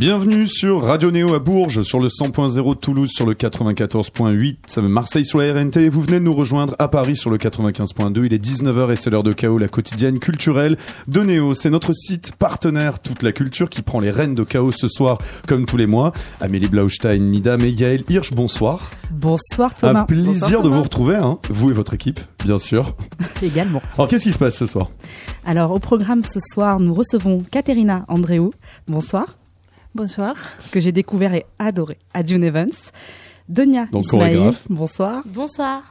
Bienvenue 0.00 0.46
sur 0.46 0.84
Radio 0.84 1.10
Néo 1.10 1.34
à 1.34 1.40
Bourges, 1.40 1.82
sur 1.82 2.00
le 2.00 2.08
100.0 2.08 2.78
Toulouse, 2.78 3.10
sur 3.10 3.26
le 3.26 3.34
94.8 3.34 4.80
Marseille 4.88 5.26
sur 5.26 5.40
la 5.40 5.52
RNT. 5.52 5.90
Vous 5.90 6.00
venez 6.00 6.20
de 6.20 6.24
nous 6.24 6.32
rejoindre 6.32 6.74
à 6.78 6.88
Paris 6.88 7.16
sur 7.16 7.28
le 7.28 7.36
95.2. 7.36 8.24
Il 8.24 8.32
est 8.32 8.42
19h 8.42 8.92
et 8.92 8.96
c'est 8.96 9.10
l'heure 9.10 9.22
de 9.22 9.34
chaos, 9.34 9.58
la 9.58 9.68
quotidienne 9.68 10.18
culturelle 10.18 10.78
de 11.06 11.20
Néo. 11.20 11.52
C'est 11.52 11.68
notre 11.68 11.92
site 11.92 12.32
partenaire 12.32 12.98
Toute 13.00 13.22
la 13.22 13.32
Culture 13.32 13.68
qui 13.68 13.82
prend 13.82 14.00
les 14.00 14.10
rênes 14.10 14.34
de 14.34 14.42
chaos 14.42 14.72
ce 14.72 14.88
soir, 14.88 15.18
comme 15.46 15.66
tous 15.66 15.76
les 15.76 15.86
mois. 15.86 16.12
Amélie 16.40 16.70
Blaustein, 16.70 17.18
Nida 17.18 17.58
et 17.58 18.02
Hirsch, 18.08 18.30
bonsoir. 18.30 18.90
Bonsoir 19.10 19.74
Thomas. 19.74 20.00
Un 20.00 20.04
plaisir 20.04 20.62
de 20.62 20.70
vous 20.70 20.82
retrouver, 20.82 21.16
hein, 21.16 21.38
vous 21.50 21.68
et 21.68 21.74
votre 21.74 21.92
équipe, 21.92 22.20
bien 22.42 22.58
sûr. 22.58 22.96
Également. 23.42 23.82
Alors 23.98 24.08
qu'est-ce 24.08 24.24
qui 24.24 24.32
se 24.32 24.38
passe 24.38 24.56
ce 24.56 24.64
soir? 24.64 24.88
Alors 25.44 25.72
au 25.72 25.78
programme 25.78 26.24
ce 26.24 26.40
soir, 26.40 26.80
nous 26.80 26.94
recevons 26.94 27.42
Katerina 27.50 28.06
Andréou. 28.08 28.54
Bonsoir. 28.88 29.26
Bonsoir. 29.94 30.34
Que 30.70 30.80
j'ai 30.80 30.92
découvert 30.92 31.34
et 31.34 31.44
adoré 31.58 31.98
à 32.14 32.24
June 32.24 32.44
Evans. 32.44 32.70
Donia 33.48 33.86
Donc, 33.90 34.04
Ismail. 34.04 34.34
chorégraphe. 34.34 34.62
Bonsoir. 34.70 35.22
Bonsoir. 35.26 35.82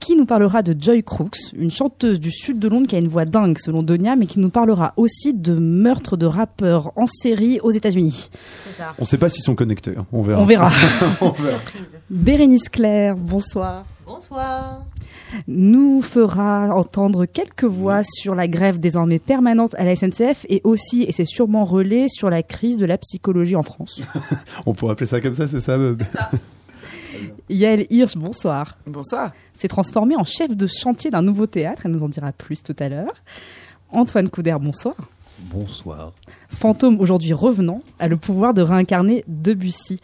Qui 0.00 0.14
nous 0.14 0.26
parlera 0.26 0.62
de 0.62 0.76
Joy 0.80 1.02
Crooks, 1.02 1.52
une 1.56 1.72
chanteuse 1.72 2.20
du 2.20 2.30
sud 2.30 2.60
de 2.60 2.68
Londres 2.68 2.86
qui 2.86 2.94
a 2.94 2.98
une 3.00 3.08
voix 3.08 3.24
dingue 3.24 3.58
selon 3.58 3.82
Donia, 3.82 4.14
mais 4.14 4.26
qui 4.26 4.38
nous 4.38 4.50
parlera 4.50 4.92
aussi 4.96 5.34
de 5.34 5.54
meurtres 5.54 6.16
de 6.16 6.24
rappeurs 6.26 6.92
en 6.94 7.06
série 7.06 7.58
aux 7.60 7.70
États-Unis. 7.72 8.30
C'est 8.64 8.76
ça. 8.76 8.94
On 8.98 9.02
ne 9.02 9.06
sait 9.06 9.18
pas 9.18 9.28
s'ils 9.28 9.42
sont 9.42 9.56
connectés, 9.56 9.94
on 10.12 10.22
verra. 10.22 10.40
On 10.42 10.44
verra. 10.44 10.70
Surprise. 10.70 11.98
Bérénice 12.10 12.68
Claire, 12.68 13.16
bonsoir. 13.16 13.86
Bonsoir. 14.06 14.84
Nous 15.46 16.02
fera 16.02 16.74
entendre 16.74 17.26
quelques 17.26 17.64
voix 17.64 18.02
sur 18.04 18.34
la 18.34 18.48
grève 18.48 18.80
désormais 18.80 19.18
permanente 19.18 19.74
à 19.76 19.84
la 19.84 19.94
SNCF 19.94 20.46
et 20.48 20.60
aussi, 20.64 21.02
et 21.02 21.12
c'est 21.12 21.24
sûrement 21.24 21.64
relais, 21.64 22.06
sur 22.08 22.30
la 22.30 22.42
crise 22.42 22.76
de 22.76 22.86
la 22.86 22.98
psychologie 22.98 23.56
en 23.56 23.62
France. 23.62 24.02
On 24.66 24.74
pourrait 24.74 24.92
appeler 24.92 25.06
ça 25.06 25.20
comme 25.20 25.34
ça, 25.34 25.46
c'est 25.46 25.60
ça 25.60 25.72
euh, 25.72 25.94
Yael 27.48 27.86
Hirsch, 27.90 28.16
bonsoir. 28.16 28.76
Bonsoir. 28.86 29.32
S'est 29.54 29.68
transformé 29.68 30.16
en 30.16 30.24
chef 30.24 30.56
de 30.56 30.66
chantier 30.66 31.10
d'un 31.10 31.22
nouveau 31.22 31.46
théâtre, 31.46 31.82
elle 31.84 31.92
nous 31.92 32.02
en 32.02 32.08
dira 32.08 32.32
plus 32.32 32.62
tout 32.62 32.76
à 32.78 32.88
l'heure. 32.88 33.14
Antoine 33.90 34.28
Couder, 34.28 34.56
bonsoir. 34.60 34.94
Bonsoir. 35.38 36.12
Fantôme 36.48 37.00
aujourd'hui 37.00 37.32
revenant, 37.32 37.82
a 37.98 38.08
le 38.08 38.16
pouvoir 38.16 38.54
de 38.54 38.62
réincarner 38.62 39.24
Debussy. 39.28 40.00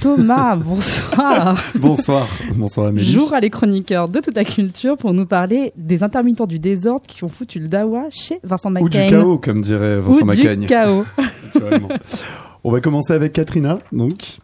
Thomas, 0.00 0.56
bonsoir. 0.64 1.62
Bonsoir, 1.76 2.26
bonsoir 2.56 2.86
Amélie. 2.88 3.06
Jour 3.12 3.34
à 3.34 3.40
les 3.40 3.50
chroniqueurs 3.50 4.08
de 4.08 4.18
toute 4.20 4.34
la 4.34 4.44
culture 4.44 4.96
pour 4.96 5.12
nous 5.14 5.26
parler 5.26 5.72
des 5.76 6.02
intermittents 6.02 6.46
du 6.46 6.58
désordre 6.58 7.04
qui 7.06 7.22
ont 7.24 7.28
foutu 7.28 7.60
le 7.60 7.68
dawa 7.68 8.04
chez 8.10 8.40
Vincent 8.42 8.70
Ou 8.70 8.72
Macaigne. 8.84 9.10
du 9.10 9.16
chaos, 9.16 9.38
comme 9.38 9.60
dirait 9.60 10.00
Vincent 10.00 10.22
Ou 10.22 10.24
Macaigne. 10.24 10.60
du 10.60 10.66
chaos. 10.66 11.04
on 12.64 12.72
va 12.72 12.80
commencer 12.80 13.12
avec 13.12 13.32
Katrina, 13.32 13.78
donc. 13.92 14.38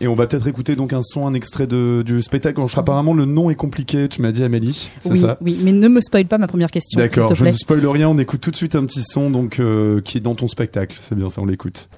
Et 0.00 0.06
on 0.06 0.14
va 0.14 0.28
peut-être 0.28 0.46
écouter 0.46 0.76
donc 0.76 0.92
un 0.92 1.02
son, 1.02 1.26
un 1.26 1.34
extrait 1.34 1.66
de, 1.66 2.02
du 2.06 2.22
spectacle. 2.22 2.60
Je- 2.68 2.78
apparemment, 2.78 3.14
le 3.14 3.24
nom 3.24 3.50
est 3.50 3.56
compliqué, 3.56 4.08
tu 4.08 4.22
m'as 4.22 4.30
dit 4.30 4.44
Amélie, 4.44 4.88
c'est 5.00 5.10
Oui, 5.10 5.18
ça 5.18 5.36
oui, 5.40 5.58
mais 5.64 5.72
ne 5.72 5.88
me 5.88 6.00
spoil 6.00 6.24
pas 6.26 6.38
ma 6.38 6.46
première 6.46 6.70
question, 6.70 7.00
D'accord, 7.00 7.34
je 7.34 7.44
ne 7.44 7.50
spoil 7.50 7.84
rien, 7.84 8.08
on 8.08 8.16
écoute 8.16 8.40
tout 8.40 8.52
de 8.52 8.56
suite 8.56 8.76
un 8.76 8.84
petit 8.86 9.02
son 9.02 9.28
donc 9.28 9.58
euh, 9.58 10.00
qui 10.00 10.18
est 10.18 10.20
dans 10.20 10.36
ton 10.36 10.46
spectacle. 10.46 10.96
C'est 11.00 11.16
bien 11.16 11.28
ça, 11.30 11.42
on 11.42 11.46
l'écoute. 11.46 11.88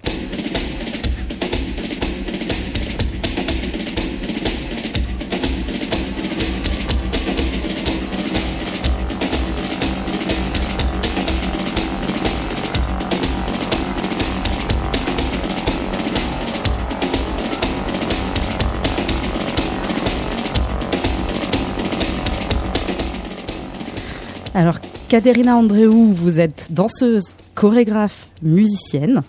Alors, 24.55 24.79
Katerina 25.09 25.57
Andréou, 25.57 26.13
vous 26.13 26.41
êtes 26.41 26.69
danseuse, 26.71 27.35
chorégraphe, 27.55 28.29
musicienne. 28.43 29.23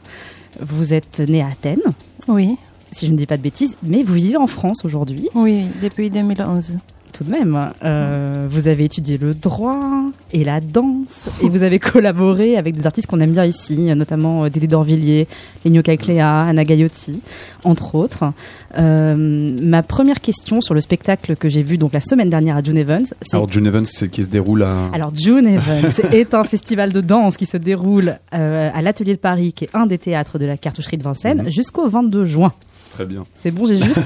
Vous 0.59 0.93
êtes 0.93 1.19
née 1.19 1.41
à 1.41 1.47
Athènes, 1.47 1.81
Oui, 2.27 2.57
si 2.91 3.05
je 3.05 3.11
ne 3.11 3.17
dis 3.17 3.27
pas 3.27 3.37
de 3.37 3.43
bêtises, 3.43 3.77
mais 3.83 4.03
vous 4.03 4.15
vivez 4.15 4.37
en 4.37 4.47
France 4.47 4.83
aujourd'hui, 4.83 5.29
oui, 5.35 5.65
depuis 5.81 6.09
2011. 6.09 6.79
Tout 7.21 7.29
de 7.29 7.31
même. 7.37 7.71
Euh, 7.83 8.47
vous 8.49 8.67
avez 8.67 8.85
étudié 8.85 9.17
le 9.17 9.33
droit 9.33 9.79
et 10.33 10.43
la 10.43 10.59
danse, 10.61 11.29
et 11.43 11.49
vous 11.49 11.61
avez 11.63 11.77
collaboré 11.77 12.57
avec 12.57 12.75
des 12.75 12.87
artistes 12.87 13.07
qu'on 13.07 13.19
aime 13.19 13.31
bien 13.33 13.45
ici, 13.45 13.75
notamment 13.95 14.45
euh, 14.45 14.49
Dédé 14.49 14.65
Dorvilliers, 14.67 15.27
Lenio 15.65 15.81
Calcléa, 15.83 16.41
Anna 16.41 16.63
Gagliotti, 16.63 17.21
entre 17.63 17.95
autres. 17.95 18.31
Euh, 18.77 19.15
ma 19.61 19.83
première 19.83 20.21
question 20.21 20.61
sur 20.61 20.73
le 20.73 20.81
spectacle 20.81 21.35
que 21.35 21.49
j'ai 21.49 21.61
vu 21.61 21.77
donc 21.77 21.93
la 21.93 22.01
semaine 22.01 22.29
dernière 22.29 22.55
à 22.57 22.63
June 22.63 22.77
Evans, 22.77 23.03
Alors 23.33 23.51
June 23.51 23.67
Evans, 23.67 23.85
c'est 23.85 24.09
qui 24.09 24.23
se 24.23 24.29
déroule 24.29 24.63
à. 24.63 24.89
Alors 24.93 25.13
June 25.13 25.45
Evans 25.47 25.91
est 26.13 26.33
un 26.33 26.43
festival 26.43 26.91
de 26.91 27.01
danse 27.01 27.37
qui 27.37 27.45
se 27.45 27.57
déroule 27.57 28.17
euh, 28.33 28.69
à 28.73 28.81
l'Atelier 28.81 29.13
de 29.13 29.19
Paris, 29.19 29.53
qui 29.53 29.65
est 29.65 29.69
un 29.75 29.85
des 29.85 29.97
théâtres 29.97 30.39
de 30.39 30.45
la 30.45 30.57
cartoucherie 30.57 30.97
de 30.97 31.03
Vincennes, 31.03 31.43
Mhm. 31.43 31.51
jusqu'au 31.51 31.87
22 31.87 32.25
juin. 32.25 32.53
Très 32.93 33.05
bien. 33.05 33.23
C'est 33.35 33.51
bon, 33.51 33.65
j'ai 33.65 33.77
juste. 33.83 34.03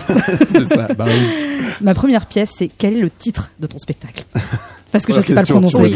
c'est 0.48 0.66
ça. 0.66 0.88
Bah 0.98 1.06
oui. 1.08 1.66
Ma 1.82 1.94
première 1.94 2.26
pièce, 2.26 2.54
c'est 2.58 2.70
quel 2.78 2.96
est 2.98 3.02
le 3.02 3.10
titre 3.10 3.50
de 3.60 3.68
ton 3.68 3.78
spectacle? 3.80 4.26
Parce 4.92 5.06
que 5.06 5.14
je 5.14 5.20
ne 5.20 5.24
sais 5.24 5.34
pas 5.34 5.42
le 5.42 5.48
prononcer. 5.48 5.96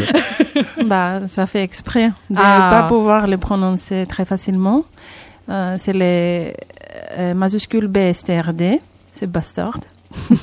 bah, 0.86 1.22
ça 1.28 1.46
fait 1.48 1.64
exprès 1.64 2.08
de 2.30 2.36
ne 2.36 2.40
Ah. 2.42 2.70
pas 2.82 2.88
pouvoir 2.88 3.28
le 3.28 3.38
prononcer 3.38 4.06
très 4.10 4.26
facilement. 4.26 4.86
Euh, 5.50 5.76
c'est 5.80 5.94
les 5.94 6.54
euh, 7.18 7.34
majuscules 7.34 7.88
BSTRD, 7.88 8.80
c'est 9.12 9.28
bastard. 9.28 9.80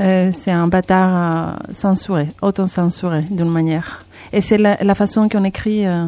Euh, 0.00 0.30
c'est 0.36 0.50
un 0.50 0.66
bâtard 0.66 1.56
euh, 1.68 1.72
censuré, 1.72 2.28
auto-censuré 2.42 3.22
d'une 3.30 3.48
manière. 3.48 4.04
Et 4.32 4.40
c'est 4.40 4.58
la, 4.58 4.76
la 4.82 4.94
façon 4.94 5.28
qu'on 5.28 5.44
écrit 5.44 5.86
euh, 5.86 6.06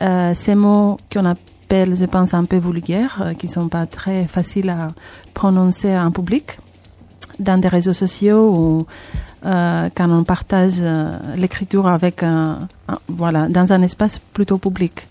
euh, 0.00 0.32
ces 0.34 0.54
mots 0.54 0.96
qu'on 1.12 1.26
je 1.70 2.04
pense, 2.06 2.34
un 2.34 2.44
peu 2.44 2.58
vulgaires, 2.58 3.18
euh, 3.22 3.34
qui 3.34 3.48
sont 3.48 3.68
pas 3.68 3.86
très 3.86 4.26
faciles 4.26 4.70
à 4.70 4.88
prononcer 5.34 5.96
en 5.96 6.10
public, 6.10 6.58
dans 7.38 7.58
des 7.60 7.68
réseaux 7.68 7.92
sociaux 7.92 8.50
ou 8.54 8.86
euh, 9.44 9.88
quand 9.94 10.10
on 10.10 10.24
partage 10.24 10.74
euh, 10.80 11.10
l'écriture 11.36 11.86
avec 11.88 12.22
un, 12.22 12.68
un- 12.88 12.98
voilà, 13.08 13.48
dans 13.48 13.72
un 13.72 13.82
espace 13.82 14.18
plutôt 14.32 14.58
public. 14.58 15.06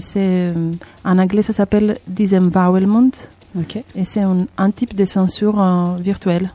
C'est, 0.00 0.52
en 1.04 1.16
anglais, 1.18 1.42
ça 1.42 1.52
s'appelle 1.52 1.98
disembowelment 2.08 3.12
Ok. 3.56 3.76
et 3.94 4.04
c'est 4.04 4.22
un, 4.22 4.46
un 4.58 4.70
type 4.72 4.96
de 4.96 5.04
censure 5.04 5.62
euh, 5.62 5.96
virtuelle 6.00 6.50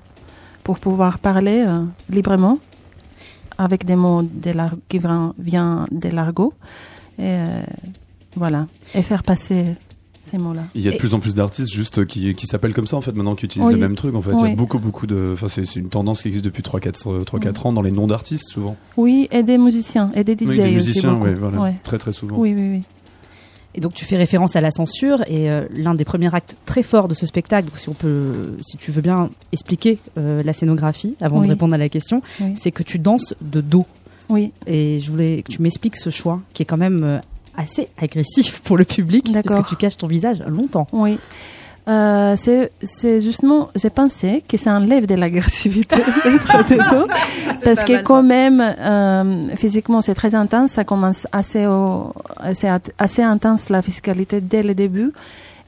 pour 0.66 0.80
pouvoir 0.80 1.18
parler 1.20 1.64
euh, 1.66 1.86
librement 2.10 2.60
avec 3.58 3.86
des 3.86 3.96
mots 3.96 4.22
de 4.24 4.52
qui 4.90 5.00
vient, 5.00 5.34
vient 5.40 5.88
de 5.92 6.10
l'argot 6.10 6.52
et 7.18 7.22
euh, 7.24 7.62
voilà 8.40 8.66
et 8.96 9.04
faire 9.04 9.22
passer 9.22 9.76
ces 10.24 10.38
mots-là. 10.38 10.64
Il 10.76 10.82
y 10.82 10.88
a 10.88 10.92
de 10.92 10.96
Et- 10.96 11.00
plus 11.00 11.14
en 11.14 11.20
plus 11.20 11.36
d'artistes 11.36 11.72
juste 11.72 12.06
qui, 12.06 12.34
qui 12.36 12.46
s'appellent 12.48 12.74
comme 12.74 12.88
ça 12.88 12.98
en 12.98 13.02
fait 13.02 13.12
maintenant 13.12 13.36
qui 13.36 13.46
utilisent 13.46 13.68
Oui. 13.68 13.74
le 13.76 13.80
même 13.80 13.96
truc 13.96 14.16
en 14.16 14.22
fait. 14.22 14.32
Il 14.32 14.40
y 14.40 14.42
a 14.42 14.46
Oui. 14.46 14.56
beaucoup 14.56 14.80
beaucoup 14.80 15.06
de. 15.08 15.32
Enfin 15.34 15.48
c'est 15.48 15.66
c'est 15.66 15.80
une 15.80 15.90
tendance 15.90 16.22
qui 16.24 16.28
existe 16.30 16.46
depuis 16.46 16.64
3-4 16.64 17.24
3, 17.26 17.40
4 17.40 17.66
ans 17.68 17.74
dans 17.74 17.82
les 17.82 17.92
noms 17.92 18.08
d'artistes 18.08 18.50
souvent. 18.50 18.76
Oui, 18.98 19.28
et 19.32 19.44
des 19.44 19.58
musiciens 19.58 20.12
et 20.16 20.24
des 20.24 20.34
DJ 20.34 20.48
Oui, 20.48 20.58
des 20.58 20.72
musiciens, 20.72 21.16
ouais, 21.16 21.34
voilà. 21.34 21.60
Ouais. 21.62 21.76
Très 21.84 21.98
très 22.00 22.14
souvent. 22.14 22.38
Oui, 22.38 22.54
oui, 22.56 22.70
oui. 22.78 22.84
Et 23.76 23.82
donc 23.82 23.94
tu 23.94 24.04
fais 24.04 24.18
référence 24.18 24.56
à 24.56 24.62
la 24.62 24.72
censure 24.72 25.22
et 25.28 25.50
euh, 25.52 25.68
l'un 25.76 25.94
des 25.94 26.04
premiers 26.06 26.34
actes 26.34 26.58
très 26.66 26.82
forts 26.82 27.08
de 27.08 27.14
ce 27.14 27.28
spectacle, 27.28 27.68
donc 27.68 27.78
si 27.78 27.88
on 27.88 27.94
peut, 27.94 28.58
si 28.62 28.78
tu 28.78 28.92
veux 28.92 29.02
bien 29.04 29.30
expliquer 29.52 30.00
euh, 30.18 30.42
la 30.44 30.54
scénographie 30.54 31.16
avant 31.22 31.38
de 31.38 31.44
Oui. 31.44 31.50
répondre 31.50 31.76
à 31.76 31.78
la 31.78 31.88
question, 31.88 32.22
Oui. 32.42 32.54
c'est 32.56 32.72
que 32.72 32.82
tu 32.82 32.98
danses 32.98 33.36
de 33.42 33.62
dos. 33.62 33.86
Oui, 34.28 34.52
Et 34.68 35.00
je 35.00 35.10
voulais 35.12 35.44
que 35.44 35.52
tu 35.52 35.62
m'expliques 35.62 35.96
ce 35.98 36.10
choix 36.12 36.40
qui 36.54 36.62
est 36.64 36.66
quand 36.66 36.78
même 36.78 37.04
euh, 37.04 37.20
assez 37.60 37.90
agressif 38.02 38.62
pour 38.62 38.78
le 38.78 38.86
public 38.86 39.32
parce 39.44 39.64
que 39.64 39.70
tu 39.70 39.76
caches 39.76 39.98
ton 39.98 40.08
visage 40.08 40.42
longtemps. 40.48 40.88
oui. 40.94 41.20
Euh, 41.88 42.36
c'est 42.38 42.72
c'est 42.84 43.20
justement, 43.20 43.70
j'ai 43.76 43.90
pensé 43.90 44.44
que 44.48 44.58
ça 44.58 44.74
enlève 44.74 45.08
de 45.08 45.16
l'agressivité 45.16 45.96
parce 47.64 47.84
que 47.84 48.04
quand 48.04 48.22
même, 48.22 48.62
euh, 48.62 49.56
physiquement, 49.56 50.02
c'est 50.04 50.14
très 50.14 50.36
intense, 50.36 50.72
ça 50.74 50.84
commence 50.84 51.26
assez, 51.32 51.66
au- 51.66 52.14
assez, 52.38 52.68
assez 53.00 53.24
intense 53.24 53.70
la 53.70 53.82
physicalité 53.82 54.40
dès 54.40 54.62
le 54.62 54.76
début. 54.76 55.12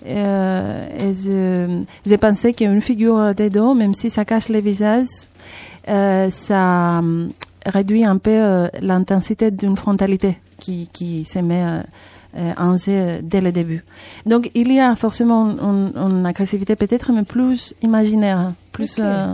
Euh, 0.06 0.88
et 1.00 1.86
j'ai 2.06 2.18
pensé 2.18 2.54
qu'une 2.54 2.82
figure 2.82 3.34
dedans, 3.34 3.74
même 3.74 3.96
si 3.96 4.12
ça 4.12 4.24
cache 4.24 4.50
le 4.50 4.60
visage, 4.60 5.08
euh, 5.88 6.30
ça 6.30 7.00
euh, 7.00 7.30
réduit 7.66 8.04
un 8.04 8.18
peu 8.18 8.68
l'intensité 8.82 9.50
d'une 9.50 9.76
frontalité 9.78 10.38
qui, 10.64 10.88
qui 10.94 11.26
se 11.26 11.40
met 11.40 11.64
euh, 12.38 12.54
en 12.68 12.78
jeu 12.78 13.20
dès 13.32 13.42
le 13.42 13.52
début. 13.52 13.82
Donc 14.26 14.50
il 14.62 14.72
y 14.72 14.80
a 14.80 14.96
forcément 14.96 15.42
une, 15.70 15.92
une 16.08 16.26
agressivité 16.26 16.74
peut-être, 16.78 17.12
mais 17.12 17.24
plus 17.24 17.74
imaginaire, 17.82 18.54
plus 18.72 18.94
euh, 19.00 19.34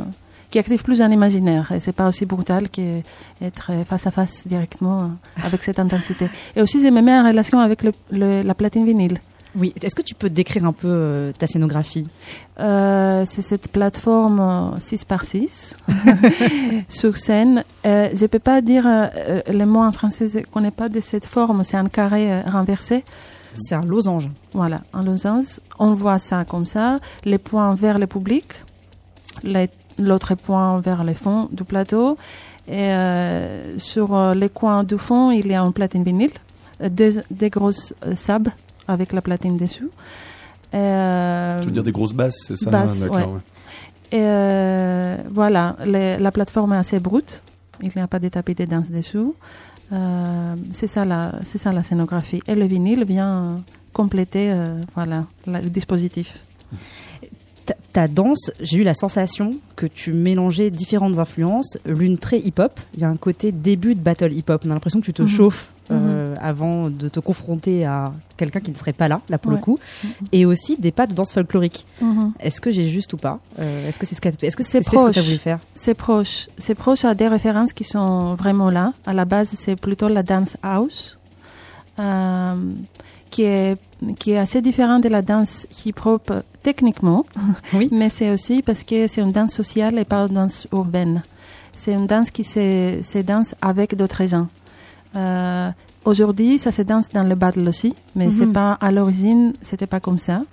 qui 0.49 0.57
active 0.59 0.81
plus 0.81 0.99
un 1.01 1.11
imaginaire. 1.11 1.65
Et 1.75 1.79
c'est 1.79 1.91
pas 2.01 2.07
aussi 2.07 2.25
brutal 2.25 2.69
qu'être 2.69 3.67
face 3.89 4.07
à 4.07 4.11
face 4.11 4.47
directement 4.47 5.11
avec 5.43 5.59
cette 5.67 5.79
intensité. 5.85 6.25
Et 6.55 6.61
aussi, 6.63 6.77
je 6.83 6.89
me 6.97 7.01
mets 7.01 7.17
en 7.19 7.25
relation 7.27 7.59
avec 7.59 7.83
le, 7.83 7.91
le- 8.11 8.41
la 8.49 8.55
platine 8.55 8.85
vinyle. 8.85 9.19
Oui. 9.55 9.73
Est-ce 9.81 9.95
que 9.95 10.01
tu 10.01 10.13
peux 10.13 10.29
décrire 10.29 10.65
un 10.65 10.73
peu 10.73 10.87
euh, 10.89 11.31
ta 11.31 11.47
scénographie? 11.47 12.07
Euh, 12.59 13.23
c'est 13.25 13.41
cette 13.41 13.69
plateforme 13.69 14.39
euh, 14.39 14.79
6 14.79 15.05
par 15.05 15.23
6 15.23 15.77
sur 16.89 17.17
scène. 17.17 17.63
Euh, 17.85 18.09
je 18.13 18.25
peux 18.25 18.39
pas 18.39 18.61
dire 18.61 18.85
euh, 18.85 19.07
euh, 19.15 19.41
le 19.47 19.65
mot 19.65 19.81
en 19.81 19.91
français, 19.91 20.29
je 20.29 20.39
connais 20.39 20.71
pas 20.71 20.89
de 20.89 20.99
cette 20.99 21.25
forme. 21.25 21.63
C'est 21.63 21.77
un 21.77 21.87
carré 21.87 22.31
euh, 22.31 22.41
renversé. 22.41 23.03
C'est 23.55 23.75
un 23.75 23.85
losange. 23.85 24.29
Voilà, 24.53 24.81
en 24.93 25.01
losange. 25.01 25.59
On 25.79 25.93
voit 25.93 26.19
ça 26.19 26.45
comme 26.45 26.65
ça. 26.65 26.99
Les 27.25 27.39
points 27.39 27.73
vers 27.73 27.97
le 27.97 28.05
public, 28.05 28.63
l'autre 29.97 30.35
point 30.35 30.79
vers 30.79 31.03
le 31.03 31.13
fond 31.13 31.49
du 31.51 31.63
plateau. 31.63 32.17
Et 32.67 32.89
euh, 32.89 33.79
sur 33.79 34.13
euh, 34.13 34.33
les 34.33 34.49
coins 34.49 34.83
du 34.83 34.97
fond, 34.97 35.31
il 35.31 35.47
y 35.47 35.55
a 35.55 35.61
une 35.61 35.71
platine 35.71 36.03
vinyle, 36.03 36.31
euh, 36.81 36.89
deux, 36.89 37.23
des 37.31 37.49
grosses 37.49 37.93
euh, 38.05 38.15
sabs 38.15 38.49
avec 38.87 39.13
la 39.13 39.21
platine 39.21 39.57
dessus. 39.57 39.89
Et, 40.73 40.77
euh, 40.77 41.59
Tu 41.59 41.65
veux 41.67 41.71
dire 41.71 41.83
des 41.83 41.91
grosses 41.91 42.13
basses, 42.13 42.43
c'est 42.47 42.55
ça 42.57 42.69
basses, 42.69 42.99
D'accord, 43.01 43.15
ouais. 43.17 43.23
ouais. 43.25 43.39
et 44.11 44.19
euh, 44.21 45.17
voilà, 45.31 45.75
les- 45.85 46.17
la 46.17 46.31
plateforme 46.31 46.73
est 46.73 46.77
assez 46.77 46.99
brute. 46.99 47.41
Il 47.81 47.91
n'y 47.95 48.01
a 48.01 48.07
pas 48.07 48.19
de 48.19 48.27
tapis 48.27 48.55
de 48.55 48.65
danse 48.65 48.89
dessous. 48.91 49.35
Euh, 49.93 50.55
c'est 50.71 50.87
ça 50.87 51.05
la, 51.05 51.35
c'est 51.45 51.57
ça 51.57 51.71
la 51.71 51.83
scénographie. 51.83 52.41
Et 52.47 52.55
le 52.55 52.65
vinyle 52.65 53.05
vient 53.05 53.61
compléter, 53.93 54.51
euh, 54.51 54.81
voilà, 54.95 55.25
la- 55.45 55.61
le 55.61 55.69
dispositif. 55.69 56.43
Ta, 57.65 57.73
ta 57.93 58.07
danse, 58.07 58.51
j'ai 58.59 58.77
eu 58.79 58.83
la 58.83 58.93
sensation 58.93 59.55
que 59.75 59.85
tu 59.85 60.11
mélangeais 60.13 60.69
différentes 60.71 61.19
influences, 61.19 61.77
l'une 61.85 62.17
très 62.17 62.39
hip-hop. 62.39 62.79
Il 62.95 63.01
y 63.01 63.03
a 63.03 63.09
un 63.09 63.15
côté 63.17 63.51
début 63.51 63.93
de 63.95 63.99
battle 64.01 64.33
hip-hop. 64.33 64.63
On 64.65 64.71
a 64.71 64.73
l'impression 64.73 64.99
que 64.99 65.05
tu 65.05 65.13
te 65.13 65.21
Mhm. 65.21 65.27
chauffes 65.27 65.71
euh, 65.91 66.35
avant 66.41 66.89
de 66.89 67.07
te 67.09 67.19
confronter 67.19 67.85
à 67.85 68.11
quelqu'un 68.35 68.59
qui 68.59 68.71
ne 68.71 68.75
serait 68.75 68.93
pas 68.93 69.07
là, 69.07 69.21
là 69.29 69.37
pour 69.37 69.51
le 69.51 69.57
coup, 69.57 69.77
Mhm. 70.03 70.09
et 70.31 70.45
aussi 70.45 70.75
des 70.77 70.91
pas 70.91 71.07
de 71.07 71.13
danse 71.13 71.31
folklorique. 71.33 71.85
Mhm. 72.01 72.33
Est-ce 72.39 72.59
que 72.61 72.69
j'ai 72.71 72.85
juste 72.87 73.13
ou 73.13 73.17
pas? 73.17 73.39
Euh, 73.59 73.87
Est-ce 73.87 73.97
que 73.99 74.05
c'est 74.05 74.15
ce 74.15 74.21
que 74.21 74.29
C'est 74.39 74.49
ce 74.83 75.11
tu 75.11 75.19
as 75.19 75.21
voulu 75.23 75.37
faire? 75.37 75.59
C'est 75.73 75.93
proche. 75.93 76.47
C'est 76.57 76.75
proche 76.75 77.05
à 77.05 77.13
des 77.15 77.27
références 77.27 77.73
qui 77.73 77.83
sont 77.83 78.35
vraiment 78.35 78.69
là. 78.69 78.93
À 79.05 79.13
la 79.13 79.25
base, 79.25 79.49
c'est 79.55 79.75
plutôt 79.75 80.07
la 80.07 80.23
dance 80.23 80.57
house, 80.61 81.17
euh, 81.99 82.55
qui 83.29 83.43
est 83.43 83.77
qui 84.19 84.31
est 84.31 84.37
assez 84.37 84.61
différente 84.61 85.01
de 85.03 85.09
la 85.09 85.23
danse 85.23 85.65
hip-hop 85.85 86.31
techniquement. 86.61 87.25
Oui. 87.73 87.89
Mais 87.93 88.09
c'est 88.11 88.29
aussi 88.29 88.61
parce 88.61 88.83
que 88.83 89.07
c'est 89.07 89.21
une 89.21 89.31
danse 89.31 89.53
sociale 89.53 89.97
et 89.97 90.05
pas 90.05 90.27
une 90.27 90.35
danse 90.35 90.67
urbaine. 90.71 91.23
C'est 91.73 91.93
une 91.93 92.05
danse 92.07 92.29
qui 92.29 92.43
se, 92.43 92.99
se 93.03 93.17
danse 93.19 93.55
avec 93.61 93.95
d'autres 93.95 94.25
gens. 94.27 94.47
Euh, 95.15 95.71
Aujourd'hui, 96.05 96.57
ça 96.57 96.71
se 96.71 96.83
danse 96.83 97.09
dans 97.09 97.23
le 97.23 97.35
battle 97.35 97.67
aussi, 97.67 97.93
mais 98.15 98.27
Mhm. 98.27 98.31
c'est 98.31 98.47
pas 98.47 98.77
à 98.79 98.91
l'origine, 98.93 99.51
c'était 99.61 99.87
pas 99.87 99.99
comme 99.99 100.19
ça. 100.19 100.43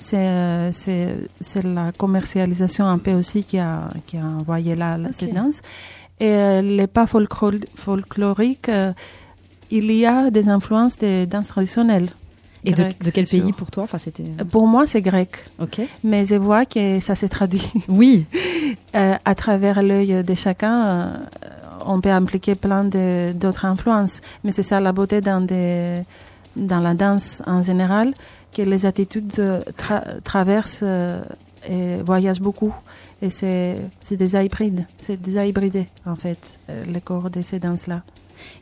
C'est 0.00 0.16
euh, 0.18 0.72
c'est 0.72 1.62
la 1.62 1.92
commercialisation 1.92 2.86
un 2.86 2.98
peu 2.98 3.12
aussi 3.12 3.44
qui 3.44 3.58
a 3.58 3.88
qui 4.06 4.18
a 4.18 4.24
envoyé 4.24 4.74
là 4.74 4.98
là, 4.98 5.08
Ok. 5.10 5.14
cette 5.16 5.32
danse. 5.32 5.60
Et 6.18 6.26
euh, 6.32 6.60
les 6.60 6.88
pas 6.88 7.04
folklor- 7.06 7.64
folkloriques, 7.76 8.68
euh, 8.68 8.92
il 9.70 9.92
y 9.92 10.04
a 10.06 10.30
des 10.30 10.48
influences 10.48 10.98
des 10.98 11.24
danses 11.26 11.48
traditionnelles. 11.48 12.08
Et 12.64 12.72
de, 12.72 12.82
Grec, 12.82 12.98
de 13.04 13.10
quel 13.12 13.26
pays 13.28 13.42
sûr. 13.42 13.54
pour 13.54 13.70
toi? 13.70 13.84
Enfin, 13.84 13.98
c'était. 13.98 14.24
Pour 14.50 14.66
moi, 14.66 14.88
c'est 14.88 15.02
grec, 15.02 15.36
Ok. 15.60 15.80
mais 16.02 16.26
je 16.26 16.34
vois 16.34 16.64
que 16.66 16.98
ça 16.98 17.14
se 17.14 17.26
traduit 17.26 17.70
Oui. 17.88 18.24
euh, 18.96 19.14
à 19.24 19.34
travers 19.36 19.82
l'œil 19.82 20.24
de 20.24 20.34
chacun, 20.34 20.84
euh, 20.84 21.16
on 21.86 22.00
peut 22.00 22.10
impliquer 22.10 22.54
plein 22.54 22.84
d'autres 22.84 23.64
influences. 23.64 24.20
Mais 24.42 24.52
c'est 24.52 24.62
ça 24.62 24.80
la 24.80 24.92
beauté 24.92 25.20
dans, 25.20 25.40
des, 25.40 26.02
la 26.56 26.94
danse 26.94 27.42
en 27.46 27.62
général, 27.62 28.14
que 28.52 28.62
les 28.62 28.86
attitudes 28.86 29.32
euh, 29.38 29.62
tra- 29.78 30.20
traversent 30.22 30.80
euh, 30.82 31.22
et 31.68 32.02
voyagent 32.02 32.40
beaucoup. 32.40 32.74
Et 33.22 33.30
c'est 33.30 33.78
c'est 34.02 34.16
déjà 34.16 34.42
hybride, 34.42 34.86
c'est 35.00 35.20
déjà 35.20 35.46
hybridé 35.46 35.88
en 36.04 36.16
fait, 36.16 36.38
euh, 36.68 36.84
le 36.84 37.00
corps 37.00 37.30
de 37.30 37.42
ces 37.42 37.58
danses-là. 37.58 38.02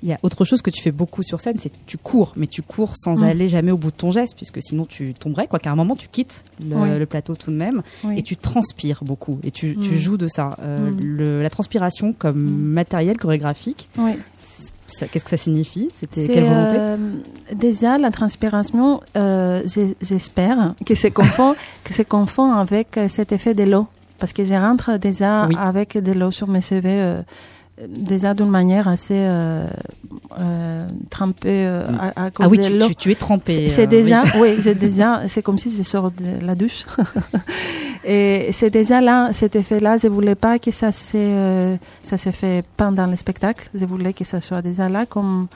Il 0.03 0.09
y 0.09 0.13
a 0.13 0.19
autre 0.23 0.45
chose 0.45 0.63
que 0.63 0.71
tu 0.71 0.83
fais 0.83 0.91
beaucoup 0.93 1.23
sur 1.23 1.41
scène, 1.41 1.57
c'est 1.59 1.71
que 1.71 1.77
tu 1.87 1.97
cours, 1.99 2.33
mais 2.37 2.47
tu 2.47 2.63
cours 2.63 2.93
sans 2.97 3.21
Mm. 3.21 3.25
aller 3.25 3.49
jamais 3.49 3.71
au 3.73 3.77
bout 3.77 3.91
de 3.91 3.97
ton 3.97 4.11
geste, 4.11 4.35
puisque 4.37 4.59
sinon 4.63 4.85
tu 4.87 5.15
tomberais, 5.15 5.47
quoi 5.47 5.59
qu'à 5.59 5.71
un 5.71 5.77
moment 5.77 5.97
tu 5.97 6.09
quittes 6.09 6.45
le, 6.69 6.77
Oui. 6.77 6.99
le 6.99 7.07
plateau 7.07 7.35
tout 7.37 7.51
de 7.51 7.57
même, 7.57 7.83
Oui. 8.05 8.19
et 8.19 8.23
tu 8.23 8.37
transpires 8.37 9.05
beaucoup, 9.05 9.39
et 9.45 9.51
tu, 9.51 9.77
tu 9.77 9.91
Mm. 9.91 9.99
joues 9.99 10.17
de 10.17 10.29
ça. 10.29 10.57
Euh, 10.61 10.91
Mm. 10.91 11.01
le- 11.01 11.43
la 11.43 11.51
transpiration 11.51 12.13
comme 12.13 12.39
Mm. 12.41 12.73
matériel 12.73 13.17
chorégraphique, 13.17 13.89
Oui. 13.99 14.13
qu'est-ce 15.11 15.25
que 15.25 15.31
ça 15.31 15.37
signifie? 15.37 15.89
C'était 15.93 16.27
quelle 16.27 16.45
volonté? 16.45 16.77
euh, 16.79 16.97
Déjà, 17.55 17.99
la 17.99 18.11
transpiration, 18.11 19.01
euh, 19.17 19.63
j'espère 20.01 20.75
que 20.87 20.95
se 20.95 21.09
confond, 21.09 21.55
que 21.85 21.93
se 21.95 22.03
confond 22.03 22.53
avec 22.53 22.99
cet 23.09 23.33
effet 23.33 23.55
de 23.55 23.65
l'eau. 23.65 23.87
Parce 24.19 24.33
que 24.33 24.45
je 24.45 24.55
rentre 24.55 24.97
déjà 24.99 25.47
Oui. 25.49 25.57
avec 25.59 25.99
de 25.99 26.13
l'eau 26.13 26.31
sur 26.31 26.49
mes 26.49 26.61
cheveux, 26.63 26.83
euh, 26.87 27.23
déjà 27.89 28.35
d'une 28.35 28.51
manière 28.51 28.87
assez 28.87 29.15
euh, 29.17 29.67
euh, 30.39 30.87
trempée 31.11 31.67
euh, 31.67 31.87
à, 32.17 32.27
à 32.27 32.31
cause 32.31 32.47
Ah 32.47 32.49
oui, 32.49 32.59
de 32.59 32.63
tu, 32.65 32.79
l'eau. 32.79 32.87
tu, 32.89 32.95
tu 32.95 33.11
es 33.11 33.15
trempé. 33.17 33.55
C'est- 33.55 33.69
C'est 33.69 33.83
euh, 33.83 33.87
déjà, 33.87 34.23
oui. 34.23 34.41
oui, 34.41 34.57
j'ai 34.61 34.75
déjà, 34.77 35.23
c'est 35.29 35.43
comme 35.43 35.59
si 35.59 35.71
je 35.77 35.83
sors 35.83 36.11
de 36.13 36.45
la 36.45 36.55
douche. 36.55 36.85
et 38.05 38.51
c'est 38.53 38.71
déjà 38.71 39.01
là, 39.01 39.33
cet 39.33 39.57
effet-là, 39.57 39.97
je 39.99 40.09
voulais 40.09 40.35
pas 40.35 40.59
que 40.59 40.71
ça 40.71 40.93
se, 40.93 41.17
euh, 41.17 41.77
ça 42.03 42.17
se 42.17 42.31
fait 42.31 42.65
pendant 42.77 43.07
le 43.07 43.17
spectacle. 43.17 43.69
Je 43.75 43.85
voulais 43.85 44.13
que 44.13 44.25
ça 44.25 44.41
soit 44.41 44.63
déjà 44.63 44.89
là 44.89 45.07
comme, 45.07 45.49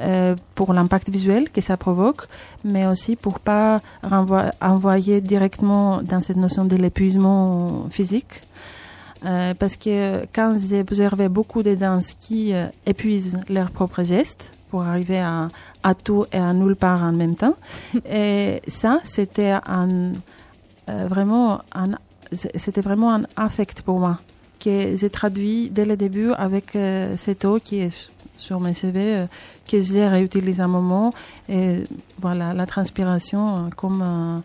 euh, 0.00 0.34
pour 0.54 0.72
l'impact 0.72 1.10
visuel 1.10 1.50
que 1.50 1.60
ça 1.60 1.76
provoque, 1.76 2.22
mais 2.64 2.86
aussi 2.86 3.14
pour 3.14 3.38
pas 3.40 3.80
renvoi- 4.02 4.50
envoyer 4.60 5.20
directement 5.20 6.02
dans 6.02 6.20
cette 6.20 6.38
notion 6.38 6.64
de 6.64 6.76
l'épuisement 6.76 7.86
physique. 7.90 8.42
Euh, 9.24 9.54
parce 9.54 9.76
que 9.76 10.26
quand 10.34 10.56
j'ai 10.68 10.80
observé 10.80 11.28
beaucoup 11.28 11.62
de 11.62 11.74
danses 11.74 12.16
qui 12.20 12.52
euh, 12.52 12.66
épuisent 12.86 13.38
leurs 13.48 13.70
propres 13.70 14.02
gestes 14.02 14.52
pour 14.70 14.82
arriver 14.82 15.20
à, 15.20 15.48
à 15.82 15.94
tout 15.94 16.26
et 16.32 16.38
à 16.38 16.52
nulle 16.52 16.76
part 16.76 17.02
en 17.02 17.12
même 17.12 17.36
temps, 17.36 17.54
et 18.10 18.62
ça, 18.66 19.00
c'était 19.04 19.54
un, 19.64 20.12
euh, 20.88 21.06
vraiment 21.08 21.60
un, 21.72 21.92
c'était 22.32 22.80
vraiment 22.80 23.14
un 23.14 23.22
affect 23.36 23.82
pour 23.82 24.00
moi 24.00 24.18
que 24.58 24.96
j'ai 24.96 25.10
traduit 25.10 25.70
dès 25.70 25.84
le 25.84 25.96
début 25.96 26.32
avec 26.32 26.74
euh, 26.74 27.16
cette 27.16 27.44
eau 27.44 27.60
qui 27.62 27.80
est 27.80 28.10
sur 28.36 28.58
mes 28.58 28.74
cheveux 28.74 28.94
euh, 28.96 29.26
que 29.68 29.80
j'ai 29.80 30.08
réutilisé 30.08 30.60
un 30.60 30.68
moment 30.68 31.12
et 31.48 31.84
voilà 32.20 32.52
la 32.52 32.66
transpiration 32.66 33.70
comme 33.76 34.42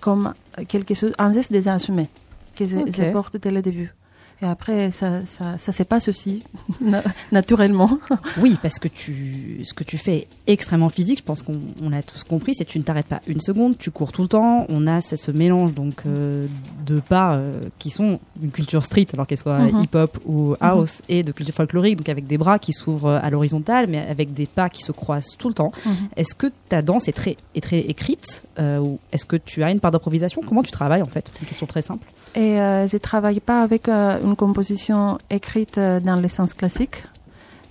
comme 0.00 0.34
quelque 0.68 0.94
chose 0.94 1.12
un 1.18 1.32
geste 1.32 1.50
déjà 1.50 1.74
assumé 1.74 2.08
que 2.56 2.66
je, 2.66 2.76
Ok. 2.78 2.88
je 2.96 3.10
porte 3.12 3.36
dès 3.36 3.50
le 3.50 3.62
début 3.62 3.94
et 4.40 4.46
après 4.46 4.90
ça 4.90 5.24
ça, 5.24 5.56
ça 5.56 5.70
se 5.70 5.84
passe 5.84 6.08
aussi 6.08 6.42
na- 6.80 7.04
naturellement 7.30 7.96
Oui, 8.40 8.58
parce 8.60 8.80
que 8.80 8.88
tu, 8.88 9.60
ce 9.62 9.72
que 9.72 9.84
tu 9.84 9.98
fais 9.98 10.16
est 10.16 10.52
extrêmement 10.52 10.88
physique. 10.88 11.18
Je 11.18 11.22
pense 11.22 11.42
qu'on 11.44 11.60
on 11.80 11.92
a 11.92 12.02
tous 12.02 12.24
compris. 12.24 12.52
C'est 12.56 12.64
que 12.64 12.70
tu 12.72 12.80
ne 12.80 12.82
t'arrêtes 12.82 13.06
pas 13.06 13.20
une 13.28 13.38
seconde, 13.40 13.78
tu 13.78 13.92
cours 13.92 14.10
tout 14.10 14.22
le 14.22 14.26
temps. 14.26 14.66
On 14.68 14.88
a 14.88 15.00
ce, 15.00 15.14
ce 15.14 15.30
mélange 15.30 15.74
donc 15.74 16.02
euh, 16.06 16.46
de 16.84 16.98
pas 16.98 17.34
euh, 17.34 17.60
qui 17.78 17.90
sont 17.90 18.18
une 18.42 18.50
culture 18.50 18.84
street, 18.84 19.06
alors 19.12 19.28
qu'elle 19.28 19.38
soit 19.38 19.60
Mhm. 19.60 19.80
hip-hop 19.84 20.18
ou 20.26 20.56
house, 20.60 21.02
et 21.08 21.22
de 21.22 21.30
culture 21.30 21.54
folklorique, 21.54 21.98
donc 21.98 22.08
avec 22.08 22.26
des 22.26 22.36
bras 22.38 22.58
qui 22.58 22.72
s'ouvrent 22.72 23.20
à 23.22 23.30
l'horizontale, 23.30 23.86
mais 23.88 23.98
avec 24.00 24.32
des 24.34 24.46
pas 24.46 24.68
qui 24.68 24.82
se 24.82 24.90
croisent 24.90 25.36
tout 25.38 25.46
le 25.48 25.54
temps. 25.54 25.70
Est-ce 26.16 26.34
que 26.34 26.48
ta 26.68 26.82
danse 26.82 27.06
est 27.06 27.12
très, 27.12 27.36
est 27.54 27.60
très 27.60 27.78
écrite 27.78 28.42
euh, 28.58 28.78
ou 28.80 28.98
est-ce 29.12 29.24
que 29.24 29.36
tu 29.36 29.62
as 29.62 29.70
une 29.70 29.78
part 29.78 29.92
d'improvisation? 29.92 30.42
Comment 30.44 30.64
tu 30.64 30.72
travailles 30.72 31.02
en 31.02 31.06
fait? 31.06 31.30
C'est 31.32 31.42
une 31.42 31.46
question 31.46 31.66
très 31.66 31.82
simple. 31.82 32.08
Et 32.34 32.60
euh, 32.60 32.86
je 32.86 32.96
travaille 32.96 33.40
pas 33.40 33.62
avec 33.62 33.88
euh, 33.88 34.18
une 34.22 34.36
composition 34.36 35.18
écrite 35.28 35.76
euh, 35.76 36.00
dans 36.00 36.16
le 36.16 36.28
sens 36.28 36.54
classique 36.54 37.04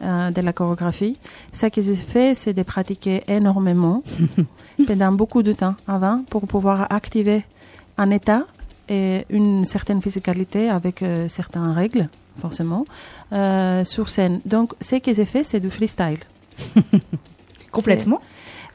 euh, 0.03 0.29
de 0.29 0.41
la 0.41 0.53
chorégraphie. 0.53 1.17
Ce 1.51 1.65
que 1.67 1.81
j'ai 1.81 1.95
fait, 1.95 2.35
c'est 2.35 2.53
de 2.53 2.63
pratiquer 2.63 3.23
énormément 3.27 4.03
pendant 4.87 5.11
beaucoup 5.11 5.41
de 5.41 5.53
temps 5.53 5.75
avant 5.87 6.23
pour 6.29 6.47
pouvoir 6.47 6.87
activer 6.91 7.43
un 7.97 8.11
état 8.11 8.43
et 8.87 9.25
une 9.29 9.65
certaine 9.65 10.01
physicalité 10.01 10.69
avec 10.69 11.01
euh, 11.01 11.29
certaines 11.29 11.71
règles, 11.71 12.07
forcément, 12.39 12.85
euh, 13.31 13.83
sur 13.85 14.09
scène. 14.09 14.41
Donc, 14.45 14.73
ce 14.81 14.97
que 14.97 15.13
j'ai 15.13 15.25
fait, 15.25 15.43
c'est 15.43 15.59
du 15.59 15.69
freestyle. 15.69 16.19
Complètement. 17.71 18.21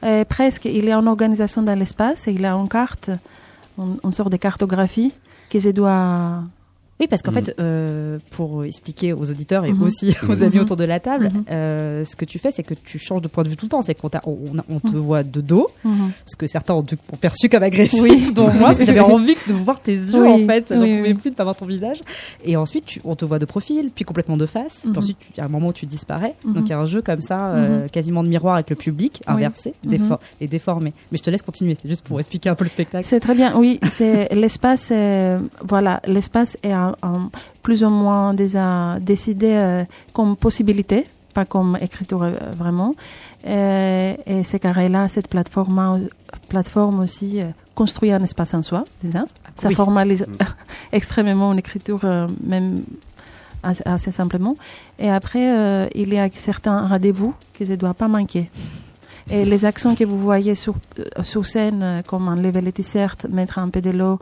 Euh, 0.04 0.24
presque. 0.24 0.64
Il 0.64 0.84
y 0.84 0.90
a 0.90 0.96
une 0.96 1.08
organisation 1.08 1.62
dans 1.62 1.78
l'espace 1.78 2.28
et 2.28 2.32
il 2.32 2.40
y 2.40 2.46
a 2.46 2.54
une 2.54 2.68
carte, 2.68 3.10
une, 3.78 3.98
une 4.02 4.12
sorte 4.12 4.32
de 4.32 4.36
cartographie 4.36 5.12
que 5.48 5.60
je 5.60 5.70
dois 5.70 6.42
Oui, 6.98 7.06
parce 7.08 7.20
qu'en 7.20 7.30
Mm. 7.30 7.34
fait, 7.34 7.54
euh, 7.60 8.18
pour 8.30 8.64
expliquer 8.64 9.12
aux 9.12 9.30
auditeurs 9.30 9.66
et 9.66 9.72
Mhm. 9.72 9.82
aussi 9.82 10.14
aux 10.30 10.42
amis 10.42 10.58
autour 10.60 10.76
de 10.76 10.84
la 10.84 10.98
table, 10.98 11.30
Mhm. 11.32 11.44
euh, 11.50 12.04
ce 12.06 12.16
que 12.16 12.24
tu 12.24 12.38
fais, 12.38 12.50
c'est 12.50 12.62
que 12.62 12.72
tu 12.72 12.98
changes 12.98 13.20
de 13.20 13.28
point 13.28 13.44
de 13.44 13.50
vue 13.50 13.56
tout 13.56 13.66
le 13.66 13.70
temps. 13.70 13.82
C'est 13.82 13.94
qu'on 13.94 14.08
t'a- 14.08 14.22
on, 14.24 14.36
on 14.70 14.80
te 14.80 14.86
Mhm. 14.88 14.96
voit 14.96 15.22
de 15.22 15.40
dos, 15.42 15.68
ce 16.24 16.36
que 16.36 16.46
certains 16.46 16.72
ont, 16.74 16.86
perçu 17.20 17.48
comme 17.50 17.62
agressif, 17.62 18.00
Oui. 18.02 18.32
dont 18.34 18.44
moi, 18.50 18.68
parce 18.68 18.78
que 18.78 18.86
j'avais 18.86 19.00
envie 19.00 19.36
de 19.46 19.52
voir 19.52 19.80
tes 19.80 19.92
yeux, 19.94 20.22
Oui, 20.22 20.44
en 20.44 20.46
fait. 20.46 20.72
J'en 20.74 20.80
oui, 20.80 20.96
pouvais 20.98 21.14
plus 21.14 21.30
de 21.30 21.34
pas 21.34 21.44
voir 21.44 21.54
ton 21.56 21.66
visage. 21.66 22.00
Et 22.44 22.56
ensuite, 22.56 22.86
tu- 22.86 23.00
on 23.04 23.14
te 23.14 23.24
voit 23.26 23.38
de 23.38 23.44
profil, 23.44 23.90
puis 23.94 24.04
complètement 24.06 24.38
de 24.38 24.46
face. 24.46 24.84
Puis 24.88 24.96
ensuite, 24.98 25.18
il 25.34 25.38
y 25.38 25.40
a 25.42 25.44
un 25.44 25.48
moment 25.48 25.68
où 25.68 25.72
tu 25.74 25.84
disparais. 25.86 26.34
Donc, 26.46 26.64
il 26.66 26.70
y 26.70 26.72
a 26.72 26.78
un 26.78 26.86
jeu 26.86 27.02
comme 27.02 27.20
ça, 27.20 27.48
euh, 27.50 27.88
quasiment 27.88 28.22
de 28.22 28.28
miroir 28.28 28.54
avec 28.54 28.70
le 28.70 28.76
public, 28.76 29.22
inversé, 29.26 29.74
défor- 29.86 30.18
et 30.40 30.46
déformé. 30.48 30.94
Mais 31.12 31.18
je 31.18 31.22
te 31.22 31.28
laisse 31.30 31.42
continuer. 31.42 31.76
C'est 31.80 31.88
juste 31.90 32.04
pour 32.04 32.18
expliquer 32.20 32.48
un 32.48 32.54
peu 32.54 32.64
le 32.64 32.70
spectacle. 32.70 33.04
C'est 33.06 33.20
très 33.20 33.34
bien, 33.34 33.54
oui. 33.56 33.78
C'est 33.90 34.28
l'espace, 34.34 34.92
voilà, 35.62 36.00
l'espace 36.06 36.56
est 36.62 36.72
un- 36.72 36.85
plus 37.62 37.82
ou 37.84 37.88
moins 37.90 38.34
déjà 38.34 38.98
décidé 39.00 39.52
euh, 39.52 39.84
comme 40.12 40.36
possibilité, 40.36 41.06
pas 41.34 41.44
comme 41.44 41.76
écriture 41.80 42.22
euh, 42.22 42.32
vraiment. 42.56 42.94
Euh, 43.46 44.14
et 44.26 44.44
ces 44.44 44.58
carrés-là, 44.58 45.08
cette 45.08 45.28
plateforme, 45.28 46.08
plateforme 46.48 47.00
aussi 47.00 47.40
euh, 47.40 47.50
construit 47.74 48.12
un 48.12 48.22
espace 48.22 48.54
en 48.54 48.62
soi 48.62 48.84
déjà. 49.02 49.24
Ça 49.56 49.68
Oui. 49.68 49.74
formalise 49.74 50.26
Mm. 50.26 50.36
extrêmement 50.92 51.52
une 51.52 51.58
écriture, 51.58 52.00
euh, 52.04 52.28
même 52.42 52.82
assez, 53.62 53.82
assez 53.84 54.12
simplement. 54.12 54.56
Et 54.98 55.10
après, 55.10 55.50
euh, 55.58 55.88
il 55.94 56.12
y 56.12 56.18
a 56.18 56.28
certains 56.32 56.86
rendez-vous 56.86 57.34
que 57.54 57.64
je 57.64 57.72
ne 57.72 57.76
dois 57.76 57.94
pas 57.94 58.08
manquer. 58.08 58.50
Et 59.28 59.44
les 59.44 59.64
actions 59.64 59.96
que 59.96 60.04
vous 60.04 60.20
voyez 60.20 60.54
sur, 60.54 60.74
euh, 61.00 61.22
sur 61.24 61.44
scène, 61.46 61.82
euh, 61.82 62.02
comme 62.02 62.28
enlever 62.28 62.60
les 62.60 62.70
t-shirts, 62.72 63.26
mettre 63.28 63.58
un 63.58 63.70
peu 63.70 63.80
de 63.80 63.90
l'eau, 63.90 64.14
euh, 64.14 64.18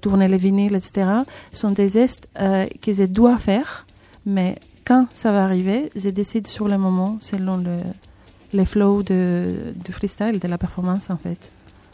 tourner 0.00 0.28
les 0.28 0.38
vinyles, 0.38 0.74
etc., 0.76 1.08
sont 1.52 1.70
des 1.70 1.88
gestes 1.88 2.28
euh, 2.40 2.66
que 2.82 2.92
je 2.92 3.04
dois 3.04 3.36
faire. 3.38 3.86
Mais 4.24 4.56
quand 4.84 5.06
ça 5.14 5.32
va 5.32 5.44
arriver, 5.44 5.90
je 5.96 6.08
décide 6.10 6.46
sur 6.46 6.68
le 6.68 6.78
moment, 6.78 7.16
selon 7.20 7.56
le, 7.56 7.78
les 8.52 8.64
flows 8.66 9.02
de, 9.02 9.54
du 9.84 9.92
freestyle, 9.92 10.38
de 10.38 10.48
la 10.48 10.58
performance, 10.58 11.10
en 11.10 11.16
fait. 11.16 11.38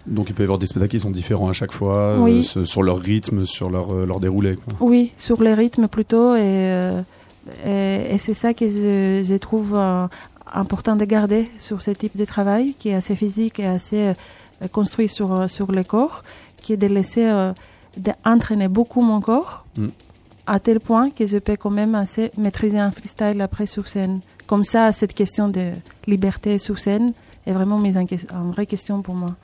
Donc 0.07 0.29
il 0.31 0.35
peut 0.35 0.43
y 0.43 0.45
avoir 0.45 0.59
des 0.59 0.67
spectacles 0.67 0.91
qui 0.91 1.01
sont 1.01 1.11
différents 1.11 1.49
à 1.49 1.53
chaque 1.53 1.73
fois, 1.73 1.97
euh, 1.97 2.19
Oui. 2.19 2.45
sur 2.45 2.83
leur 2.83 2.99
rythme, 2.99 3.45
sur 3.45 3.71
leur, 3.71 3.95
euh, 3.95 4.05
leur 4.05 4.19
déroulé. 4.21 4.57
quoi. 4.57 4.75
Oui, 4.89 5.13
sur 5.17 5.43
les 5.43 5.55
rythmes 5.55 5.87
plutôt. 5.89 6.35
Et, 6.35 6.41
euh, 6.43 7.01
et, 7.65 8.15
et 8.15 8.19
c'est 8.19 8.35
ça 8.35 8.53
que 8.53 8.69
je, 8.69 9.23
je 9.25 9.35
trouve 9.37 9.75
euh, 9.75 10.07
important 10.53 10.97
de 10.97 11.05
garder 11.05 11.49
sur 11.59 11.83
ce 11.83 11.93
type 11.93 12.17
de 12.17 12.25
travail, 12.25 12.75
qui 12.79 12.89
est 12.89 12.95
assez 12.95 13.15
physique 13.17 13.61
et 13.61 13.67
assez 13.67 14.09
euh, 14.09 14.69
construit 14.73 15.09
sur, 15.09 15.33
euh, 15.35 15.47
sur 15.49 15.71
le 15.71 15.85
corps, 15.85 16.25
qui 16.63 16.73
est 16.73 16.77
de 16.77 16.87
laisser 16.87 17.27
euh, 17.27 17.53
d'entraîner 17.97 18.69
beaucoup 18.69 19.03
mon 19.03 19.21
corps, 19.21 19.65
Mm. 19.77 19.89
à 20.47 20.59
tel 20.61 20.81
point 20.81 21.11
que 21.11 21.27
je 21.27 21.39
peux 21.39 21.57
quand 21.57 21.71
même 21.71 21.95
assez 21.95 22.31
maîtriser 22.37 22.79
un 22.79 22.91
freestyle 22.91 23.41
après 23.41 23.67
sur 23.67 23.89
scène. 23.89 24.21
Comme 24.47 24.65
ça, 24.65 24.93
cette 24.93 25.15
question 25.15 25.49
de 25.49 25.73
liberté 26.07 26.59
sur 26.59 26.79
scène 26.79 27.13
est 27.47 27.53
vraiment 27.53 27.79
mise 27.79 27.97
en, 27.97 28.05
en 28.35 28.51
vraie 28.51 28.67
question 28.67 29.03
pour 29.03 29.15
moi. 29.15 29.35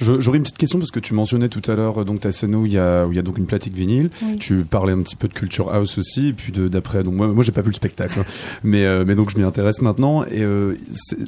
J'aurais 0.00 0.38
une 0.38 0.44
petite 0.44 0.58
question 0.58 0.78
parce 0.78 0.90
que 0.90 1.00
tu 1.00 1.14
mentionnais 1.14 1.48
tout 1.48 1.62
à 1.70 1.74
l'heure 1.74 2.00
euh, 2.00 2.04
donc 2.04 2.20
ta 2.20 2.32
scène 2.32 2.54
où 2.54 2.66
il 2.66 2.72
y 2.72 2.78
a 2.78 3.06
où 3.06 3.12
il 3.12 3.16
y 3.16 3.18
a 3.18 3.22
donc 3.22 3.38
une 3.38 3.46
platique 3.46 3.74
vinyle. 3.74 4.10
Oui. 4.22 4.38
Tu 4.38 4.64
parlais 4.64 4.92
un 4.92 5.02
petit 5.02 5.16
peu 5.16 5.28
de 5.28 5.32
culture 5.32 5.72
house 5.72 5.98
aussi 5.98 6.28
et 6.28 6.32
puis 6.32 6.52
d'après 6.52 7.02
donc 7.02 7.14
moi 7.14 7.28
moi 7.28 7.42
j'ai 7.44 7.52
pas 7.52 7.62
vu 7.62 7.68
le 7.68 7.74
spectacle 7.74 8.20
hein. 8.20 8.24
mais 8.62 8.84
euh, 8.84 9.04
mais 9.06 9.14
donc 9.14 9.30
je 9.30 9.36
m'y 9.38 9.44
intéresse 9.44 9.82
maintenant 9.82 10.24
et 10.24 10.42
euh, 10.42 10.74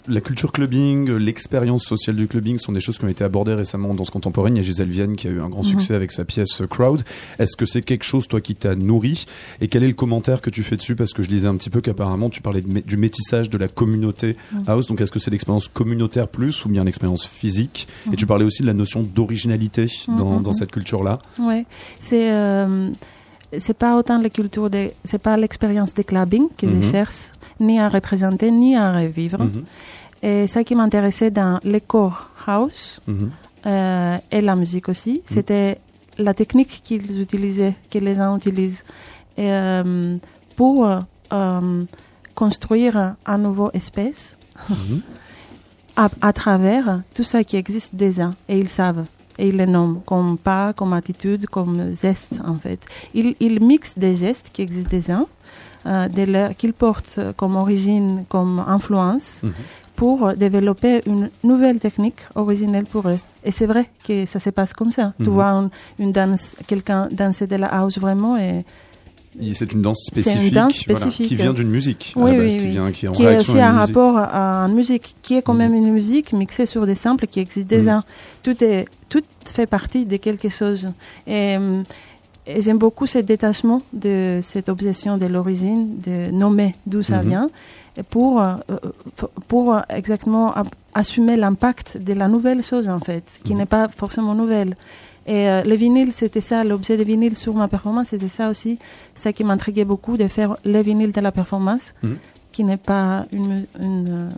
la 0.08 0.20
culture 0.20 0.52
clubbing, 0.52 1.10
l'expérience 1.10 1.84
sociale 1.84 2.16
du 2.16 2.26
clubbing 2.28 2.58
sont 2.58 2.72
des 2.72 2.80
choses 2.80 2.98
qui 2.98 3.04
ont 3.04 3.08
été 3.08 3.24
abordées 3.24 3.54
récemment 3.54 3.94
dans 3.94 4.04
ce 4.04 4.10
contemporain. 4.10 4.50
Il 4.50 4.56
y 4.56 4.60
a 4.60 4.62
Gisèle 4.62 4.90
Vienne 4.90 5.16
qui 5.16 5.28
a 5.28 5.30
eu 5.30 5.40
un 5.40 5.48
grand 5.48 5.60
Mhm. 5.62 5.68
succès 5.68 5.94
avec 5.94 6.10
sa 6.12 6.24
pièce 6.24 6.60
euh, 6.62 6.66
Crowd. 6.66 7.02
Est-ce 7.38 7.56
que 7.56 7.66
c'est 7.66 7.82
quelque 7.82 8.04
chose 8.04 8.26
toi 8.28 8.40
qui 8.40 8.54
t'a 8.54 8.74
nourri? 8.74 9.24
Et 9.60 9.68
quel 9.68 9.82
est 9.82 9.88
le 9.88 9.92
commentaire 9.94 10.40
que 10.40 10.48
tu 10.50 10.62
fais 10.62 10.76
dessus? 10.76 10.94
Parce 10.96 11.12
que 11.12 11.22
je 11.22 11.28
lisais 11.28 11.48
un 11.48 11.56
petit 11.56 11.70
peu 11.70 11.80
qu'apparemment 11.80 12.30
tu 12.30 12.40
parlais 12.40 12.60
de 12.62 12.80
du 12.80 12.96
métissage 12.96 13.50
de 13.50 13.58
la 13.58 13.68
communauté 13.68 14.36
Mhm. 14.52 14.64
house 14.68 14.86
donc 14.86 15.00
est-ce 15.00 15.12
que 15.12 15.18
c'est 15.18 15.30
l'expérience 15.30 15.68
communautaire 15.68 16.28
plus 16.28 16.64
ou 16.64 16.68
bien 16.68 16.84
l'expérience 16.84 17.26
physique? 17.26 17.88
Et 18.12 18.16
tu 18.16 18.24
Mhm. 18.24 18.28
parlais 18.28 18.44
aussi 18.44 18.59
de 18.60 18.66
la 18.66 18.74
notion 18.74 19.02
d'originalité 19.02 19.86
dans, 20.08 20.36
Mhm, 20.36 20.42
dans 20.42 20.50
mhm. 20.50 20.54
cette 20.54 20.70
culture-là. 20.72 21.18
Ouais, 21.38 21.64
c'est 21.98 22.30
euh, 22.32 22.90
c'est 23.58 23.76
pas 23.76 23.96
autant 23.96 24.18
la 24.20 24.30
culture 24.30 24.68
c'est 25.04 25.18
pas 25.18 25.36
l'expérience 25.36 25.92
de 25.94 26.02
clubbing 26.02 26.48
que 26.56 26.66
Mhm. 26.66 26.82
je 26.82 26.90
cherche 26.90 27.32
ni 27.58 27.78
à 27.80 27.88
représenter 27.88 28.50
ni 28.50 28.76
à 28.76 28.92
revivre. 28.92 29.42
Mhm, 29.44 29.64
Et 30.22 30.46
ça 30.46 30.62
qui 30.64 30.74
m'intéressait 30.74 31.30
dans 31.30 31.58
le 31.64 31.80
corps 31.80 32.28
house 32.46 33.00
mhm, 33.06 33.30
euh, 33.66 34.18
et 34.30 34.40
la 34.42 34.54
musique 34.54 34.88
aussi, 34.88 35.22
c'était 35.24 35.78
la 36.18 36.34
technique 36.34 36.82
qu'ils 36.84 37.20
utilisaient, 37.20 37.74
que 37.90 37.98
les 37.98 38.14
gens 38.14 38.36
utilisent, 38.36 38.84
et, 39.38 39.50
euh, 39.50 40.16
pour 40.56 40.86
euh, 40.86 41.84
construire 42.34 43.14
un 43.26 43.38
nouveau 43.38 43.70
espèce. 43.72 44.36
à, 46.02 46.06
à 46.28 46.32
travers 46.42 46.86
tout 47.16 47.24
ça 47.32 47.38
qui 47.48 47.56
existe 47.56 47.92
déjà 47.94 48.28
et 48.48 48.56
ils 48.64 48.68
savent 48.80 49.04
et 49.38 49.48
ils 49.50 49.56
les 49.56 49.66
nomment 49.76 50.00
comme 50.10 50.36
pas, 50.48 50.72
comme 50.78 50.92
attitude, 51.00 51.42
comme 51.56 51.94
geste 52.04 52.34
en 52.52 52.58
fait. 52.64 52.80
Ils, 53.18 53.34
ils 53.46 53.58
mixent 53.72 53.98
des 54.06 54.14
gestes 54.24 54.48
qui 54.52 54.60
existent 54.62 54.90
déjà, 54.98 55.20
euh, 55.86 56.52
qu'ils 56.58 56.74
portent 56.84 57.18
comme 57.36 57.56
origine, 57.64 58.24
comme 58.34 58.56
influence 58.76 59.28
Mhm. 59.42 59.52
pour 60.00 60.16
développer 60.46 60.94
une 61.12 61.24
nouvelle 61.50 61.78
technique 61.86 62.20
originelle 62.34 62.84
pour 62.94 63.04
eux. 63.12 63.20
Et 63.46 63.52
c'est 63.56 63.66
vrai 63.72 63.84
que 64.06 64.26
ça 64.32 64.38
se 64.46 64.50
passe 64.58 64.72
comme 64.78 64.92
ça. 64.98 65.06
Tu 65.24 65.28
Mhm. 65.30 65.34
vois 65.36 65.52
une 65.98 66.12
danse, 66.18 66.46
quelqu'un 66.70 67.08
danser 67.10 67.46
de 67.46 67.56
la 67.64 67.68
house 67.78 67.98
vraiment 67.98 68.34
et 68.36 68.64
C'est 69.52 69.72
une 69.72 69.82
danse 69.82 70.08
une 70.16 70.22
spécifique, 70.24 70.88
voilà, 70.88 71.06
qui 71.08 71.36
vient 71.36 71.52
d'une 71.54 71.70
musique, 71.70 72.14
à 72.16 72.20
Oui, 72.20 72.32
la 72.32 72.38
base, 72.38 72.52
oui, 72.54 72.58
qui, 72.58 72.64
oui. 72.66 72.70
vient, 72.72 72.90
qui 72.92 73.06
est 73.06 73.08
en 73.08 73.12
qui 73.12 73.22
est 73.22 73.26
réaction 73.28 73.52
aussi 73.52 73.62
à 73.62 73.68
un 73.68 73.72
musique. 73.74 73.86
rapport 73.96 74.18
à 74.18 74.64
une 74.66 74.74
musique, 74.74 75.14
qui 75.22 75.36
est 75.36 75.42
quand 75.42 75.54
même 75.54 75.74
une 75.74 75.92
musique 75.92 76.32
mixée 76.32 76.66
sur 76.66 76.84
des 76.84 76.96
samples 76.96 77.26
qui 77.28 77.38
existent 77.40 77.68
déjà. 77.76 77.96
Mhm. 77.98 78.02
Tout, 78.42 78.64
est, 78.64 78.86
tout 79.08 79.22
fait 79.44 79.66
partie 79.66 80.04
de 80.04 80.16
quelque 80.16 80.48
chose. 80.48 80.88
Et, 81.28 81.56
euh, 81.56 81.82
et 82.46 82.60
j'aime 82.60 82.78
beaucoup 82.78 83.06
ce 83.06 83.18
détachement 83.18 83.82
de 83.92 84.40
cette 84.42 84.68
obsession 84.68 85.16
de 85.16 85.26
l'origine, 85.26 86.00
de 86.04 86.32
nommer 86.32 86.74
d'où 86.86 87.02
ça 87.02 87.22
Mhm. 87.22 87.28
vient, 87.28 87.50
et 87.96 88.02
pour, 88.02 88.40
euh, 88.42 88.54
pour 89.46 89.74
euh, 89.74 89.80
exactement 89.90 90.52
a- 90.52 90.64
assumer 90.94 91.36
l'impact 91.36 91.98
de 91.98 92.14
la 92.14 92.26
nouvelle 92.26 92.64
chose, 92.64 92.88
en 92.88 92.98
fait, 92.98 93.22
qui 93.44 93.54
n'est 93.54 93.66
pas 93.66 93.88
forcément 93.96 94.34
nouvelle. 94.34 94.76
Et 95.30 95.48
euh, 95.48 95.62
le 95.62 95.74
vinyle, 95.76 96.12
c'était 96.12 96.40
ça, 96.40 96.64
l'objet 96.64 96.96
de 96.96 97.04
vinyle 97.04 97.36
sur 97.36 97.54
ma 97.54 97.68
performance, 97.68 98.08
c'était 98.08 98.28
ça 98.28 98.50
aussi, 98.50 98.78
ça 99.14 99.32
qui 99.32 99.44
m'intriguait 99.44 99.84
beaucoup, 99.84 100.16
de 100.16 100.26
faire 100.28 100.56
le 100.64 100.80
vinyle 100.82 101.12
de 101.12 101.20
la 101.20 101.30
performance, 101.32 101.94
Mhm. 102.02 102.16
qui 102.52 102.64
n'est 102.64 102.76
pas 102.92 103.26
une... 103.32 103.64
une 103.78 104.08
euh, 104.10 104.28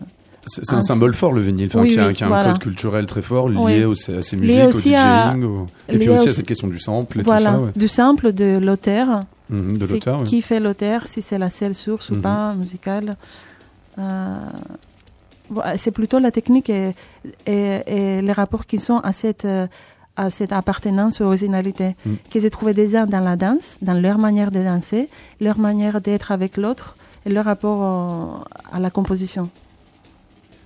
C'est 0.45 0.71
un 0.73 0.77
un- 0.77 0.81
symbole 0.81 1.13
fort, 1.15 1.31
le 1.31 1.41
vinyle, 1.41 1.67
enfin, 1.71 1.81
Oui, 1.81 1.93
qui 1.93 1.99
a, 1.99 2.07
oui, 2.07 2.13
qui 2.13 2.23
a 2.23 2.27
un 2.27 2.43
code 2.51 2.59
culturel 2.59 3.05
très 3.07 3.21
fort 3.21 3.47
lié 3.49 3.57
Oui. 3.59 3.83
au- 3.85 4.11
à 4.19 4.21
ces 4.21 4.35
musiques, 4.37 4.61
au 4.65 4.77
à- 4.93 5.31
DJing, 5.33 5.43
au- 5.45 5.67
et 5.89 5.97
puis 5.97 6.09
aussi 6.09 6.27
à 6.29 6.33
cette 6.33 6.45
question 6.45 6.67
du 6.67 6.77
sample 6.79 7.21
et 7.21 7.23
voilà, 7.23 7.51
tout 7.51 7.55
ça. 7.55 7.61
ouais. 7.61 7.71
du 7.75 7.87
sample 7.87 8.31
de 8.33 8.59
l'auteur. 8.61 9.07
Mhm, 9.49 9.77
de 9.77 9.85
C'est 9.87 9.93
l'auteur. 9.93 10.19
ouais. 10.19 10.25
Qui 10.27 10.41
fait 10.41 10.59
l'auteur, 10.59 11.07
si 11.07 11.21
c'est 11.21 11.37
la 11.39 11.49
seule 11.49 11.73
source 11.75 12.09
ou 12.11 12.15
Mhm. 12.15 12.21
pas, 12.21 12.53
musicale. 12.55 13.15
Euh, 13.97 14.35
c'est 15.77 15.91
plutôt 15.91 16.19
la 16.19 16.31
technique 16.31 16.69
et, 16.69 16.93
et, 17.45 17.81
et 17.87 18.21
les 18.21 18.31
rapports 18.33 18.65
qui 18.65 18.79
sont 18.79 18.97
à 18.99 19.13
cette, 19.13 19.45
euh, 19.45 19.67
à 20.15 20.29
cette 20.29 20.53
appartenance 20.53 21.19
ou 21.19 21.23
originalité 21.23 21.95
Mhm. 22.05 22.17
que 22.31 22.39
j'ai 22.39 22.49
trouvé 22.49 22.73
déjà 22.73 23.05
dans 23.05 23.19
la 23.19 23.35
danse, 23.35 23.77
dans 23.81 23.99
leur 23.99 24.17
manière 24.17 24.51
de 24.51 24.61
danser, 24.63 25.09
leur 25.41 25.57
manière 25.59 26.01
d'être 26.01 26.31
avec 26.31 26.57
l'autre 26.57 26.95
et 27.25 27.29
leur 27.29 27.45
rapport 27.45 28.45
à 28.71 28.79
la 28.79 28.89
composition. 28.89 29.49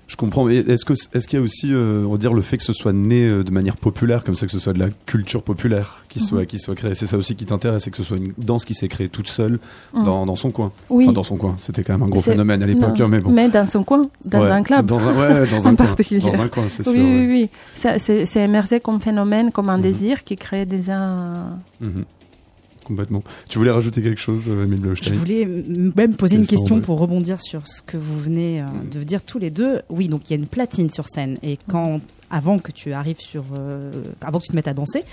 Je 0.07 0.15
comprends. 0.15 0.45
Mais 0.45 0.55
est-ce 0.57 0.85
que 0.85 0.93
est-ce 1.13 1.27
qu'il 1.27 1.37
y 1.37 1.41
a 1.41 1.43
aussi, 1.43 1.73
euh, 1.73 2.05
on 2.07 2.11
va 2.13 2.17
dire, 2.17 2.33
le 2.33 2.41
fait 2.41 2.55
que 2.57 2.63
ce 2.63 2.71
soit 2.73 2.93
né 2.93 3.27
euh, 3.27 3.43
de 3.43 3.51
manière 3.51 3.75
populaire, 3.75 4.23
comme 4.23 4.35
ça, 4.35 4.45
que 4.45 4.51
ce 4.53 4.59
soit 4.59 4.71
de 4.71 4.79
la 4.79 4.87
culture 5.05 5.43
populaire 5.43 6.05
qui 6.07 6.19
soit 6.21 6.39
Mhm. 6.41 6.45
qui 6.45 6.59
soit 6.59 6.75
créée, 6.75 6.95
c'est 6.95 7.05
ça 7.07 7.17
aussi 7.17 7.35
qui 7.35 7.45
t'intéresse, 7.45 7.87
et 7.87 7.91
que 7.91 7.97
ce 7.97 8.03
soit 8.03 8.15
une 8.17 8.31
danse 8.37 8.63
qui 8.63 8.73
s'est 8.73 8.87
créée 8.87 9.09
toute 9.09 9.27
seule 9.27 9.59
Mhm. 9.93 10.05
dans, 10.05 10.25
dans 10.25 10.35
son 10.37 10.49
coin? 10.51 10.71
Oui, 10.89 11.03
Enfin, 11.05 11.13
dans 11.13 11.23
son 11.23 11.35
coin. 11.35 11.55
C'était 11.59 11.83
quand 11.83 11.93
même 11.93 12.03
un 12.03 12.07
gros 12.09 12.21
C'est- 12.21 12.31
phénomène 12.31 12.63
à 12.63 12.67
l'époque, 12.67 12.99
hein, 13.01 13.07
mais 13.09 13.19
bon. 13.19 13.31
mais 13.31 13.49
dans 13.49 13.67
son 13.67 13.83
coin, 13.83 14.09
dans 14.23 14.41
Ouais, 14.41 14.49
un 14.49 14.63
club. 14.63 14.85
Dans 14.85 14.97
un, 15.07 15.13
ouais, 15.13 15.45
dans 15.51 15.67
un 15.67 15.75
coin. 15.75 15.85
Dans 16.21 16.41
un 16.41 16.47
coin, 16.47 16.63
c'est 16.69 16.83
sûr. 16.83 16.93
Oui, 16.93 16.99
oui, 17.01 17.03
ouais. 17.03 17.27
oui. 17.27 17.49
C'est 17.75 18.25
c'est 18.25 18.43
émergé 18.43 18.79
comme 18.79 19.01
phénomène, 19.01 19.51
comme 19.51 19.67
un 19.69 19.77
Mhm. 19.77 19.83
désir 19.83 20.23
qui 20.23 20.37
crée 20.37 20.65
déjà. 20.65 20.97
Complètement. 22.87 23.21
Tu 23.49 23.57
voulais 23.57 23.71
rajouter 23.71 24.01
quelque 24.01 24.21
chose, 24.21 24.45
euh, 24.47 24.63
Émile 24.63 24.81
Je 25.01 25.13
voulais 25.13 25.45
même 25.45 26.15
poser 26.15 26.37
une 26.37 26.47
question 26.47 26.79
pour 26.79 26.99
rebondir 26.99 27.41
sur 27.41 27.67
ce 27.67 27.81
que 27.81 27.97
vous 27.97 28.17
venez 28.17 28.61
euh, 28.61 28.65
Mm. 28.65 28.89
de 28.99 29.03
dire 29.03 29.21
tous 29.23 29.39
les 29.39 29.49
deux. 29.51 29.81
Oui, 29.89 30.07
donc 30.07 30.21
il 30.29 30.31
y 30.31 30.33
a 30.35 30.39
une 30.39 30.47
platine 30.47 30.89
sur 30.89 31.09
scène 31.09 31.37
et 31.43 31.57
quand 31.67 31.99
avant 32.29 32.59
que 32.59 32.71
tu 32.71 32.93
arrives 32.93 33.19
sur, 33.19 33.43
euh, 33.57 33.91
avant 34.21 34.39
que 34.39 34.43
tu 34.45 34.49
te 34.51 34.55
mettes 34.55 34.67
à 34.67 34.73
danser, 34.73 35.03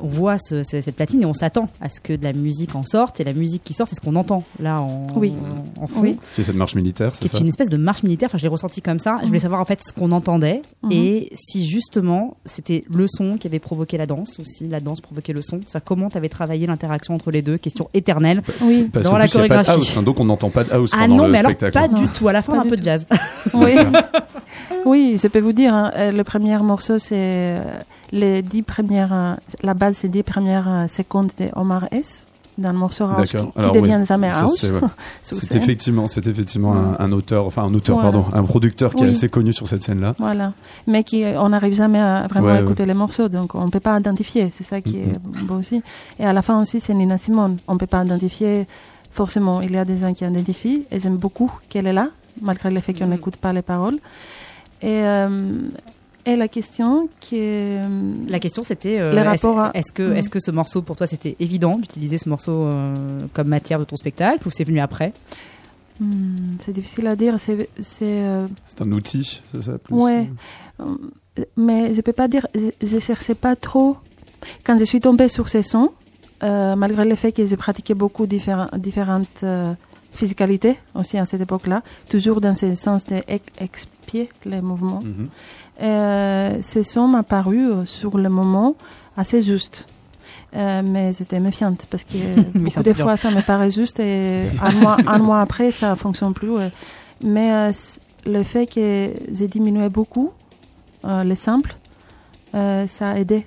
on 0.00 0.06
voit 0.08 0.38
ce- 0.38 0.62
ce- 0.62 0.80
cette 0.80 0.96
platine 0.96 1.22
et 1.22 1.26
on 1.26 1.34
s'attend 1.34 1.68
à 1.80 1.88
ce 1.88 2.00
que 2.00 2.12
de 2.14 2.24
la 2.24 2.32
musique 2.32 2.74
en 2.74 2.84
sorte. 2.84 3.20
Et 3.20 3.24
la 3.24 3.32
musique 3.32 3.62
qui 3.64 3.72
sort, 3.72 3.86
c'est 3.86 3.94
ce 3.94 4.00
qu'on 4.00 4.16
entend 4.16 4.42
là 4.60 4.80
en, 4.80 5.06
Oui. 5.16 5.32
en 5.80 5.86
fond. 5.86 6.00
Oui. 6.02 6.18
C'est 6.34 6.42
cette 6.42 6.56
marche 6.56 6.74
militaire, 6.74 7.14
c'est 7.14 7.24
est 7.24 7.28
ça 7.28 7.38
une 7.38 7.48
espèce 7.48 7.68
de 7.68 7.76
marche 7.76 8.02
militaire. 8.02 8.28
Enfin, 8.28 8.38
je 8.38 8.42
l'ai 8.42 8.48
ressenti 8.48 8.82
comme 8.82 8.98
ça. 8.98 9.16
Je 9.22 9.26
voulais 9.26 9.38
savoir 9.38 9.60
en 9.60 9.64
fait 9.64 9.80
ce 9.86 9.92
qu'on 9.92 10.12
entendait 10.12 10.62
Mhm. 10.82 10.92
et 10.92 11.30
si 11.34 11.66
justement 11.66 12.36
c'était 12.44 12.84
le 12.92 13.06
son 13.08 13.36
qui 13.36 13.46
avait 13.46 13.58
provoqué 13.58 13.96
la 13.96 14.06
danse 14.06 14.38
ou 14.38 14.44
si 14.44 14.66
la 14.68 14.80
danse 14.80 15.00
provoquait 15.00 15.32
le 15.32 15.42
son. 15.42 15.60
Ça, 15.66 15.80
comment 15.80 16.10
tu 16.10 16.16
avais 16.18 16.28
travaillé 16.28 16.66
l'interaction 16.66 17.14
entre 17.14 17.30
les 17.30 17.42
deux? 17.42 17.58
Question 17.58 17.88
éternelle. 17.94 18.42
Oui, 18.62 18.88
Parce 18.92 19.06
dans 19.06 19.16
la 19.16 19.24
plus, 19.24 19.34
il 19.34 19.40
y 19.42 19.44
a 19.44 19.48
pas 19.48 19.54
de 19.58 19.64
chorégraphie. 19.64 19.78
house, 19.80 19.96
hein, 19.98 20.02
donc 20.02 20.20
on 20.20 20.24
n'entend 20.24 20.50
pas 20.50 20.64
de 20.64 20.72
house 20.72 20.90
Ah 20.94 20.98
pendant 21.02 21.16
non, 21.16 21.26
le 21.26 21.32
mais 21.32 21.38
alors 21.38 21.54
pas 21.72 21.88
Non. 21.88 22.00
du 22.02 22.08
tout. 22.08 22.28
À 22.28 22.32
la 22.32 22.42
fin, 22.42 22.54
Pas 22.54 22.60
un 22.60 22.68
peu 22.68 22.76
de 22.76 22.82
jazz. 22.82 23.06
oui. 23.54 23.74
oui, 24.84 25.18
je 25.22 25.28
peux 25.28 25.40
vous 25.40 25.52
dire, 25.52 25.74
hein, 25.74 25.90
euh, 25.96 26.12
le 26.12 26.24
premier 26.24 26.55
morceau, 26.62 26.98
c'est 26.98 27.14
euh, 27.18 27.78
les 28.12 28.42
dix 28.42 28.62
premières, 28.62 29.12
euh, 29.12 29.34
la 29.62 29.74
base, 29.74 29.96
c'est 29.98 30.08
dix 30.08 30.22
premières 30.22 30.68
euh, 30.68 30.88
secondes 30.88 31.30
de 31.38 31.46
Omar 31.56 31.86
S. 31.90 32.26
Dans 32.58 32.72
le 32.72 32.78
morceau 32.78 33.04
house 33.04 33.28
qui, 33.30 33.36
qui 33.36 33.42
Alors, 33.54 33.72
devient 33.72 34.00
jamais 34.08 34.30
house. 34.30 34.56
c'est- 34.60 34.72
ouais. 34.72 35.56
effectivement, 35.62 36.08
c'est 36.08 36.26
effectivement 36.26 36.72
un, 36.74 36.96
un 36.98 37.12
auteur, 37.12 37.44
enfin 37.44 37.64
un 37.64 37.74
auteur, 37.74 37.96
Voilà. 38.00 38.12
pardon, 38.12 38.26
un 38.34 38.42
producteur 38.44 38.94
qui 38.94 39.02
est 39.02 39.08
Oui. 39.08 39.12
assez 39.12 39.28
connu 39.28 39.52
sur 39.52 39.68
cette 39.68 39.82
scène-là. 39.82 40.14
Voilà. 40.18 40.54
Mais 40.86 41.04
qui, 41.04 41.22
on 41.36 41.50
n'arrive 41.50 41.74
jamais 41.74 42.00
à 42.00 42.26
vraiment 42.30 42.46
Ouais, 42.48 42.62
écouter 42.62 42.86
les 42.86 42.94
morceaux, 42.94 43.28
donc 43.28 43.54
on 43.54 43.66
ne 43.66 43.70
peut 43.70 43.78
pas 43.80 44.00
identifier. 44.00 44.48
C'est 44.54 44.64
ça 44.64 44.80
qui 44.80 44.96
Mhm. 44.96 45.12
est 45.36 45.44
beau 45.44 45.56
aussi. 45.56 45.82
Et 46.18 46.24
à 46.24 46.32
la 46.32 46.40
fin 46.40 46.58
aussi, 46.58 46.80
c'est 46.80 46.94
Nina 46.94 47.18
Simone. 47.18 47.58
On 47.68 47.74
ne 47.74 47.78
peut 47.78 47.86
pas 47.86 48.02
identifier 48.02 48.66
forcément. 49.10 49.60
Il 49.60 49.72
y 49.72 49.76
a 49.76 49.84
des 49.84 49.98
gens 49.98 50.14
qui 50.14 50.24
identifient 50.24 50.84
et 50.90 50.98
j'aime 50.98 51.18
beaucoup 51.18 51.52
qu'elle 51.68 51.86
est 51.86 51.92
là, 51.92 52.08
malgré 52.40 52.70
le 52.70 52.80
fait 52.80 52.94
qu'on 52.94 53.04
Mhm. 53.04 53.10
n'écoute 53.10 53.36
pas 53.36 53.52
les 53.52 53.60
paroles. 53.60 53.98
Et, 54.80 55.02
euh, 55.04 55.28
et 56.26 56.36
la 56.36 56.48
question 56.48 57.08
qui 57.20 57.36
est... 57.36 57.78
euh, 57.80 58.14
La 58.28 58.38
question 58.40 58.62
c'était 58.62 58.98
euh, 59.00 59.12
Les 59.12 59.20
est-ce 59.20 59.28
rapports 59.46 59.58
à- 59.60 59.70
est-ce 59.74 59.92
que 59.92 60.02
Mhm. 60.10 60.16
est-ce 60.16 60.28
que 60.30 60.40
ce 60.40 60.50
morceau 60.50 60.82
pour 60.82 60.96
toi 60.96 61.06
c'était 61.06 61.36
évident 61.40 61.78
d'utiliser 61.78 62.18
ce 62.18 62.28
morceau 62.28 62.52
euh, 62.64 62.94
comme 63.32 63.48
matière 63.48 63.78
de 63.78 63.84
ton 63.84 63.96
spectacle 63.96 64.46
ou 64.46 64.50
c'est 64.50 64.64
venu 64.64 64.80
après? 64.80 65.12
Hmm, 66.00 66.56
c'est 66.58 66.72
difficile 66.72 67.06
à 67.06 67.16
dire. 67.16 67.40
C'est... 67.40 67.68
euh, 68.02 68.46
C'est 68.66 68.82
un 68.82 68.92
outil, 68.92 69.40
c'est 69.50 69.62
ça 69.62 69.78
plus 69.78 69.94
Ouais. 69.94 70.28
Mais 71.56 71.94
je 71.94 72.00
peux 72.00 72.12
pas 72.12 72.28
dire, 72.28 72.46
je, 72.54 72.68
je 72.86 72.98
cherchais 72.98 73.34
pas 73.34 73.56
trop. 73.56 73.96
Quand 74.64 74.78
je 74.78 74.84
suis 74.84 75.00
tombée 75.00 75.28
sur 75.28 75.48
ces 75.48 75.62
sons, 75.62 75.90
euh, 76.42 76.76
malgré 76.76 77.04
le 77.06 77.14
fait 77.14 77.32
que 77.32 77.46
j'ai 77.46 77.56
pratiqué 77.56 77.94
beaucoup 77.94 78.26
différents, 78.26 78.68
différentes 78.76 79.42
physicalités 80.16 80.76
aussi 80.94 81.18
à 81.18 81.24
cette 81.26 81.40
époque-là, 81.42 81.82
toujours 82.08 82.40
dans 82.40 82.54
ce 82.54 82.74
sens 82.74 83.04
d'expier 83.04 84.28
les 84.44 84.60
mouvements, 84.60 85.00
Mhm. 85.04 85.28
euh, 85.82 86.58
ces 86.62 86.82
sons 86.84 87.08
m'ont 87.08 87.22
paru 87.22 87.60
sur 87.86 88.16
le 88.18 88.28
moment 88.28 88.74
assez 89.16 89.42
justes. 89.42 89.86
Euh, 90.54 90.82
mais 90.86 91.12
j'étais 91.12 91.40
méfiante 91.40 91.86
parce 91.90 92.04
que 92.04 92.16
beaucoup 92.58 92.82
de 92.82 92.92
peu 92.92 93.02
fois 93.02 93.16
ça 93.16 93.30
me 93.30 93.42
paraît 93.42 93.70
juste 93.70 94.00
et 94.00 94.44
un 94.60 94.72
mois, 94.72 94.96
un 95.06 95.18
mois 95.18 95.40
après 95.40 95.70
ça 95.70 95.96
fonctionne 95.96 96.32
plus. 96.34 96.50
ouais. 96.50 96.70
Mais 97.22 97.52
euh, 97.52 97.72
le 98.26 98.42
fait 98.42 98.66
que 98.66 99.10
j'ai 99.32 99.48
diminué 99.48 99.88
beaucoup 99.88 100.30
euh, 101.04 101.24
les 101.24 101.36
samples, 101.36 101.76
ça 102.52 103.10
a 103.10 103.18
aidé. 103.18 103.46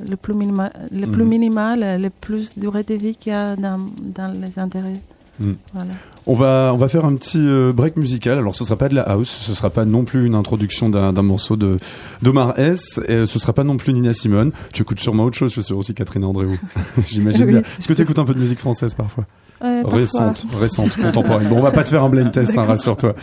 Le 0.00 0.16
plus, 0.16 0.34
minima, 0.34 0.70
le 0.92 1.06
plus 1.08 1.22
Mhm. 1.24 1.28
minimal, 1.28 2.00
le 2.00 2.08
plus 2.10 2.56
durée 2.56 2.84
de 2.84 2.94
vie 2.94 3.16
qu'il 3.16 3.32
y 3.32 3.34
a 3.34 3.56
dans, 3.56 3.80
dans 4.00 4.28
les 4.40 4.58
intérêts. 4.58 5.00
Mhm. 5.38 5.56
Voilà. 5.72 5.94
On 6.30 6.34
va, 6.34 6.70
on 6.74 6.76
va 6.76 6.88
faire 6.88 7.06
un 7.06 7.14
petit 7.14 7.38
euh, 7.40 7.72
break 7.72 7.96
musical. 7.96 8.36
Alors, 8.36 8.54
ce 8.54 8.62
sera 8.62 8.76
pas 8.76 8.90
de 8.90 8.94
la 8.94 9.02
house, 9.02 9.30
ce 9.30 9.54
sera 9.54 9.70
pas 9.70 9.86
non 9.86 10.04
plus 10.04 10.26
une 10.26 10.34
introduction 10.34 10.90
d'un 10.90 11.12
morceau 11.22 11.56
de 11.56 11.78
d'Omar 12.22 12.58
S. 12.58 13.00
Et 13.08 13.24
ce 13.24 13.38
sera 13.38 13.54
pas 13.54 13.64
non 13.64 13.78
plus 13.78 13.94
Nina 13.94 14.12
Simone. 14.12 14.52
Tu 14.72 14.82
écoutes 14.82 15.00
sûrement 15.00 15.24
autre 15.24 15.38
chose, 15.38 15.48
je 15.48 15.54
suis 15.54 15.62
sûr 15.62 15.78
aussi 15.78 15.94
Catherine 15.94 16.24
Andréou. 16.24 16.58
J'imagine 17.06 17.44
Oui, 17.44 17.52
bien. 17.52 17.62
c'est 17.64 17.78
Est-ce 17.78 17.88
que 17.88 17.94
tu 17.94 18.02
écoutes 18.02 18.18
un 18.18 18.24
peu 18.26 18.34
de 18.34 18.40
musique 18.40 18.58
française 18.58 18.94
parfois 18.94 19.24
Euh, 19.64 19.82
parfois. 19.82 19.98
Récente, 20.00 20.46
récente, 20.60 20.96
contemporaine. 20.96 21.48
Bon, 21.48 21.58
on 21.58 21.62
va 21.62 21.70
pas 21.70 21.82
te 21.82 21.88
faire 21.88 22.04
un 22.04 22.10
blind 22.10 22.30
test, 22.30 22.56
hein, 22.58 22.64
rassure-toi. 22.64 23.14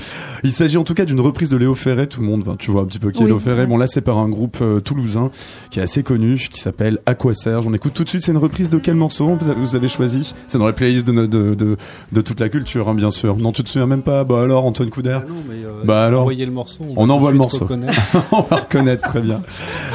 Il 0.43 0.51
s'agit 0.51 0.77
en 0.77 0.83
tout 0.83 0.95
cas 0.95 1.05
d'une 1.05 1.19
reprise 1.21 1.50
de 1.50 1.57
Léo 1.57 1.75
Ferré. 1.75 2.07
Tout 2.07 2.21
le 2.21 2.25
monde, 2.27 2.43
ben, 2.43 2.55
tu 2.57 2.71
vois 2.71 2.81
un 2.81 2.85
petit 2.85 3.00
peu 3.00 3.12
qui 3.12 3.21
est. 3.21 3.25
Léo 3.27 3.38
Ferré. 3.38 3.67
Bon, 3.67 3.77
là, 3.77 3.85
c'est 3.85 4.01
par 4.01 4.17
un 4.17 4.29
groupe 4.29 4.57
euh, 4.62 4.79
toulousain 4.79 5.29
qui 5.69 5.79
est 5.79 5.83
assez 5.83 6.01
connu, 6.01 6.38
qui 6.50 6.59
s'appelle 6.59 6.97
Aqua 7.05 7.35
Serge. 7.35 7.67
On 7.67 7.74
écoute 7.75 7.93
tout 7.93 8.03
de 8.03 8.09
suite. 8.09 8.24
C'est 8.24 8.31
une 8.31 8.38
reprise 8.39 8.71
de 8.71 8.79
quel 8.79 8.95
morceau? 8.95 9.38
Vous 9.39 9.75
avez, 9.75 9.88
choisi 9.88 10.33
C'est 10.47 10.57
dans 10.57 10.65
la 10.65 10.74
playlist 10.74 11.05
de, 11.05 11.13
de, 11.27 11.53
de, 11.53 11.77
de 12.12 12.21
toute 12.21 12.39
la 12.39 12.50
culture, 12.50 12.89
hein, 12.89 12.94
bien 12.95 13.11
sûr. 13.11 13.37
Non, 13.37 13.51
tu 13.51 13.63
te 13.63 13.69
souviens 13.69 13.87
même 13.87 14.01
pas 14.01 14.23
Bah 14.23 14.41
alors, 14.41 14.65
Antoine 14.65 14.89
Couder 14.89 15.17
Ah 15.21 15.25
non, 15.27 15.35
mais 15.47 15.63
euh, 15.63 15.83
Bah 15.83 16.05
alors 16.05 16.21
envoyez 16.21 16.45
le 16.45 16.51
morceau. 16.51 16.83
On 16.95 17.05
va 17.07 17.13
envoie 17.13 17.31
le 17.31 17.37
morceau. 17.37 17.67
On 18.31 18.41
va 18.41 18.55
reconnaître 18.57 19.07
très 19.07 19.21
bien. 19.21 19.41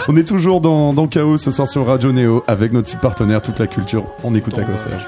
On 0.08 0.16
est 0.16 0.26
toujours 0.26 0.60
dans, 0.60 0.92
dans 0.92 1.06
Chaos 1.06 1.38
ce 1.38 1.50
soir 1.50 1.68
sur 1.68 1.86
Radio 1.86 2.12
Néo 2.12 2.44
avec 2.46 2.72
notre 2.72 2.88
site 2.88 3.00
partenaire 3.00 3.42
Toute 3.42 3.58
la 3.58 3.66
Culture. 3.66 4.04
On 4.24 4.34
écoute 4.34 4.58
Aqua 4.58 4.76
Serge. 4.76 5.06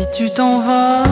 Si 0.00 0.06
tu 0.16 0.30
t'en 0.30 0.60
vas, 0.60 1.02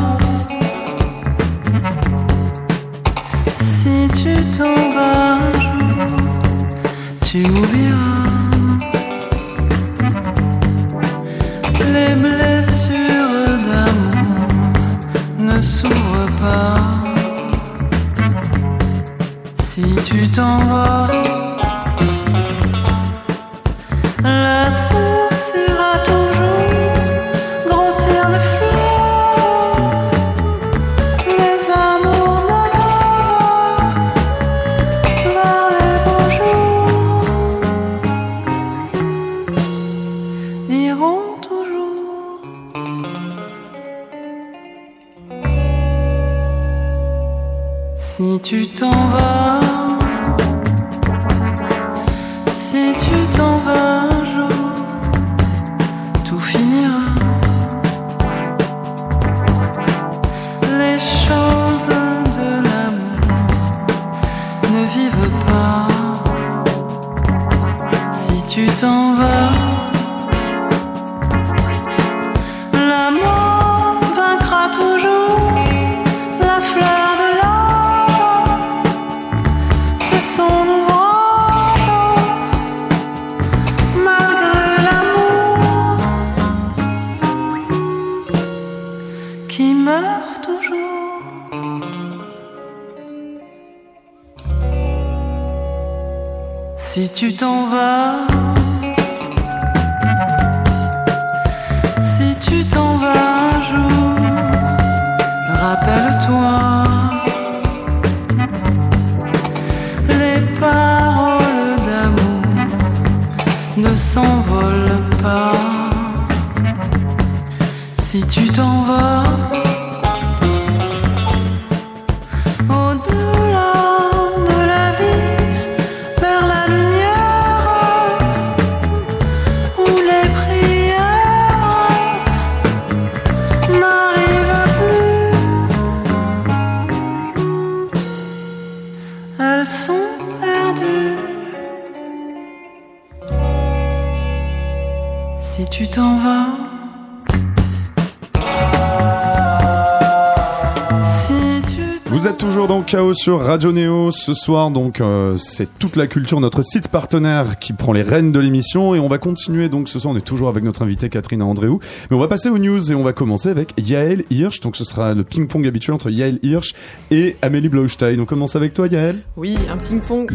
Chaos 152.88 153.12
sur 153.12 153.40
Radio 153.40 153.70
Néo. 153.70 154.10
Ce 154.10 154.32
soir, 154.32 154.70
donc, 154.70 155.02
euh, 155.02 155.36
c'est 155.36 155.68
toute 155.78 155.94
la 155.94 156.06
culture, 156.06 156.40
notre 156.40 156.62
site 156.62 156.88
partenaire 156.88 157.58
qui 157.58 157.74
prend 157.74 157.92
les 157.92 158.00
rênes 158.00 158.32
de 158.32 158.40
l'émission. 158.40 158.94
Et 158.94 158.98
on 158.98 159.08
va 159.08 159.18
continuer. 159.18 159.68
Donc, 159.68 159.90
ce 159.90 159.98
soir, 159.98 160.14
on 160.14 160.16
est 160.16 160.22
toujours 160.22 160.48
avec 160.48 160.64
notre 160.64 160.80
invitée 160.80 161.10
Catherine 161.10 161.42
Andréou. 161.42 161.80
Mais 162.10 162.16
on 162.16 162.18
va 162.18 162.28
passer 162.28 162.48
aux 162.48 162.56
news 162.56 162.90
et 162.90 162.94
on 162.94 163.02
va 163.02 163.12
commencer 163.12 163.50
avec 163.50 163.74
Yael 163.76 164.24
Hirsch. 164.30 164.60
Donc, 164.60 164.74
ce 164.74 164.84
sera 164.84 165.12
le 165.12 165.22
ping-pong 165.22 165.66
habituel 165.66 165.96
entre 165.96 166.08
Yael 166.08 166.38
Hirsch 166.42 166.72
et 167.10 167.36
Amélie 167.42 167.68
Blaustein. 167.68 168.18
On 168.20 168.24
commence 168.24 168.56
avec 168.56 168.72
toi, 168.72 168.86
Yael. 168.86 169.18
Oui, 169.36 169.58
un 169.70 169.76
ping-pong. 169.76 170.32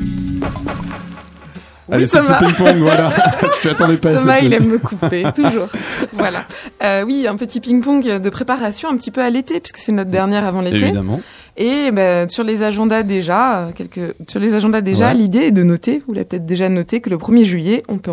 Allez, 1.92 2.04
oui, 2.04 2.08
c'est 2.08 2.22
Thomas. 2.22 2.38
petit 2.38 2.54
ping-pong, 2.54 2.78
voilà. 2.78 3.14
tu 3.62 3.70
attendais 3.70 3.98
pas 3.98 4.16
Thomas, 4.16 4.40
il 4.40 4.54
aime 4.54 4.68
me 4.68 4.78
couper, 4.78 5.26
toujours. 5.36 5.70
Voilà. 6.14 6.46
Euh, 6.84 7.04
oui, 7.04 7.26
un 7.28 7.36
petit 7.36 7.60
ping-pong 7.60 8.20
de 8.20 8.30
préparation 8.30 8.90
un 8.90 8.98
petit 8.98 9.12
peu 9.12 9.22
à 9.22 9.30
l'été, 9.30 9.60
puisque 9.60 9.80
c'est 9.80 9.92
notre 9.92 10.12
dernière 10.12 10.46
avant 10.46 10.62
l'été. 10.62 10.86
Évidemment. 10.86 11.20
Et 11.58 11.92
ben, 11.92 12.28
sur 12.30 12.44
les 12.44 12.64
agendas 12.64 13.04
déjà, 13.04 13.70
quelques, 13.76 14.16
sur 14.28 14.40
les 14.40 14.56
agendas 14.56 14.82
déjà, 14.82 15.10
Ouais. 15.10 15.14
l'idée 15.14 15.40
est 15.40 15.52
de 15.52 15.62
noter, 15.64 16.02
vous 16.08 16.14
l'avez 16.14 16.26
peut-être 16.26 16.46
déjà 16.46 16.68
noté, 16.70 17.00
que 17.00 17.10
le 17.12 17.18
1er 17.18 17.46
juillet, 17.46 17.84
on 17.90 18.00
peut 18.00 18.12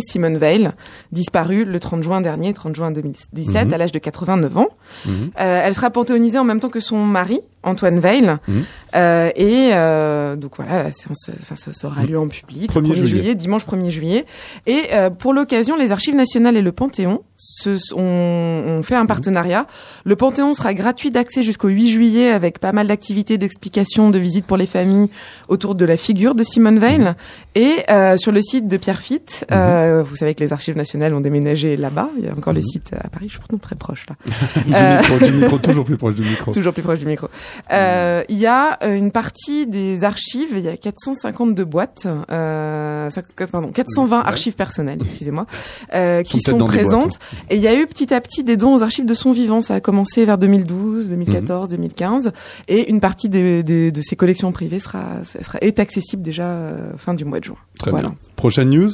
Simone 0.00 0.38
Veil, 0.38 0.70
disparue 1.12 1.64
le 1.64 1.78
30 1.78 2.02
juin 2.02 2.20
dernier, 2.20 2.52
30 2.52 2.74
juin 2.74 2.90
2017, 2.90 3.68
Mhm. 3.68 3.74
à 3.74 3.78
l'âge 3.78 3.92
de 3.92 3.98
89 4.00 4.56
ans. 4.56 4.68
Mhm. 5.06 5.30
Euh, 5.40 5.62
elle 5.64 5.74
sera 5.74 5.90
panthéonisée 5.90 6.38
en 6.38 6.44
même 6.44 6.58
temps 6.60 6.68
que 6.68 6.80
son 6.80 6.98
mari, 7.04 7.40
Antoine 7.62 8.00
Veil. 8.00 8.22
Mhm. 8.48 8.64
Euh, 8.96 9.30
et 9.36 9.70
euh, 9.72 10.34
donc 10.36 10.52
voilà, 10.56 10.82
la 10.82 10.92
séance, 10.92 11.30
enfin, 11.40 11.54
ça, 11.56 11.72
ça 11.72 11.86
aura 11.86 12.02
lieu 12.04 12.18
en 12.18 12.26
public. 12.28 12.72
1er 12.72 12.80
le 12.80 12.88
1er 12.88 12.94
juillet. 12.94 13.06
juillet, 13.06 13.34
dimanche 13.34 13.64
1er 13.66 13.90
juillet. 13.90 14.26
Et 14.66 14.82
euh, 14.92 15.10
pour 15.10 15.32
l'occasion, 15.34 15.76
les 15.76 15.92
Archives 15.92 16.16
nationales 16.16 16.56
et 16.56 16.62
le 16.62 16.72
Panthéon 16.72 17.22
se, 17.36 17.78
ont, 17.94 18.78
ont 18.78 18.82
fait 18.82 18.94
un 18.96 19.06
partenariat. 19.06 19.66
Le 20.04 20.16
Panthéon 20.16 20.54
sera 20.54 20.74
gratuit 20.74 21.10
d'accès 21.10 21.42
jusqu'au 21.42 21.68
8 21.68 21.88
juillet 21.90 22.30
avec 22.30 22.58
pas 22.58 22.72
mal 22.72 22.86
d'activités, 22.88 23.38
d'explications, 23.38 24.10
de 24.10 24.18
visites 24.18 24.46
pour 24.46 24.56
les 24.56 24.66
familles 24.66 25.08
autour 25.48 25.74
de 25.74 25.84
la 25.84 25.96
figure 25.96 26.34
de 26.34 26.42
Simone 26.42 26.78
Veil. 26.78 27.12
Et 27.54 27.76
euh, 27.90 28.16
sur 28.16 28.32
le 28.32 28.42
site 28.42 28.68
de 28.68 28.76
Pierre 28.76 29.00
Fitt, 29.00 29.46
euh, 29.52 30.02
vous 30.08 30.16
savez 30.16 30.34
que 30.34 30.42
les 30.42 30.52
Archives 30.52 30.76
nationales 30.76 31.14
ont 31.14 31.20
déménagé 31.20 31.76
là-bas. 31.76 32.08
Il 32.18 32.24
y 32.24 32.28
a 32.28 32.32
encore 32.32 32.52
le 32.52 32.60
Mhm. 32.60 32.66
site 32.66 32.92
à 32.98 33.08
Paris. 33.08 33.26
Je 33.26 33.32
suis 33.32 33.38
pourtant 33.40 33.58
très 33.58 33.76
proche 33.76 34.06
là. 34.08 34.16
Du 34.66 34.74
Euh, 34.74 34.98
micro, 35.00 35.18
du 35.26 35.32
micro, 35.32 35.58
toujours 35.58 35.84
plus 35.84 35.96
proche 35.96 36.14
du 36.14 36.22
micro. 36.22 36.50
Toujours 36.52 36.72
plus 36.72 36.82
proche 36.82 36.98
du 36.98 37.06
micro. 37.06 37.28
Euh, 37.72 38.22
Il 38.28 38.36
y 38.38 38.46
a 38.46 38.78
euh, 38.82 38.94
une 38.94 39.10
partie 39.12 39.66
des 39.66 40.04
archives, 40.04 40.50
il 40.52 40.60
y 40.60 40.68
a 40.68 40.76
452 40.76 41.64
boîtes, 41.64 42.06
euh, 42.30 43.10
pardon, 43.50 43.70
420 43.72 44.18
Ouais. 44.20 44.26
archives 44.26 44.54
personnelles, 44.54 44.98
excusez-moi, 45.02 45.46
euh, 45.94 46.22
qui 46.22 46.40
sont 46.40 46.58
présentes. 46.58 47.18
Et 47.48 47.56
il 47.56 47.62
y 47.62 47.68
a 47.68 47.74
eu 47.74 47.86
petit 47.86 48.12
à 48.14 48.20
petit 48.20 48.44
des 48.44 48.56
dons 48.56 48.74
aux 48.76 48.82
archives 48.82 49.06
de 49.06 49.14
son 49.14 49.32
vivant. 49.32 49.62
Ça 49.62 49.74
a 49.74 49.80
commencé 49.80 50.24
vers 50.24 50.38
2012, 50.38 51.08
2014, 51.08 51.68
Mhm. 51.70 51.76
2015. 51.76 52.32
Et 52.68 52.90
une 52.90 53.00
partie 53.00 53.28
des, 53.28 53.62
des- 53.62 53.90
de 53.92 54.00
ces 54.02 54.16
collections 54.16 54.52
privées 54.52 54.78
sera, 54.78 55.22
sera, 55.24 55.58
est 55.60 55.78
accessible 55.80 56.22
déjà 56.22 56.44
euh, 56.44 56.92
fin 56.98 57.14
du 57.14 57.24
mois 57.24 57.40
de 57.40 57.44
juin. 57.44 57.56
Très 57.78 57.90
Voilà. 57.90 58.08
bien. 58.08 58.16
Prochaine 58.36 58.70
news? 58.70 58.90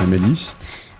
Amélie? 0.00 0.52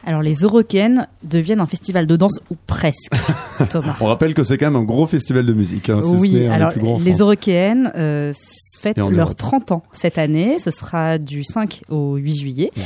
Alors 0.09 0.23
les 0.23 0.37
Eurokéennes 0.37 1.07
deviennent 1.23 1.61
un 1.61 1.67
festival 1.67 2.07
de 2.07 2.17
danse 2.17 2.41
ou 2.51 2.57
presque. 2.67 3.13
Thomas. 3.69 3.95
On 4.01 4.07
rappelle 4.07 4.33
que 4.33 4.43
c'est 4.43 4.57
quand 4.57 4.71
même 4.71 4.81
un 4.81 4.85
gros 4.85 5.07
festival 5.07 5.45
de 5.45 5.53
musique. 5.53 5.91
Hein, 5.91 6.01
si 6.03 6.09
ce 6.09 6.17
Oui, 6.17 6.47
alors 6.47 6.73
plus 6.73 6.81
les. 7.05 7.19
Eurokéennes 7.19 7.93
euh, 7.95 8.33
fêtent 8.81 8.97
leurs 8.97 9.11
Europe. 9.11 9.37
30 9.37 9.73
ans 9.73 9.83
cette 9.93 10.17
année. 10.17 10.59
Ce 10.59 10.71
sera 10.71 11.19
du 11.19 11.45
5 11.45 11.83
au 11.91 12.15
8 12.17 12.35
juillet. 12.37 12.71
Mhm. 12.75 12.83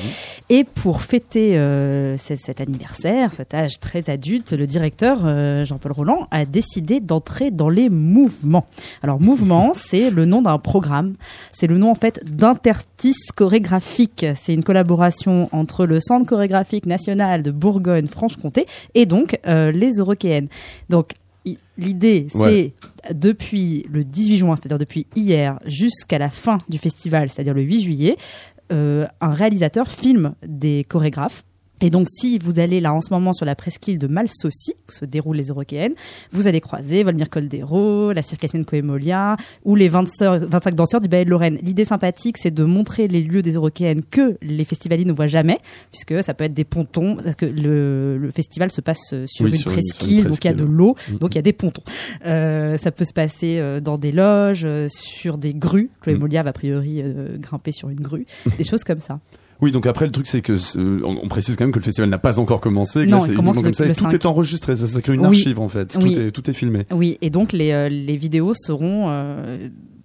Et 0.50 0.64
pour 0.64 1.02
fêter 1.02 1.56
euh, 1.56 2.16
ce- 2.18 2.34
cet 2.34 2.60
anniversaire, 2.60 3.32
cet 3.32 3.54
âge 3.54 3.78
très 3.78 4.10
adulte, 4.10 4.52
le 4.52 4.66
directeur 4.66 5.20
euh, 5.24 5.64
Jean-Paul 5.64 5.92
Roland 5.92 6.26
a 6.32 6.44
décidé 6.44 6.98
d'entrer 6.98 7.52
dans 7.52 7.68
les 7.68 7.88
mouvements. 7.88 8.66
Alors 9.04 9.20
mouvement, 9.28 9.70
c'est 9.74 10.10
le 10.10 10.24
nom 10.24 10.42
d'un 10.42 10.58
programme. 10.58 11.14
C'est 11.52 11.68
le 11.68 11.78
nom 11.78 11.92
en 11.92 11.94
fait 11.94 12.18
d'interstice 12.24 13.30
chorégraphique. 13.36 14.26
C'est 14.34 14.54
une 14.54 14.64
collaboration 14.64 15.48
entre 15.52 15.86
le 15.86 16.00
Centre 16.00 16.26
chorégraphique 16.26 16.84
national 16.86 17.11
de 17.42 17.50
Bourgogne-Franche-Comté 17.50 18.66
et 18.94 19.06
donc 19.06 19.38
euh, 19.46 19.70
les 19.72 19.92
Eurokéennes. 19.98 20.48
Donc 20.88 21.12
L'idée, 21.78 22.26
Ouais. 22.34 22.72
c'est 23.02 23.14
depuis 23.14 23.84
le 23.90 24.04
18 24.04 24.36
juin, 24.38 24.54
c'est-à-dire 24.56 24.78
depuis 24.78 25.06
hier, 25.16 25.58
jusqu'à 25.64 26.18
la 26.18 26.30
fin 26.30 26.58
du 26.68 26.78
festival, 26.78 27.30
c'est-à-dire 27.30 27.54
le 27.54 27.62
8 27.62 27.80
juillet, 27.82 28.16
euh, 28.72 29.06
un 29.20 29.32
réalisateur 29.32 29.88
filme 29.90 30.34
des 30.46 30.84
chorégraphes. 30.84 31.44
Et 31.82 31.90
donc, 31.90 32.06
si 32.08 32.38
vous 32.38 32.60
allez 32.60 32.80
là 32.80 32.94
en 32.94 33.00
ce 33.00 33.12
moment 33.12 33.32
sur 33.32 33.44
la 33.44 33.54
presqu'île 33.54 33.98
de 33.98 34.06
Malsaucy, 34.06 34.74
où 34.88 34.92
se 34.92 35.04
déroulent 35.04 35.36
les 35.36 35.48
Eurokéennes, 35.48 35.94
vous 36.32 36.46
allez 36.46 36.60
croiser 36.60 37.02
Volmir 37.02 37.28
Coldero, 37.28 38.12
la 38.12 38.22
circassienne 38.22 38.64
Coemolia 38.64 39.36
ou 39.64 39.74
les 39.74 39.88
20 39.88 40.06
sœurs- 40.08 40.46
25 40.48 40.74
danseurs 40.74 41.00
du 41.00 41.08
ballet 41.08 41.24
de 41.24 41.30
Lorraine. 41.30 41.58
L'idée 41.62 41.84
sympathique, 41.84 42.38
c'est 42.38 42.52
de 42.52 42.64
montrer 42.64 43.08
les 43.08 43.22
lieux 43.22 43.42
des 43.42 43.52
Eurokéennes 43.52 44.02
que 44.02 44.36
les 44.42 44.64
festivaliers 44.64 45.04
ne 45.04 45.12
voient 45.12 45.26
jamais, 45.26 45.58
puisque 45.90 46.22
ça 46.22 46.34
peut 46.34 46.44
être 46.44 46.54
des 46.54 46.64
pontons, 46.64 47.16
parce 47.16 47.34
que 47.34 47.46
le, 47.46 48.16
le 48.16 48.30
festival 48.30 48.70
se 48.70 48.80
passe 48.80 49.14
sur, 49.26 49.44
Oui, 49.44 49.50
une, 49.50 49.56
sur 49.56 49.70
une- 49.70 49.76
presqu'île, 49.76 50.24
donc 50.26 50.44
il 50.44 50.46
y 50.46 50.50
a 50.50 50.54
de 50.54 50.64
l'eau, 50.64 50.94
donc 51.20 51.34
il 51.34 51.36
y 51.36 51.40
a 51.40 51.42
des 51.42 51.52
pontons. 51.52 51.82
Euh, 52.26 52.78
ça 52.78 52.92
peut 52.92 53.04
se 53.04 53.12
passer 53.12 53.58
euh, 53.58 53.80
dans 53.80 53.98
des 53.98 54.12
loges, 54.12 54.62
euh, 54.64 54.86
sur 54.88 55.36
des 55.36 55.52
grues. 55.52 55.90
Chloé 56.00 56.14
Mm. 56.14 56.18
Molia 56.18 56.42
va 56.44 56.50
a 56.50 56.52
priori 56.52 57.02
euh, 57.02 57.36
grimper 57.38 57.72
sur 57.72 57.88
une 57.88 58.00
grue, 58.00 58.26
des 58.56 58.64
choses 58.64 58.84
comme 58.84 59.00
ça. 59.00 59.18
Oui, 59.62 59.72
donc 59.72 59.86
après 59.86 60.04
le 60.04 60.10
truc 60.12 60.26
c'est 60.26 60.42
que 60.42 60.56
c'est- 60.56 60.78
on, 60.78 61.24
on 61.24 61.28
précise 61.28 61.56
quand 61.56 61.64
même 61.64 61.72
que 61.72 61.78
le 61.78 61.84
festival 61.84 62.10
n'a 62.10 62.18
pas 62.18 62.38
encore 62.38 62.60
commencé. 62.60 63.06
Non, 63.06 63.18
là, 63.18 63.22
c'est 63.24 63.30
il 63.32 63.36
commence 63.36 63.56
le- 63.56 63.62
comme 63.62 63.74
ça, 63.74 63.84
et 63.86 63.94
tout 63.94 64.02
5. 64.02 64.12
est 64.12 64.26
enregistré. 64.26 64.74
Ça, 64.76 64.86
ça 64.88 65.00
crée 65.00 65.14
une 65.14 65.20
Oui. 65.20 65.26
archive 65.28 65.58
en 65.60 65.68
fait. 65.68 65.96
Oui. 66.02 66.14
Tout 66.14 66.20
est 66.20 66.30
tout 66.32 66.50
est 66.50 66.54
filmé. 66.54 66.84
Oui, 66.92 67.16
et 67.22 67.30
donc 67.30 67.52
les, 67.52 67.70
euh, 67.72 67.88
les 67.88 68.16
vidéos 68.16 68.52
seront 68.54 69.08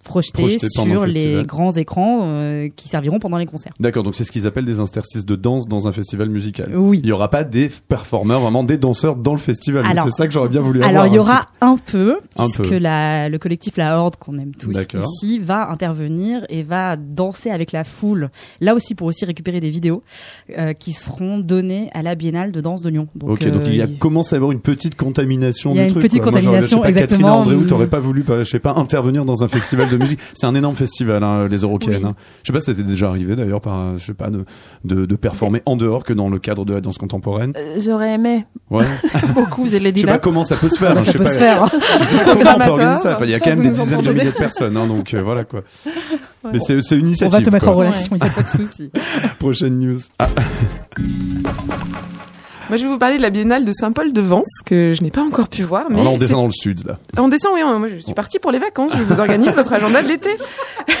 pendant 0.04 0.20
sur 0.20 1.06
le 1.06 1.12
les 1.12 1.44
grands 1.44 1.72
écrans 1.72 2.20
euh, 2.22 2.68
qui 2.74 2.88
serviront 2.88 3.18
pendant 3.18 3.36
les 3.38 3.46
concerts. 3.46 3.72
D'accord, 3.80 4.02
donc 4.02 4.14
c'est 4.14 4.24
ce 4.24 4.32
qu'ils 4.32 4.46
appellent 4.46 4.64
des 4.64 4.80
interstices 4.80 5.26
de 5.26 5.36
danse 5.36 5.68
dans 5.68 5.88
un 5.88 5.92
festival 5.92 6.28
musical. 6.28 6.74
Oui. 6.76 7.00
Il 7.02 7.08
y 7.08 7.12
aura 7.12 7.30
pas 7.30 7.44
des 7.44 7.70
performeurs, 7.88 8.40
vraiment 8.40 8.64
des 8.64 8.76
danseurs 8.76 9.16
dans 9.16 9.32
le 9.32 9.38
festival. 9.38 9.84
Alors- 9.86 10.04
c'est 10.04 10.10
ça 10.10 10.26
que 10.26 10.32
j'aurais 10.32 10.48
bien 10.48 10.60
voulu 10.60 10.82
avoir. 10.82 10.90
Alors 11.04 11.06
il 11.06 11.14
y 11.14 11.18
un 11.18 11.20
aura 11.22 11.46
un 11.60 11.76
peu, 11.76 12.18
Un 12.36 12.44
puisque 12.44 12.68
peu. 12.68 12.78
La, 12.78 13.28
le 13.28 13.38
collectif 13.38 13.76
La 13.76 13.98
Horde 13.98 14.16
qu'on 14.16 14.38
aime 14.38 14.52
tous 14.54 14.76
ici 14.94 15.38
va 15.38 15.70
intervenir 15.70 16.44
et 16.48 16.62
va 16.62 16.96
danser 16.96 17.50
avec 17.50 17.72
la 17.72 17.84
foule. 17.84 18.30
Là 18.60 18.74
aussi 18.74 18.94
pour 18.94 19.06
aussi 19.08 19.24
récupérer 19.24 19.60
des 19.60 19.70
vidéos 19.70 20.02
euh, 20.58 20.72
qui 20.72 20.92
seront 20.92 21.38
données 21.38 21.90
à 21.92 22.02
la 22.02 22.14
Biennale 22.14 22.52
de 22.52 22.60
danse 22.60 22.82
de 22.82 22.90
Lyon. 22.90 23.08
Ok, 23.22 23.42
donc 23.48 23.62
euh, 23.62 23.64
il 23.66 23.76
y 23.76 23.82
a, 23.82 23.86
commence 23.86 24.32
à 24.32 24.36
y 24.36 24.38
avoir 24.38 24.52
une 24.52 24.60
petite 24.60 24.96
contamination 24.96 25.70
Il 25.72 25.76
y 25.76 25.80
a 25.80 25.82
du 25.82 25.88
une 25.88 25.94
truc. 25.94 26.04
petite 26.04 26.22
quoi. 26.22 26.32
Moi, 26.32 26.40
contamination, 26.40 26.78
je 26.82 26.86
sais 26.88 26.92
pas, 26.94 27.00
Catherine 27.00 27.04
exactement. 27.20 27.38
Andréou, 27.40 27.64
t'aurais 27.64 27.86
pas 27.88 28.00
voulu, 28.00 28.24
je 28.28 28.44
sais 28.44 28.58
pas, 28.60 28.74
intervenir 28.74 29.24
dans 29.24 29.42
un 29.42 29.48
festival 29.48 29.87
de 29.90 29.96
musique. 29.96 30.20
C'est 30.34 30.46
un 30.46 30.54
énorme 30.54 30.76
festival, 30.76 31.22
hein, 31.22 31.46
les 31.48 31.58
Eurokéennes. 31.58 31.96
Oui. 32.04 32.08
hein. 32.10 32.14
Je 32.42 32.48
sais 32.48 32.52
pas 32.52 32.60
si 32.60 32.66
c'était 32.66 32.82
déjà 32.82 33.08
arrivé 33.08 33.36
d'ailleurs, 33.36 33.60
par, 33.60 33.96
je 33.96 34.04
sais 34.04 34.14
pas, 34.14 34.30
de, 34.30 34.44
de, 34.84 35.06
de 35.06 35.16
performer 35.16 35.62
en 35.66 35.76
dehors 35.76 36.04
que 36.04 36.12
dans 36.12 36.28
le 36.28 36.38
cadre 36.38 36.64
de 36.64 36.74
la 36.74 36.80
danse 36.80 36.98
contemporaine. 36.98 37.52
Euh, 37.56 37.80
J'aurais 37.80 38.14
aimé 38.14 38.44
Ouais. 38.70 38.84
beaucoup, 39.34 39.66
je 39.66 39.76
l'ai 39.76 39.88
Je 39.88 39.94
dit 39.94 40.00
sais 40.02 40.06
pas 40.06 40.18
comment 40.18 40.44
ça 40.44 40.56
peut 40.56 40.68
se 40.68 40.78
faire. 40.78 40.92
hein, 40.96 41.00
je 41.00 41.06
ça 41.06 41.12
sais 41.12 41.18
peut 41.18 41.24
pas. 41.24 41.30
faire. 41.30 41.66
Je 41.66 42.24
comment 42.24 42.50
on 42.54 42.58
peut 42.58 42.70
organiser 42.70 43.02
ça. 43.02 43.18
Il 43.22 43.30
y 43.30 43.34
a 43.34 43.38
ça, 43.38 43.44
quand 43.44 43.50
même 43.50 43.58
vous 43.60 43.64
des 43.64 43.70
dizaines 43.70 44.02
de 44.02 44.12
milliers 44.12 44.24
de 44.26 44.30
personnes, 44.32 44.76
hein, 44.76 44.86
donc 44.86 45.14
euh, 45.14 45.22
voilà 45.22 45.44
quoi. 45.44 45.60
Ouais. 46.44 46.50
Mais 46.52 46.60
c'est 46.60 46.80
c'est 46.82 46.96
une 46.96 47.04
On 47.04 47.06
initiative. 47.08 47.38
va 47.38 47.44
te 47.44 47.50
mettre 47.50 47.64
quoi. 47.64 47.74
en 47.74 47.78
relation, 47.78 48.16
il 48.16 48.22
n'y 48.22 48.28
a 48.28 48.32
pas 48.32 48.42
de 48.42 48.48
souci. 48.48 48.90
Prochaine 49.38 49.78
news. 49.78 49.98
Ah, 50.18 50.28
Moi, 52.68 52.76
je 52.76 52.82
vais 52.84 52.88
vous 52.90 52.98
parler 52.98 53.16
de 53.16 53.22
la 53.22 53.30
Biennale 53.30 53.64
de 53.64 53.72
Saint-Paul-de-Vence, 53.72 54.60
que 54.66 54.92
je 54.94 55.02
n'ai 55.02 55.10
pas 55.10 55.22
encore 55.22 55.48
pu 55.48 55.62
voir. 55.62 55.84
Mais 55.90 56.02
là, 56.04 56.10
on 56.10 56.14
c'est- 56.14 56.20
descend 56.26 56.40
dans 56.42 56.46
le 56.46 56.52
sud 56.52 56.86
là. 56.86 56.98
On 57.16 57.28
descend, 57.28 57.52
oui, 57.54 57.62
on- 57.64 57.78
moi 57.78 57.88
je 57.88 57.96
suis 57.98 58.12
partie 58.14 58.38
pour 58.38 58.50
les 58.52 58.58
vacances, 58.58 58.92
je 58.96 59.02
vous 59.02 59.18
organise 59.20 59.54
votre 59.54 59.72
agenda 59.72 60.02
de 60.02 60.08
l'été. 60.08 60.30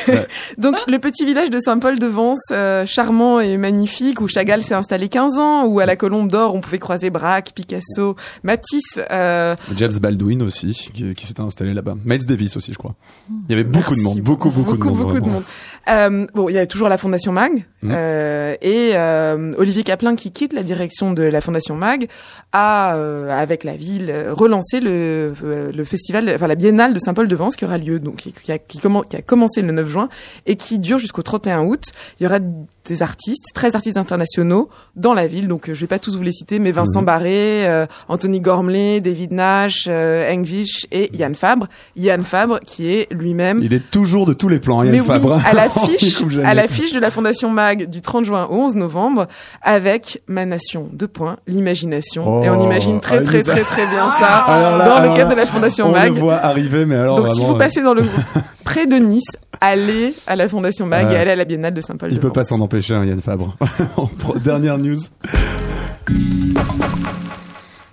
Ouais. 0.08 0.26
Donc 0.58 0.74
le 0.86 0.98
petit 0.98 1.26
village 1.26 1.50
de 1.50 1.58
Saint-Paul-de-Vence, 1.60 2.38
euh, 2.52 2.86
charmant 2.86 3.40
et 3.40 3.58
magnifique, 3.58 4.22
où 4.22 4.28
Chagall 4.28 4.62
s'est 4.62 4.74
installé 4.74 5.08
15 5.08 5.38
ans, 5.38 5.66
où 5.66 5.80
à 5.80 5.86
la 5.86 5.96
Colombe 5.96 6.30
d'Or 6.30 6.54
on 6.54 6.60
pouvait 6.62 6.78
croiser 6.78 7.10
Braque, 7.10 7.52
Picasso, 7.54 8.16
Matisse. 8.42 8.98
euh, 9.10 9.54
James 9.76 9.92
Baldwin 10.00 10.40
aussi, 10.42 10.90
qui, 10.94 11.14
qui 11.14 11.26
s'était 11.26 11.42
installé 11.42 11.74
là-bas. 11.74 11.94
Miles 12.06 12.24
Davis 12.26 12.56
aussi, 12.56 12.72
je 12.72 12.78
crois. 12.78 12.94
Il 13.30 13.50
y 13.50 13.52
avait 13.52 13.64
beaucoup 13.64 13.94
de 13.94 14.00
monde, 14.00 14.20
beaucoup, 14.20 14.48
beaucoup, 14.50 14.76
de 14.78 14.84
monde. 14.84 14.96
beaucoup 14.98 15.20
de 15.20 15.28
monde. 15.28 15.42
Euh, 15.88 16.26
bon, 16.34 16.48
il 16.48 16.54
y 16.54 16.58
a 16.58 16.66
toujours 16.66 16.88
la 16.88 16.98
Fondation 16.98 17.32
Mag 17.32 17.64
Mhm. 17.82 17.92
euh, 17.94 18.54
et 18.60 18.90
euh, 18.94 19.52
Olivier 19.56 19.84
Caplin 19.84 20.16
qui 20.16 20.32
quitte 20.32 20.52
la 20.52 20.64
direction 20.64 21.12
de 21.12 21.22
la 21.22 21.40
Fondation 21.40 21.76
Mag 21.76 22.08
a, 22.52 22.96
euh, 22.96 23.30
avec 23.30 23.62
la 23.62 23.76
ville, 23.76 24.12
relancé 24.30 24.80
le, 24.80 25.32
euh, 25.44 25.70
le 25.72 25.84
festival, 25.84 26.28
enfin 26.34 26.48
la 26.48 26.56
Biennale 26.56 26.92
de 26.92 26.98
Saint-Paul-de-Vence 26.98 27.54
qui 27.56 27.64
aura 27.64 27.78
lieu 27.78 28.00
donc 28.00 28.16
qui, 28.16 28.32
qui 28.32 28.50
a, 28.50 28.58
qui, 28.58 28.78
a 28.78 29.22
commencé 29.22 29.60
le 29.62 29.68
29 29.68 29.88
juin 29.88 30.08
et 30.46 30.56
qui 30.56 30.78
dure 30.80 30.98
jusqu'au 30.98 31.22
31 31.22 31.62
août. 31.64 31.84
Il 32.18 32.24
y 32.24 32.26
aura 32.26 32.40
des 32.88 33.02
artistes, 33.02 33.46
13 33.54 33.74
artistes 33.74 33.96
internationaux 33.96 34.68
dans 34.96 35.14
la 35.14 35.26
ville. 35.26 35.46
Donc, 35.48 35.68
euh, 35.68 35.74
je 35.74 35.80
vais 35.80 35.86
pas 35.86 35.98
tous 35.98 36.16
vous 36.16 36.22
les 36.22 36.32
citer, 36.32 36.58
mais 36.58 36.72
Vincent 36.72 37.00
Mhm. 37.00 37.06
Barré, 37.06 37.66
euh, 37.68 37.86
Anthony 38.08 38.40
Gormley, 38.40 39.00
David 39.00 39.32
Nash, 39.32 39.86
euh, 39.88 40.32
Engvish 40.32 40.86
et 40.92 41.10
Yann 41.16 41.34
Fabre. 41.34 41.66
Yann 41.96 42.24
Fabre, 42.24 42.60
qui 42.60 42.90
est 42.92 43.12
lui-même 43.12 43.60
Il 43.62 43.72
est 43.74 43.90
toujours 43.90 44.26
de 44.26 44.32
tous 44.32 44.48
les 44.48 44.58
plans, 44.58 44.82
Yann 44.82 44.92
mais 44.92 45.00
oui, 45.00 45.06
Fabre. 45.06 45.40
à 45.46 45.52
l'affiche, 45.54 46.22
à 46.44 46.54
l'affiche 46.54 46.92
de 46.92 47.00
la 47.00 47.10
Fondation 47.10 47.50
Mag 47.50 47.88
du 47.88 48.00
30 48.00 48.24
juin 48.24 48.46
au 48.50 48.54
11 48.56 48.74
novembre, 48.74 49.26
avec 49.62 50.22
Ma 50.26 50.44
Nation, 50.46 50.88
deux 50.92 51.08
points, 51.08 51.36
l'imagination. 51.46 52.42
et 52.42 52.50
on 52.50 52.60
Oh, 52.60 52.64
imagine 52.64 53.00
très 53.00 53.18
ah, 53.18 53.22
très 53.22 53.40
très 53.42 53.60
très 53.60 53.86
bien 53.86 54.10
ça 54.18 54.26
Alors 54.46 54.78
là, 54.78 54.84
dans 54.86 54.94
alors 54.96 55.10
le 55.12 55.16
cadre 55.16 55.28
là, 55.30 55.34
de 55.34 55.40
la 55.40 55.46
Fondation 55.46 55.86
On 55.86 55.92
Mag. 55.92 56.12
le 56.12 56.18
voit 56.20 56.36
arriver, 56.36 56.86
mais 56.86 56.96
alors 56.96 57.16
Donc 57.16 57.28
si 57.28 57.44
vous 57.44 57.54
euh, 57.54 57.58
passez 57.58 57.82
dans 57.82 57.94
le 57.94 58.02
près 58.64 58.86
de 58.86 58.96
Nice, 58.96 59.24
allez 59.60 60.14
à 60.26 60.36
la 60.36 60.48
Fondation 60.48 60.86
Mag 60.86 61.12
et 61.12 61.16
allez 61.16 61.30
à 61.32 61.36
la 61.36 61.44
Biennale 61.44 61.74
de 61.74 61.80
Saint-Paul. 61.80 62.10
il 62.10 62.16
de 62.16 62.20
peut 62.20 62.32
pas 62.32 62.44
s'en 62.44 62.60
empêcher, 62.60 62.94
hein, 62.94 63.04
Yann 63.04 63.20
Fabre. 63.20 63.56
Dernière 64.44 64.78
news. 64.78 64.98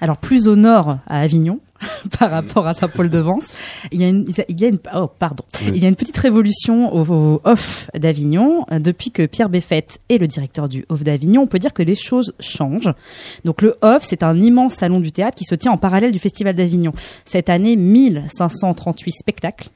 Alors 0.02 0.18
plus 0.18 0.48
au 0.48 0.56
nord, 0.56 0.98
à 1.08 1.20
Avignon, 1.22 1.60
par 2.20 2.32
rapport 2.32 2.68
à 2.68 2.74
Saint-Paul-de-Vence, 2.74 3.50
il 3.92 4.02
y 4.02 4.06
a 4.06 4.10
une, 4.10 4.26
il 4.50 4.60
y 4.60 4.66
a 4.66 4.70
une, 4.70 4.80
oh, 4.96 5.08
pardon, 5.20 5.44
Oui. 5.62 5.72
il 5.76 5.84
y 5.84 5.86
a 5.86 5.90
une 5.90 5.96
petite 5.96 6.18
révolution 6.18 6.94
au, 6.96 7.02
au 7.12 7.42
off 7.44 7.90
d'Avignon 7.94 8.66
Euh, 8.72 8.80
depuis 8.80 9.12
que 9.12 9.26
Pierre 9.26 9.50
Beffette 9.50 10.00
est 10.10 10.18
le 10.18 10.28
directeur 10.28 10.68
du 10.70 10.86
off 10.90 11.04
d'Avignon. 11.04 11.42
On 11.44 11.48
peut 11.48 11.60
dire 11.60 11.74
que 11.74 11.84
les 11.84 11.96
choses 11.96 12.34
changent. 12.40 12.92
Donc 13.44 13.62
le 13.62 13.76
off, 13.82 14.04
c'est 14.04 14.24
un 14.24 14.40
immense 14.40 14.76
salon 14.76 15.00
du 15.00 15.12
théâtre 15.12 15.36
qui 15.38 15.44
se 15.44 15.54
tient 15.56 15.72
en 15.72 15.78
parallèle 15.78 16.12
du 16.12 16.20
Festival 16.20 16.56
d'Avignon. 16.56 16.94
Cette 17.26 17.50
année, 17.50 17.76
1538 17.76 19.12
spectacles 19.12 19.70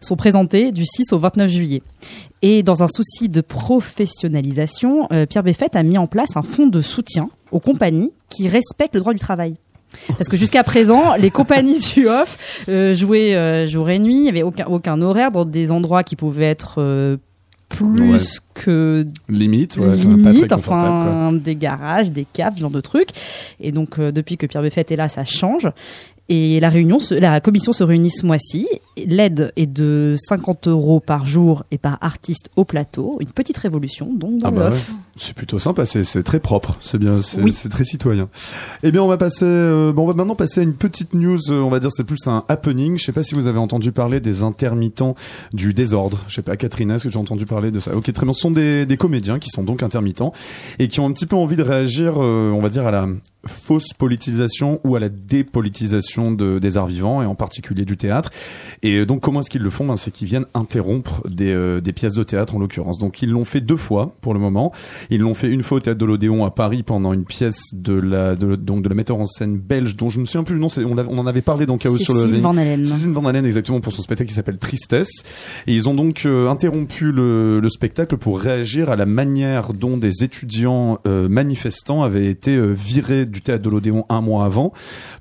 sont 0.00 0.16
présentés 0.16 0.72
du 0.72 0.84
6 0.86 1.12
au 1.12 1.18
29 1.18 1.50
juillet. 1.50 1.82
Et 2.40 2.62
dans 2.62 2.82
un 2.82 2.88
souci 2.88 3.28
de 3.28 3.40
professionnalisation, 3.40 5.06
euh, 5.12 5.26
Pierre 5.26 5.42
Beffette 5.44 5.76
a 5.76 5.82
mis 5.82 5.98
en 5.98 6.06
place 6.06 6.36
un 6.36 6.42
fonds 6.42 6.66
de 6.66 6.80
soutien 6.80 7.28
aux 7.52 7.60
compagnies 7.60 8.12
qui 8.28 8.48
respectent 8.48 8.94
le 8.94 9.00
droit 9.00 9.12
du 9.12 9.20
travail. 9.20 9.56
Parce 10.08 10.28
que 10.28 10.36
jusqu'à 10.36 10.64
présent, 10.64 11.14
les 11.16 11.30
compagnies 11.30 11.78
du 11.94 12.08
off 12.08 12.64
euh, 12.68 12.94
jouaient 12.94 13.34
euh, 13.34 13.66
jour 13.66 13.90
et 13.90 13.98
nuit, 13.98 14.16
il 14.16 14.22
n'y 14.22 14.28
avait 14.28 14.42
aucun, 14.42 15.02
horaire 15.02 15.30
dans 15.30 15.44
des 15.44 15.70
endroits 15.70 16.02
qui 16.02 16.16
pouvaient 16.16 16.46
être 16.46 16.76
euh, 16.78 17.16
plus. 17.68 18.40
Que 18.54 19.06
Limite, 19.28 19.76
ouais, 19.76 19.86
enfin, 20.54 20.78
pas 20.78 21.28
quoi. 21.28 21.30
des 21.38 21.56
garages, 21.56 22.12
des 22.12 22.26
caves, 22.32 22.54
ce 22.56 22.60
genre 22.60 22.70
de 22.70 22.80
trucs. 22.80 23.10
Et 23.60 23.72
donc 23.72 23.98
euh, 23.98 24.12
depuis 24.12 24.36
que 24.36 24.46
Pierre 24.46 24.62
Beffette 24.62 24.90
est 24.92 24.96
là, 24.96 25.08
ça 25.08 25.24
change. 25.24 25.68
Et 26.28 26.60
la 26.60 26.68
réunion, 26.70 26.98
se- 27.00 27.14
la 27.14 27.40
commission 27.40 27.72
se 27.72 27.82
réunit 27.82 28.10
ce 28.10 28.24
mois-ci. 28.24 28.66
L'aide 29.06 29.52
est 29.56 29.66
de 29.66 30.14
50 30.16 30.68
euros 30.68 31.00
par 31.00 31.26
jour 31.26 31.64
et 31.72 31.78
par 31.78 31.98
artiste 32.00 32.48
au 32.56 32.64
plateau. 32.64 33.16
Une 33.20 33.28
petite 33.28 33.58
révolution, 33.58 34.08
donc 34.14 34.38
dans 34.38 34.48
Ah 34.48 34.50
bah 34.52 34.70
ouais. 34.70 34.76
C'est 35.16 35.34
plutôt 35.34 35.58
sympa, 35.58 35.84
c'est 35.84 36.22
très 36.22 36.38
propre, 36.40 36.76
c'est 36.80 36.96
bien, 36.96 37.20
c'est 37.20 37.42
Oui. 37.42 37.52
très 37.68 37.84
citoyen. 37.84 38.28
Eh 38.82 38.92
bien, 38.92 39.02
on 39.02 39.08
va 39.08 39.18
passer, 39.18 39.44
euh, 39.44 39.92
bon, 39.92 40.04
on 40.04 40.06
va 40.06 40.14
maintenant 40.14 40.36
passer 40.36 40.60
à 40.60 40.62
une 40.62 40.74
petite 40.74 41.12
news. 41.12 41.38
euh, 41.50 41.60
on 41.60 41.68
va 41.68 41.80
dire 41.80 41.90
c'est 41.92 42.04
plus 42.04 42.26
un 42.26 42.44
happening. 42.48 42.98
Je 42.98 43.04
sais 43.04 43.12
pas 43.12 43.22
si 43.24 43.34
vous 43.34 43.46
avez 43.48 43.58
entendu 43.58 43.92
parler 43.92 44.20
des 44.20 44.42
intermittents 44.42 45.16
du 45.52 45.74
désordre. 45.74 46.18
Je 46.28 46.36
sais 46.36 46.42
pas, 46.42 46.56
Catherine, 46.56 46.90
est-ce 46.92 47.04
que 47.04 47.08
tu 47.10 47.18
as 47.18 47.20
entendu 47.20 47.46
parler 47.46 47.70
de 47.72 47.80
ça? 47.80 47.94
Ok, 47.94 48.10
très 48.12 48.24
bien. 48.24 48.32
Sont 48.42 48.50
des, 48.50 48.86
des 48.86 48.96
comédiens 48.96 49.38
qui 49.38 49.50
sont 49.50 49.62
donc 49.62 49.84
intermittents 49.84 50.32
et 50.80 50.88
qui 50.88 50.98
ont 50.98 51.06
un 51.06 51.12
petit 51.12 51.26
peu 51.26 51.36
envie 51.36 51.54
de 51.54 51.62
réagir, 51.62 52.14
euh, 52.16 52.50
on 52.50 52.60
va 52.60 52.70
dire 52.70 52.84
à 52.88 52.90
la 52.90 53.06
fausse 53.46 53.92
politisation 53.92 54.80
ou 54.84 54.96
à 54.96 55.00
la 55.00 55.08
dépolitisation 55.08 56.30
de, 56.32 56.58
des 56.58 56.76
arts 56.76 56.86
vivants 56.86 57.22
et 57.22 57.26
en 57.26 57.34
particulier 57.34 57.84
du 57.84 57.96
théâtre. 57.96 58.30
Et 58.82 58.98
euh, 58.98 59.06
donc 59.06 59.20
comment 59.20 59.40
est-ce 59.40 59.50
qu'ils 59.50 59.62
le 59.62 59.70
font? 59.70 59.86
Ben, 59.86 59.96
C'est 59.96 60.10
qu'ils 60.10 60.28
viennent 60.28 60.46
interrompre 60.54 61.22
des, 61.28 61.52
euh, 61.52 61.80
des 61.80 61.92
pièces 61.92 62.14
de 62.14 62.22
théâtre 62.22 62.54
en 62.54 62.58
l'occurrence. 62.58 62.98
Donc 62.98 63.22
ils 63.22 63.30
l'ont 63.30 63.44
fait 63.44 63.60
deux 63.60 63.76
fois 63.76 64.14
pour 64.20 64.34
le 64.34 64.40
moment. 64.40 64.72
Ils 65.10 65.20
l'ont 65.20 65.34
fait 65.34 65.48
une 65.48 65.62
fois 65.62 65.78
au 65.78 65.80
théâtre 65.80 65.98
de 65.98 66.06
l'Odéon 66.06 66.44
à 66.44 66.50
Paris 66.50 66.82
pendant 66.82 67.12
une 67.12 67.24
pièce 67.24 67.74
de 67.74 67.94
la 67.94 68.36
de, 68.36 68.56
donc 68.56 68.82
de 68.82 68.88
la 68.88 68.94
metteur 68.94 69.18
en 69.18 69.26
scène 69.26 69.56
belge 69.56 69.96
dont 69.96 70.08
je 70.08 70.20
me 70.20 70.24
souviens 70.24 70.44
plus 70.44 70.54
le 70.54 70.60
nom. 70.60 70.68
On, 70.76 71.18
en 71.18 71.26
avait 71.26 71.42
parlé 71.42 71.66
dans 71.66 71.78
Chaos 71.78 71.98
sur 71.98 72.14
le. 72.14 72.22
Van 72.40 72.56
Halen. 72.56 72.84
Cécile 72.84 73.10
Van 73.10 73.24
Halen 73.24 73.44
exactement 73.44 73.80
pour 73.80 73.92
son 73.92 74.02
spectacle 74.02 74.28
qui 74.28 74.34
s'appelle 74.34 74.58
Tristesse 74.58 75.24
et 75.66 75.74
ils 75.74 75.88
ont 75.88 75.94
donc 75.94 76.22
euh, 76.26 76.48
interrompu 76.48 77.12
le, 77.12 77.60
le 77.60 77.68
spectacle 77.68 78.16
pour 78.16 78.31
réagir 78.40 78.90
à 78.90 78.96
la 78.96 79.06
manière 79.06 79.72
dont 79.72 79.96
des 79.96 80.24
étudiants 80.24 80.98
euh, 81.06 81.28
manifestants 81.28 82.02
avaient 82.02 82.26
été 82.26 82.56
euh, 82.56 82.72
virés 82.72 83.26
du 83.26 83.42
théâtre 83.42 83.62
de 83.62 83.70
l'Odéon 83.70 84.04
un 84.08 84.20
mois 84.20 84.44
avant 84.44 84.72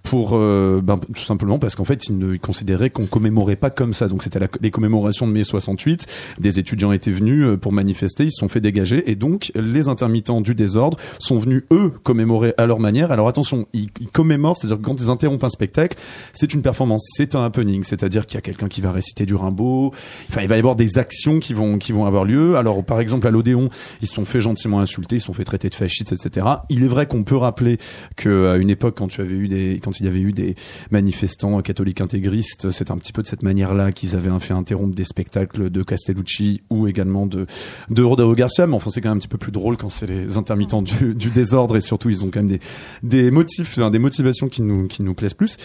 pour 0.03 0.31
euh, 0.33 0.81
ben, 0.83 0.97
tout 0.97 1.21
simplement 1.21 1.59
parce 1.59 1.75
qu'en 1.75 1.83
fait 1.83 2.07
ils, 2.07 2.39
considéraient 2.39 2.89
qu'on 2.89 3.05
commémorait 3.05 3.55
pas 3.55 3.69
comme 3.69 3.93
ça. 3.93 4.07
Donc 4.07 4.23
c'était 4.23 4.39
les 4.61 4.71
commémorations 4.71 5.27
de 5.27 5.33
mai 5.33 5.43
68 5.43 6.07
des 6.39 6.59
étudiants 6.59 6.91
étaient 6.91 7.11
venus 7.11 7.57
pour 7.59 7.71
manifester. 7.71 8.25
Ils 8.25 8.31
se 8.31 8.39
sont 8.39 8.47
fait 8.47 8.61
dégager. 8.61 9.09
Et 9.09 9.15
donc 9.15 9.51
les 9.55 9.87
intermittents 9.87 10.41
du 10.41 10.55
désordre 10.55 10.97
sont 11.19 11.37
venus 11.37 11.63
eux 11.71 11.91
commémorer 12.03 12.53
à 12.57 12.65
leur 12.65 12.79
manière. 12.79 13.11
Alors 13.11 13.27
attention 13.27 13.67
ils, 13.73 13.89
commémorent 14.11 14.57
c'est-à-dire 14.57 14.79
quand 14.81 14.99
ils 15.01 15.09
interrompent 15.09 15.43
un 15.43 15.49
spectacle 15.49 15.97
c'est 16.33 16.53
une 16.53 16.61
performance 16.61 17.07
c'est 17.15 17.35
un 17.35 17.43
happening. 17.43 17.83
C'est-à-dire 17.83 18.25
qu'il 18.25 18.35
y 18.35 18.39
a 18.39 18.41
quelqu'un 18.41 18.67
qui 18.67 18.81
va 18.81 18.91
réciter 18.91 19.25
du 19.25 19.35
Rimbaud. 19.35 19.91
Enfin 20.29 20.41
il 20.41 20.47
va 20.47 20.55
y 20.55 20.59
avoir 20.59 20.75
des 20.75 20.97
actions 20.97 21.39
qui 21.39 21.53
vont 21.53 21.77
qui 21.77 21.91
vont 21.91 22.05
avoir 22.05 22.25
lieu. 22.25 22.55
Alors 22.55 22.83
par 22.83 23.00
exemple 23.01 23.27
à 23.27 23.31
l'Odéon 23.31 23.69
ils 24.01 24.07
se 24.07 24.15
sont 24.15 24.25
fait 24.25 24.41
gentiment 24.41 24.79
insulter 24.79 25.17
ils 25.17 25.19
se 25.19 25.27
sont 25.27 25.33
fait 25.33 25.43
traiter 25.43 25.69
de 25.69 25.75
fascistes 25.75 26.11
etc 26.11 26.45
il 26.69 26.83
est 26.83 26.87
vrai 26.87 27.05
qu'on 27.05 27.23
peut 27.23 27.37
rappeler 27.37 27.77
que 28.15 28.47
à 28.47 28.57
une 28.57 28.69
époque 28.69 28.97
quand 28.97 29.17
il 29.17 29.19
y 29.19 30.07
avait 30.07 30.19
eu 30.21 30.31
des 30.33 30.55
manifestants 30.89 31.61
catholiques 31.61 32.01
intégristes 32.01 32.69
c'est 32.69 32.91
un 32.91 32.97
petit 32.97 33.11
peu 33.11 33.21
de 33.21 33.27
cette 33.27 33.43
manière 33.43 33.73
là 33.73 33.91
qu'ils 33.91 34.15
avaient 34.15 34.31
fait 34.39 34.53
interrompre 34.53 34.95
des 34.95 35.03
spectacles 35.03 35.69
de 35.69 35.83
Castellucci 35.83 36.61
ou 36.69 36.87
également 36.87 37.25
de 37.25 37.45
de 37.89 38.33
Garcia. 38.33 38.67
Mais 38.67 38.75
enfin 38.75 38.89
c'est 38.89 39.01
quand 39.01 39.09
même 39.09 39.17
un 39.17 39.19
petit 39.19 39.27
peu 39.27 39.37
plus 39.37 39.51
drôle 39.51 39.77
quand 39.77 39.89
c'est 39.89 40.07
les 40.07 40.37
intermittents 40.37 40.81
du, 40.81 41.13
désordre 41.13 41.77
et 41.77 41.81
surtout 41.81 42.09
ils 42.09 42.23
ont 42.23 42.29
quand 42.29 42.41
même 42.41 42.47
des 42.47 42.59
des 43.03 43.31
motifs 43.31 43.79
des 43.79 43.99
motivations 43.99 44.47
qui 44.47 44.61
nous 44.61 44.87
qui 44.87 45.03
nous 45.03 45.13
plaisent 45.13 45.33
plus. 45.33 45.57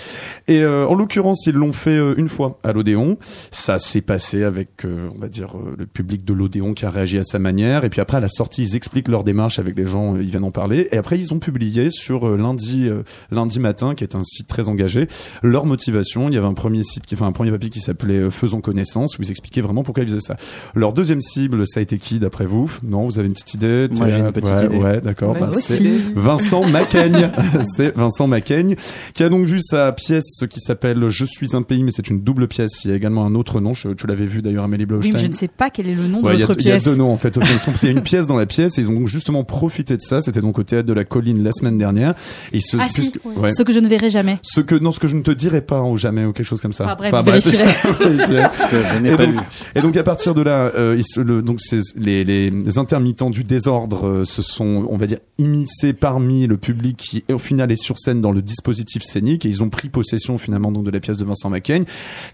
Et 0.48 0.62
euh, 0.62 0.86
en 0.86 0.94
l'occurrence 0.94 1.46
ils 1.46 1.54
l'ont 1.54 1.72
fait 1.72 1.90
euh, 1.90 2.14
une 2.16 2.28
fois 2.28 2.58
à 2.62 2.72
l'Odéon. 2.72 3.18
Ça 3.50 3.78
s'est 3.78 4.00
passé 4.00 4.42
avec 4.42 4.84
euh, 4.84 5.08
on 5.14 5.18
va 5.18 5.28
dire 5.28 5.56
euh, 5.56 5.74
le 5.78 5.86
public 5.86 6.24
de 6.24 6.32
l'Odéon 6.32 6.74
qui 6.74 6.84
a 6.84 6.90
réagi 6.90 7.18
à 7.18 7.24
sa 7.26 7.38
manière 7.38 7.84
et 7.84 7.90
puis 7.90 8.00
après 8.00 8.16
à 8.16 8.20
la 8.20 8.28
sortie 8.28 8.62
ils 8.62 8.76
expliquent 8.76 9.08
leur 9.08 9.24
démarche 9.24 9.58
avec 9.58 9.76
les 9.76 9.86
gens 9.86 10.16
ils 10.16 10.26
viennent 10.26 10.44
en 10.44 10.50
parler 10.50 10.88
et 10.92 10.96
après 10.96 11.18
ils 11.18 11.34
ont 11.34 11.38
publié 11.38 11.90
sur 11.90 12.26
euh, 12.28 12.36
lundi 12.36 12.88
euh, 12.88 13.02
lundi 13.30 13.60
matin 13.60 13.94
qui 13.94 14.04
est 14.04 14.14
un 14.14 14.22
site 14.24 14.46
très 14.48 14.68
engagé 14.68 15.08
leur 15.42 15.66
motivation 15.66 16.28
il 16.28 16.34
y 16.34 16.38
avait 16.38 16.46
un 16.46 16.54
premier 16.54 16.82
site 16.82 17.04
qui 17.06 17.14
enfin 17.14 17.26
un 17.26 17.32
premier 17.32 17.50
papier 17.50 17.70
qui 17.70 17.80
s'appelait 17.80 18.14
euh, 18.18 18.30
Faisons 18.30 18.60
connaissance 18.60 19.18
où 19.18 19.22
ils 19.22 19.30
expliquaient 19.30 19.60
vraiment 19.60 19.82
pourquoi 19.82 20.02
ils 20.04 20.08
faisaient 20.08 20.20
ça 20.20 20.36
leur 20.74 20.92
deuxième 20.92 21.20
cible 21.20 21.66
ça 21.66 21.80
a 21.80 21.82
été 21.82 21.98
qui 21.98 22.18
d'après 22.18 22.46
vous? 22.46 22.70
Non 22.82 23.04
vous 23.06 23.18
avez 23.18 23.26
une 23.28 23.34
petite 23.34 23.54
idée? 23.54 23.88
Moi, 23.98 24.08
j'ai 24.08 24.18
une 24.18 24.32
petite 24.32 24.48
ouais, 24.50 24.66
idée. 24.66 24.76
ouais 24.78 25.00
d'accord 25.00 25.34
bah, 25.38 25.48
c'est. 25.50 25.80
Vincent 26.14 26.66
Macaigne. 26.70 27.30
c'est 27.62 27.94
Vincent 27.96 28.26
Macaigne 28.26 28.76
qui 29.14 29.22
a 29.22 29.28
donc 29.28 29.46
vu 29.46 29.60
sa 29.60 29.92
pièce 29.92 30.40
qui 30.48 30.60
s'appelle 30.60 31.08
Je 31.08 31.24
suis 31.24 31.56
un 31.56 31.62
pays, 31.62 31.82
mais 31.82 31.90
c'est 31.90 32.08
une 32.08 32.20
double 32.20 32.46
pièce. 32.48 32.84
Il 32.84 32.90
y 32.90 32.92
a 32.92 32.96
également 32.96 33.24
un 33.24 33.34
autre 33.34 33.60
nom. 33.60 33.74
Je- 33.74 33.88
tu 33.90 34.06
l'avais 34.06 34.26
vu 34.26 34.42
d'ailleurs, 34.42 34.64
Amélie 34.64 34.84
Oui, 34.84 34.86
Blaustein. 34.86 35.12
mais 35.14 35.22
je 35.22 35.26
ne 35.28 35.32
sais 35.32 35.48
pas 35.48 35.70
quel 35.70 35.88
est 35.88 35.94
le 35.94 36.06
nom 36.06 36.22
Ouais, 36.22 36.34
de 36.36 36.44
votre 36.44 36.60
il 36.60 36.66
y 36.66 36.70
a 36.70 36.74
pièce. 36.74 36.84
deux 36.84 36.96
noms 36.96 37.12
en 37.16 37.18
fait. 37.18 37.36
Il 37.82 37.86
y 37.86 37.88
a 37.88 37.92
une 37.92 38.02
pièce 38.02 38.26
dans 38.26 38.36
la 38.36 38.46
pièce 38.46 38.78
et 38.78 38.82
ils 38.82 38.90
ont 38.90 38.94
donc 38.94 39.08
justement 39.08 39.44
profité 39.44 39.96
de 39.96 40.02
ça. 40.02 40.20
C'était 40.20 40.40
donc 40.40 40.58
au 40.58 40.62
théâtre 40.62 40.86
de 40.86 40.92
la 40.92 41.04
Colline 41.04 41.42
la 41.42 41.52
semaine 41.52 41.78
dernière. 41.78 42.14
Et 42.52 42.60
se, 42.60 42.76
Ah, 42.78 42.88
si. 42.88 43.12
ouais. 43.24 43.48
Ce 43.48 43.62
que 43.62 43.72
je 43.72 43.78
ne 43.80 43.88
verrai 43.88 44.10
jamais. 44.10 44.38
Ce 44.42 44.60
que 44.60 44.74
non, 44.74 44.92
ce 44.92 45.00
que 45.00 45.08
je 45.08 45.14
ne 45.16 45.22
te 45.22 45.30
dirai 45.30 45.60
pas 45.60 45.82
ou 45.82 45.96
jamais 45.96 46.24
ou 46.24 46.32
quelque 46.32 46.46
chose 46.46 46.60
comme 46.60 46.72
ça. 46.72 46.84
Enfin, 46.84 46.96
bref, 46.96 47.24
vérifierez. 47.24 47.64
que 47.98 48.76
je 48.94 48.98
n'ai 49.00 49.12
Et 49.12 49.16
pas 49.16 49.26
donc, 49.26 49.34
vu. 49.34 49.40
et 49.74 49.80
donc 49.82 49.96
à 49.96 50.02
partir 50.02 50.34
de 50.34 50.42
là, 50.42 50.72
euh, 50.74 50.94
ils 50.98 51.04
se- 51.04 51.20
le- 51.20 51.42
donc 51.42 51.60
les, 51.96 52.24
les 52.24 52.78
intermittents 52.78 53.30
du 53.30 53.44
désordre 53.44 54.06
euh, 54.06 54.24
se 54.24 54.42
sont, 54.42 54.86
on 54.90 54.96
va 54.96 55.06
dire, 55.06 55.18
immiscés 55.38 55.92
parmi 55.92 56.46
le 56.46 56.56
public 56.56 56.96
qui, 56.96 57.24
au 57.32 57.38
final, 57.38 57.70
est 57.72 57.76
sur 57.82 57.98
scène 57.98 58.20
dans 58.20 58.32
le 58.32 58.42
dispositif 58.42 59.02
scénique 59.02 59.44
et 59.46 59.48
ils 59.48 59.62
ont 59.62 59.68
pris 59.70 59.88
possession 59.88 60.38
finalement 60.38 60.72
donc 60.72 60.84
de 60.84 60.90
la 60.90 61.00
pièce 61.00 61.16
de 61.18 61.24
Vincent 61.24 61.50
Macaigne, 61.50 61.84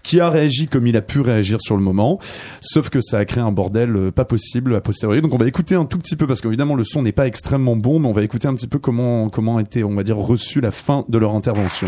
qui 0.03 0.19
a 0.19 0.29
réagi 0.29 0.67
comme 0.67 0.87
il 0.87 0.97
a 0.97 1.01
pu 1.01 1.19
réagir 1.19 1.59
sur 1.61 1.75
le 1.75 1.83
moment, 1.83 2.19
sauf 2.61 2.89
que 2.89 2.99
ça 3.01 3.17
a 3.19 3.25
créé 3.25 3.43
un 3.43 3.51
bordel 3.51 3.95
euh, 3.95 4.11
pas 4.11 4.25
possible 4.25 4.72
a 4.75 4.81
posteriori. 4.81 5.21
Donc 5.21 5.33
on 5.33 5.37
va 5.37 5.47
écouter 5.47 5.75
un 5.75 5.85
tout 5.85 5.97
petit 5.97 6.15
peu 6.15 6.27
parce 6.27 6.41
qu'évidemment 6.41 6.75
le 6.75 6.83
son 6.83 7.01
n'est 7.01 7.11
pas 7.11 7.27
extrêmement 7.27 7.75
bon, 7.75 7.99
mais 7.99 8.07
on 8.07 8.13
va 8.13 8.23
écouter 8.23 8.47
un 8.47 8.55
petit 8.55 8.67
peu 8.67 8.79
comment 8.79 9.29
comment 9.29 9.57
a 9.57 9.61
été, 9.61 9.83
on 9.83 9.95
va 9.95 10.03
dire, 10.03 10.17
reçu 10.17 10.61
la 10.61 10.71
fin 10.71 11.05
de 11.09 11.17
leur 11.17 11.35
intervention 11.35 11.87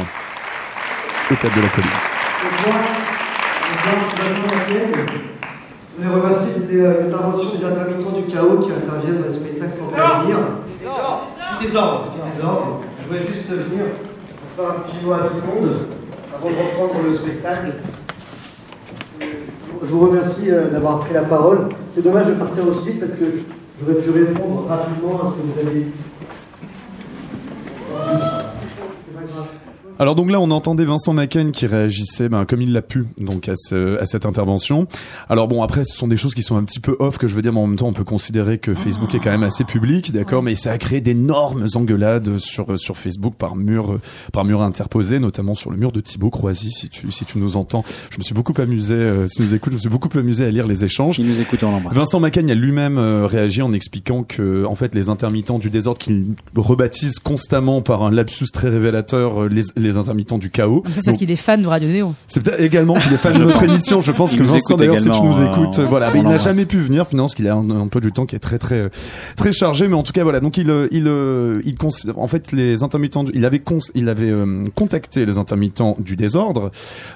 au 1.32 1.36
théâtre 1.36 1.56
de 1.56 1.62
la 1.62 1.69
colline. 1.69 1.89
Je 5.98 6.04
voulais 6.04 6.21
remercier 6.21 6.67
des 6.67 6.82
euh, 6.82 7.08
interventions 7.08 7.58
des 7.58 7.65
intermittents 7.65 8.12
du 8.12 8.24
chaos 8.24 8.58
qui 8.60 8.71
interviennent 8.71 9.21
dans 9.21 9.28
les 9.28 9.34
spectacles 9.34 9.74
sans 9.74 9.91
prévenir. 9.91 10.38
Des 11.62 11.76
ordres. 11.76 12.82
Je 13.02 13.08
voulais 13.08 13.26
juste 13.28 13.50
venir 13.50 13.86
pour 14.56 14.65
faire 14.65 14.76
un 14.76 14.80
petit 14.82 15.06
mot 15.06 15.13
à 15.13 15.19
tout 15.19 15.36
le 15.36 15.41
monde 15.62 15.88
avant 16.36 16.50
de 16.50 16.56
reprendre 16.56 17.08
le 17.08 17.15
spectacle. 17.15 17.74
Je 19.19 19.88
vous 19.88 20.08
remercie 20.08 20.51
euh, 20.51 20.69
d'avoir 20.69 20.99
pris 21.01 21.13
la 21.13 21.23
parole. 21.23 21.69
C'est 21.91 22.01
dommage 22.01 22.28
de 22.28 22.34
partir 22.34 22.67
aussi 22.67 22.91
vite 22.91 22.99
parce 22.99 23.15
que 23.15 23.25
j'aurais 23.80 24.01
pu 24.01 24.10
répondre 24.10 24.67
rapidement 24.67 25.21
à 25.21 25.32
ce 25.32 25.38
que 25.38 25.41
vous 25.41 25.67
avez 25.67 25.80
dit. 25.80 25.91
C'est 29.08 29.15
pas 29.15 29.23
grave. 29.23 29.64
Alors 29.97 30.15
donc 30.15 30.29
là, 30.29 30.41
on 30.41 30.51
entendait 30.51 30.84
Vincent 30.84 31.13
Macken 31.13 31.53
qui 31.53 31.67
réagissait 31.67 32.27
ben, 32.27 32.43
comme 32.43 32.62
il 32.62 32.73
l'a 32.73 32.81
pu 32.81 33.05
donc 33.17 33.47
à, 33.47 33.53
ce, 33.55 33.97
à 33.97 34.05
cette 34.05 34.25
intervention. 34.25 34.88
Alors 35.29 35.47
bon, 35.47 35.63
après, 35.63 35.86
ce 35.86 35.95
sont 35.95 36.10
des 36.10 36.17
choses 36.17 36.34
qui 36.34 36.43
sont 36.43 36.58
un 36.58 36.65
petit 36.65 36.81
peu 36.81 36.97
off 36.99 37.17
que 37.17 37.27
je 37.27 37.34
veux 37.36 37.41
dire, 37.41 37.53
mais 37.53 37.62
en 37.62 37.67
même 37.67 37.77
temps, 37.77 37.88
on 37.88 37.93
peut 37.93 38.03
considérer 38.03 38.58
que 38.58 38.73
Facebook 38.73 39.15
est 39.15 39.19
quand 39.19 39.31
même 39.31 39.43
assez 39.43 39.63
public, 39.63 40.12
d'accord, 40.12 40.43
mais 40.43 40.55
ça 40.55 40.71
a 40.71 40.77
créé 40.77 40.99
d'énormes 40.99 41.65
engueulades 41.75 42.39
sur 42.39 42.77
sur 42.77 42.97
Facebook 42.97 43.36
par 43.36 43.55
mur 43.55 43.99
par 44.34 44.43
mur 44.43 44.62
interposé, 44.62 45.19
notamment 45.19 45.55
sur 45.55 45.71
le 45.71 45.77
mur 45.77 45.93
de 45.93 46.01
Thibaut 46.01 46.29
Croisy. 46.29 46.71
Si 46.71 46.89
tu 46.89 47.10
si 47.12 47.23
tu 47.23 47.38
nous 47.38 47.55
entends, 47.55 47.86
je 48.10 48.17
me 48.17 48.23
suis 48.23 48.34
beaucoup 48.34 48.53
amusé, 48.62 48.95
euh, 48.95 49.27
si 49.27 49.38
tu 49.38 49.43
nous 49.43 49.55
écoutes, 49.55 49.71
je 49.71 49.77
me 49.77 49.81
suis 49.81 49.89
beaucoup 49.89 50.10
amusé 50.17 50.43
à 50.43 50.49
lire 50.49 50.67
les 50.67 50.84
échanges. 50.84 51.19
Il 51.19 51.25
nous 51.25 51.39
écoute, 51.39 51.63
on 51.63 51.71
l'embrasse. 51.71 51.95
Vincent 51.95 52.19
Macken 52.19 52.51
a 52.51 52.53
lui-même 52.53 52.97
euh, 52.97 53.27
réagi 53.27 53.62
en 53.62 53.71
expliquant 53.71 54.23
que 54.23 54.65
en 54.65 54.75
fait 54.75 54.93
les 54.93 55.08
intermittents 55.08 55.58
du 55.58 55.69
désordre 55.69 55.99
qu'il 55.99 56.36
rebaptise 56.53 57.19
constamment 57.19 57.81
par 57.81 58.03
un 58.03 58.12
lapsus 58.12 58.47
très 58.51 58.67
révélateur 58.67 59.43
euh, 59.43 59.47
les, 59.47 59.63
les 59.86 59.98
intermittents 59.98 60.38
du 60.38 60.50
chaos. 60.50 60.84
C'est 60.91 61.04
parce 61.06 61.17
qu'il 61.17 61.32
est 61.32 61.36
fan 61.36 61.62
de 61.62 61.67
Radio 61.67 61.88
Néo. 61.89 62.13
c'est 62.28 62.41
peut-être 62.43 62.60
également 62.60 62.95
qu'il 62.95 63.13
est 63.13 63.17
fan 63.17 63.34
de 63.38 63.43
notre 63.45 63.63
émission. 63.69 64.02
Je 64.02 64.12
pense 64.12 64.34
Il 64.34 64.39
que 64.39 64.43
Vincent, 64.43 64.76
d'ailleurs, 64.78 64.98
si 64.98 65.10
tu 65.10 65.21
nous 65.21 65.34
également, 65.41 65.54
écoutes, 65.63 65.80
euh, 65.80 65.86
voilà, 65.86 66.12
mais 66.12 66.19
il 66.19 66.28
n'a 66.28 66.38
jamais 66.38 66.65
pu 66.65 66.78
venir 66.80 67.08
finalement 67.08 67.26
parce 67.26 67.36
qu'il 67.36 67.48
a 67.48 67.54
un 67.56 67.69
emploi 67.69 68.02
du 68.02 68.12
temps 68.12 68.26
qui 68.26 68.36
est 68.36 68.39
très 68.39 68.58
très 68.60 68.89
très 69.36 69.52
chargé. 69.52 69.88
Mais 69.88 69.95
en 69.95 70.04
tout 70.04 70.13
cas, 70.13 70.24
voilà. 70.24 70.39
Donc 70.39 70.58
il 70.58 70.69
euh, 70.69 70.88
il 70.91 71.08
euh, 71.08 71.62
il 71.65 71.76
en 72.17 72.28
fait 72.28 72.52
les 72.52 72.84
intermittents, 72.84 73.24
du- 73.24 73.32
il 73.36 73.45
avait 73.45 73.60
cons- 73.60 73.80
il 73.93 74.10
avait 74.10 74.30
euh, 74.30 74.63
contacté 74.76 75.26
les 75.26 75.38
intermittents 75.38 75.95
du 76.00 76.15
désordre 76.15 76.71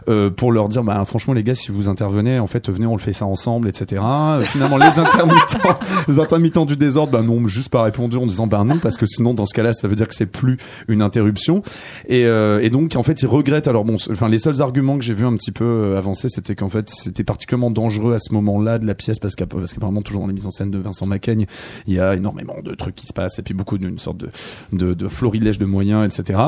euh, 0.09 0.29
pour 0.29 0.51
leur 0.51 0.69
dire, 0.69 0.83
bah 0.83 1.03
franchement 1.05 1.33
les 1.33 1.43
gars, 1.43 1.55
si 1.55 1.71
vous 1.71 1.87
intervenez, 1.89 2.39
en 2.39 2.47
fait, 2.47 2.69
venez, 2.69 2.85
on 2.85 2.95
le 2.95 3.01
fait 3.01 3.13
ça 3.13 3.25
ensemble, 3.25 3.67
etc. 3.69 4.01
Euh, 4.05 4.41
Finalement, 4.43 4.77
les 4.77 4.99
intermittents, 4.99 5.79
les 6.07 6.19
intermittents 6.19 6.65
du 6.65 6.75
désordre, 6.77 7.11
bah 7.13 7.21
non, 7.21 7.47
juste 7.47 7.69
pas 7.69 7.83
répondu 7.83 8.17
en 8.17 8.27
disant, 8.27 8.47
bah 8.47 8.63
non, 8.63 8.77
parce 8.77 8.97
que 8.97 9.05
sinon 9.07 9.33
dans 9.33 9.45
ce 9.45 9.53
cas-là, 9.53 9.73
ça 9.73 9.87
veut 9.87 9.95
dire 9.95 10.07
que 10.07 10.15
c'est 10.15 10.25
plus 10.25 10.57
une 10.87 11.01
interruption. 11.01 11.61
Et, 12.07 12.25
euh, 12.59 12.63
et 12.63 12.69
donc 12.69 12.95
en 12.95 13.03
fait, 13.03 13.21
ils 13.21 13.27
regrettent. 13.27 13.67
Alors 13.67 13.85
bon, 13.85 13.95
enfin 14.11 14.27
les 14.29 14.39
seuls 14.39 14.61
arguments 14.61 14.97
que 14.97 15.03
j'ai 15.03 15.13
vu 15.13 15.25
un 15.25 15.33
petit 15.35 15.51
peu 15.51 15.65
euh, 15.65 15.97
avancer, 15.97 16.27
c'était 16.29 16.55
qu'en 16.55 16.69
fait 16.69 16.89
c'était 16.89 17.23
particulièrement 17.23 17.71
dangereux 17.71 18.13
à 18.13 18.19
ce 18.19 18.33
moment-là 18.33 18.79
de 18.79 18.85
la 18.85 18.95
pièce 18.95 19.19
parce 19.19 19.35
qu'app- 19.35 19.53
parce 19.55 19.73
qu'apparemment 19.73 20.01
toujours 20.01 20.21
dans 20.21 20.27
les 20.27 20.33
mises 20.33 20.45
en 20.45 20.51
scène 20.51 20.71
de 20.71 20.77
Vincent 20.79 21.05
Macaigne, 21.05 21.45
il 21.87 21.93
y 21.93 21.99
a 21.99 22.15
énormément 22.15 22.55
de 22.63 22.73
trucs 22.75 22.95
qui 22.95 23.07
se 23.07 23.13
passent 23.13 23.39
et 23.39 23.41
puis 23.43 23.53
beaucoup 23.53 23.77
d'une 23.77 23.99
sorte 23.99 24.17
de 24.17 25.07
florilège 25.07 25.57
de 25.59 25.65
moyens, 25.65 26.05
etc. 26.19 26.39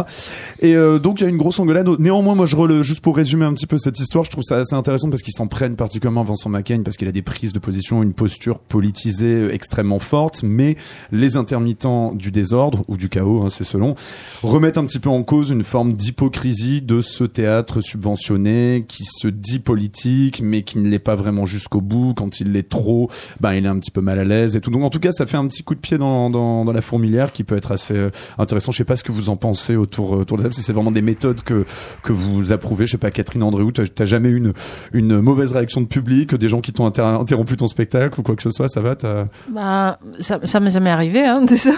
Et 0.59 0.75
euh, 0.75 0.99
donc 0.99 1.19
il 1.19 1.23
y 1.23 1.25
a 1.25 1.29
une 1.29 1.37
grosse 1.37 1.59
engueulade. 1.59 1.87
Néanmoins, 1.99 2.35
moi 2.35 2.45
je 2.45 2.55
rele- 2.55 2.81
juste 2.83 3.01
pour 3.01 3.15
résumer 3.15 3.45
un 3.45 3.53
petit 3.53 3.67
peu 3.67 3.77
cette 3.77 3.99
histoire, 3.99 4.23
je 4.25 4.29
trouve 4.31 4.43
ça 4.43 4.57
assez 4.57 4.75
intéressant 4.75 5.09
parce 5.09 5.21
qu'ils 5.21 5.33
s'en 5.33 5.47
prennent 5.47 5.75
particulièrement 5.75 6.21
à 6.21 6.25
Vincent 6.25 6.49
Macaigne 6.49 6.83
parce 6.83 6.97
qu'il 6.97 7.07
a 7.07 7.11
des 7.11 7.21
prises 7.21 7.53
de 7.53 7.59
position, 7.59 8.03
une 8.03 8.13
posture 8.13 8.59
politisée 8.59 9.49
extrêmement 9.53 9.99
forte, 9.99 10.41
mais 10.43 10.75
les 11.11 11.37
intermittents 11.37 12.13
du 12.13 12.31
désordre 12.31 12.83
ou 12.87 12.97
du 12.97 13.09
chaos, 13.09 13.41
hein, 13.43 13.49
c'est 13.49 13.63
selon, 13.63 13.95
remettent 14.43 14.77
un 14.77 14.85
petit 14.85 14.99
peu 14.99 15.09
en 15.09 15.23
cause 15.23 15.49
une 15.49 15.63
forme 15.63 15.93
d'hypocrisie 16.01 16.81
de 16.81 17.01
ce 17.01 17.23
théâtre 17.23 17.81
subventionné 17.81 18.85
qui 18.87 19.03
se 19.05 19.27
dit 19.27 19.59
politique 19.59 20.41
mais 20.43 20.63
qui 20.63 20.79
ne 20.79 20.89
l'est 20.89 20.99
pas 20.99 21.15
vraiment 21.15 21.45
jusqu'au 21.45 21.81
bout. 21.81 22.13
Quand 22.15 22.39
il 22.39 22.51
l'est 22.51 22.67
trop, 22.67 23.09
ben 23.39 23.53
il 23.53 23.65
est 23.65 23.69
un 23.69 23.77
petit 23.79 23.91
peu 23.91 24.01
mal 24.01 24.19
à 24.19 24.23
l'aise 24.23 24.55
et 24.55 24.61
tout. 24.61 24.71
Donc 24.71 24.83
en 24.83 24.89
tout 24.89 24.99
cas, 24.99 25.11
ça 25.11 25.25
fait 25.25 25.37
un 25.37 25.47
petit 25.47 25.63
coup 25.63 25.75
de 25.75 25.79
pied 25.79 25.97
dans, 25.97 26.29
dans, 26.29 26.65
dans 26.65 26.71
la 26.71 26.81
fourmilière 26.81 27.31
qui 27.31 27.43
peut 27.43 27.55
être 27.55 27.71
assez 27.71 27.93
euh, 27.95 28.09
intéressant. 28.37 28.71
Je 28.71 28.77
sais 28.77 28.83
pas 28.83 28.95
ce 28.95 29.03
que 29.03 29.11
vous 29.11 29.29
en 29.29 29.35
pensez 29.35 29.75
autour, 29.75 30.11
autour 30.11 30.37
de 30.37 30.41
la 30.43 30.45
table. 30.45 30.55
Si 30.55 30.61
c'est 30.63 30.73
vraiment 30.73 30.91
des 30.91 31.01
méthodes 31.01 31.41
que 31.41 31.65
que 32.03 32.13
vous 32.13 32.51
approuvez. 32.51 32.85
Je 32.85 32.91
sais 32.91 32.97
pas, 32.97 33.11
Catherine 33.11 33.43
Andréou, 33.43 33.71
t'as 33.71 33.85
t'as 33.87 34.05
jamais 34.05 34.29
eu 34.29 34.37
une 34.37 34.53
une 34.93 35.21
mauvaise 35.21 35.51
réaction 35.51 35.81
de 35.81 35.87
public, 35.87 36.35
des 36.35 36.49
gens 36.49 36.61
qui 36.61 36.73
t'ont 36.73 36.85
inter- 36.85 37.01
interrompu 37.01 37.55
ton 37.57 37.67
spectacle 37.67 38.19
ou 38.19 38.23
quoi 38.23 38.35
que 38.35 38.43
ce 38.43 38.49
soit. 38.49 38.67
Ça 38.67 38.81
va 38.81 38.95
t'as- 38.95 39.27
Bah, 39.53 39.99
ça, 40.19 40.39
ça 40.45 40.59
m'est 40.59 40.71
jamais 40.71 40.89
arrivé, 40.89 41.23
hein, 41.23 41.41
déjà. 41.47 41.71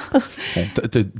Bon, 0.56 0.64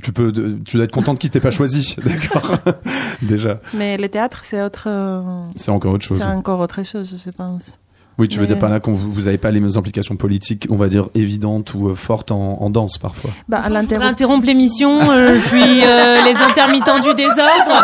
tu 0.02 0.12
peux, 0.12 0.32
tu 0.64 0.76
dois 0.76 0.84
être 0.84 0.92
contente 0.92 1.18
qu'il 1.18 1.30
t'ait 1.30 1.40
pas 1.40 1.50
choisi, 1.50 1.96
d'accord 2.04 2.58
Déjà, 3.22 3.60
Mais 3.74 3.96
le 3.96 4.08
théâtre, 4.08 4.40
c'est 4.44 4.60
autre, 4.62 4.84
euh, 4.88 5.22
c'est 5.56 5.70
encore 5.70 5.92
autre 5.94 6.04
chose. 6.04 6.18
c'est 6.18 6.24
encore 6.24 6.60
autre 6.60 6.82
chose, 6.84 7.14
je 7.24 7.30
pense. 7.30 7.78
Oui, 8.16 8.28
tu 8.28 8.36
veux 8.38 8.42
Mais- 8.42 8.46
dire 8.48 8.58
par 8.60 8.70
là 8.70 8.78
qu'on 8.78 8.92
vous, 8.92 9.10
vous 9.10 9.26
avez 9.26 9.38
pas 9.38 9.50
les 9.50 9.58
mêmes 9.58 9.76
implications 9.76 10.14
politiques, 10.14 10.68
on 10.70 10.76
va 10.76 10.86
dire 10.86 11.08
évidentes 11.16 11.74
ou 11.74 11.88
euh, 11.88 11.96
fortes 11.96 12.30
en, 12.30 12.58
en 12.60 12.70
danse 12.70 12.96
parfois? 12.96 13.30
Bah, 13.48 13.60
à 13.64 13.68
interrompre 14.06 14.46
l'émission. 14.46 15.10
euh, 15.10 15.34
je 15.34 15.40
suis 15.48 15.80
euh, 15.84 16.22
les 16.22 16.36
intermittents 16.36 17.00
du 17.00 17.12
désordre. 17.14 17.82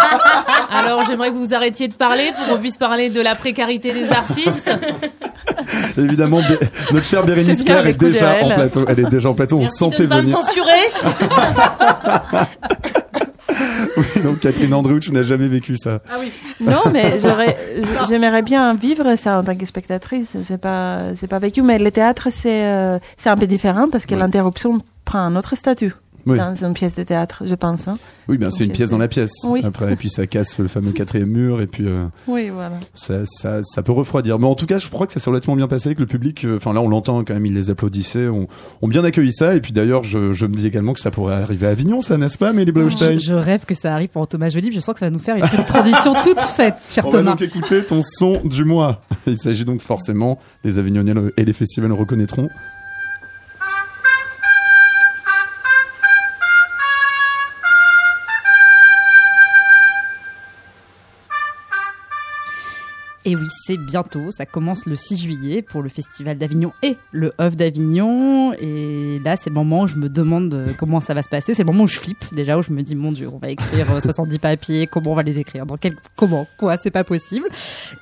Alors 0.71 1.05
j'aimerais 1.09 1.31
que 1.31 1.35
vous 1.37 1.53
arrêtiez 1.53 1.89
de 1.89 1.95
parler 1.95 2.31
pour 2.37 2.47
qu'on 2.55 2.61
puisse 2.61 2.77
parler 2.77 3.11
de 3.11 3.21
la 3.21 3.35
précarité 3.35 3.93
des 3.93 4.09
artistes. 4.13 4.71
Évidemment, 5.99 6.39
notre 6.93 7.05
chère 7.07 7.27
Bérénice 7.27 7.65
Claire 7.65 7.89
est 7.89 7.95
déjà 7.95 8.39
de 8.39 8.45
en 8.45 8.51
plateau. 8.55 8.85
Elle 8.87 9.01
est 9.01 9.11
déjà 9.11 9.31
en 9.31 9.35
plateau. 9.35 9.57
On 9.57 9.61
Merci 9.63 9.75
de 9.75 9.79
sentait 9.91 10.03
ne 10.05 10.09
pas 10.09 10.17
me 10.17 10.21
venir. 10.23 10.37
censurer. 10.39 10.91
Oui, 14.01 14.23
donc 14.23 14.41
Catherine 14.41 14.73
Andréou, 14.75 14.99
tu 15.01 15.13
n'as 15.13 15.23
jamais 15.23 15.49
vécu 15.49 15.77
ça. 15.77 16.01
Non, 16.61 16.83
mais 16.93 17.19
j'aurais, 17.23 17.57
j'aimerais 18.09 18.43
bien 18.43 18.75
vivre 18.75 19.17
ça 19.17 19.39
en 19.39 19.45
tant 19.45 19.55
que 19.57 19.67
spectatrice. 19.67 20.37
J'ai 20.49 20.59
pas, 20.59 21.15
j'ai 21.15 21.27
pas 21.27 21.39
vécu, 21.39 21.63
mais 21.63 21.79
le 21.79 21.91
théâtre, 21.91 22.29
c'est, 22.31 22.65
euh, 22.67 22.99
c'est 23.17 23.29
un 23.31 23.37
peu 23.37 23.47
différent 23.47 23.89
parce 23.91 24.07
que 24.07 24.15
Ouais. 24.15 24.21
l'interruption 24.21 24.79
prend 25.05 25.19
un 25.21 25.37
autre 25.37 25.57
statut 25.57 25.93
Oui. 26.27 26.39
dans 26.39 26.55
une 26.55 26.75
pièce 26.75 26.95
de 26.95 27.03
théâtre, 27.03 27.43
je 27.47 27.55
pense. 27.55 27.89
hein. 27.89 27.99
Oui, 28.29 28.39
ben 28.39 28.51
c'est 28.51 28.65
une 28.65 28.73
pièce 28.73 28.91
dans 28.91 28.99
la 28.99 29.09
pièce. 29.09 29.33
Oui. 29.47 29.61
Après, 29.65 29.93
et 29.93 29.97
puis 29.97 30.09
ça 30.11 30.27
casse 30.27 30.59
le 30.59 30.69
fameux 30.69 30.93
quatrième 30.93 31.29
mur, 31.31 31.61
et 31.61 31.67
puis 31.67 31.87
euh, 31.89 32.05
Oui, 32.29 32.51
voilà. 32.51 32.75
ça, 32.95 33.21
ça, 33.25 33.61
ça 33.63 33.83
peut 33.83 33.93
refroidir. 33.93 34.39
Mais 34.39 34.47
en 34.47 34.55
tout 34.55 34.67
cas, 34.67 34.79
je 34.79 34.89
crois 34.89 35.07
que 35.07 35.13
ça 35.13 35.19
s'est 35.21 35.31
relativement 35.31 35.57
bien 35.57 35.67
passé 35.69 35.89
avec 35.89 35.99
le 36.01 36.07
public. 36.07 36.45
euh, 36.45 36.57
Enfin 36.57 36.73
là, 36.73 36.81
on 36.81 36.89
l'entend 36.89 37.25
quand 37.25 37.35
même, 37.35 37.47
ils 37.47 37.55
les 37.55 37.71
applaudissaient, 37.71 38.29
ont, 38.29 38.47
ont 38.83 38.89
bien 38.89 39.03
accueilli 39.05 39.33
ça. 39.33 39.55
Et 39.55 39.61
puis 39.61 39.73
d'ailleurs, 39.73 40.03
je, 40.05 40.33
je 40.33 40.47
me 40.47 40.55
dis 40.55 40.67
également 40.67 40.93
que 40.93 41.01
ça 41.01 41.11
pourrait 41.11 41.35
arriver 41.35 41.67
à 41.67 41.71
Avignon, 41.71 42.01
ça, 42.03 42.17
n'est-ce 42.19 42.39
pas, 42.39 42.53
Mélie 42.53 42.73
Blaustein 42.73 43.13
Je, 43.15 43.19
je 43.19 43.35
rêve 43.35 43.65
que 43.65 43.75
ça 43.75 43.93
arrive 43.95 44.09
pour 44.11 44.27
Thomas 44.29 44.49
Joly. 44.49 44.71
Je 44.73 44.81
sens 44.81 44.93
que 44.95 45.01
ça 45.01 45.07
va 45.07 45.11
nous 45.11 45.19
faire 45.19 45.37
une 45.37 45.49
petite 45.49 45.67
transition 45.67 46.15
toute 46.23 46.41
faite, 46.41 46.75
cher 46.89 47.05
On 47.07 47.11
va 47.11 47.19
Thomas. 47.19 47.31
donc 47.33 47.43
écouter 47.43 47.85
ton 47.85 48.03
son 48.03 48.41
du 48.45 48.65
mois. 48.65 49.03
Il 49.27 49.39
s'agit 49.39 49.65
donc 49.65 49.81
forcément, 49.81 50.39
les 50.65 50.79
Avignonnais 50.79 51.15
le- 51.15 51.33
et 51.37 51.45
les 51.45 51.53
festivals 51.53 51.89
le 51.91 51.95
reconnaîtront. 51.97 52.49
Et 63.31 63.37
oui, 63.37 63.47
c'est 63.65 63.77
bientôt. 63.77 64.33
Ça 64.33 64.45
commence 64.45 64.87
le 64.87 64.97
6 64.97 65.17
juillet 65.17 65.63
pour 65.63 65.83
le 65.83 65.89
Festival 65.89 66.37
d'Avignon 66.37 66.73
et 66.83 66.97
le 67.13 67.33
œuf 67.41 67.57
d'Avignon. 67.57 68.53
Et 68.55 69.21
là, 69.25 69.37
c'est 69.37 69.51
le 69.51 69.55
moment 69.55 69.83
où 69.83 69.87
je 69.87 69.95
me 69.95 70.09
demande 70.09 70.53
euh, 70.53 70.73
comment 70.77 70.99
ça 70.99 71.15
va 71.15 71.23
se 71.23 71.29
passer. 71.29 71.55
C'est 71.55 71.63
le 71.63 71.69
moment 71.69 71.85
où 71.85 71.87
je 71.87 71.97
flippe 71.97 72.25
déjà, 72.35 72.59
où 72.59 72.63
je 72.63 72.73
me 72.73 72.83
dis, 72.83 72.97
mon 72.97 73.13
Dieu, 73.13 73.31
on 73.33 73.39
va 73.39 73.51
écrire 73.51 73.87
euh, 73.93 74.01
70 74.05 74.41
papiers. 74.41 74.89
Comment 74.89 75.13
on 75.13 75.15
va 75.15 75.23
les 75.23 75.39
écrire? 75.39 75.65
Dans 75.65 75.77
quel 75.77 75.95
Comment? 76.17 76.45
Quoi? 76.59 76.77
C'est 76.77 76.91
pas 76.91 77.05
possible. 77.05 77.47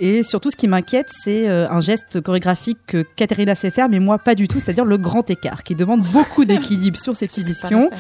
Et 0.01 0.23
surtout, 0.23 0.49
ce 0.49 0.57
qui 0.57 0.67
m'inquiète, 0.67 1.11
c'est 1.11 1.47
euh, 1.47 1.69
un 1.69 1.81
geste 1.83 2.23
chorégraphique 2.23 2.79
que 2.87 3.05
Katerina 3.15 3.55
sait 3.55 3.71
faire, 3.71 3.91
mais 3.91 4.01
moi 4.01 4.19
pas 4.19 4.35
du 4.35 4.49
tout. 4.49 4.61
C'est-à-dire 4.61 4.87
le 4.87 4.97
grand 4.97 5.29
écart, 5.29 5.63
qui 5.63 5.75
demande 5.75 6.01
beaucoup 6.07 6.45
d'équilibre 6.47 6.99
sur 6.99 7.15
ses 7.17 7.29
positions. 7.29 7.91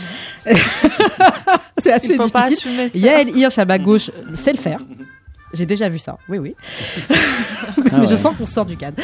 C'est 1.76 1.92
assez 1.92 2.14
Il 2.14 2.16
faut 2.16 2.28
pas 2.30 2.48
difficile. 2.48 2.70
assumer 2.70 2.88
ça. 2.88 2.98
Yael 2.98 3.36
Hirsch 3.36 3.58
à 3.58 3.66
ma 3.66 3.78
gauche 3.78 4.08
euh, 4.08 4.34
sait 4.34 4.52
le 4.52 4.58
faire. 4.58 4.80
J'ai 5.52 5.66
déjà 5.66 5.88
vu 5.88 5.98
ça, 5.98 6.18
oui, 6.28 6.38
oui. 6.38 6.54
Mais 7.76 8.06
je 8.06 8.10
ouais. 8.10 8.16
sens 8.16 8.36
qu'on 8.36 8.46
sort 8.46 8.66
du 8.66 8.76
cadre. 8.76 9.02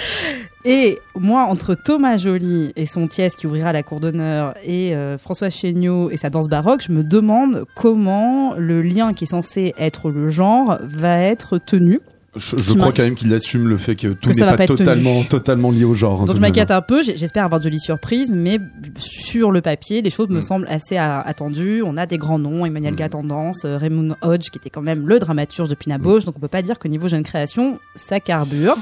Et 0.64 0.98
moi, 1.14 1.44
entre 1.44 1.74
Thomas 1.74 2.16
Joly 2.16 2.72
et 2.76 2.86
son 2.86 3.06
Thiès 3.06 3.34
qui 3.36 3.46
ouvrira 3.46 3.72
la 3.72 3.82
cour 3.82 4.00
d'honneur 4.00 4.54
et 4.64 4.94
euh, 4.94 5.18
François 5.18 5.50
Chéniaud 5.50 6.10
et 6.10 6.16
sa 6.16 6.30
danse 6.30 6.48
baroque, 6.48 6.82
je 6.86 6.92
me 6.92 7.02
demande 7.02 7.64
comment 7.74 8.54
le 8.56 8.82
lien 8.82 9.12
qui 9.12 9.24
est 9.24 9.28
censé 9.28 9.74
être 9.78 10.10
le 10.10 10.28
genre 10.28 10.78
va 10.82 11.18
être 11.18 11.58
tenu. 11.58 12.00
Je, 12.36 12.56
je 12.56 12.74
crois 12.74 12.92
quand 12.92 13.02
même 13.04 13.14
qu'il 13.14 13.32
assume 13.32 13.68
le 13.68 13.78
fait 13.78 13.94
que 13.96 14.08
tout 14.08 14.30
Que 14.30 14.36
n'est 14.40 14.56
pas, 14.56 14.66
totalement, 14.66 15.18
tenu. 15.20 15.28
totalement 15.28 15.70
lié 15.70 15.84
au 15.84 15.94
genre. 15.94 16.22
hein, 16.22 16.24
Donc 16.24 16.36
je 16.36 16.40
m'inquiète 16.40 16.70
un 16.70 16.82
peu, 16.82 17.02
j'espère 17.02 17.44
avoir 17.44 17.60
de 17.60 17.64
jolies 17.64 17.80
surprises, 17.80 18.32
mais 18.34 18.58
sur 18.98 19.50
le 19.52 19.60
papier, 19.60 20.02
les 20.02 20.10
choses 20.10 20.28
me 20.28 20.38
Mm. 20.38 20.42
semblent 20.42 20.66
assez 20.68 20.96
attendues. 20.96 21.82
On 21.84 21.96
a 21.96 22.06
des 22.06 22.18
grands 22.18 22.38
noms, 22.38 22.66
Emmanuel 22.66 22.94
Mm. 22.94 22.96
Gatendance, 22.96 23.64
euh, 23.64 23.76
Raymond 23.76 24.16
Hodge, 24.22 24.50
qui 24.50 24.58
était 24.58 24.70
quand 24.70 24.82
même 24.82 25.06
le 25.06 25.18
dramaturge 25.18 25.68
de 25.68 25.74
Pina 25.74 25.98
Bausch, 25.98 26.24
donc 26.24 26.34
on 26.36 26.40
peut 26.40 26.48
pas 26.48 26.62
dire 26.62 26.78
qu'au 26.78 26.88
niveau 26.88 27.08
jeune 27.08 27.22
création, 27.22 27.78
ça 27.94 28.20
carbure. 28.20 28.74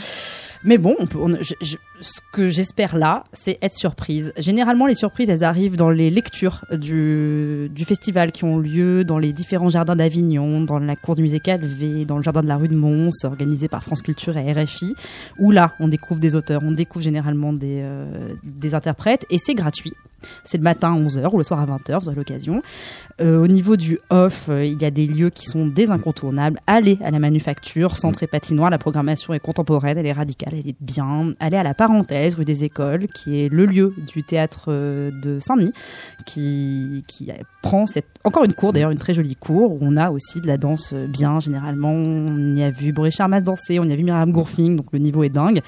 Mais 0.64 0.79
bon, 0.79 0.94
on 1.01 1.07
peut, 1.07 1.18
on- 1.18 1.37
je- 1.42 1.55
je- 1.61 1.77
ce 2.01 2.20
que 2.33 2.48
j'espère 2.48 2.96
là, 2.96 3.25
c'est 3.33 3.59
être 3.62 3.75
surprise. 3.75 4.33
Généralement, 4.37 4.87
les 4.87 4.94
surprises, 4.94 5.29
elles 5.29 5.42
arrivent 5.44 5.77
dans 5.77 5.90
les 5.90 6.09
lectures 6.11 6.64
du, 6.72 7.68
du 7.75 7.85
festival 7.85 8.31
qui 8.33 8.44
ont 8.44 8.59
lieu 8.59 9.05
dans 9.05 9.18
les 9.18 9.33
différents 9.33 9.68
jardins 9.68 9.96
d'Avignon, 9.96 10.61
dans 10.61 10.79
la 10.79 10.94
cour 10.96 11.16
du 11.16 11.22
musée 11.22 11.40
Calvé, 11.40 12.05
dans 12.05 12.16
le 12.16 12.22
jardin 12.22 12.42
de 12.42 12.48
la 12.48 12.57
rue 12.57 12.68
de 12.68 12.77
Mons, 12.77 13.11
organisé 13.25 13.66
par 13.68 13.83
France 13.83 14.03
Culture 14.03 14.37
et 14.37 14.53
RFI, 14.53 14.94
où 15.38 15.51
là, 15.51 15.72
on 15.81 15.88
découvre 15.88 16.20
des 16.20 16.37
auteurs, 16.37 16.62
on 16.64 16.72
découvre 16.72 17.05
généralement 17.05 17.53
des, 17.53 17.81
euh, 17.83 18.35
des 18.44 18.75
interprètes, 18.75 19.27
et 19.31 19.38
c'est 19.38 19.55
gratuit. 19.55 19.92
C'est 20.44 20.58
le 20.58 20.62
matin 20.62 20.94
à 20.94 20.98
11h 20.98 21.28
ou 21.32 21.38
le 21.38 21.44
soir 21.44 21.61
à 21.61 21.66
20h, 21.66 22.00
vous 22.00 22.08
aurez 22.08 22.16
l'occasion. 22.16 22.62
Euh, 23.20 23.42
au 23.42 23.46
niveau 23.46 23.76
du 23.76 23.98
off, 24.11 24.46
euh, 24.48 24.64
il 24.64 24.80
y 24.80 24.85
a 24.85 24.90
des 24.90 25.06
lieux 25.06 25.30
qui 25.30 25.46
sont 25.46 25.66
des 25.66 25.90
incontournables. 25.90 26.61
Allez 26.66 26.98
à 27.04 27.11
la 27.11 27.18
manufacture, 27.18 27.96
centre 27.96 28.22
et 28.22 28.26
patinoire, 28.26 28.70
la 28.70 28.78
programmation 28.78 29.35
est 29.35 29.40
contemporaine, 29.40 29.98
elle 29.98 30.06
est 30.06 30.12
radicale, 30.12 30.54
elle 30.54 30.68
est 30.68 30.76
bien. 30.80 31.35
Allez 31.38 31.56
à 31.56 31.62
la 31.62 31.74
parenthèse, 31.74 32.35
rue 32.35 32.44
des 32.44 32.64
Écoles, 32.64 33.06
qui 33.08 33.40
est 33.40 33.48
le 33.48 33.66
lieu 33.66 33.94
du 34.12 34.23
théâtre 34.23 34.66
euh, 34.68 35.10
de 35.23 35.38
Saint-Denis, 35.38 35.73
qui, 36.27 37.04
qui 37.06 37.31
prend 37.62 37.87
cette, 37.87 38.06
encore 38.25 38.44
une 38.44 38.54
cour, 38.54 38.73
d'ailleurs 38.73 38.90
une 38.90 38.98
très 38.98 39.14
jolie 39.14 39.37
cour, 39.37 39.73
où 39.73 39.79
on 39.83 39.96
a 39.96 40.10
aussi 40.10 40.40
de 40.40 40.46
la 40.46 40.56
danse 40.56 40.94
bien, 40.94 41.38
généralement. 41.40 41.92
On 41.92 42.54
y 42.54 42.62
a 42.62 42.70
vu 42.70 42.92
Boris 42.92 43.14
Charmas 43.14 43.40
danser, 43.40 43.79
on 43.79 43.85
y 43.85 43.92
a 43.92 43.96
vu 43.96 44.04
Myriam 44.04 44.33
Gourfing, 44.33 44.77
donc 44.77 44.87
le 44.92 44.98
niveau 44.98 45.23
est 45.23 45.29
dingue. 45.29 45.60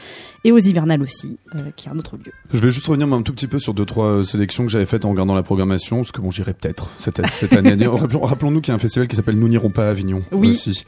Et 0.44 0.52
aux 0.52 0.58
hivernales 0.58 1.02
aussi, 1.02 1.36
qui 1.76 1.88
est 1.88 1.90
un 1.90 1.98
autre 1.98 2.16
lieu. 2.16 2.32
Je 2.52 2.58
vais 2.58 2.70
juste 2.70 2.86
revenir 2.86 3.12
un 3.12 3.22
tout 3.22 3.32
petit 3.32 3.46
peu 3.46 3.58
sur 3.58 3.74
deux 3.74 3.84
trois 3.84 4.24
que 4.46 4.68
j'avais 4.68 4.86
faites 4.86 5.04
en 5.04 5.10
regardant 5.10 5.34
la 5.34 5.42
programmation, 5.42 5.96
parce 5.98 6.12
que 6.12 6.20
bon, 6.20 6.30
j'irai 6.30 6.54
peut-être 6.54 6.88
cette, 6.98 7.24
cette 7.28 7.52
année. 7.52 7.74
Rappelons- 7.86 8.20
Rappelons-nous 8.24 8.60
qu'il 8.60 8.68
y 8.70 8.72
a 8.72 8.76
un 8.76 8.78
festival 8.78 9.08
qui 9.08 9.16
s'appelle 9.16 9.36
Nous 9.36 9.48
n'irons 9.48 9.70
pas 9.70 9.86
à 9.86 9.90
Avignon 9.90 10.22
Oui. 10.32 10.50
aussi. 10.50 10.84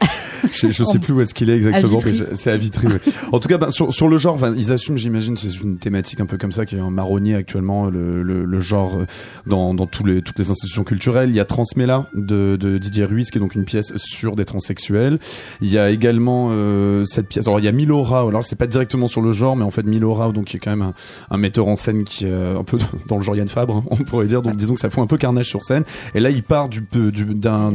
Je, 0.53 0.71
je 0.71 0.85
sais 0.85 0.99
plus 0.99 1.13
où 1.13 1.21
est-ce 1.21 1.35
qu'il 1.35 1.51
est 1.51 1.57
exactement, 1.57 1.99
mais 2.05 2.13
c'est 2.35 2.51
à 2.51 2.57
Vitry. 2.57 2.87
ouais. 2.87 3.01
En 3.33 3.41
tout 3.41 3.49
cas, 3.49 3.59
ben, 3.59 3.71
sur, 3.71 3.93
sur 3.93 4.09
le 4.09 4.19
genre, 4.19 4.39
ils 4.57 4.73
assument, 4.73 4.97
j'imagine, 4.97 5.37
c'est 5.37 5.49
une 5.63 5.79
thématique 5.79 6.21
un 6.21 6.27
peu 6.27 6.37
comme 6.39 6.53
ça 6.53 6.67
qui 6.67 6.77
est 6.77 6.81
un 6.81 6.91
marronnier 6.91 7.35
actuellement 7.35 7.87
le, 7.87 8.23
le, 8.23 8.45
le 8.45 8.61
genre 8.61 8.95
euh, 8.97 9.07
dans, 9.47 9.75
dans 9.75 9.87
tous 9.87 10.05
les, 10.05 10.23
toutes 10.23 10.39
les 10.39 10.51
institutions 10.51 10.85
culturelles. 10.85 11.31
Il 11.31 11.35
y 11.37 11.41
a 11.41 11.45
Transmela 11.45 12.09
de, 12.15 12.57
de 12.57 12.79
Didier 12.79 13.05
Ruiz 13.05 13.31
qui 13.31 13.39
est 13.39 13.41
donc 13.41 13.55
une 13.55 13.65
pièce 13.65 13.93
sur 13.97 14.37
des 14.37 14.45
transsexuels. 14.45 15.19
Il 15.61 15.69
y 15.69 15.79
a 15.79 15.91
également 15.91 16.49
euh, 16.51 17.05
cette 17.05 17.29
pièce. 17.29 17.47
Alors 17.47 17.59
il 17.61 17.65
y 17.65 17.69
a 17.69 17.73
Milora. 17.73 18.21
Alors 18.21 18.45
c'est 18.45 18.57
pas 18.57 18.67
directement 18.67 19.09
sur 19.09 19.23
le 19.23 19.33
genre, 19.33 19.57
mais 19.57 19.65
en 19.65 19.71
fait 19.71 19.83
Milora, 19.85 20.31
donc 20.33 20.47
qui 20.47 20.57
est 20.57 20.61
quand 20.61 20.71
même 20.71 20.83
un, 20.83 20.95
un 21.31 21.37
metteur 21.39 21.67
en 21.69 21.77
scène 21.77 22.05
qui 22.05 22.27
est 22.27 22.31
euh, 22.31 22.59
un 22.59 22.65
peu 22.65 22.79
dans 23.09 23.17
le 23.17 23.23
genre 23.23 23.37
Yann 23.37 23.46
Fabre, 23.49 23.83
on 23.91 23.97
pourrait 23.97 24.27
dire. 24.27 24.43
Donc 24.43 24.57
disons 24.57 24.75
que 24.75 24.81
ça 24.81 24.91
fout 24.91 25.03
un 25.03 25.07
peu 25.07 25.17
carnage 25.17 25.47
sur 25.47 25.63
scène. 25.63 25.85
Et 26.15 26.21
là 26.21 26.31
il 26.31 26.43
part 26.43 26.69
du 26.69 26.83
peu- 26.83 27.11
du 27.11 27.25
d'un. 27.25 27.75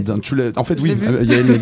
En 0.55 0.63
fait 0.63 0.80
oui. 0.80 0.95
euh, 1.01 1.57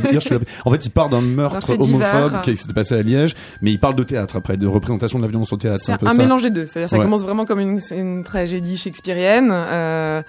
en 0.65 0.71
fait 0.71 0.85
il 0.85 0.89
part 0.91 1.09
d'un 1.09 1.21
meurtre 1.21 1.71
homophobe 1.79 2.41
qui 2.43 2.55
s'était 2.55 2.73
passé 2.73 2.95
à 2.95 3.01
Liège, 3.01 3.35
mais 3.61 3.71
il 3.71 3.79
parle 3.79 3.95
de 3.95 4.03
théâtre 4.03 4.35
après, 4.35 4.57
de 4.57 4.67
représentation 4.67 5.19
de 5.19 5.23
la 5.23 5.29
violence 5.29 5.53
au 5.53 5.57
théâtre. 5.57 5.83
C'est 5.85 5.91
un 5.91 5.97
peu 5.97 6.07
un 6.07 6.11
ça. 6.11 6.17
mélange 6.17 6.41
des 6.43 6.49
deux. 6.49 6.67
C'est-à-dire, 6.67 6.89
ça 6.89 6.97
Ouais. 6.97 7.03
commence 7.03 7.21
vraiment 7.23 7.45
comme 7.45 7.59
une 7.59 8.23
tragédie 8.23 8.77
shakespearienne, 8.77 9.49
euh, 9.51 10.21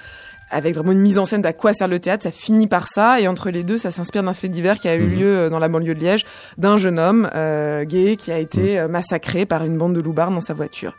avec 0.50 0.74
vraiment 0.74 0.92
une 0.92 1.00
mise 1.00 1.18
en 1.18 1.24
scène 1.26 1.42
d'à 1.42 1.52
quoi 1.52 1.72
sert 1.72 1.88
le 1.88 1.98
théâtre. 2.00 2.24
Ça 2.24 2.30
finit 2.32 2.66
par 2.66 2.88
ça, 2.88 3.20
et 3.20 3.28
entre 3.28 3.50
les 3.50 3.62
deux, 3.62 3.78
ça 3.78 3.90
s'inspire 3.90 4.22
d'un 4.22 4.34
fait 4.34 4.48
divers 4.48 4.78
qui 4.78 4.88
a 4.88 4.96
eu 4.96 5.02
Mhm. 5.04 5.14
lieu 5.18 5.26
euh, 5.26 5.48
dans 5.50 5.58
la 5.58 5.68
banlieue 5.68 5.94
de 5.94 6.00
Liège, 6.00 6.24
d'un 6.58 6.76
jeune 6.78 6.98
homme 6.98 7.28
euh, 7.34 7.84
gay 7.84 8.16
qui 8.16 8.32
a 8.32 8.38
été 8.38 8.60
Mhm. 8.60 8.68
euh, 8.84 8.88
massacré 8.88 9.46
par 9.46 9.64
une 9.64 9.78
bande 9.78 9.94
de 9.94 10.00
loupards 10.00 10.30
dans 10.30 10.40
sa 10.40 10.54
voiture. 10.54 10.96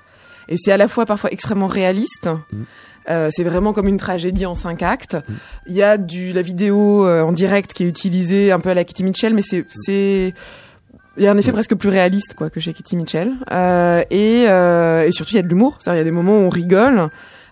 Et 0.51 0.57
c'est 0.57 0.71
à 0.71 0.77
la 0.77 0.87
fois 0.87 1.05
parfois 1.05 1.31
extrêmement 1.31 1.67
réaliste. 1.67 2.29
Mhm. 2.51 2.65
Euh, 3.09 3.29
c'est 3.31 3.43
vraiment 3.43 3.73
comme 3.73 3.87
une 3.87 3.97
tragédie 3.97 4.45
en 4.45 4.53
cinq 4.53 4.83
actes. 4.83 5.17
Il 5.65 5.73
y 5.73 5.81
a 5.81 5.97
du 5.97 6.33
la 6.33 6.43
vidéo 6.43 7.07
euh, 7.07 7.23
en 7.23 7.31
direct 7.31 7.73
qui 7.73 7.83
est 7.83 7.87
utilisée 7.87 8.51
un 8.51 8.59
peu 8.59 8.69
à 8.69 8.75
la 8.75 8.83
Kitty 8.83 9.03
Mitchell, 9.03 9.33
mais 9.33 9.41
c'est 9.41 9.65
c'est 9.69 10.35
il 11.17 11.23
y 11.23 11.27
a 11.27 11.31
un 11.31 11.37
effet 11.37 11.51
presque 11.51 11.75
plus 11.75 11.89
réaliste 11.89 12.35
quoi 12.35 12.49
que 12.49 12.59
chez 12.59 12.73
Kitty 12.73 12.95
Mitchell. 12.97 13.31
Euh, 13.51 14.03
et, 14.11 14.45
euh, 14.47 15.07
et 15.07 15.11
surtout 15.11 15.31
il 15.31 15.37
y 15.37 15.39
a 15.39 15.41
de 15.41 15.47
l'humour. 15.47 15.77
C'est-à-dire 15.79 15.97
il 15.97 16.05
y 16.05 16.07
a 16.07 16.09
des 16.09 16.11
moments 16.11 16.37
où 16.37 16.41
on 16.41 16.49
rigole. 16.49 17.09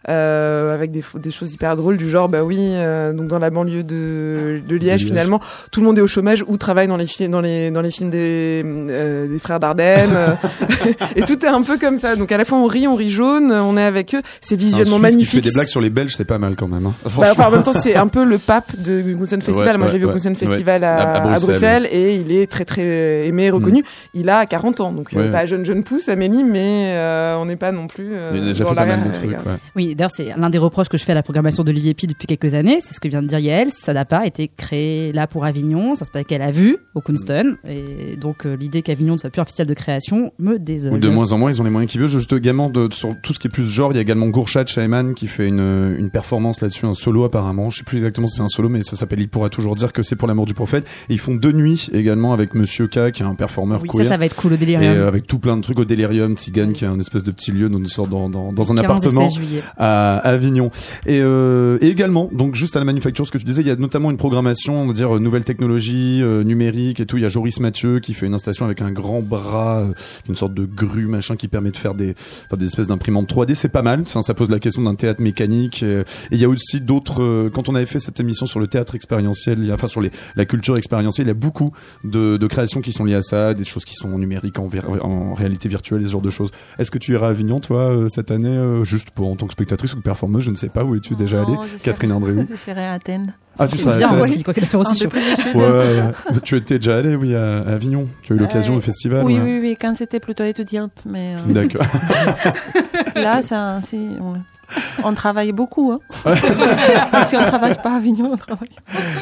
Euh, 0.08 0.74
avec 0.74 0.91
des, 0.91 1.04
des 1.16 1.30
choses 1.30 1.52
hyper 1.54 1.76
drôles 1.76 1.97
du 1.97 2.10
genre 2.10 2.30
bah 2.30 2.41
oui 2.43 2.58
euh, 2.58 3.12
donc 3.12 3.28
dans 3.28 3.38
la 3.38 3.50
banlieue 3.50 3.84
de, 3.84 4.62
de 4.66 4.76
Liège, 4.78 5.02
Liège. 5.02 5.06
finalement 5.08 5.41
tout 5.74 5.82
le 5.82 5.88
monde 5.88 5.97
est 5.97 6.02
au 6.02 6.08
chômage 6.08 6.41
ou 6.47 6.56
travaille 6.56 6.88
dans 6.88 6.95
les 6.95 7.06
films 7.06 7.32
dans 7.32 7.41
les 7.41 7.70
dans 7.70 7.82
les 7.82 7.91
films 7.91 8.10
des 8.10 8.64
euh, 8.66 9.28
des 9.28 9.39
frères 9.39 9.60
Dardenne 9.60 10.10
euh, 10.16 10.34
et 11.18 11.22
tout 11.24 11.43
est 11.45 11.50
un 11.50 11.62
peu 11.64 11.78
comme 11.78 11.97
ça 11.97 12.16
donc 12.16 12.32
à 12.32 12.38
la 12.38 12.45
fois 12.45 12.58
on 12.60 12.66
rit 12.66 12.88
on 12.88 12.95
rit 12.95 13.10
jaune 13.10 13.52
on 13.52 13.76
est 13.76 13.84
avec 13.84 14.16
eux 14.16 14.22
c'est 14.39 14.56
visuellement 14.56 15.00
magnifique 15.00 15.30
Qui 15.32 15.36
fait 15.36 15.41
des 15.50 15.52
blagues 15.54 15.68
sur 15.68 15.82
les 15.82 15.89
Belges, 15.89 16.14
c'est 16.16 16.24
pas 16.24 16.38
mal 16.39 16.56
quand 16.56 16.70
même. 16.70 16.86
hein. 16.86 16.93
bah, 17.18 17.28
enfin, 17.32 17.47
en 17.47 17.52
même 17.52 17.64
temps, 17.64 17.74
c'est 17.74 17.95
un 17.95 18.08
peu 18.08 18.24
le 18.24 18.38
pape 18.38 18.76
de 18.80 19.02
Gunsen 19.02 19.41
Festival. 19.41 19.76
Ouais, 19.76 19.78
Moi, 19.78 19.88
ouais, 19.88 19.91
j'ai 19.91 19.97
vu 20.00 20.06
au 20.06 20.08
ouais, 20.08 20.14
Gunsen 20.14 20.32
ouais. 20.34 20.38
Festival 20.47 20.84
à, 20.86 21.16
À- 21.34 21.39
Bruxelles. 21.39 21.88
Et 21.91 22.16
il 22.16 22.32
est 22.32 22.50
très 22.50 22.64
très 22.66 23.28
aimé 23.28 23.45
et 23.45 23.50
reconnu. 23.52 23.84
Il 24.14 24.30
a 24.30 24.45
40 24.45 24.80
ans, 24.82 24.91
donc 24.93 25.14
euh, 25.14 25.18
Ouais. 25.26 25.32
pas 25.32 25.45
jeune 25.45 25.66
jeune 25.66 25.84
pousse, 25.84 26.08
Amélie, 26.10 26.43
mais 26.43 26.91
euh, 26.95 27.36
on 27.38 27.45
n'est 27.45 27.56
pas 27.58 27.72
non 27.72 27.88
plus 27.88 28.10
euh, 28.14 28.32
Il 28.34 28.43
a 28.43 28.45
déjà 28.45 28.64
dans 28.64 28.70
fait 28.72 28.76
pas 28.76 28.86
mal 28.86 29.00
l'arrière, 29.00 29.06
de 29.08 29.12
les 29.12 29.18
trucs. 29.18 29.32
gars. 29.45 29.58
D'ailleurs, 29.96 30.12
c'est 30.12 30.34
l'un 30.38 30.50
des 30.50 30.58
reproches 30.58 30.90
que 30.90 30.98
je 30.98 31.04
fais 31.04 31.12
à 31.12 31.16
la 31.16 31.24
programmation 31.24 31.64
d'Olivier 31.64 31.94
Pi 31.94 32.08
depuis 32.08 32.28
quelques 32.28 32.54
années. 32.54 32.80
C'est 32.82 32.94
ce 32.94 33.00
que 33.00 33.08
vient 33.08 33.22
de 33.22 33.28
dire 33.28 33.40
Yael. 33.40 33.72
Ça 33.72 33.94
n'a 33.94 34.06
pas 34.06 34.26
été 34.26 34.48
créé 34.48 35.12
là 35.12 35.28
pour 35.28 35.46
Avignon. 35.46 35.96
Ça 35.96 36.06
se 36.06 36.12
passe 36.12 36.26
qu'elle 36.26 36.42
a 36.42 36.52
vu 36.52 36.78
au 36.96 37.02
Kunston. 37.02 37.56
Et 37.68 38.16
donc, 38.18 38.46
euh, 38.46 38.56
l'idée 38.56 38.82
qu'Avignon 38.82 39.14
ne 39.14 39.18
soit 39.18 39.30
plus 39.30 39.42
festival 39.44 39.68
de 39.68 39.74
création 39.74 40.32
me 40.40 40.58
désole. 40.60 40.94
Ou 40.94 40.98
de 40.98 41.10
moins 41.10 41.32
en 41.32 41.38
moins, 41.38 41.52
ils 41.52 41.62
ont 41.62 41.64
les 41.64 41.70
moyens 41.70 41.92
qu'ils 41.92 42.02
veulent. 42.02 42.10
Juste 42.10 42.34
également, 42.34 42.70
de, 42.70 42.90
sur 42.92 43.16
tout 43.22 43.34
ce 43.34 43.40
qui 43.40 43.48
est 43.48 43.52
plus 43.52 43.66
genre, 43.68 43.92
il 43.92 43.96
y 43.96 43.98
a 44.00 44.02
également 44.02 44.28
Gourchat 44.28 44.66
Shaiman 44.66 45.14
qui 45.14 45.28
fait 45.28 45.48
une, 45.48 45.96
une 45.98 46.10
performance 46.10 46.62
là-dessus, 46.62 46.86
un 46.86 46.94
solo 46.94 47.24
apparemment. 47.24 47.70
Je 47.70 47.78
sais 47.78 47.84
plus 47.84 47.98
exactement 47.98 48.28
si 48.28 48.38
c'est 48.38 48.44
un 48.44 48.48
solo, 48.50 48.70
mais 48.70 48.84
ça 48.84 48.96
s'appelle 48.96 49.20
Il 49.20 49.30
pourra 49.30 49.50
toujours 49.50 49.76
dire 49.76 49.94
que 49.94 50.04
c'est 50.04 50.16
pour 50.16 50.28
l'amour 50.28 50.46
du 50.46 50.54
prophète. 50.54 50.88
Et 51.10 51.14
ils 51.14 51.20
font 51.20 51.36
deux 51.36 51.52
nuits 51.52 51.88
également 51.94 52.34
avec 52.34 52.54
Monsieur 52.54 52.88
K, 52.88 53.12
qui 53.12 53.24
est 53.24 53.26
un 53.26 53.36
performeur 53.36 53.82
Oui, 53.82 53.90
queer. 53.90 54.04
ça, 54.04 54.10
ça 54.10 54.18
va 54.18 54.26
être 54.26 54.36
cool 54.36 54.52
au 54.54 54.56
et 54.56 54.58
délirium. 54.58 54.94
euh, 54.96 55.08
avec 55.08 55.26
tout 55.28 55.40
plein 55.40 55.56
de 55.58 55.62
trucs 55.62 55.80
au 55.80 55.86
Délirium, 55.86 56.36
Tzigane, 56.36 56.74
qui 56.74 56.84
est 56.86 56.88
un 56.88 57.00
espèce 57.00 57.24
de 57.24 57.32
petit 57.32 57.52
lieu 57.52 57.70
dans, 57.70 57.78
une 57.78 57.88
sorte- 57.88 58.10
dans, 58.10 58.30
dans, 58.30 58.50
un 58.50 58.76
15 58.76 58.78
et 58.78 58.80
appartement 58.86 59.30
16 59.30 59.34
juillet. 59.38 59.64
À 59.80 60.18
Avignon. 60.18 60.70
Et, 61.06 61.22
euh, 61.22 61.78
et 61.82 61.88
également, 61.88 62.30
donc 62.32 62.56
juste 62.56 62.76
à 62.76 62.80
la 62.80 62.86
manufacture, 62.86 63.26
ce 63.26 63.32
que 63.32 63.38
tu 63.38 63.46
disais, 63.46 63.62
il 63.62 63.68
y 63.68 63.72
a 63.72 63.76
notamment 63.76 64.12
une 64.12 64.18
programmation, 64.18 64.82
on 64.82 64.88
va 64.88 64.94
dire, 64.94 65.16
euh, 65.16 65.20
nouvelle 65.20 65.46
technologie, 65.46 66.22
euh, 66.22 66.44
numérique 66.44 67.00
et 67.00 67.06
tout. 67.06 67.18
Il 67.18 67.24
y 67.24 67.26
a 67.26 67.30
Joris 67.30 67.60
Mathieu 67.60 68.00
qui 68.00 68.14
fait 68.14 68.26
une 68.26 68.34
installation 68.34 68.66
avec 68.66 68.82
un 68.82 68.92
grand 68.92 69.22
bras, 69.22 69.80
euh, 69.80 69.94
une 70.28 70.36
sorte 70.36 70.54
de 70.54 70.66
grue, 70.66 71.08
machin, 71.08 71.38
qui 71.38 71.48
permet 71.48 71.72
de 71.72 71.78
faire 71.78 71.96
des, 71.96 72.14
enfin, 72.46 72.58
des 72.58 72.66
espèces 72.66 72.88
d'imprimantes 72.88 73.30
3D. 73.30 73.56
C'est 73.56 73.70
pas 73.70 73.82
mal. 73.82 74.02
Enfin, 74.02 74.22
ça 74.22 74.34
pose 74.34 74.50
la 74.50 74.60
question 74.60 74.82
d'un 74.82 74.96
théâtre 74.96 75.22
mécanique. 75.22 75.84
Et, 75.84 76.04
il 76.32 76.38
y 76.40 76.46
a 76.46 76.50
aussi 76.50 76.82
d'autres, 76.82 77.24
euh, 77.24 77.50
quand 77.50 77.70
on 77.70 77.76
avait 77.76 77.86
fait 77.86 78.00
cette 78.00 78.20
émission 78.20 78.46
sur 78.46 78.60
le 78.60 78.68
théâtre 78.68 78.96
expérientiel, 78.96 79.60
il 79.60 79.66
y 79.66 79.72
a, 79.72 79.76
enfin, 79.76 79.88
sur 79.88 80.02
les, 80.02 80.12
la 80.36 80.46
culture 80.46 80.78
expérientielle, 80.78 81.28
il 81.28 81.30
y 81.30 81.32
a 81.32 81.36
beaucoup 81.36 81.72
de, 82.04 82.38
de 82.38 82.48
créations 82.48 82.82
qui 82.82 82.92
sont 82.92 83.06
liées 83.06 83.16
à 83.16 83.22
ça, 83.22 83.54
des 83.54 83.66
choses 83.66 83.86
qui 83.86 83.96
sont 83.96 84.10
numériques 84.18 84.60
en, 84.60 84.70
en 85.02 85.34
réalité 85.34 85.70
virtuelle, 85.70 86.06
ce 86.06 86.12
genre 86.12 86.22
de 86.22 86.30
choses. 86.30 86.52
Est-ce 86.78 86.92
que 86.92 86.98
tu 86.98 87.14
iras 87.14 87.28
à 87.28 87.30
Avignon, 87.30 87.60
toi, 87.60 88.06
cette 88.10 88.32
année, 88.32 88.84
juste 88.84 89.12
pour, 89.12 89.30
en 89.30 89.36
tant 89.36 89.46
que 89.46 89.52
spectatrice 89.70 89.94
ou 89.94 90.02
performeuse, 90.02 90.44
je 90.44 90.50
ne 90.50 90.56
sais 90.56 90.70
pas 90.70 90.84
où 90.84 90.96
es-tu 90.96 91.16
déjà 91.16 91.44
allée, 91.44 91.56
Catherine 91.84 92.12
Andréou 92.12 92.46
Je 92.50 92.56
serai 92.56 92.86
à 92.88 92.94
Athènes. 92.94 93.34
Ah, 93.58 93.68
tu 93.68 93.78
C'est 93.78 93.84
seras 93.84 93.94
à 94.02 94.06
Athènes. 94.08 94.20
aussi, 94.20 94.44
quoi 94.44 94.54
fait 94.54 94.76
aussi 94.78 95.04
chaud. 95.04 95.10
Ouais, 95.56 96.02
tu 96.44 96.56
étais 96.58 96.80
déjà 96.80 96.98
allé, 96.98 97.16
oui, 97.16 97.36
à, 97.36 97.60
Avignon. 97.60 98.08
Tu 98.24 98.34
as 98.34 98.36
eu 98.36 98.40
l'occasion 98.40 98.74
Euh, 98.74 98.78
au 98.78 98.82
festival. 98.82 99.24
Oui, 99.24 99.36
ouais. 99.38 99.44
oui, 99.44 99.60
oui, 99.62 99.78
quand 99.80 99.96
c'était 99.96 100.20
plutôt 100.20 100.44
étudiante, 100.44 100.92
mais 101.06 101.36
euh, 101.36 101.54
D'accord. 101.54 101.86
là, 103.16 103.42
ça, 103.44 103.80
si, 103.84 104.10
on, 105.04 105.14
travaille 105.14 105.52
beaucoup. 105.52 105.92
Hein. 105.92 106.00
si 107.26 107.36
on 107.36 107.42
travaille 107.44 107.76
pas 107.82 107.94
à 107.94 107.98
Avignon, 107.98 108.32
on 108.34 108.38
travaille. 108.38 108.70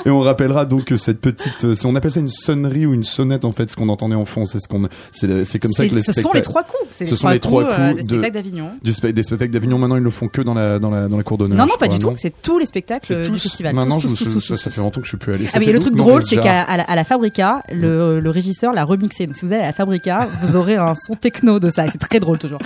Et 0.05 0.09
on 0.09 0.21
rappellera 0.21 0.65
donc 0.65 0.93
cette 0.97 1.19
petite, 1.21 1.65
euh, 1.65 1.75
on 1.85 1.95
appelle 1.95 2.11
ça 2.11 2.19
une 2.19 2.27
sonnerie 2.27 2.85
ou 2.85 2.93
une 2.93 3.03
sonnette 3.03 3.45
en 3.45 3.51
fait, 3.51 3.69
ce 3.69 3.75
qu'on 3.75 3.89
entendait 3.89 4.15
en 4.15 4.25
fond, 4.25 4.45
c'est 4.45 4.59
ce 4.59 4.67
qu'on, 4.67 4.87
c'est, 5.11 5.59
comme 5.59 5.71
ça 5.71 5.87
que 5.87 5.95
les 5.95 6.01
ce 6.03 6.13
sont 6.13 6.31
les 6.33 6.41
trois 6.41 6.63
coups. 6.63 6.89
Ce 6.91 7.15
sont 7.15 7.29
les 7.29 7.39
trois 7.39 7.63
coups 7.65 7.75
euh, 7.79 7.93
de- 7.93 7.95
des 7.97 8.03
spectacles 8.03 8.33
d'Avignon. 8.33 8.69
du 8.83 8.91
spe- 8.91 9.11
des 9.11 9.23
spectacles 9.23 9.51
d'Avignon. 9.51 9.77
Maintenant, 9.77 9.97
ils 9.97 10.03
le 10.03 10.09
font 10.09 10.27
que 10.27 10.41
dans 10.41 10.53
la 10.53 10.79
dans 10.79 10.89
la 10.89 11.07
dans 11.07 11.17
la 11.17 11.23
cour 11.23 11.37
d'honneur. 11.37 11.57
Non, 11.57 11.65
non, 11.65 11.73
pas 11.79 11.85
crois, 11.87 11.97
du 11.97 11.99
tout. 11.99 12.13
C'est 12.17 12.33
tous 12.41 12.59
les 12.59 12.65
spectacles 12.65 13.13
euh, 13.13 13.23
du 13.23 13.29
tous. 13.31 13.43
festival. 13.43 13.75
Maintenant, 13.75 13.99
Tous, 13.99 14.07
tous, 14.09 14.23
tous, 14.25 14.33
tous, 14.35 14.41
ça, 14.41 14.57
ça 14.57 14.69
tous. 14.69 14.75
fait 14.75 14.81
longtemps 14.81 14.99
que 15.01 15.05
je 15.05 15.09
suis 15.11 15.17
plus 15.17 15.33
allé. 15.33 15.45
Ah 15.53 15.59
et 15.61 15.71
le 15.71 15.79
truc 15.79 15.95
drôle, 15.95 16.19
mais 16.19 16.25
c'est 16.25 16.37
qu'à 16.37 16.61
à 16.63 16.77
la, 16.77 16.83
à 16.83 16.95
la 16.95 17.03
Fabrica, 17.03 17.63
le, 17.71 18.19
le 18.19 18.29
régisseur 18.29 18.73
l'a 18.73 18.83
remixé. 18.83 19.25
Donc 19.27 19.35
si 19.35 19.45
vous 19.45 19.53
allez 19.53 19.63
à 19.63 19.67
la 19.67 19.71
Fabrica, 19.73 20.27
vous 20.41 20.55
aurez 20.55 20.75
un 20.75 20.93
son 20.95 21.13
techno 21.15 21.59
de 21.59 21.69
ça. 21.69 21.89
C'est 21.89 21.97
très 21.97 22.19
drôle 22.19 22.37
toujours. 22.39 22.59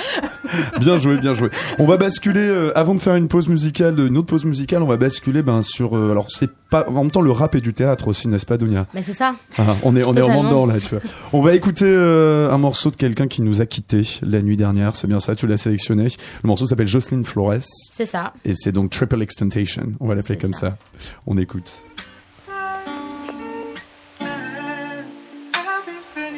Bien 0.80 0.98
joué, 0.98 1.18
bien 1.18 1.34
joué. 1.34 1.50
On 1.80 1.86
va 1.86 1.98
basculer 1.98 2.71
euh, 2.72 2.80
avant 2.80 2.96
de 2.96 3.00
faire 3.00 3.16
une 3.16 3.28
pause 3.28 3.48
musicale, 3.48 4.00
une 4.00 4.18
autre 4.18 4.28
pause 4.28 4.46
musicale. 4.46 4.82
On 4.84 4.88
va 4.88 4.98
basculer 4.98 5.42
ben 5.44 5.62
sur. 5.62 5.96
euh, 5.98 6.12
alors 6.12 6.28
c'est 6.30 6.50
pas 6.70 6.86
en 6.88 6.92
même 7.04 7.12
temps 7.12 7.22
le 7.22 7.32
rap 7.32 7.56
et 7.56 7.62
du 7.62 7.74
théâtre 7.74 8.08
aussi, 8.08 8.28
n'est-ce 8.28 8.46
pas, 8.46 8.58
Dunia 8.58 8.88
Bah, 8.94 9.02
c'est 9.04 9.14
ça. 9.14 9.36
Ah, 9.58 9.76
On 9.84 9.96
est 9.96 10.04
on 10.04 10.14
est 10.14 10.22
vraiment 10.22 10.44
Totalement. 10.44 10.44
dedans 10.44 10.66
là, 10.66 10.80
tu 10.80 10.90
vois. 10.90 11.00
On 11.34 11.42
va 11.42 11.54
écouter 11.56 11.86
euh, 11.86 12.50
un 12.52 12.58
morceau 12.58 12.92
de 12.92 12.96
quelqu'un 12.96 13.28
qui 13.28 13.42
nous 13.42 13.62
a 13.62 13.66
quittés 13.66 14.04
la 14.22 14.42
nuit 14.42 14.58
dernière. 14.58 14.96
C'est 14.96 15.08
bien 15.08 15.20
ça, 15.20 15.36
tu 15.36 15.48
l'as 15.48 15.58
sélectionné. 15.58 16.06
Le 16.44 16.48
morceau 16.48 16.66
s'appelle 16.68 16.88
Jocelyn 16.88 17.24
Flores 17.24 17.54
C'est 17.94 18.06
ça. 18.06 18.34
et 18.46 18.54
c'est 18.54 18.72
donc 18.72 18.92
Triple 18.92 19.22
Extentation. 19.22 19.94
On 20.00 20.08
va 20.08 20.16
l'appeler 20.16 20.38
comme 20.38 20.54
ça. 20.54 20.78
ça. 21.00 21.16
On 21.28 21.38
écoute. 21.38 21.86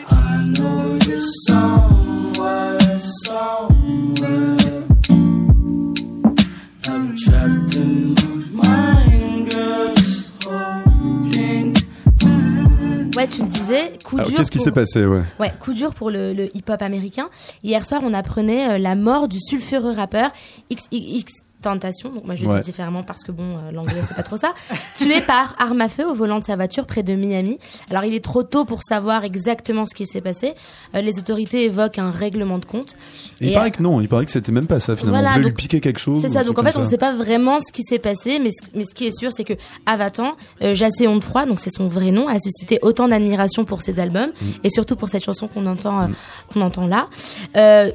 I 0.09 0.45
know 0.59 0.97
you 1.07 1.19
Ouais, 13.23 13.29
tu 13.29 13.43
disais, 13.43 13.93
coup 14.03 14.17
Alors 14.17 14.27
dur. 14.27 14.37
qu'est-ce 14.37 14.51
qui 14.51 14.57
pour- 14.57 14.65
s'est 14.65 14.71
passé, 14.73 15.05
ouais 15.05 15.21
Ouais, 15.39 15.53
coup 15.61 15.73
dur 15.73 15.93
pour 15.93 16.11
le, 16.11 16.33
le 16.33 16.55
hip-hop 16.57 16.81
américain. 16.81 17.29
Hier 17.63 17.85
soir, 17.85 18.01
on 18.03 18.13
apprenait 18.13 18.73
euh, 18.73 18.77
la 18.77 18.95
mort 18.95 19.29
du 19.29 19.39
sulfureux 19.39 19.93
rappeur 19.93 20.31
X, 20.69 20.83
X, 20.91 21.31
Tentation, 21.63 22.09
donc 22.11 22.25
moi 22.25 22.35
je 22.35 22.45
Ouais. 22.45 22.59
dis 22.59 22.65
différemment 22.65 23.03
parce 23.03 23.23
que 23.23 23.31
bon, 23.31 23.57
euh, 23.57 23.71
l'anglais 23.71 24.01
c'est 24.07 24.15
pas 24.15 24.21
trop 24.23 24.37
ça, 24.37 24.53
tué 24.97 25.21
par 25.21 25.55
arme 25.57 25.81
à 25.81 25.87
feu 25.89 26.05
au 26.05 26.13
volant 26.13 26.39
de 26.39 26.43
sa 26.43 26.55
voiture 26.55 26.85
près 26.85 27.03
de 27.03 27.15
Miami. 27.15 27.57
Alors 27.89 28.03
il 28.03 28.13
est 28.13 28.23
trop 28.23 28.43
tôt 28.43 28.65
pour 28.65 28.83
savoir 28.83 29.23
exactement 29.23 29.85
ce 29.85 29.95
qui 29.95 30.05
s'est 30.05 30.21
passé. 30.21 30.53
Euh, 30.93 31.01
les 31.01 31.17
autorités 31.19 31.63
évoquent 31.65 31.99
un 31.99 32.11
règlement 32.11 32.57
de 32.59 32.65
compte. 32.65 32.95
Il 33.41 33.49
Et, 33.49 33.53
paraît 33.53 33.71
que 33.71 33.81
non, 33.81 34.01
il 34.01 34.07
paraît 34.09 34.25
que 34.25 34.31
c'était 34.31 34.51
même 34.51 34.67
pas 34.67 34.79
ça 34.79 34.95
finalement. 34.95 35.17
Voilà, 35.19 35.29
on 35.29 35.33
voulait 35.35 35.43
lui 35.45 35.49
donc- 35.51 35.57
piquer 35.57 35.79
quelque 35.79 35.99
chose. 35.99 36.21
C'est 36.21 36.33
ça. 36.33 36.43
Donc 36.43 36.59
en 36.59 36.63
fait, 36.63 36.75
on 36.75 36.81
ne 36.81 36.85
sait 36.85 36.97
pas 36.97 37.13
vraiment 37.15 37.59
ce 37.59 37.71
qui 37.71 37.83
s'est 37.83 37.99
passé, 37.99 38.39
mais 38.39 38.51
ce, 38.51 38.67
mais 38.75 38.83
ce 38.85 38.93
qui 38.93 39.05
est 39.07 39.17
sûr, 39.17 39.31
c'est 39.31 39.43
que 39.45 39.53
Avatan, 39.85 40.33
euh, 40.61 40.75
Jacé 40.75 41.07
Froid, 41.21 41.45
donc 41.45 41.59
c'est 41.59 41.69
son 41.73 41.87
vrai 41.87 42.11
nom, 42.11 42.27
a 42.27 42.39
suscité 42.39 42.79
autant 42.81 43.07
d'admiration 43.07 43.63
pour 43.65 43.81
ses 43.81 43.99
albums 43.99 44.31
Mm. 44.41 44.45
et 44.65 44.69
surtout 44.69 44.95
pour 44.97 45.07
cette 45.09 45.23
chanson 45.23 45.47
qu'on 45.47 45.65
entend, 45.65 46.01
euh, 46.01 46.07
qu'on 46.53 46.61
entend 46.61 46.87
là, 46.87 47.07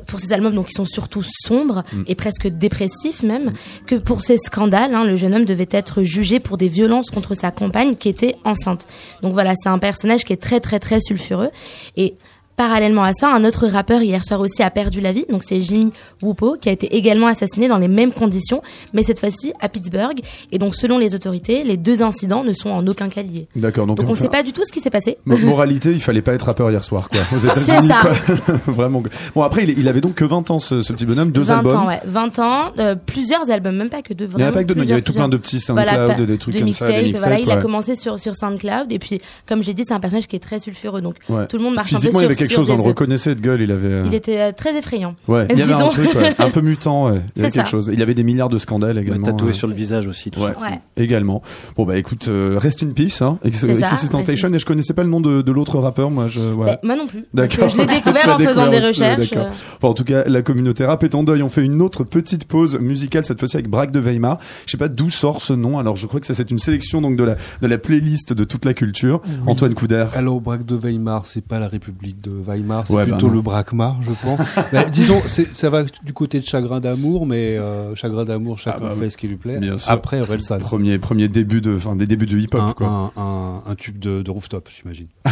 pour 0.08 0.20
ses 0.20 0.32
albums 0.32 0.54
donc 0.54 0.66
qui 0.68 0.72
sont 0.72 0.84
surtout 0.86 1.22
sombres 1.46 1.82
Mm. 1.92 2.02
et 2.06 2.14
presque 2.14 2.46
dépressifs 2.48 3.22
même, 3.22 3.52
que 3.86 3.94
pour 3.94 4.22
ses 4.22 4.36
scandales, 4.36 4.94
hein, 4.94 5.04
le 5.04 5.16
jeune 5.16 5.34
homme 5.34 5.44
devait 5.44 5.68
être 5.70 6.02
jugé 6.02 6.40
pour 6.40 6.58
des 6.58 6.68
violences 6.68 7.10
contre 7.10 7.34
sa 7.34 7.50
compagne 7.50 7.96
qui 7.96 8.08
était 8.08 8.36
enceinte. 8.44 8.86
Donc 9.22 9.32
voilà, 9.32 9.54
c'est 9.56 9.68
un 9.68 9.78
personnage 9.78 10.24
qui 10.24 10.32
est 10.32 10.42
très 10.42 10.60
très 10.60 10.78
très 10.78 11.00
sulfureux 11.00 11.50
et 11.96 12.16
Parallèlement 12.58 13.04
à 13.04 13.12
ça, 13.12 13.32
un 13.32 13.44
autre 13.44 13.68
rappeur 13.68 14.02
hier 14.02 14.24
soir 14.24 14.40
aussi 14.40 14.64
a 14.64 14.70
perdu 14.70 15.00
la 15.00 15.12
vie, 15.12 15.24
donc 15.30 15.44
c'est 15.44 15.60
Jimmy 15.60 15.92
Wupo 16.22 16.56
qui 16.60 16.68
a 16.68 16.72
été 16.72 16.96
également 16.96 17.28
assassiné 17.28 17.68
dans 17.68 17.78
les 17.78 17.86
mêmes 17.86 18.12
conditions, 18.12 18.62
mais 18.92 19.04
cette 19.04 19.20
fois-ci 19.20 19.52
à 19.60 19.68
Pittsburgh. 19.68 20.18
Et 20.50 20.58
donc 20.58 20.74
selon 20.74 20.98
les 20.98 21.14
autorités, 21.14 21.62
les 21.62 21.76
deux 21.76 22.02
incidents 22.02 22.42
ne 22.42 22.52
sont 22.52 22.70
en 22.70 22.84
aucun 22.88 23.08
cas 23.10 23.22
liés. 23.22 23.46
D'accord, 23.54 23.86
donc, 23.86 23.98
Donc 23.98 24.08
on 24.08 24.12
ne 24.12 24.16
sait 24.16 24.28
pas 24.28 24.42
du 24.42 24.52
tout 24.52 24.62
ce 24.66 24.72
qui 24.72 24.80
s'est 24.80 24.90
passé. 24.90 25.18
mo- 25.24 25.36
Moralité, 25.38 25.92
il 25.92 26.00
fallait 26.00 26.20
pas 26.20 26.32
être 26.34 26.46
rappeur 26.46 26.68
hier 26.70 26.82
soir, 26.82 27.08
quoi. 27.08 27.20
Aux 27.32 27.38
États-Unis. 27.44 27.88
Vraiment. 28.66 29.02
Bon, 29.36 29.42
après, 29.44 29.62
il, 29.62 29.78
il 29.78 29.86
avait 29.88 30.00
donc 30.00 30.14
que 30.14 30.24
20 30.24 30.50
ans, 30.50 30.58
ce, 30.58 30.82
ce 30.82 30.92
petit 30.92 31.06
bonhomme, 31.06 31.30
deux 31.30 31.42
20 31.42 31.58
albums. 31.58 31.76
ans, 31.76 31.86
ouais. 31.86 32.00
20 32.04 32.38
ans, 32.40 32.72
euh, 32.80 32.94
plusieurs 32.96 33.50
albums, 33.50 33.76
même 33.76 33.88
pas 33.88 34.02
que 34.02 34.14
deux, 34.14 34.26
Il 34.32 34.36
n'y 34.36 34.42
avait 34.42 34.52
pas 34.52 34.64
que 34.64 34.72
deux, 34.72 34.82
il 34.82 34.88
y 34.88 34.92
avait 34.92 35.02
tout 35.02 35.12
plein 35.12 35.28
de 35.28 35.36
petits 35.36 35.60
SoundCloud, 35.60 35.88
Voilà, 35.88 36.14
pas- 36.14 36.20
des 36.20 36.38
trucs 36.38 36.54
des 36.54 36.60
comme 36.60 36.72
ça, 36.72 36.86
voilà, 37.20 37.38
il 37.38 37.50
a 37.50 37.56
commencé 37.58 37.94
sur, 37.94 38.18
sur 38.18 38.34
SoundCloud, 38.34 38.90
et 38.90 38.98
puis, 38.98 39.20
comme 39.48 39.62
j'ai 39.62 39.74
dit, 39.74 39.84
c'est 39.86 39.94
un 39.94 40.00
personnage 40.00 40.26
qui 40.26 40.34
est 40.36 40.40
très 40.40 40.58
sulfureux, 40.58 41.00
donc 41.00 41.14
Ouais. 41.28 41.46
tout 41.46 41.56
le 41.56 41.62
monde 41.62 41.74
marche 41.74 41.92
un 41.94 42.00
peu 42.00 42.10
sur, 42.10 42.34
quelque 42.48 42.56
chose, 42.56 42.70
on 42.70 42.76
le 42.76 42.82
reconnaissait 42.82 43.34
de 43.34 43.40
gueule, 43.40 43.60
il 43.60 43.70
avait. 43.70 43.88
euh, 43.88 44.04
Il 44.06 44.14
était 44.14 44.40
euh, 44.40 44.52
très 44.52 44.76
effrayant. 44.76 45.14
Ouais, 45.28 45.46
il 45.50 45.58
y 45.58 45.62
avait 45.62 45.72
un 45.72 45.88
truc, 45.88 46.14
ouais, 46.14 46.34
un 46.38 46.50
peu 46.50 46.60
mutant, 46.62 47.10
ouais. 47.10 47.20
Il 47.36 47.42
y 47.42 47.44
avait 47.44 47.52
quelque 47.52 47.64
ça. 47.66 47.70
chose. 47.70 47.90
Il 47.92 47.98
y 47.98 48.02
avait 48.02 48.14
des 48.14 48.24
milliards 48.24 48.48
de 48.48 48.58
scandales 48.58 48.98
également. 48.98 49.26
tatoué 49.26 49.50
euh, 49.50 49.52
sur 49.52 49.66
le 49.68 49.74
visage 49.74 50.06
aussi. 50.06 50.30
Tout 50.30 50.40
Ouais. 50.40 50.52
ça. 50.54 50.60
Ouais. 50.60 50.80
Également. 50.96 51.42
Bon 51.76 51.84
bah 51.84 51.96
écoute, 51.96 52.26
euh, 52.28 52.58
rest 52.60 52.82
in 52.82 52.90
peace, 52.90 53.22
hein. 53.22 53.38
Ex- 53.44 53.62
in 53.64 53.68
Et 53.68 54.58
je 54.58 54.66
connaissais 54.66 54.94
pas 54.94 55.02
le 55.02 55.08
nom 55.08 55.20
de, 55.20 55.42
de 55.42 55.52
l'autre 55.52 55.78
rappeur, 55.78 56.10
moi. 56.10 56.28
Je, 56.28 56.40
ouais. 56.40 56.66
Ben, 56.66 56.76
moi 56.82 56.96
non 56.96 57.06
plus. 57.06 57.24
D'accord. 57.34 57.68
Je 57.68 57.76
l'ai 57.78 57.86
découvert 57.86 58.28
en 58.34 58.38
faisant 58.38 58.68
des 58.68 58.78
recherches. 58.80 59.32
euh, 59.36 59.50
Bon, 59.80 59.88
en 59.88 59.94
tout 59.94 60.04
cas, 60.04 60.24
la 60.26 60.42
communauté 60.42 60.84
rap 60.84 61.02
est 61.04 61.14
en 61.14 61.22
deuil. 61.24 61.42
On 61.42 61.48
fait 61.48 61.64
une 61.64 61.80
autre 61.82 62.04
petite 62.04 62.44
pause 62.46 62.78
musicale, 62.80 63.24
cette 63.24 63.38
fois-ci 63.38 63.56
avec 63.56 63.68
Braque 63.68 63.90
de 63.92 64.00
Weimar. 64.00 64.38
Je 64.66 64.70
sais 64.72 64.76
pas 64.76 64.88
d'où 64.88 65.10
sort 65.10 65.42
ce 65.42 65.52
nom. 65.52 65.78
Alors, 65.78 65.96
je 65.96 66.06
crois 66.06 66.20
que 66.20 66.26
ça, 66.26 66.34
c'est 66.34 66.50
une 66.50 66.58
sélection 66.58 67.00
donc 67.00 67.16
de 67.16 67.24
la, 67.24 67.36
de 67.62 67.66
la 67.66 67.78
playlist 67.78 68.32
de 68.32 68.44
toute 68.44 68.64
la 68.64 68.74
culture. 68.74 69.20
Antoine 69.46 69.74
Couder. 69.74 70.06
Alors, 70.14 70.40
Braque 70.40 70.64
de 70.66 70.74
Weimar, 70.76 71.26
c'est 71.26 71.44
pas 71.44 71.58
la 71.58 71.68
République 71.68 72.20
de 72.20 72.30
Weimar, 72.40 72.84
c'est 72.86 72.92
Ouais, 72.94 73.04
plutôt 73.04 73.28
le 73.28 73.40
Braquemar, 73.40 73.96
je 74.02 74.10
pense. 74.22 74.40
Bah, 74.72 74.84
disons, 74.84 75.22
ça 75.52 75.70
va 75.70 75.84
du 75.84 76.12
côté 76.12 76.40
de 76.40 76.44
Chagrin 76.44 76.80
d'amour, 76.80 77.26
mais 77.26 77.56
euh, 77.56 77.94
Chagrin 77.94 78.24
d'amour, 78.24 78.58
chacun 78.58 78.78
Ah 78.80 78.84
bah 78.88 78.94
fait 78.98 79.10
ce 79.10 79.16
qui 79.16 79.28
lui 79.28 79.36
plaît. 79.36 79.58
Bien 79.58 79.78
sûr. 79.78 79.90
Après, 79.90 80.20
Orelsan. 80.20 80.58
Premier, 80.58 80.98
premier 80.98 81.28
début 81.28 81.60
de, 81.60 81.74
enfin, 81.76 81.96
des 81.96 82.06
débuts 82.06 82.26
de 82.26 82.38
hip-hop, 82.38 82.60
Un, 82.60 82.72
quoi. 82.72 83.12
un, 83.16 83.20
un, 83.20 83.62
un 83.70 83.74
tube 83.74 83.98
de, 83.98 84.22
de 84.22 84.30
rooftop, 84.30 84.68
j'imagine. 84.74 85.06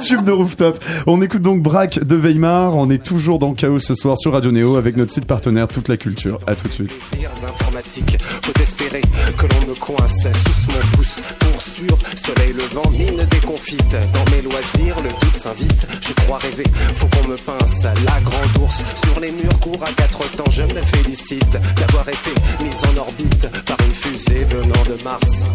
Tube 0.00 0.24
de 0.24 0.32
rooftop. 0.32 0.82
On 1.06 1.20
écoute 1.22 1.42
donc 1.42 1.62
Braque 1.62 1.98
de 2.04 2.16
Weimar. 2.16 2.74
On 2.76 2.90
est 2.90 3.02
toujours 3.02 3.38
dans 3.38 3.54
Chaos 3.54 3.78
ce 3.78 3.94
soir 3.94 4.16
sur 4.18 4.32
Radio 4.32 4.50
Néo 4.52 4.76
avec 4.76 4.96
notre 4.96 5.12
site 5.12 5.26
partenaire 5.26 5.68
Toute 5.68 5.88
la 5.88 5.96
Culture. 5.96 6.38
À 6.46 6.54
tout 6.54 6.68
de 6.68 6.72
suite. 6.72 6.88
plaisirs 7.10 7.30
informatiques. 7.48 8.16
Faut 8.20 8.52
espérer 8.60 9.00
que 9.36 9.46
l'on 9.46 9.68
me 9.70 9.74
coince 9.78 10.26
sous 10.32 10.70
mon 10.70 10.96
pouce. 10.96 11.20
Pour 11.38 11.62
sûr, 11.62 11.98
soleil 12.16 12.52
levant, 12.52 12.88
mine 12.90 13.26
déconfite. 13.30 13.96
Dans 14.12 14.30
mes 14.32 14.42
loisirs, 14.42 14.96
le 15.02 15.10
doute 15.24 15.34
s'invite. 15.34 15.85
Je 16.00 16.12
crois 16.12 16.38
rêver, 16.38 16.64
faut 16.94 17.08
qu'on 17.08 17.28
me 17.28 17.36
pince. 17.36 17.84
La 17.84 18.20
grande 18.20 18.56
ours 18.60 18.84
sur 19.04 19.20
les 19.20 19.32
murs 19.32 19.60
court 19.60 19.82
à 19.84 19.92
quatre 19.92 20.28
temps. 20.36 20.50
Je 20.50 20.62
me 20.62 20.80
félicite 20.80 21.58
d'avoir 21.76 22.08
été 22.08 22.30
mise 22.62 22.82
en 22.84 22.96
orbite 22.98 23.48
par 23.64 23.76
une 23.84 23.92
fusée 23.94 24.44
venant 24.44 24.82
de 24.84 25.02
Mars. 25.02 25.46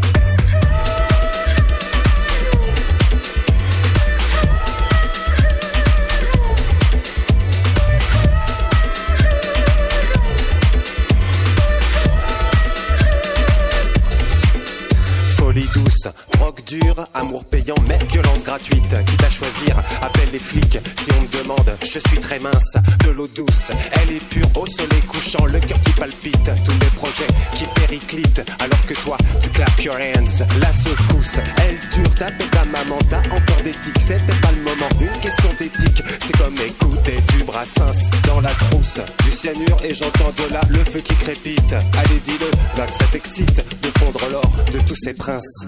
Drogue 16.41 16.63
dure, 16.65 17.05
amour 17.13 17.45
payant, 17.45 17.75
mais 17.87 17.99
violence 18.11 18.43
gratuite. 18.43 18.95
Quitte 19.05 19.23
à 19.23 19.29
choisir, 19.29 19.77
appelle 20.01 20.29
les 20.33 20.39
flics. 20.39 20.79
Si 20.99 21.11
on 21.15 21.21
me 21.21 21.27
demande, 21.27 21.77
je 21.83 21.99
suis 21.99 22.17
très 22.19 22.39
mince, 22.39 22.77
de 23.05 23.11
l'eau 23.11 23.27
douce. 23.27 23.69
Elle 23.91 24.15
est 24.15 24.25
pure 24.27 24.49
au 24.55 24.65
soleil 24.65 25.01
couchant, 25.01 25.45
le 25.45 25.59
cœur 25.59 25.79
qui 25.81 25.91
palpite. 25.91 26.51
Tous 26.65 26.71
mes 26.71 26.89
projets 26.95 27.27
qui 27.53 27.65
périclitent, 27.75 28.43
alors 28.57 28.83
que 28.87 28.95
toi, 28.95 29.17
tu 29.43 29.49
clap 29.51 29.79
your 29.81 29.95
hands. 29.95 30.43
La 30.59 30.73
secousse, 30.73 31.37
elle 31.57 31.77
dure, 31.93 32.15
t'appelles 32.15 32.49
ta 32.49 32.65
maman, 32.65 32.97
t'as 33.07 33.19
encore 33.19 33.61
d'éthique. 33.63 33.99
C'était 33.99 34.33
pas 34.41 34.51
le 34.51 34.63
moment, 34.63 34.89
une 34.99 35.19
question 35.21 35.49
d'éthique. 35.59 36.01
C'est 36.25 36.37
comme 36.37 36.57
écouter 36.57 37.17
du 37.37 37.43
brassens 37.43 38.09
dans 38.25 38.41
la 38.41 38.53
trousse. 38.55 38.99
Du 39.23 39.29
cyanure 39.29 39.77
et 39.83 39.93
j'entends 39.93 40.33
de 40.35 40.51
là 40.51 40.61
le 40.69 40.83
feu 40.85 41.01
qui 41.01 41.13
crépite. 41.13 41.75
Allez, 41.99 42.19
dis-le, 42.19 42.49
va 42.75 42.87
que 42.87 42.93
ça 42.93 43.05
t'excite 43.11 43.63
de 43.79 43.99
fondre 43.99 44.21
l'or 44.31 44.51
de 44.73 44.79
tous 44.79 44.95
ces 44.95 45.13
princes. 45.13 45.67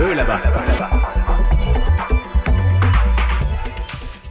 Eux 0.00 0.14
là-bas, 0.14 0.40
là-bas, 0.44 0.62
là-bas. 0.68 0.90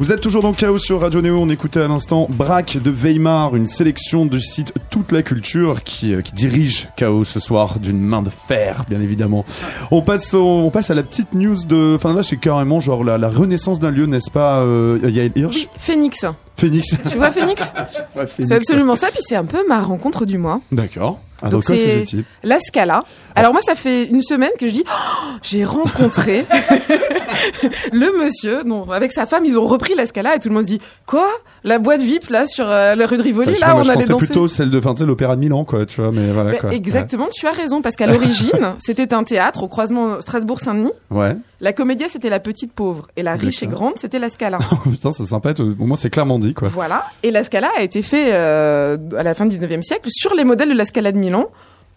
Vous 0.02 0.14
êtes 0.14 0.22
toujours 0.22 0.42
dans 0.42 0.54
Chaos 0.54 0.78
sur 0.78 1.02
Radio 1.02 1.22
Néo. 1.22 1.38
On 1.42 1.50
écoutait 1.50 1.82
à 1.82 1.88
l'instant 1.90 2.26
Braque 2.30 2.78
de 2.78 2.90
Weimar, 2.90 3.56
une 3.58 3.68
sélection 3.68 4.26
du 4.26 4.40
site 4.40 4.74
Toute 4.90 5.12
la 5.12 5.24
Culture 5.24 5.84
qui, 5.84 6.14
euh, 6.14 6.22
qui 6.22 6.32
dirige 6.32 6.88
Chaos 6.96 7.26
ce 7.26 7.42
soir 7.42 7.80
d'une 7.80 8.00
main 8.00 8.22
de 8.22 8.30
fer, 8.30 8.86
bien 8.90 9.02
évidemment. 9.02 9.44
On 9.92 10.02
passe, 10.02 10.34
au- 10.34 10.42
on 10.62 10.70
passe 10.72 10.90
à 10.90 10.94
la 10.96 11.04
petite 11.04 11.34
news 11.34 11.58
de. 11.68 11.96
Enfin 11.96 12.14
là, 12.14 12.24
c'est 12.24 12.38
carrément 12.38 12.80
genre 12.80 13.04
la, 13.04 13.18
la 13.18 13.28
renaissance 13.28 13.80
d'un 13.80 13.92
lieu, 13.92 14.06
n'est-ce 14.06 14.32
pas, 14.32 14.60
euh, 14.60 15.00
Yael 15.04 15.34
Hirsch 15.36 15.68
Phoenix. 15.78 16.26
Phoenix. 16.56 16.96
Tu 17.12 17.18
vois 17.18 17.32
Phoenix 17.32 17.62
Ouais, 18.16 18.26
Phoenix. 18.26 18.50
C'est 18.50 18.56
absolument 18.56 18.96
ça, 18.96 19.08
puis 19.08 19.20
c'est 19.28 19.36
un 19.36 19.46
peu 19.46 19.60
ma 19.68 19.82
rencontre 19.82 20.26
du 20.26 20.38
mois. 20.38 20.62
D'accord. 20.72 21.20
Ah, 21.42 21.50
donc 21.50 21.64
c'est 21.64 22.06
la 22.44 22.60
Scala. 22.60 23.04
Alors 23.36 23.54
moi, 23.54 23.62
ça 23.62 23.76
fait 23.76 24.06
une 24.06 24.22
semaine 24.22 24.52
que 24.60 24.68
je 24.68 24.72
dis, 24.74 24.84
Oh, 24.88 25.30
j'ai 25.42 25.64
rencontré 25.66 26.46
le 27.92 28.24
monsieur, 28.24 28.64
non, 28.64 28.90
avec 28.92 29.12
sa 29.12 29.26
femme, 29.26 29.46
ils 29.46 29.58
ont 29.58 29.66
repris 29.68 29.96
la 29.96 30.06
Scala 30.06 30.36
et 30.36 30.40
tout 30.40 30.50
le 30.50 30.56
monde 30.56 30.66
dit, 30.66 30.80
quoi? 31.06 31.28
La 31.64 31.80
boîte 31.80 32.02
VIP 32.02 32.30
là 32.30 32.46
sur 32.46 32.70
euh, 32.70 32.96
la 32.96 33.06
rue 33.08 33.18
de 33.18 33.22
Rivoli, 33.24 33.48
Bah, 33.52 33.54
sais 33.56 33.66
là, 33.66 33.74
pas, 33.74 33.78
on 33.80 33.90
allait 33.90 34.06
danser. 34.06 34.26
plutôt 34.26 34.48
celle 34.48 34.72
de, 34.72 34.80
enfin, 34.80 34.94
l'opéra 35.06 35.36
de 35.36 35.42
Milan, 35.42 35.66
quoi, 35.66 35.86
tu 35.86 36.02
vois, 36.02 36.12
mais 36.12 36.32
voilà, 36.32 36.52
Mais 36.52 36.58
quoi. 36.58 36.72
exactement, 36.74 37.28
tu 37.34 37.46
as 37.48 37.52
raison, 37.52 37.82
parce 37.82 37.96
qu'à 37.96 38.08
l'origine, 38.08 38.74
c'était 38.80 39.14
un 39.14 39.24
théâtre 39.24 39.64
au 39.64 39.68
croisement 39.68 40.20
Strasbourg-Saint-Denis. 40.22 40.92
Ouais. 41.12 41.36
La 41.62 41.74
comédia, 41.74 42.08
c'était 42.08 42.30
la 42.30 42.40
petite 42.40 42.72
pauvre, 42.72 43.08
et 43.18 43.24
la 43.24 43.36
riche 43.36 43.64
et 43.64 43.68
grande, 43.68 43.94
c'était 43.98 44.20
la 44.20 44.30
Scala. 44.30 44.60
Putain, 44.84 45.12
c'est 45.12 45.26
sympa. 45.26 45.54
Au 45.60 45.86
moins, 45.86 45.98
c'est 45.98 46.10
clairement 46.10 46.40
dit, 46.40 46.54
quoi. 46.54 46.70
Voilà. 46.70 47.06
Et 47.22 47.32
la 47.32 47.44
Scala 47.44 47.70
a 47.78 47.82
été 47.82 48.02
fait 48.02 48.34
euh, 48.34 48.98
à 49.18 49.24
la 49.24 49.34
fin 49.34 49.46
du 49.46 49.58
19e 49.58 49.82
siècle 49.82 50.08
sur 50.10 50.36
les 50.36 50.46
modèles 50.46 50.70
de 50.70 50.74
la 50.74 50.86
Scala 50.86 51.12
de 51.12 51.18
Milan 51.18 51.48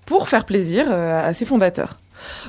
pour 0.04 0.28
faire 0.28 0.46
plaisir 0.46 0.86
euh, 0.90 1.28
à 1.28 1.32
ses 1.32 1.44
fondateurs. 1.44 1.98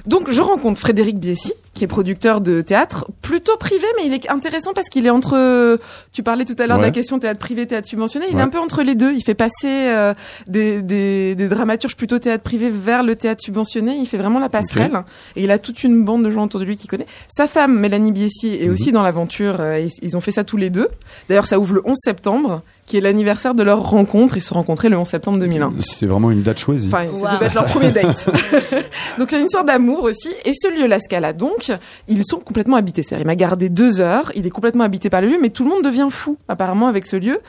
Donc 0.05 0.32
je 0.32 0.41
rencontre 0.41 0.80
Frédéric 0.80 1.19
Biessi, 1.19 1.53
qui 1.74 1.84
est 1.84 1.88
producteur 1.88 2.41
de 2.41 2.61
théâtre, 2.61 3.07
plutôt 3.21 3.57
privé, 3.57 3.86
mais 3.97 4.05
il 4.05 4.13
est 4.13 4.30
intéressant 4.30 4.74
parce 4.74 4.89
qu'il 4.89 5.05
est 5.05 5.09
entre. 5.09 5.78
Tu 6.11 6.24
parlais 6.24 6.45
tout 6.45 6.55
à 6.59 6.67
l'heure 6.67 6.78
de 6.78 6.84
la 6.84 6.91
question 6.91 7.19
théâtre 7.19 7.39
privé, 7.39 7.65
théâtre 7.65 7.88
subventionné. 7.88 8.26
Il 8.30 8.36
Ouais. 8.36 8.41
est 8.41 8.43
un 8.43 8.49
peu 8.49 8.59
entre 8.59 8.84
les 8.84 8.95
deux. 8.95 9.13
Il 9.13 9.24
fait 9.24 9.34
passer 9.36 9.67
euh, 9.89 10.13
des, 10.47 10.82
des, 10.82 11.36
des 11.36 11.47
dramaturges 11.47 11.95
plutôt 11.95 12.19
théâtre 12.19 12.43
privé 12.43 12.69
vers 12.69 13.03
le 13.03 13.15
théâtre 13.15 13.41
subventionné. 13.43 13.95
Il 13.97 14.07
fait 14.07 14.17
vraiment 14.17 14.39
la 14.39 14.49
passerelle. 14.49 15.03
Et 15.36 15.43
il 15.43 15.51
a 15.51 15.57
toute 15.59 15.84
une 15.84 16.03
bande 16.05 16.24
de 16.24 16.30
gens 16.30 16.43
autour 16.43 16.59
de 16.59 16.65
lui 16.65 16.78
qui 16.78 16.88
connaît. 16.88 17.07
Sa 17.28 17.47
femme, 17.47 17.78
Mélanie 17.80 18.11
Biessi, 18.11 18.55
est 18.61 18.67
Mhm. 18.67 18.74
aussi 18.74 18.91
dans 18.91 19.01
l'aventure. 19.03 19.55
euh, 19.59 19.88
ils 20.01 20.17
ont 20.17 20.21
fait 20.21 20.32
ça 20.32 20.43
tous 20.43 20.57
les 20.57 20.69
deux. 20.69 20.88
D'ailleurs, 21.30 21.47
ça 21.47 21.59
ouvre 21.59 21.74
le 21.76 21.82
11 21.86 21.97
septembre, 22.03 22.61
qui 22.86 22.97
est 22.97 23.01
l'anniversaire 23.01 23.53
de 23.55 23.63
leur 23.63 23.89
rencontre. 23.89 24.36
Ils 24.38 24.41
se 24.41 24.49
sont 24.49 24.55
rencontrés 24.55 24.89
le 24.89 24.97
11 24.97 25.07
septembre 25.07 25.39
2001. 25.39 25.73
C'est 25.79 26.05
vraiment 26.05 26.31
une 26.31 26.41
date 26.41 26.59
choisie. 26.59 26.88
Enfin, 26.88 27.05
ça 27.05 27.11
Wow. 27.31 27.34
devait 27.36 27.45
être 27.47 27.53
leur 27.55 27.65
premier 27.65 27.91
date. 27.91 28.29
donc 29.19 29.27
c'est 29.29 29.39
une 29.39 29.45
histoire 29.45 29.63
d'amour 29.63 30.03
aussi. 30.03 30.29
Et 30.45 30.51
ce 30.53 30.67
lieu, 30.67 30.86
la 30.88 30.99
Scala, 30.99 31.34
donc, 31.34 31.71
ils 32.07 32.25
sont 32.25 32.38
complètement 32.39 32.75
habités. 32.75 33.03
C'est-à-dire, 33.03 33.23
il 33.23 33.27
m'a 33.27 33.36
gardé 33.36 33.69
deux 33.69 34.01
heures. 34.01 34.31
Il 34.36 34.45
est 34.45 34.49
complètement 34.49 34.84
habité 34.84 35.09
par 35.09 35.21
le 35.21 35.27
lieu, 35.27 35.38
mais 35.41 35.49
tout 35.49 35.63
le 35.63 35.69
monde 35.69 35.84
devient 35.84 36.07
fou, 36.09 36.38
apparemment, 36.47 36.88
avec 36.88 37.05
ce 37.05 37.15
lieu. 37.15 37.39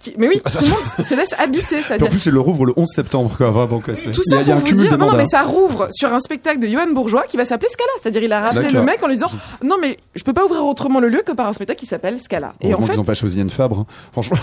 Qui... 0.00 0.14
Mais 0.18 0.28
oui, 0.28 0.40
tout 0.44 0.58
le 0.64 0.68
monde 0.68 0.78
se 1.06 1.14
laisse 1.14 1.34
habiter. 1.38 1.80
C'est-à-dire 1.82 2.06
en 2.06 2.10
plus, 2.10 2.26
il 2.26 2.32
le 2.32 2.40
rouvre 2.40 2.66
le 2.66 2.72
11 2.76 2.86
septembre, 2.88 3.30
quoi. 3.36 3.50
Vraiment, 3.50 3.80
quoi. 3.80 3.94
c'est- 3.94 4.12
tout 4.12 4.22
il 4.26 4.32
y 4.32 4.34
a, 4.34 4.38
ça 4.38 4.42
il 4.42 4.48
y 4.48 4.50
a 4.50 4.54
pour 4.54 4.56
un 4.56 4.58
vous 4.60 4.66
cumul 4.66 4.82
dire, 4.82 4.92
de 4.92 4.96
non, 5.04 5.10
non, 5.12 5.16
mais 5.16 5.26
ça 5.26 5.42
rouvre 5.42 5.88
sur 5.92 6.12
un 6.12 6.20
spectacle 6.20 6.58
de 6.60 6.66
Johan 6.66 6.92
Bourgeois 6.92 7.24
qui 7.28 7.36
va 7.36 7.44
s'appeler 7.44 7.70
Scala. 7.70 7.88
C'est-à-dire, 8.02 8.22
il 8.22 8.32
a 8.32 8.40
rappelé 8.40 8.64
D'accord. 8.64 8.80
le 8.80 8.86
mec 8.86 9.02
en 9.02 9.06
lui 9.08 9.14
disant, 9.16 9.30
non, 9.64 9.76
mais 9.80 9.96
je 10.14 10.22
peux 10.22 10.32
pas 10.32 10.44
ouvrir 10.44 10.64
autrement 10.66 11.00
le 11.00 11.08
lieu 11.08 11.22
que 11.24 11.32
par 11.32 11.48
un 11.48 11.52
spectacle 11.52 11.80
qui 11.80 11.86
s'appelle 11.86 12.18
Scala. 12.20 12.54
Et 12.60 12.74
en 12.74 12.80
fait, 12.82 12.88
qu'ils 12.90 12.96
n'ont 12.96 13.04
pas 13.04 13.14
choisi 13.14 13.38
Yann 13.38 13.48
Fabre. 13.50 13.80
hein. 13.80 13.86
Franchement. 14.12 14.36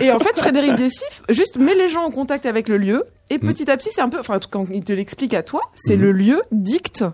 Et 0.00 0.10
en 0.12 0.18
fait, 0.18 0.36
Frédéric 0.38 0.76
Bessif 0.76 1.22
juste 1.28 1.58
met 1.58 1.74
les 1.74 1.88
gens 1.88 2.02
en 2.04 2.10
contact 2.10 2.46
avec 2.46 2.68
le 2.68 2.76
lieu. 2.78 3.04
Et 3.30 3.36
Mm. 3.38 3.40
petit 3.40 3.70
à 3.70 3.76
petit, 3.76 3.90
c'est 3.92 4.00
un 4.00 4.08
peu, 4.08 4.18
enfin, 4.18 4.38
quand 4.50 4.66
il 4.72 4.84
te 4.84 4.92
l'explique 4.92 5.34
à 5.34 5.42
toi, 5.42 5.60
c'est 5.76 5.96
Mhm. 5.96 6.02
le 6.02 6.12
lieu 6.12 6.42
dicte 6.52 7.04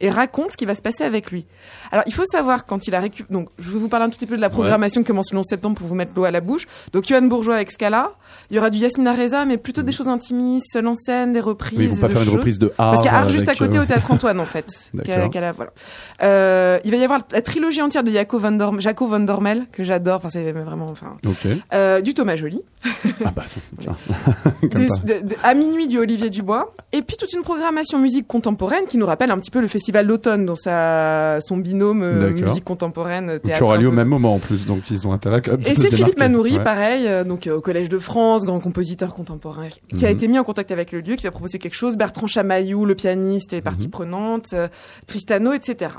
et 0.00 0.10
raconte 0.10 0.52
ce 0.52 0.56
qui 0.56 0.66
va 0.66 0.74
se 0.74 0.82
passer 0.82 1.04
avec 1.04 1.30
lui. 1.30 1.46
Alors, 1.92 2.04
il 2.06 2.12
faut 2.14 2.24
savoir 2.24 2.66
quand 2.66 2.86
il 2.86 2.94
a 2.94 3.00
récupéré, 3.00 3.28
donc, 3.32 3.48
je 3.58 3.70
vais 3.70 3.78
vous 3.78 3.88
parler 3.88 4.06
un 4.06 4.10
tout 4.10 4.16
petit 4.16 4.26
peu 4.26 4.36
de 4.36 4.40
la 4.40 4.50
programmation 4.50 5.02
qui 5.02 5.06
commence 5.06 5.32
le 5.32 5.38
11 5.38 5.44
septembre 5.48 5.76
pour 5.76 5.86
vous 5.88 5.94
mettre 5.94 6.12
l'eau 6.16 6.24
à 6.24 6.30
la 6.30 6.40
bouche. 6.40 6.66
Donc, 6.92 7.04
Johan 7.06 7.22
Bourgeois 7.22 7.54
avec 7.56 7.70
Scala. 7.70 8.12
Il 8.50 8.56
y 8.56 8.58
aura 8.58 8.70
du 8.70 8.78
Yasmina 8.78 9.12
Reza, 9.14 9.44
mais 9.44 9.56
plutôt 9.56 9.82
des 9.82 9.92
choses 9.92 10.08
intimistes, 10.08 10.66
seul 10.72 10.86
en 10.86 10.94
scène, 10.94 11.32
des 11.32 11.40
reprises. 11.40 11.78
Mm. 11.78 11.80
Oui, 11.80 11.84
ils 11.84 11.90
vont 11.90 12.00
pas 12.00 12.08
faire 12.08 12.22
une 12.22 12.28
reprise 12.30 12.58
de 12.58 12.72
art. 12.78 12.90
Parce 12.92 13.02
qu'il 13.02 13.10
y 13.10 13.14
a 13.14 13.18
Art 13.18 13.28
juste 13.30 13.48
à 13.48 13.54
côté 13.54 13.78
euh, 13.78 13.82
au 13.82 13.86
Théâtre 13.86 14.10
Antoine, 14.10 14.40
en 14.40 14.46
fait. 14.46 14.66
A- 15.08 15.52
voilà. 15.52 15.70
Euh, 16.22 16.78
il 16.84 16.90
va 16.90 16.96
y 16.96 17.04
avoir 17.04 17.20
la 17.32 17.42
trilogie 17.42 17.82
entière 17.82 18.02
de 18.04 18.10
Jaco 18.10 18.38
van, 18.38 18.52
Dorm, 18.52 18.80
Jaco 18.80 19.06
van 19.06 19.20
Dormel, 19.20 19.66
que 19.72 19.84
j'adore. 19.84 20.16
Enfin, 20.16 20.28
c'est 20.30 20.52
vraiment, 20.52 20.88
enfin, 20.88 21.16
Ok. 21.26 21.46
euh, 21.74 22.00
du 22.00 22.14
Thomas 22.14 22.36
Joly. 22.36 22.62
Ah 23.24 23.32
bah, 23.34 23.44
tiens. 23.78 23.96
Des- 24.62 24.88
de- 24.88 25.34
à 25.42 25.54
minuit 25.54 25.88
du 25.88 25.98
Olivier 25.98 26.28
Dubois 26.30 26.74
et 26.92 27.02
puis 27.02 27.16
toute 27.16 27.32
une 27.32 27.42
programmation 27.42 27.98
musique 27.98 28.26
contemporaine 28.26 28.84
qui 28.88 28.98
nous 28.98 29.06
rappelle 29.06 29.30
un 29.30 29.38
petit 29.38 29.50
peu 29.50 29.60
le 29.60 29.68
festival 29.68 29.85
d'automne 29.92 30.46
dans 30.46 30.56
sa 30.56 31.38
son 31.40 31.56
binôme 31.56 32.02
euh, 32.02 32.30
musique 32.30 32.64
contemporaine 32.64 33.38
théâtre 33.40 33.58
qui 33.58 33.62
aura 33.62 33.76
lieu 33.76 33.88
au 33.88 33.92
même 33.92 34.08
moment 34.08 34.34
en 34.34 34.38
plus, 34.38 34.66
donc 34.66 34.90
ils 34.90 35.06
ont 35.06 35.12
intérêt 35.12 35.40
petit 35.40 35.72
et 35.72 35.74
c'est 35.74 35.94
Philippe. 35.94 36.18
Manoury 36.18 36.58
Ouais. 36.58 36.64
pareil 36.64 37.06
euh, 37.06 37.24
donc 37.24 37.46
euh, 37.46 37.56
au 37.56 37.60
collège 37.60 37.88
de 37.88 37.98
France 37.98 38.44
grand 38.44 38.60
compositeur 38.60 39.14
contemporain 39.14 39.68
qui 39.94 40.04
a 40.04 40.08
Mhm. 40.10 40.14
été 40.16 40.28
mis 40.28 40.38
en 40.38 40.44
contact 40.44 40.70
avec 40.70 40.92
le 40.92 41.00
lieu 41.00 41.16
qui 41.16 41.24
va 41.24 41.30
proposer 41.30 41.58
quelque 41.58 41.74
chose 41.76 41.96
Bertrand 41.96 42.26
Chamaillou 42.26 42.84
le 42.84 42.94
pianiste 42.94 43.52
et 43.52 43.60
partie 43.60 43.86
Mhm. 43.86 43.90
prenante 43.90 44.46
euh, 44.54 44.68
Tristano 45.06 45.52
etc 45.52 45.90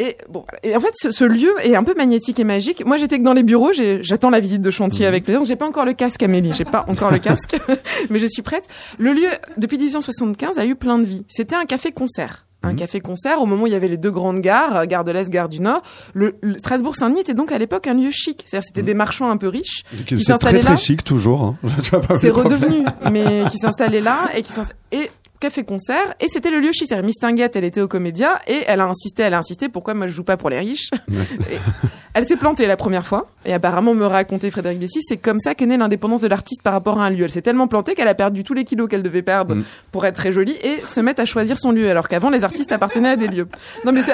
et 0.00 0.16
bon, 0.30 0.44
et 0.62 0.76
en 0.76 0.78
fait, 0.78 0.92
ce, 0.94 1.10
ce 1.10 1.24
lieu 1.24 1.50
est 1.64 1.74
un 1.74 1.82
peu 1.82 1.92
magnétique 1.96 2.38
et 2.38 2.44
magique. 2.44 2.86
Moi, 2.86 2.98
j'étais 2.98 3.18
que 3.18 3.24
dans 3.24 3.32
les 3.32 3.42
bureaux, 3.42 3.72
j'attends 3.72 4.30
la 4.30 4.38
visite 4.38 4.62
de 4.62 4.70
chantier 4.70 5.06
Mhm. 5.06 5.08
avec 5.08 5.24
plaisir. 5.24 5.44
J'ai 5.44 5.56
pas 5.56 5.66
encore 5.66 5.84
le 5.84 5.92
casque, 5.92 6.22
Amélie. 6.22 6.52
J'ai 6.52 6.64
pas 6.64 6.84
encore 6.86 7.10
le 7.10 7.18
casque, 7.18 7.56
mais 8.08 8.20
je 8.20 8.26
suis 8.28 8.42
prête. 8.42 8.62
Le 9.00 9.12
lieu, 9.12 9.26
depuis 9.56 9.76
1875, 9.76 10.56
a 10.56 10.66
eu 10.66 10.76
plein 10.76 11.00
de 11.00 11.04
vie. 11.04 11.24
C'était 11.28 11.56
un 11.56 11.64
café-concert. 11.64 12.46
Un 12.64 12.70
Mhm. 12.70 12.76
café-concert 12.76 13.40
au 13.40 13.46
moment 13.46 13.62
où 13.62 13.66
il 13.68 13.72
y 13.72 13.76
avait 13.76 13.86
les 13.88 13.96
deux 13.96 14.10
grandes 14.10 14.40
gares, 14.40 14.76
euh, 14.76 14.84
gare 14.84 15.04
de 15.04 15.12
l'Est, 15.12 15.30
gare 15.30 15.48
du 15.48 15.60
Nord. 15.60 15.80
Le, 16.12 16.36
le 16.40 16.58
Strasbourg-Saint-Denis 16.58 17.20
était 17.20 17.34
donc 17.34 17.52
à 17.52 17.58
l'époque 17.58 17.86
un 17.86 17.94
lieu 17.94 18.10
chic. 18.10 18.42
C'est-à-dire, 18.46 18.66
c'était 18.66 18.80
Mhm. 18.80 18.86
des 18.86 18.94
marchands 18.94 19.30
un 19.30 19.36
peu 19.36 19.46
riches 19.48 19.84
qui 20.06 20.16
C'est 20.18 20.24
s'installaient 20.24 20.58
très 20.58 20.74
très 20.74 20.76
chic 20.76 21.04
toujours. 21.04 21.42
Hein. 21.42 21.56
C'est 22.18 22.30
redevenu, 22.30 22.84
mais 23.12 23.44
qui 23.52 23.58
s'installait 23.58 24.00
là 24.00 24.28
et 24.36 24.42
qui 24.42 24.52
et 24.90 25.08
café-concert 25.40 26.14
et 26.20 26.28
c'était 26.28 26.50
le 26.50 26.60
lieu. 26.60 26.70
C'est-à-dire, 26.72 27.04
Miss 27.04 27.16
Tinguette, 27.16 27.56
elle 27.56 27.64
était 27.64 27.80
au 27.80 27.88
Comédia 27.88 28.40
et 28.46 28.62
elle 28.66 28.80
a 28.80 28.86
insisté, 28.86 29.22
elle 29.24 29.34
a 29.34 29.38
insisté. 29.38 29.68
Pourquoi 29.68 29.94
moi 29.94 30.06
je 30.06 30.12
joue 30.12 30.24
pas 30.24 30.36
pour 30.36 30.50
les 30.50 30.58
riches 30.58 30.90
Elle 32.14 32.24
s'est 32.24 32.36
plantée 32.36 32.66
la 32.66 32.76
première 32.76 33.06
fois 33.06 33.28
et 33.44 33.52
apparemment 33.52 33.94
me 33.94 34.06
racontait 34.06 34.50
Frédéric 34.50 34.80
Bessy, 34.80 35.00
c'est 35.06 35.18
comme 35.18 35.38
ça 35.40 35.54
qu'est 35.54 35.66
née 35.66 35.76
l'indépendance 35.76 36.20
de 36.22 36.26
l'artiste 36.26 36.62
par 36.62 36.72
rapport 36.72 37.00
à 37.00 37.06
un 37.06 37.10
lieu. 37.10 37.24
Elle 37.24 37.30
s'est 37.30 37.42
tellement 37.42 37.68
plantée 37.68 37.94
qu'elle 37.94 38.08
a 38.08 38.14
perdu 38.14 38.42
tous 38.44 38.54
les 38.54 38.64
kilos 38.64 38.88
qu'elle 38.88 39.02
devait 39.02 39.22
perdre 39.22 39.54
Mm. 39.54 39.64
pour 39.92 40.04
être 40.06 40.16
très 40.16 40.32
jolie 40.32 40.56
et 40.62 40.80
se 40.80 41.00
mettre 41.00 41.20
à 41.20 41.24
choisir 41.24 41.58
son 41.58 41.72
lieu 41.72 41.88
alors 41.88 42.08
qu'avant 42.08 42.30
les 42.30 42.44
artistes 42.44 42.72
appartenaient 42.72 43.10
à 43.10 43.16
des 43.16 43.28
lieux. 43.28 43.48
Non 43.84 43.92
mais 43.92 44.02
c'est 44.02 44.12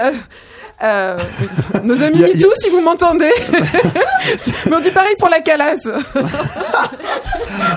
euh, 0.83 1.18
oui. 1.41 1.81
nos 1.85 2.03
amis 2.03 2.22
a- 2.25 2.27
MeToo 2.29 2.51
si 2.57 2.70
vous 2.70 2.81
m'entendez. 2.81 3.31
mais 4.66 4.77
on 4.77 4.81
dit 4.81 4.91
pareil 4.91 5.14
pour 5.18 5.29
la 5.29 5.41
calasse. 5.41 5.87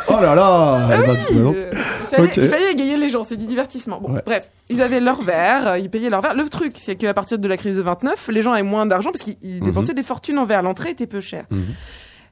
Oh 0.10 0.20
là 0.22 0.36
là 0.36 0.90
eh 0.94 0.98
ben, 0.98 1.08
bah. 1.08 1.14
Euh, 1.14 1.64
il, 2.12 2.16
fallait, 2.16 2.32
il 2.46 2.50
fallait 2.50 2.72
égayer 2.72 2.98
les 2.98 3.10
gens, 3.10 3.24
c'est 3.24 3.36
du 3.36 3.46
divertissement. 3.46 4.00
Bon, 4.02 4.14
Ouais. 4.14 4.22
bref, 4.26 4.50
ils 4.70 4.82
avaient 4.82 5.00
leur 5.02 5.22
verre, 5.22 5.68
euh, 5.68 5.78
ils 5.78 5.90
payaient 5.90 6.10
leur 6.10 6.22
verre. 6.22 6.34
Le 6.36 6.48
truc, 6.50 6.76
c'est 6.78 6.96
qu'à 6.96 7.14
partir 7.14 7.38
de 7.38 7.48
la 7.48 7.58
crise 7.58 7.76
de 7.78 7.82
29, 7.82 8.30
les 8.30 8.42
gens 8.42 8.54
avaient 8.54 8.64
moins 8.64 8.86
d'argent 8.86 9.12
parce 9.12 9.24
qu'ils 9.24 9.36
ils 9.42 9.60
Mhm. 9.60 9.66
dépensaient 9.66 9.94
des 9.94 10.04
fortunes 10.04 10.40
en 10.40 10.46
verre. 10.46 10.62
L'entrée 10.64 10.92
était 10.92 11.08
peu 11.08 11.22
chère. 11.22 11.44
Mhm. 11.52 11.66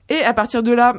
Et 0.10 0.24
à 0.24 0.34
partir 0.34 0.64
de 0.64 0.72
là, 0.72 0.94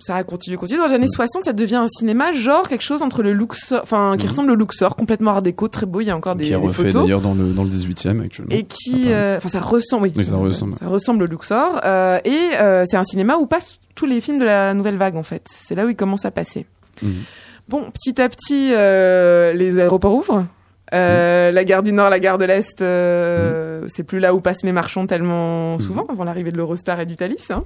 ça 0.00 0.16
a 0.16 0.24
continué, 0.24 0.56
continué. 0.56 0.80
Dans 0.80 0.86
les 0.86 0.94
années 0.94 1.06
60, 1.08 1.44
ça 1.44 1.52
devient 1.52 1.76
un 1.76 1.88
cinéma 1.88 2.32
genre 2.32 2.68
quelque 2.68 2.82
chose 2.82 3.02
entre 3.02 3.22
le 3.22 3.32
Luxor, 3.32 3.80
enfin, 3.82 4.16
qui 4.18 4.24
Mhm. 4.26 4.30
ressemble 4.30 4.50
au 4.50 4.54
Luxor, 4.54 4.96
complètement 4.96 5.30
art 5.32 5.42
déco, 5.42 5.68
très 5.68 5.86
beau. 5.86 6.00
Il 6.00 6.06
y 6.06 6.10
a 6.10 6.16
encore 6.16 6.34
des, 6.36 6.44
Qui 6.44 6.52
est 6.52 6.58
des 6.58 6.66
refait 6.66 6.90
d'ailleurs 6.90 7.20
dans 7.20 7.34
le, 7.34 7.52
dans 7.52 7.62
le 7.62 7.68
18 7.68 8.06
e 8.06 8.20
actuellement. 8.24 8.50
Et 8.50 8.64
qui, 8.64 9.04
euh, 9.12 9.36
enfin, 9.38 9.48
ça 9.48 9.60
ressemble, 9.60 10.04
oui. 10.04 10.12
Oui, 10.16 10.24
ça 10.24 10.36
ressemble. 10.36 10.74
Ça 10.78 10.86
ressemble 10.88 11.22
au 11.22 11.26
Luxor. 11.26 11.80
Euh, 11.84 12.18
et 12.24 12.50
euh, 12.60 12.84
c'est 12.86 12.96
un 12.96 13.04
cinéma 13.04 13.36
où 13.36 13.46
passent 13.46 13.78
tous 13.94 14.06
les 14.06 14.20
films 14.20 14.38
de 14.38 14.44
la 14.44 14.74
nouvelle 14.74 14.96
vague, 14.96 15.16
en 15.16 15.22
fait. 15.22 15.46
C'est 15.48 15.74
là 15.74 15.86
où 15.86 15.88
ils 15.88 15.96
commencent 15.96 16.24
à 16.24 16.30
passer. 16.30 16.66
Mhm. 17.02 17.12
Bon, 17.68 17.90
petit 17.90 18.20
à 18.20 18.28
petit, 18.28 18.68
les 18.70 19.78
aéroports 19.78 20.14
ouvrent. 20.14 20.44
Euh, 20.94 21.50
La 21.50 21.64
gare 21.64 21.82
du 21.82 21.92
Nord, 21.92 22.08
la 22.10 22.20
gare 22.20 22.38
de 22.38 22.44
l'Est, 22.44 22.80
euh, 22.80 23.86
c'est 23.92 24.04
plus 24.04 24.18
là 24.20 24.34
où 24.34 24.40
passent 24.40 24.62
les 24.62 24.72
marchands 24.72 25.06
tellement 25.06 25.78
souvent 25.78 26.06
avant 26.08 26.24
l'arrivée 26.24 26.50
de 26.52 26.56
l'Eurostar 26.56 27.00
et 27.00 27.06
du 27.06 27.16
Thalys. 27.16 27.50
hein. 27.50 27.64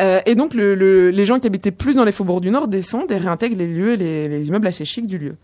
Euh, 0.00 0.20
et 0.26 0.34
donc 0.34 0.54
le, 0.54 0.74
le- 0.74 1.10
les 1.10 1.26
gens 1.26 1.38
qui 1.38 1.46
habitaient 1.46 1.70
plus 1.72 1.94
dans 1.94 2.04
les 2.04 2.12
faubourgs 2.12 2.40
du 2.40 2.50
Nord 2.50 2.68
descendent 2.68 3.10
et 3.10 3.16
réintègrent 3.18 3.58
les 3.58 3.66
lieux, 3.66 3.92
et 3.92 3.96
les, 3.96 4.28
les 4.28 4.48
immeubles 4.48 4.66
assez 4.68 4.84
chics 4.84 5.06
du 5.06 5.18
lieu. 5.18 5.34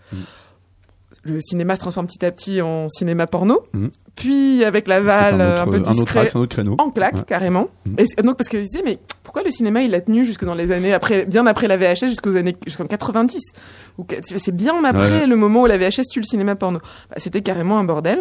Le 1.27 1.41
cinéma 1.41 1.75
se 1.75 1.81
transforme 1.81 2.07
petit 2.07 2.25
à 2.25 2.31
petit 2.31 2.61
en 2.61 2.89
cinéma 2.89 3.27
porno. 3.27 3.63
Mhm. 3.73 3.91
Puis 4.15 4.63
avec 4.65 4.87
Laval, 4.87 5.41
un 5.41 5.63
un, 5.63 5.65
peu 5.67 5.77
un 5.77 5.81
autre 5.81 5.93
discret, 5.93 6.21
axe, 6.21 6.37
un 6.37 6.41
autre 6.41 6.55
créneau. 6.55 6.77
en 6.79 6.91
claque 6.91 7.15
Ouais. 7.17 7.25
carrément. 7.27 7.69
Mhm. 7.87 7.97
Et 8.19 8.23
donc 8.23 8.37
parce 8.37 8.49
que 8.49 8.59
je 8.59 8.63
disais 8.65 8.83
mais 8.85 8.99
pourquoi 9.23 9.43
le 9.43 9.51
cinéma 9.51 9.83
il 9.83 9.95
a 9.95 10.01
tenu 10.01 10.25
jusque 10.25 10.45
dans 10.45 10.55
les 10.55 10.71
années 10.71 10.93
après 10.93 11.25
bien 11.25 11.47
après 11.47 11.67
la 11.67 11.77
VHS 11.77 12.09
jusqu'aux 12.09 12.37
années 12.37 12.55
jusqu'en 12.67 12.85
90 12.87 13.41
ou 13.99 14.05
que- 14.05 14.17
c'est 14.23 14.55
bien 14.55 14.85
après 14.85 15.11
Ouais, 15.11 15.27
le 15.27 15.35
moment 15.37 15.63
où 15.63 15.67
la 15.67 15.79
VHS 15.79 16.09
tue 16.13 16.21
le 16.21 16.27
cinéma 16.27 16.55
porno. 16.57 16.79
Bah, 17.11 17.17
c'était 17.17 17.41
carrément 17.41 17.79
un 17.79 17.85
bordel. 17.85 18.19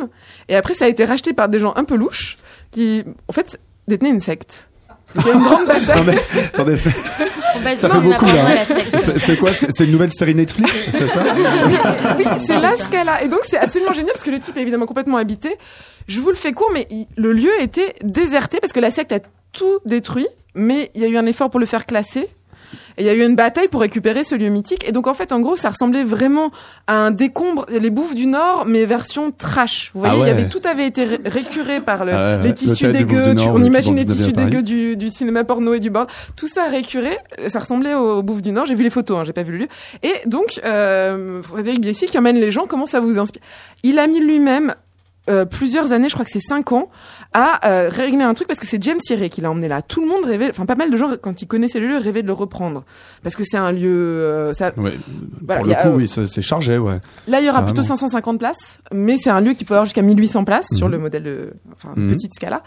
Et 0.49 0.55
après 0.55 0.73
ça 0.73 0.85
a 0.85 0.87
été 0.87 1.05
racheté 1.05 1.33
par 1.33 1.49
des 1.49 1.59
gens 1.59 1.73
un 1.75 1.83
peu 1.83 1.95
louches 1.95 2.37
qui 2.71 3.03
en 3.27 3.33
fait 3.33 3.59
détenaient 3.87 4.09
une 4.11 4.19
secte. 4.21 4.69
Il 5.15 5.27
y 5.27 5.29
a 5.29 5.33
une 5.33 5.39
grande 5.41 5.65
bataille. 5.67 5.91
Attendez, 5.91 6.17
Complètement, 6.55 6.91
ça 7.75 7.89
fait 7.89 7.99
beaucoup 7.99 8.25
là. 8.25 8.31
hein. 8.47 9.13
C'est 9.17 9.37
quoi 9.37 9.53
C'est 9.53 9.71
c'est 9.71 9.85
une 9.85 9.91
nouvelle 9.91 10.11
série 10.11 10.35
Netflix, 10.35 10.89
c'est 10.91 11.07
ça 11.07 11.23
oui, 12.17 12.25
c'est 12.45 12.59
là 12.59 12.73
ce 12.77 12.89
cas-là. 12.89 13.23
Et 13.23 13.27
donc, 13.29 13.39
c'est 13.49 13.57
absolument 13.57 13.93
génial 13.93 14.11
parce 14.13 14.23
que 14.23 14.31
le 14.31 14.39
type 14.39 14.57
est 14.57 14.61
évidemment 14.61 14.85
complètement 14.85 15.17
habité. 15.17 15.55
Je 16.07 16.19
vous 16.21 16.29
le 16.29 16.35
fais 16.35 16.51
court, 16.53 16.69
mais 16.73 16.87
il- 16.89 17.07
le 17.17 17.31
lieu 17.33 17.51
était 17.61 17.95
déserté 18.03 18.59
parce 18.59 18.73
que 18.73 18.79
la 18.79 18.91
secte 18.91 19.11
a 19.11 19.19
tout 19.51 19.79
détruit, 19.85 20.27
mais 20.55 20.91
il 20.95 21.01
y 21.01 21.05
a 21.05 21.07
eu 21.07 21.17
un 21.17 21.25
effort 21.25 21.49
pour 21.49 21.59
le 21.59 21.65
faire 21.65 21.85
classer. 21.85 22.27
Et 22.97 23.01
il 23.03 23.05
y 23.05 23.09
a 23.09 23.13
eu 23.13 23.23
une 23.25 23.35
bataille 23.35 23.67
pour 23.67 23.81
récupérer 23.81 24.23
ce 24.23 24.35
lieu 24.35 24.49
mythique. 24.49 24.87
Et 24.87 24.91
donc 24.91 25.07
en 25.07 25.13
fait, 25.13 25.31
en 25.31 25.39
gros, 25.39 25.55
ça 25.57 25.69
ressemblait 25.69 26.03
vraiment 26.03 26.51
à 26.87 26.95
un 26.95 27.11
décombre, 27.11 27.65
les 27.69 27.89
Bouffes 27.89 28.15
du 28.15 28.25
Nord, 28.25 28.65
mais 28.67 28.85
version 28.85 29.31
trash. 29.31 29.91
Vous 29.93 30.01
voyez, 30.01 30.15
Ah 30.19 30.23
il 30.23 30.27
y 30.27 30.31
avait 30.31 30.49
tout 30.49 30.61
avait 30.65 30.85
été 30.87 31.05
ré- 31.05 31.19
récuré 31.25 31.79
par 31.81 32.05
le, 32.05 32.13
Ah 32.13 32.37
ouais, 32.37 32.43
les 32.43 32.53
tissus 32.53 32.87
dégueux. 32.87 33.35
tu- 33.35 33.47
on 33.47 33.63
imagine 33.63 33.95
les 33.95 34.05
tissus 34.05 34.31
19e 34.31 34.39
à 34.39 34.45
dégueux 34.45 34.63
du, 34.63 34.95
du 34.97 35.09
cinéma 35.09 35.43
porno 35.43 35.73
et 35.73 35.79
du 35.79 35.89
bord. 35.89 36.07
Tout 36.35 36.47
ça 36.47 36.65
récuré. 36.65 37.17
Ça 37.47 37.59
ressemblait 37.59 37.93
aux 37.95 38.21
Bouffes 38.23 38.41
du 38.41 38.51
Nord. 38.51 38.65
J'ai 38.65 38.75
vu 38.75 38.83
les 38.83 38.89
photos, 38.89 39.17
hein, 39.19 39.23
j'ai 39.25 39.33
pas 39.33 39.43
vu 39.43 39.51
le 39.53 39.57
lieu. 39.59 39.67
Et 40.03 40.13
donc, 40.25 40.59
euh, 40.65 41.41
Frédéric 41.43 41.81
Biessy 41.81 42.05
qui 42.05 42.17
emmène 42.17 42.37
les 42.39 42.51
gens, 42.51 42.65
comment 42.67 42.85
ça 42.85 42.99
vous 42.99 43.17
inspire? 43.19 43.41
Il 43.83 43.99
a 43.99 44.07
mis 44.07 44.19
lui-même 44.19 44.75
euh, 45.29 45.45
plusieurs 45.45 45.91
années, 45.93 46.09
je 46.09 46.13
crois 46.13 46.25
que 46.25 46.31
c'est 46.31 46.39
cinq 46.39 46.71
ans, 46.71 46.89
à 47.33 47.67
euh, 47.67 47.89
régler 47.89 48.23
un 48.23 48.33
truc 48.33 48.47
parce 48.47 48.59
que 48.59 48.67
c'est 48.67 48.81
James 48.83 48.99
Thierry 48.99 49.29
qui 49.29 49.41
l'a 49.41 49.49
emmené 49.49 49.67
là. 49.67 49.81
Tout 49.81 50.01
le 50.01 50.07
monde 50.07 50.25
rêvait, 50.25 50.49
enfin 50.49 50.65
pas 50.65 50.75
mal 50.75 50.91
de 50.91 50.97
gens 50.97 51.09
quand 51.21 51.41
ils 51.41 51.47
connaissaient 51.47 51.79
le 51.79 51.87
lieu 51.87 51.97
rêvaient 51.97 52.21
de 52.21 52.27
le 52.27 52.33
reprendre 52.33 52.83
parce 53.23 53.35
que 53.35 53.43
c'est 53.45 53.57
un 53.57 53.71
lieu. 53.71 53.89
euh, 53.89 54.53
ça, 54.53 54.71
Ouais. 54.77 54.93
Voilà, 55.41 55.59
Pour 55.61 55.67
le 55.67 55.73
a, 55.73 55.75
coup, 55.81 55.87
euh, 55.89 55.95
oui, 55.95 56.07
c'est 56.07 56.41
chargé, 56.41 56.77
ouais. 56.77 56.99
Là, 57.27 57.39
il 57.39 57.45
y 57.45 57.49
aura 57.49 57.63
plutôt 57.63 57.83
550 57.83 58.37
places, 58.39 58.79
mais 58.91 59.17
c'est 59.17 59.29
un 59.29 59.41
lieu 59.41 59.53
qui 59.53 59.65
peut 59.65 59.73
avoir 59.73 59.85
jusqu'à 59.85 60.01
1800 60.01 60.43
places 60.45 60.67
sur 60.75 60.87
Mhm. 60.87 60.91
le 60.93 60.97
modèle 60.99 61.23
de, 61.23 61.53
enfin, 61.73 61.93
Mhm. 61.95 62.09
petite 62.09 62.33
scala. 62.35 62.61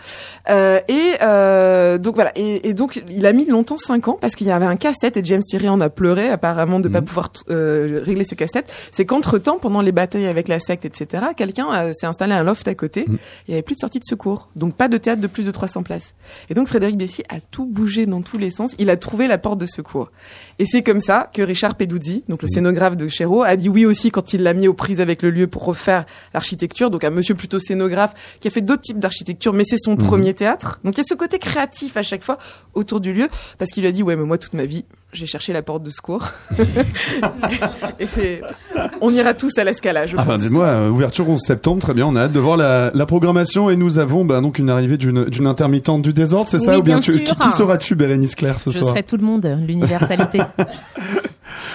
Euh, 0.50 0.80
et 0.88 1.12
euh, 1.22 1.98
donc 1.98 2.14
voilà. 2.14 2.32
Et, 2.36 2.68
et 2.68 2.74
donc, 2.74 3.02
il 3.08 3.26
a 3.26 3.32
mis 3.32 3.44
longtemps 3.44 3.78
5 3.78 4.08
ans 4.08 4.18
parce 4.20 4.34
qu'il 4.34 4.46
y 4.46 4.50
avait 4.50 4.66
un 4.66 4.76
casse-tête 4.76 5.16
et 5.16 5.20
James 5.24 5.42
Thierry 5.42 5.68
en 5.68 5.80
a 5.80 5.88
pleuré 5.90 6.28
apparemment 6.30 6.80
de 6.80 6.88
pas 6.88 7.00
Mhm. 7.00 7.06
pouvoir 7.06 7.30
euh, 7.50 8.00
régler 8.04 8.24
ce 8.24 8.34
casse-tête. 8.34 8.70
C'est 8.92 9.04
qu'entre 9.04 9.38
temps, 9.38 9.58
pendant 9.58 9.80
les 9.82 9.92
batailles 9.92 10.26
avec 10.26 10.48
la 10.48 10.58
secte, 10.60 10.84
etc., 10.84 11.24
quelqu'un 11.36 11.92
s'est 11.98 12.06
installé 12.06 12.32
un 12.34 12.45
loft 12.46 12.66
à 12.68 12.74
côté. 12.74 13.04
Mhm. 13.06 13.18
Il 13.46 13.50
y 13.50 13.54
avait 13.54 13.62
plus 13.62 13.74
de 13.74 13.80
sortie 13.80 13.98
de 14.00 14.04
secours, 14.04 14.48
donc 14.56 14.74
pas 14.74 14.88
de 14.88 14.96
théâtre 14.96 15.20
de 15.20 15.26
plus 15.26 15.44
de 15.44 15.50
300 15.50 15.82
places. 15.82 16.14
Et 16.48 16.54
donc 16.54 16.68
Frédéric 16.68 16.96
Bessy 16.96 17.22
a 17.28 17.40
tout 17.40 17.66
bougé 17.66 18.06
dans 18.06 18.22
tous 18.22 18.38
les 18.38 18.50
sens. 18.50 18.74
Il 18.78 18.88
a 18.88 18.96
trouvé 18.96 19.26
la 19.26 19.36
porte 19.36 19.58
de 19.58 19.66
secours. 19.66 20.10
Et 20.58 20.64
c'est 20.64 20.82
comme 20.82 21.00
ça 21.00 21.30
que 21.34 21.42
Richard 21.42 21.74
Peduzzi, 21.74 22.24
donc 22.28 22.40
le 22.42 22.48
scénographe 22.48 22.96
de 22.96 23.08
Chéreau, 23.08 23.42
a 23.42 23.56
dit 23.56 23.68
oui 23.68 23.84
aussi 23.84 24.10
quand 24.10 24.32
il 24.32 24.42
l'a 24.42 24.54
mis 24.54 24.68
aux 24.68 24.74
prises 24.74 25.00
avec 25.02 25.22
le 25.22 25.30
lieu 25.30 25.46
pour 25.46 25.64
refaire 25.64 26.06
l'architecture. 26.32 26.90
Donc 26.90 27.04
un 27.04 27.10
monsieur 27.10 27.34
plutôt 27.34 27.58
scénographe 27.58 28.14
qui 28.40 28.48
a 28.48 28.50
fait 28.50 28.62
d'autres 28.62 28.82
types 28.82 28.98
d'architecture, 28.98 29.52
mais 29.52 29.64
c'est 29.68 29.76
son 29.78 29.92
Mhm. 29.96 30.06
premier 30.06 30.32
théâtre. 30.34 30.80
Donc 30.84 30.94
il 30.96 30.98
y 30.98 31.00
a 31.00 31.04
ce 31.06 31.14
côté 31.14 31.38
créatif 31.38 31.96
à 31.96 32.02
chaque 32.02 32.22
fois 32.22 32.38
autour 32.74 33.00
du 33.00 33.12
lieu, 33.12 33.28
parce 33.58 33.70
qu'il 33.72 33.82
lui 33.82 33.88
a 33.88 33.92
dit 33.92 34.02
ouais 34.02 34.16
mais 34.16 34.24
moi 34.24 34.38
toute 34.38 34.54
ma 34.54 34.64
vie 34.64 34.84
j'ai 35.16 35.26
cherché 35.26 35.52
la 35.52 35.62
porte 35.62 35.82
de 35.82 35.90
secours. 35.90 36.24
Et 37.98 38.06
c'est, 38.06 38.40
on 39.00 39.10
ira 39.10 39.34
tous 39.34 39.56
à 39.58 39.64
l'escalade. 39.64 40.08
je 40.08 40.16
Ah 40.18 40.24
ben 40.24 40.34
pense. 40.34 40.40
dis-moi, 40.42 40.64
euh, 40.66 40.88
ouverture 40.90 41.28
11 41.28 41.40
septembre, 41.40 41.80
très 41.82 41.94
bien, 41.94 42.06
on 42.06 42.14
a 42.16 42.22
hâte 42.22 42.32
de 42.32 42.40
voir 42.40 42.56
la, 42.56 42.90
la 42.94 43.06
programmation 43.06 43.70
et 43.70 43.76
nous 43.76 43.98
avons 43.98 44.24
ben, 44.24 44.42
donc 44.42 44.58
une 44.58 44.70
arrivée 44.70 44.96
d'une 44.98 45.24
d'une 45.26 45.46
intermittente 45.46 46.02
du 46.02 46.12
désordre, 46.12 46.48
c'est 46.48 46.58
ça 46.58 46.72
Oui, 46.72 46.78
ou 46.78 46.82
bien 46.82 46.98
bien 46.98 47.12
tu, 47.14 47.22
qui, 47.22 47.34
qui 47.34 47.52
seras-tu 47.52 47.94
Bérénice 47.94 48.34
Claire 48.34 48.60
ce 48.60 48.70
Je 48.70 48.78
soir 48.78 48.90
serai 48.90 49.02
tout 49.02 49.16
le 49.16 49.24
monde, 49.24 49.46
l'universalité. 49.66 50.40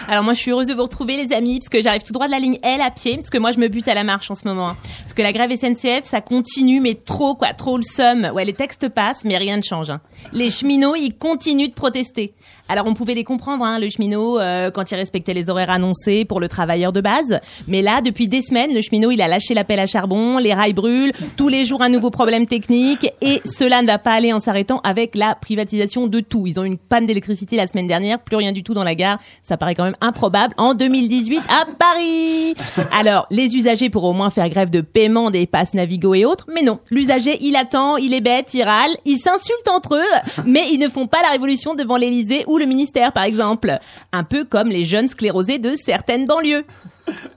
Alors 0.08 0.24
moi 0.24 0.34
je 0.34 0.40
suis 0.40 0.52
heureuse 0.52 0.68
de 0.68 0.74
vous 0.74 0.84
retrouver 0.84 1.16
les 1.16 1.34
amis 1.34 1.60
parce 1.60 1.70
que 1.70 1.82
j'arrive 1.82 2.04
tout 2.04 2.12
droit 2.14 2.26
de 2.28 2.32
la 2.32 2.40
ligne 2.40 2.58
L 2.64 2.82
à 2.82 2.92
pied 2.92 3.16
parce 3.18 3.30
que 3.30 3.38
moi 3.38 3.52
je 3.52 3.60
me 3.60 3.68
bute 3.68 3.88
à 3.88 3.94
la 3.94 4.04
marche 4.04 4.30
en 4.32 4.36
ce 4.36 4.48
moment 4.48 4.70
hein. 4.70 4.78
parce 5.04 5.14
que 5.14 5.22
la 5.22 5.32
grève 5.32 5.52
SNCF 5.56 6.04
ça 6.04 6.22
continue 6.22 6.82
mais 6.82 6.96
trop 6.96 7.36
quoi 7.36 7.54
trop 7.54 7.78
le 7.78 7.84
somme 7.84 8.30
ouais 8.34 8.44
les 8.46 8.54
textes 8.54 8.90
passent 8.90 9.24
mais 9.24 9.38
rien 9.38 9.58
ne 9.58 9.62
change 9.62 9.90
hein. 9.90 10.02
les 10.34 10.50
cheminots 10.50 10.96
ils 10.96 11.14
continuent 11.18 11.70
de 11.70 11.74
protester 11.74 12.34
alors 12.72 12.88
on 12.88 12.94
pouvait 12.94 13.16
les 13.16 13.26
comprendre 13.26 13.66
hein, 13.66 13.80
le 13.80 13.90
cheminot 13.90 14.40
euh, 14.40 14.72
quand 14.72 14.90
il 14.92 14.96
respectait 14.96 15.34
les 15.34 15.50
horaires 15.50 15.70
annoncés 15.70 16.24
pour 16.24 16.40
le 16.40 16.48
travailleur 16.48 16.94
de 16.94 17.02
base. 17.02 17.42
Mais 17.68 17.82
là 17.82 18.02
depuis 18.02 18.30
des 18.30 18.42
semaines 18.42 18.74
le 18.74 18.80
cheminot 18.80 19.12
il 19.12 19.22
a 19.22 19.28
lâché 19.28 19.54
l'appel 19.54 19.78
à 19.78 19.88
charbon 19.88 20.38
les 20.38 20.54
rails 20.54 20.72
brûlent 20.72 21.12
tous 21.36 21.50
les 21.50 21.66
jours 21.66 21.82
un 21.82 21.90
nouveau 21.90 22.12
problème 22.12 22.46
technique. 22.46 23.12
Et 23.22 23.42
cela 23.44 23.82
ne 23.82 23.88
va 23.88 23.98
pas 23.98 24.14
aller 24.14 24.32
en 24.32 24.40
s'arrêtant 24.40 24.80
avec 24.86 25.16
la 25.16 25.36
privatisation 25.36 26.08
de 26.08 26.22
tout. 26.22 26.48
Ils 26.48 26.62
ont 26.62 26.64
une 26.64 26.78
panne 26.78 27.06
d'électricité 27.06 27.58
la 27.58 27.68
semaine 27.68 27.88
dernière 27.88 28.20
plus 28.20 28.38
rien 28.38 28.54
du 28.54 28.64
tout 28.64 28.74
dans 28.74 28.86
la 28.86 28.96
gare. 28.96 29.20
Ça 29.44 29.58
paraît 29.58 29.76
quand 29.76 29.84
même 29.84 29.96
improbable. 30.00 30.54
En 30.58 30.74
2018 30.74 31.44
à 31.50 31.66
Paris. 31.78 32.56
Alors, 32.98 33.28
les 33.32 33.56
usagers 33.58 33.90
pourront 33.90 34.12
au 34.12 34.14
moins 34.14 34.30
faire 34.30 34.50
grève 34.50 34.70
de 34.70 34.82
paiement 34.82 35.32
des 35.32 35.46
passes 35.46 35.74
Navigo 35.74 36.14
et 36.14 36.26
autres, 36.26 36.48
mais 36.54 36.62
non. 36.62 36.80
L'usager, 36.90 37.38
il 37.42 37.56
attend, 37.56 37.98
il 37.98 38.14
est 38.14 38.22
bête, 38.22 38.54
il 38.54 38.64
râle, 38.64 38.92
ils 39.06 39.18
s'insultent 39.18 39.68
entre 39.70 39.96
eux, 39.96 40.44
mais 40.46 40.64
ils 40.72 40.80
ne 40.80 40.88
font 40.88 41.08
pas 41.08 41.22
la 41.22 41.30
révolution 41.30 41.76
devant 41.76 41.98
l'Élysée 41.98 42.44
ou 42.48 42.58
le 42.62 42.68
ministère, 42.68 43.12
par 43.12 43.24
exemple. 43.24 43.80
Un 44.12 44.24
peu 44.24 44.46
comme 44.46 44.70
les 44.70 44.86
jeunes 44.86 45.08
sclérosés 45.08 45.60
de 45.60 45.76
certaines 45.76 46.26
banlieues. 46.26 46.66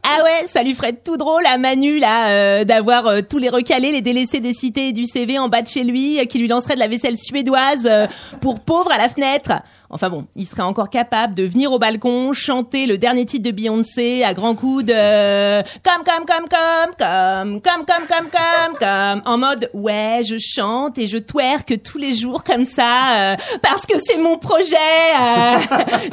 Ah 0.03 0.23
ouais, 0.23 0.47
ça 0.47 0.63
lui 0.63 0.75
ferait 0.75 0.93
tout 0.93 1.17
drôle 1.17 1.45
à 1.47 1.59
Manu 1.59 1.99
là 1.99 2.29
euh, 2.29 2.65
d'avoir 2.65 3.07
euh, 3.07 3.21
tous 3.23 3.39
les 3.39 3.49
recalés, 3.49 3.93
les 3.93 4.03
délaissés 4.03 4.41
des 4.41 4.53
cités 4.53 4.89
et 4.89 4.93
du 4.93 5.07
CV 5.07 5.39
en 5.39 5.49
bas 5.49 5.63
de 5.63 5.69
chez 5.69 5.83
lui, 5.83 6.21
euh, 6.21 6.25
qui 6.25 6.39
lui 6.39 6.49
lancerait 6.49 6.75
de 6.75 6.81
la 6.81 6.89
vaisselle 6.89 7.19
suédoise 7.19 7.91
pour 8.41 8.61
pauvres 8.61 8.93
à 8.93 8.99
la 8.99 9.09
fenêtre. 9.09 9.53
Enfin 9.95 10.11
bon, 10.11 10.27
il 10.35 10.45
serait 10.45 10.63
encore 10.63 10.91
capable 10.91 11.35
de 11.35 11.45
venir 11.45 11.71
au 11.71 11.79
balcon, 11.79 12.33
chanter 12.33 12.87
le 12.87 12.99
dernier 12.99 13.25
titre 13.27 13.45
de 13.45 13.53
Beyoncé 13.55 14.25
à 14.25 14.35
grands 14.35 14.57
coups 14.57 14.87
de 14.87 14.93
euh, 14.93 15.63
comme 15.85 16.03
comme 16.03 16.27
comme 16.27 16.49
comme 16.49 16.95
comme 16.99 17.61
comme 17.61 17.87
comme 17.87 18.07
comme 18.09 18.29
comme 18.29 18.79
comme 18.81 19.23
en 19.25 19.39
mode 19.39 19.71
ouais 19.73 20.23
je 20.29 20.35
chante 20.37 20.99
et 20.99 21.07
je 21.07 21.17
twerk 21.19 21.81
tous 21.85 21.99
les 21.99 22.13
jours 22.13 22.43
comme 22.43 22.65
ça 22.65 23.35
euh, 23.35 23.37
parce 23.63 23.87
que 23.87 23.95
c'est 24.05 24.19
mon 24.19 24.37
projet. 24.37 24.75
euh. 24.75 25.59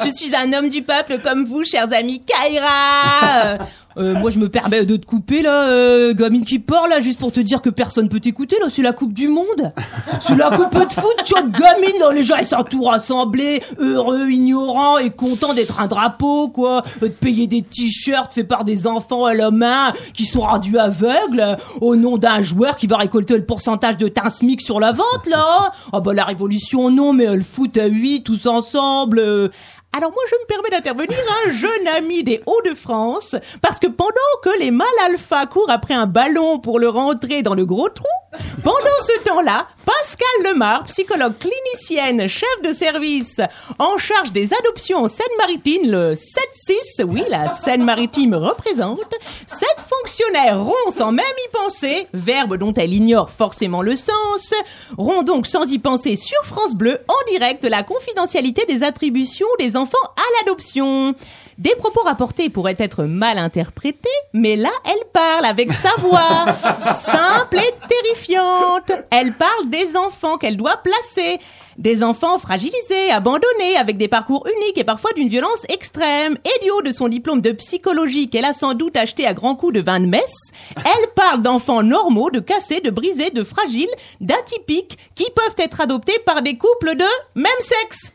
je 0.04 0.10
suis 0.10 0.32
un 0.36 0.52
homme 0.52 0.68
du 0.68 0.82
peuple 0.82 1.18
comme 1.18 1.44
vous, 1.44 1.64
chers 1.64 1.92
amis 1.92 2.22
Kaira. 2.24 3.44
Euh, 3.44 3.58
euh, 3.96 4.14
moi, 4.14 4.30
je 4.30 4.38
me 4.38 4.48
permets 4.48 4.84
de 4.84 4.96
te 4.96 5.06
couper 5.06 5.42
là, 5.42 5.68
euh, 5.68 6.14
gamine 6.14 6.44
qui 6.44 6.58
parle 6.58 6.90
là, 6.90 7.00
juste 7.00 7.18
pour 7.18 7.32
te 7.32 7.40
dire 7.40 7.62
que 7.62 7.70
personne 7.70 8.08
peut 8.08 8.20
t'écouter 8.20 8.56
là. 8.60 8.66
C'est 8.70 8.82
la 8.82 8.92
Coupe 8.92 9.12
du 9.12 9.28
Monde, 9.28 9.72
c'est 10.20 10.36
la 10.36 10.50
Coupe 10.50 10.72
de 10.74 10.92
foot. 10.92 11.16
Tu 11.24 11.34
vois, 11.34 11.42
gamine 11.42 12.00
là, 12.00 12.12
les 12.12 12.22
gens 12.22 12.36
ils 12.38 12.46
sont 12.46 12.62
tout 12.64 12.84
rassemblés, 12.84 13.62
heureux, 13.78 14.30
ignorants 14.30 14.98
et 14.98 15.10
contents 15.10 15.54
d'être 15.54 15.80
un 15.80 15.86
drapeau 15.86 16.48
quoi, 16.48 16.82
Euh, 17.02 17.08
de 17.08 17.12
payer 17.12 17.46
des 17.46 17.62
t-shirts 17.62 18.32
faits 18.32 18.48
par 18.48 18.64
des 18.64 18.86
enfants 18.86 19.24
à 19.24 19.34
la 19.34 19.50
main 19.50 19.92
qui 20.14 20.24
sont 20.24 20.40
rendus 20.40 20.78
aveugles 20.78 21.40
euh, 21.40 21.56
au 21.80 21.96
nom 21.96 22.16
d'un 22.16 22.42
joueur 22.42 22.76
qui 22.76 22.86
va 22.86 22.96
récolter 22.96 23.36
le 23.36 23.44
pourcentage 23.44 23.96
de 23.96 24.08
teint 24.08 24.30
SMIC 24.30 24.60
sur 24.60 24.80
la 24.80 24.92
vente 24.92 25.26
là. 25.26 25.72
Ah 25.92 26.00
bah 26.00 26.14
la 26.14 26.24
révolution 26.24 26.90
non, 26.90 27.12
mais 27.12 27.26
euh, 27.28 27.36
le 27.36 27.42
foot 27.42 27.76
à 27.76 27.86
8 27.86 28.22
tous 28.22 28.46
ensemble. 28.46 29.50
Alors 29.94 30.10
moi, 30.10 30.22
je 30.30 30.34
me 30.36 30.46
permets 30.46 30.70
d'intervenir, 30.70 31.18
un 31.46 31.52
jeune 31.52 31.88
ami 31.88 32.24
des 32.24 32.40
Hauts-de-France, 32.46 33.36
parce 33.60 33.78
que 33.78 33.86
pendant 33.86 34.10
que 34.42 34.58
les 34.58 34.70
mâles 34.70 34.88
alpha 35.04 35.44
courent 35.46 35.70
après 35.70 35.92
un 35.92 36.06
ballon 36.06 36.60
pour 36.60 36.78
le 36.78 36.88
rentrer 36.88 37.42
dans 37.42 37.54
le 37.54 37.66
gros 37.66 37.90
trou, 37.90 38.06
pendant 38.64 38.78
ce 39.00 39.24
temps-là, 39.24 39.66
Pascal 39.84 40.26
Lemar, 40.44 40.84
psychologue 40.84 41.34
clinicienne, 41.38 42.26
chef 42.28 42.62
de 42.64 42.72
service 42.72 43.40
en 43.78 43.98
charge 43.98 44.32
des 44.32 44.54
adoptions 44.54 45.04
en 45.04 45.08
Seine-Maritime, 45.08 45.90
le 45.90 46.14
7-6, 46.14 47.04
oui, 47.04 47.24
la 47.28 47.48
Seine-Maritime 47.48 48.34
représente, 48.34 49.14
cette 49.46 49.84
fonctionnaire 49.86 50.64
rompt 50.64 50.96
sans 50.96 51.12
même 51.12 51.24
y 51.44 51.50
penser, 51.50 52.06
verbe 52.14 52.56
dont 52.56 52.72
elle 52.72 52.94
ignore 52.94 53.30
forcément 53.30 53.82
le 53.82 53.96
sens, 53.96 54.54
rompt 54.96 55.26
donc 55.26 55.46
sans 55.46 55.70
y 55.70 55.78
penser 55.78 56.16
sur 56.16 56.42
France 56.44 56.74
Bleu 56.74 57.00
en 57.08 57.30
direct 57.30 57.64
la 57.64 57.82
confidentialité 57.82 58.64
des 58.66 58.82
attributions 58.82 59.48
des 59.58 59.76
enfants 59.82 59.98
à 60.16 60.22
l'adoption. 60.38 61.14
Des 61.58 61.74
propos 61.76 62.00
rapportés 62.00 62.48
pourraient 62.48 62.76
être 62.78 63.04
mal 63.04 63.38
interprétés, 63.38 64.08
mais 64.32 64.56
là, 64.56 64.70
elle 64.84 65.06
parle 65.12 65.44
avec 65.44 65.72
sa 65.72 65.90
voix, 65.98 66.46
simple 66.98 67.58
et 67.58 67.74
terrifiante. 67.88 68.92
Elle 69.10 69.32
parle 69.34 69.68
des 69.68 69.96
enfants 69.96 70.38
qu'elle 70.38 70.56
doit 70.56 70.78
placer, 70.78 71.38
des 71.78 72.02
enfants 72.04 72.38
fragilisés, 72.38 73.10
abandonnés, 73.10 73.76
avec 73.76 73.96
des 73.96 74.08
parcours 74.08 74.46
uniques 74.56 74.78
et 74.78 74.84
parfois 74.84 75.12
d'une 75.12 75.28
violence 75.28 75.64
extrême. 75.68 76.38
Et 76.44 76.64
du 76.64 76.70
haut 76.70 76.82
de 76.82 76.90
son 76.90 77.08
diplôme 77.08 77.40
de 77.40 77.52
psychologie 77.52 78.30
qu'elle 78.30 78.44
a 78.44 78.52
sans 78.52 78.74
doute 78.74 78.96
acheté 78.96 79.26
à 79.26 79.34
grands 79.34 79.56
coups 79.56 79.74
de 79.74 79.80
vin 79.80 80.00
de 80.00 80.06
messe, 80.06 80.50
elle 80.76 81.08
parle 81.14 81.42
d'enfants 81.42 81.82
normaux, 81.82 82.30
de 82.30 82.40
cassés, 82.40 82.80
de 82.80 82.90
brisés, 82.90 83.30
de 83.30 83.44
fragiles, 83.44 83.90
d'atypiques, 84.20 84.98
qui 85.14 85.26
peuvent 85.34 85.56
être 85.58 85.80
adoptés 85.80 86.18
par 86.24 86.42
des 86.42 86.56
couples 86.56 86.96
de 86.96 87.04
même 87.34 87.52
sexe. 87.60 88.12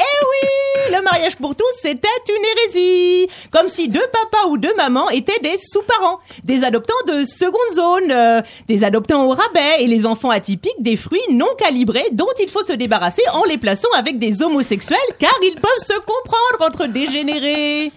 Eh 0.00 0.02
oui, 0.02 0.94
le 0.96 1.02
mariage 1.02 1.36
pour 1.36 1.56
tous, 1.56 1.64
c'était 1.72 2.08
une 2.28 2.44
hérésie. 2.44 3.28
Comme 3.50 3.68
si 3.68 3.88
deux 3.88 4.06
papas 4.12 4.46
ou 4.48 4.58
deux 4.58 4.74
mamans 4.76 5.10
étaient 5.10 5.40
des 5.40 5.58
sous-parents, 5.58 6.20
des 6.44 6.62
adoptants 6.64 6.94
de 7.08 7.24
seconde 7.24 7.72
zone, 7.72 8.12
euh, 8.12 8.42
des 8.68 8.84
adoptants 8.84 9.24
au 9.24 9.30
rabais 9.30 9.80
et 9.80 9.86
les 9.86 10.06
enfants 10.06 10.30
atypiques 10.30 10.80
des 10.80 10.96
fruits 10.96 11.20
non 11.30 11.48
calibrés 11.58 12.08
dont 12.12 12.28
il 12.40 12.48
faut 12.48 12.62
se 12.62 12.72
débarrasser 12.72 13.22
en 13.32 13.44
les 13.44 13.58
plaçant 13.58 13.90
avec 13.96 14.18
des 14.18 14.42
homosexuels 14.42 14.98
car 15.18 15.34
ils 15.42 15.56
peuvent 15.56 15.70
se 15.78 15.94
comprendre 15.94 16.60
entre 16.60 16.86
dégénérés. 16.86 17.92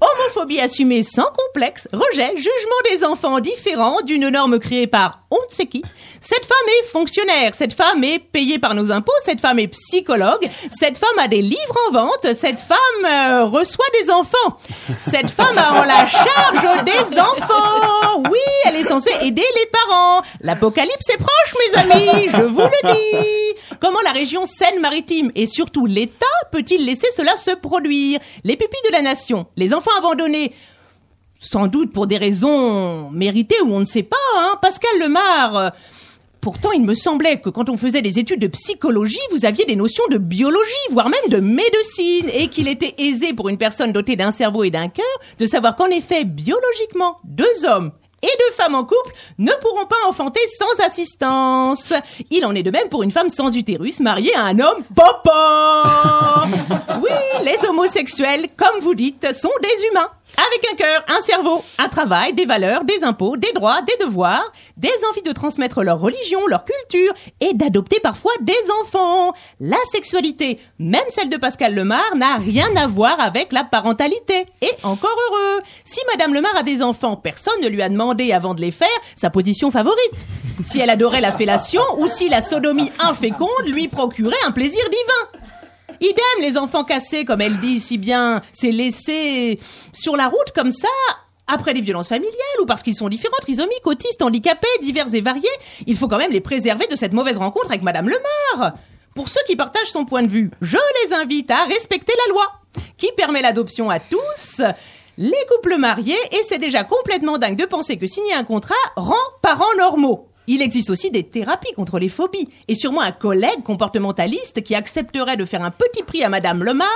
Homophobie 0.00 0.60
assumée 0.60 1.02
sans 1.02 1.26
complexe, 1.26 1.88
rejet, 1.92 2.36
jugement 2.36 2.90
des 2.90 3.04
enfants 3.04 3.40
différents 3.40 4.00
d'une 4.02 4.28
norme 4.28 4.58
créée 4.58 4.86
par 4.86 5.22
on 5.30 5.36
ne 5.36 5.52
sait 5.52 5.66
qui. 5.66 5.82
Cette 6.20 6.46
femme 6.46 6.56
est 6.80 6.86
fonctionnaire, 6.86 7.54
cette 7.54 7.72
femme 7.72 8.02
est 8.04 8.18
payée 8.18 8.58
par 8.58 8.74
nos 8.74 8.90
impôts, 8.92 9.12
cette 9.24 9.40
femme 9.40 9.58
est 9.58 9.68
psychologue, 9.68 10.48
cette 10.70 10.98
femme 10.98 11.18
a 11.18 11.28
des 11.28 11.42
livres 11.42 11.76
en 11.88 11.92
vente, 11.92 12.34
cette 12.34 12.60
femme 12.60 13.04
euh, 13.04 13.44
reçoit 13.44 13.86
des 14.00 14.10
enfants. 14.10 14.56
Cette 14.96 15.30
femme 15.30 15.58
a 15.58 15.80
en 15.80 15.84
la 15.84 16.06
charge 16.06 16.84
des 16.84 17.18
enfants. 17.18 18.22
Oui, 18.30 18.38
elle 18.64 18.76
est 18.76 18.84
censée 18.84 19.12
aider 19.22 19.42
les 19.42 19.66
parents. 19.66 20.22
L'apocalypse 20.40 21.10
est 21.10 21.18
proche, 21.18 21.54
mes 21.58 21.78
amis, 21.80 22.28
je 22.32 22.42
vous 22.42 22.60
le 22.60 22.92
dis. 22.92 23.58
Comment 23.80 24.00
la 24.00 24.12
région 24.12 24.46
Seine-Maritime 24.46 25.32
et 25.34 25.46
surtout 25.46 25.86
l'État 25.86 26.26
peut-il 26.50 26.86
laisser 26.86 27.08
cela 27.14 27.36
se 27.36 27.50
produire? 27.50 28.20
Les 28.44 28.56
pupilles 28.56 28.80
de 28.86 28.92
la 28.92 29.02
nation, 29.02 29.46
les 29.56 29.74
enfants 29.76 29.90
abandonnés, 29.98 30.52
sans 31.38 31.66
doute 31.66 31.92
pour 31.92 32.06
des 32.06 32.16
raisons 32.16 33.10
méritées 33.10 33.60
ou 33.62 33.72
on 33.74 33.80
ne 33.80 33.84
sait 33.84 34.02
pas, 34.02 34.16
hein. 34.38 34.58
Pascal 34.62 34.98
Lemar. 34.98 35.56
euh, 35.56 35.70
Pourtant, 36.40 36.70
il 36.70 36.82
me 36.84 36.94
semblait 36.94 37.40
que 37.40 37.50
quand 37.50 37.70
on 37.70 37.76
faisait 37.76 38.02
des 38.02 38.20
études 38.20 38.40
de 38.40 38.46
psychologie, 38.46 39.18
vous 39.32 39.44
aviez 39.46 39.64
des 39.64 39.74
notions 39.74 40.04
de 40.10 40.16
biologie, 40.16 40.70
voire 40.92 41.08
même 41.08 41.28
de 41.28 41.38
médecine, 41.38 42.28
et 42.32 42.46
qu'il 42.46 42.68
était 42.68 42.94
aisé 42.98 43.32
pour 43.32 43.48
une 43.48 43.58
personne 43.58 43.90
dotée 43.90 44.14
d'un 44.14 44.30
cerveau 44.30 44.62
et 44.62 44.70
d'un 44.70 44.86
cœur 44.88 45.04
de 45.40 45.46
savoir 45.46 45.74
qu'en 45.74 45.86
effet, 45.88 46.24
biologiquement, 46.24 47.16
deux 47.24 47.66
hommes 47.68 47.90
et 48.26 48.38
deux 48.38 48.54
femmes 48.54 48.74
en 48.74 48.84
couple 48.84 49.12
ne 49.38 49.52
pourront 49.60 49.86
pas 49.86 49.96
enfanter 50.08 50.40
sans 50.58 50.84
assistance. 50.84 51.92
Il 52.30 52.44
en 52.44 52.54
est 52.54 52.62
de 52.62 52.70
même 52.70 52.88
pour 52.88 53.02
une 53.02 53.10
femme 53.12 53.30
sans 53.30 53.54
utérus 53.56 54.00
mariée 54.00 54.34
à 54.34 54.42
un 54.44 54.58
homme 54.58 54.82
papa. 54.94 56.46
Oui, 57.02 57.10
les 57.44 57.66
homosexuels, 57.68 58.48
comme 58.56 58.80
vous 58.80 58.94
dites, 58.94 59.32
sont 59.34 59.50
des 59.62 59.86
humains. 59.88 60.08
Avec 60.36 60.70
un 60.70 60.76
cœur, 60.76 61.04
un 61.08 61.20
cerveau, 61.22 61.64
un 61.78 61.88
travail, 61.88 62.34
des 62.34 62.44
valeurs, 62.44 62.84
des 62.84 63.04
impôts, 63.04 63.38
des 63.38 63.52
droits, 63.52 63.80
des 63.82 64.04
devoirs, 64.04 64.52
des 64.76 64.92
envies 65.10 65.22
de 65.22 65.32
transmettre 65.32 65.82
leur 65.82 65.98
religion, 65.98 66.46
leur 66.46 66.64
culture 66.64 67.14
et 67.40 67.54
d'adopter 67.54 68.00
parfois 68.00 68.32
des 68.42 68.54
enfants. 68.82 69.32
La 69.60 69.78
sexualité, 69.90 70.60
même 70.78 71.04
celle 71.08 71.30
de 71.30 71.38
Pascal 71.38 71.74
Lemar, 71.74 72.16
n'a 72.16 72.36
rien 72.36 72.68
à 72.76 72.86
voir 72.86 73.18
avec 73.18 73.50
la 73.52 73.64
parentalité. 73.64 74.46
Et 74.60 74.72
encore 74.82 75.16
heureux. 75.30 75.62
Si 75.84 76.00
Madame 76.12 76.34
Lemar 76.34 76.54
a 76.54 76.62
des 76.62 76.82
enfants, 76.82 77.16
personne 77.16 77.60
ne 77.62 77.68
lui 77.68 77.80
a 77.80 77.88
demandé 77.88 78.32
avant 78.32 78.54
de 78.54 78.60
les 78.60 78.70
faire 78.70 78.88
sa 79.14 79.30
position 79.30 79.70
favorite. 79.70 80.12
Si 80.64 80.80
elle 80.80 80.90
adorait 80.90 81.22
la 81.22 81.32
fellation 81.32 81.82
ou 81.96 82.08
si 82.08 82.28
la 82.28 82.42
sodomie 82.42 82.92
inféconde 82.98 83.68
lui 83.68 83.88
procurait 83.88 84.36
un 84.46 84.52
plaisir 84.52 84.84
divin. 84.90 85.46
Idem, 86.00 86.40
les 86.40 86.58
enfants 86.58 86.84
cassés, 86.84 87.24
comme 87.24 87.40
elle 87.40 87.58
dit 87.60 87.80
si 87.80 87.98
bien, 87.98 88.42
c'est 88.52 88.72
laissé 88.72 89.58
sur 89.92 90.16
la 90.16 90.28
route 90.28 90.52
comme 90.54 90.72
ça, 90.72 90.88
après 91.46 91.74
des 91.74 91.80
violences 91.80 92.08
familiales 92.08 92.60
ou 92.60 92.66
parce 92.66 92.82
qu'ils 92.82 92.96
sont 92.96 93.08
différents, 93.08 93.36
trisomiques, 93.40 93.86
autistes, 93.86 94.22
handicapés, 94.22 94.66
divers 94.80 95.14
et 95.14 95.20
variés. 95.20 95.48
Il 95.86 95.96
faut 95.96 96.08
quand 96.08 96.18
même 96.18 96.32
les 96.32 96.40
préserver 96.40 96.86
de 96.86 96.96
cette 96.96 97.12
mauvaise 97.12 97.38
rencontre 97.38 97.70
avec 97.70 97.82
Madame 97.82 98.08
Lemar. 98.08 98.74
Pour 99.14 99.28
ceux 99.28 99.40
qui 99.46 99.56
partagent 99.56 99.90
son 99.90 100.04
point 100.04 100.22
de 100.22 100.28
vue, 100.28 100.50
je 100.60 100.78
les 101.04 101.14
invite 101.14 101.50
à 101.50 101.64
respecter 101.64 102.12
la 102.26 102.32
loi, 102.34 102.46
qui 102.98 103.10
permet 103.16 103.42
l'adoption 103.42 103.88
à 103.88 103.98
tous. 103.98 104.60
Les 105.18 105.46
couples 105.50 105.78
mariés, 105.78 106.18
et 106.32 106.42
c'est 106.42 106.58
déjà 106.58 106.84
complètement 106.84 107.38
dingue 107.38 107.56
de 107.56 107.64
penser 107.64 107.96
que 107.96 108.06
signer 108.06 108.34
un 108.34 108.44
contrat 108.44 108.74
rend 108.96 109.14
parents 109.40 109.74
normaux. 109.78 110.28
Il 110.46 110.62
existe 110.62 110.90
aussi 110.90 111.10
des 111.10 111.24
thérapies 111.24 111.72
contre 111.74 111.98
les 111.98 112.08
phobies, 112.08 112.48
et 112.68 112.74
sûrement 112.74 113.00
un 113.00 113.12
collègue 113.12 113.62
comportementaliste 113.64 114.62
qui 114.62 114.74
accepterait 114.74 115.36
de 115.36 115.44
faire 115.44 115.62
un 115.62 115.70
petit 115.70 116.02
prix 116.02 116.22
à 116.22 116.28
Madame 116.28 116.62
Lemar 116.62 116.88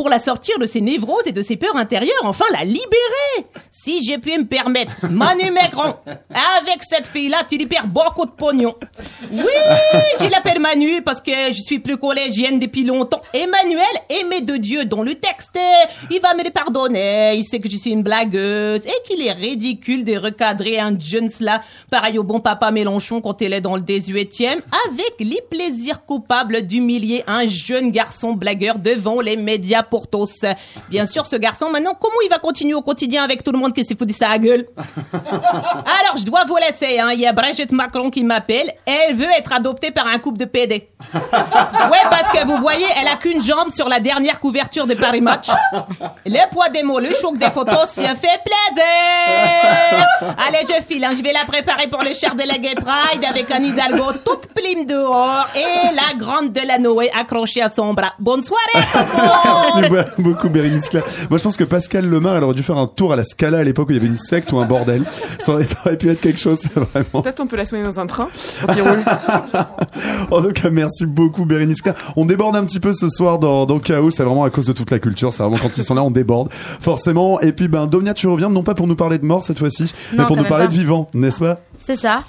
pour 0.00 0.08
la 0.08 0.18
sortir 0.18 0.58
de 0.58 0.64
ses 0.64 0.80
névroses 0.80 1.26
et 1.26 1.32
de 1.32 1.42
ses 1.42 1.58
peurs 1.58 1.76
intérieures, 1.76 2.22
enfin 2.22 2.46
la 2.52 2.64
libérer. 2.64 3.44
Si 3.70 4.02
je 4.02 4.18
puis 4.18 4.38
me 4.38 4.46
permettre, 4.46 4.96
Manu 5.10 5.50
Maigron, 5.50 5.94
avec 6.06 6.82
cette 6.82 7.06
fille-là, 7.06 7.42
tu 7.46 7.58
lui 7.58 7.66
perds 7.66 7.86
beaucoup 7.86 8.24
de 8.24 8.30
pognon. 8.30 8.74
Oui, 9.30 9.42
je 10.18 10.30
l'appelle 10.30 10.58
Manu 10.58 11.02
parce 11.02 11.20
que 11.20 11.32
je 11.50 11.60
suis 11.60 11.80
plus 11.80 11.98
collégienne 11.98 12.58
depuis 12.58 12.84
longtemps. 12.84 13.20
Emmanuel, 13.34 13.84
aimé 14.08 14.40
de 14.40 14.56
Dieu, 14.56 14.86
dont 14.86 15.02
le 15.02 15.16
texte, 15.16 15.58
il 16.10 16.20
va 16.22 16.32
me 16.32 16.44
le 16.44 16.50
pardonner. 16.50 17.34
Il 17.34 17.44
sait 17.44 17.58
que 17.58 17.68
je 17.68 17.76
suis 17.76 17.90
une 17.90 18.02
blagueuse 18.02 18.80
et 18.86 19.06
qu'il 19.06 19.22
est 19.26 19.32
ridicule 19.32 20.04
de 20.04 20.16
recadrer 20.16 20.78
un 20.78 20.98
jeune 20.98 21.28
là, 21.40 21.60
pareil 21.90 22.18
au 22.18 22.24
bon 22.24 22.40
papa 22.40 22.70
Mélenchon 22.70 23.20
quand 23.20 23.42
il 23.42 23.52
est 23.52 23.60
dans 23.60 23.76
le 23.76 23.82
18e, 23.82 24.60
avec 24.88 25.14
les 25.20 25.42
plaisirs 25.50 26.06
coupables 26.06 26.62
d'humilier 26.62 27.22
un 27.26 27.46
jeune 27.46 27.90
garçon 27.90 28.32
blagueur 28.32 28.78
devant 28.78 29.20
les 29.20 29.36
médias 29.36 29.82
pour 29.90 30.06
tous. 30.08 30.44
Bien 30.88 31.06
sûr, 31.06 31.26
ce 31.26 31.36
garçon, 31.36 31.68
maintenant, 31.70 31.94
comment 32.00 32.14
il 32.24 32.28
va 32.30 32.38
continuer 32.38 32.74
au 32.74 32.82
quotidien 32.82 33.24
avec 33.24 33.42
tout 33.44 33.52
le 33.52 33.58
monde 33.58 33.72
qui 33.72 33.84
s'est 33.84 33.96
foutu 33.96 34.14
sa 34.14 34.38
gueule 34.38 34.66
Alors, 35.12 36.16
je 36.18 36.24
dois 36.24 36.44
vous 36.44 36.56
laisser. 36.56 36.98
Hein. 36.98 37.10
Il 37.12 37.20
y 37.20 37.26
a 37.26 37.32
Brigitte 37.32 37.72
Macron 37.72 38.10
qui 38.10 38.24
m'appelle. 38.24 38.72
Elle 38.86 39.14
veut 39.16 39.30
être 39.38 39.52
adoptée 39.52 39.90
par 39.90 40.06
un 40.06 40.18
couple 40.18 40.38
de 40.38 40.44
PD. 40.46 40.88
Ouais, 41.90 41.98
parce 42.08 42.30
que 42.30 42.46
vous 42.46 42.58
voyez, 42.58 42.86
elle 43.00 43.08
a 43.08 43.16
qu'une 43.16 43.42
jambe 43.42 43.70
sur 43.70 43.88
la 43.88 43.98
dernière 44.00 44.38
couverture 44.38 44.86
de 44.86 44.94
Paris 44.94 45.20
Match. 45.20 45.48
Le 46.24 46.50
poids 46.52 46.68
des 46.68 46.82
mots, 46.84 47.00
le 47.00 47.12
choc 47.14 47.36
des 47.36 47.50
photos, 47.50 47.86
ça 47.88 48.14
fait 48.14 48.40
plaisir. 48.44 50.06
Allez, 50.46 50.60
je 50.68 50.82
file. 50.86 51.04
hein. 51.04 51.10
Je 51.16 51.22
vais 51.22 51.32
la 51.32 51.44
préparer 51.46 51.88
pour 51.88 52.02
le 52.02 52.12
cher 52.12 52.34
délégué 52.34 52.74
Pride 52.74 53.24
avec 53.28 53.50
un 53.50 53.62
Hidalgo 53.62 54.12
toute 54.24 54.48
plume 54.54 54.84
dehors 54.84 55.46
et 55.56 55.94
la 55.94 56.14
grande 56.16 56.52
Delanoë 56.52 57.10
accrochée 57.18 57.62
à 57.62 57.68
son 57.70 57.92
bras. 57.94 58.12
Bonne 58.18 58.42
soirée. 58.42 58.84
Merci 59.76 60.08
beaucoup, 60.18 60.48
Bérénice 60.48 60.88
Claire. 60.88 61.04
Moi, 61.28 61.38
je 61.38 61.42
pense 61.42 61.56
que 61.56 61.64
Pascal 61.64 62.06
Lemar, 62.06 62.36
elle 62.36 62.44
aurait 62.44 62.54
dû 62.54 62.62
faire 62.62 62.78
un 62.78 62.86
tour 62.86 63.12
à 63.12 63.16
la 63.16 63.24
Scala 63.24 63.58
à 63.58 63.64
l'époque 63.64 63.88
où 63.88 63.92
il 63.92 63.96
y 63.96 63.98
avait 63.98 64.08
une 64.08 64.16
secte 64.16 64.52
ou 64.52 64.58
un 64.58 64.66
bordel. 64.66 65.04
Ça 65.38 65.52
aurait, 65.52 65.96
pu 65.96 66.08
être 66.08 66.20
quelque 66.20 66.38
chose, 66.38 66.58
c'est 66.60 66.74
vraiment. 66.74 67.22
Peut-être 67.22 67.40
on 67.40 67.46
peut 67.46 67.56
la 67.56 67.64
soigner 67.64 67.84
dans 67.84 67.98
un 68.00 68.06
train. 68.06 68.28
En 70.30 70.42
tout 70.42 70.52
cas, 70.52 70.70
merci 70.70 71.06
beaucoup, 71.06 71.44
Bérénice 71.44 71.82
Claire. 71.82 71.96
On 72.16 72.24
déborde 72.24 72.56
un 72.56 72.64
petit 72.64 72.80
peu 72.80 72.92
ce 72.92 73.08
soir 73.08 73.38
dans, 73.38 73.66
dans 73.66 73.78
Chaos. 73.78 74.10
C'est 74.10 74.22
vraiment 74.22 74.44
à 74.44 74.50
cause 74.50 74.66
de 74.66 74.72
toute 74.72 74.90
la 74.90 74.98
culture. 74.98 75.32
C'est 75.32 75.42
vraiment 75.42 75.58
quand 75.58 75.76
ils 75.76 75.84
sont 75.84 75.94
là, 75.94 76.02
on 76.02 76.10
déborde. 76.10 76.50
Forcément. 76.52 77.40
Et 77.40 77.52
puis, 77.52 77.68
ben, 77.68 77.86
Domnia, 77.86 78.14
tu 78.14 78.28
reviens 78.28 78.48
non 78.48 78.62
pas 78.62 78.74
pour 78.74 78.86
nous 78.86 78.96
parler 78.96 79.18
de 79.18 79.26
mort 79.26 79.44
cette 79.44 79.58
fois-ci, 79.58 79.92
mais 80.16 80.24
pour 80.24 80.36
nous 80.36 80.44
parler 80.44 80.66
pas. 80.66 80.72
de 80.72 80.78
vivant, 80.78 81.08
n'est-ce 81.14 81.40
pas? 81.40 81.60
C'est 81.80 81.96
ça. 81.96 82.22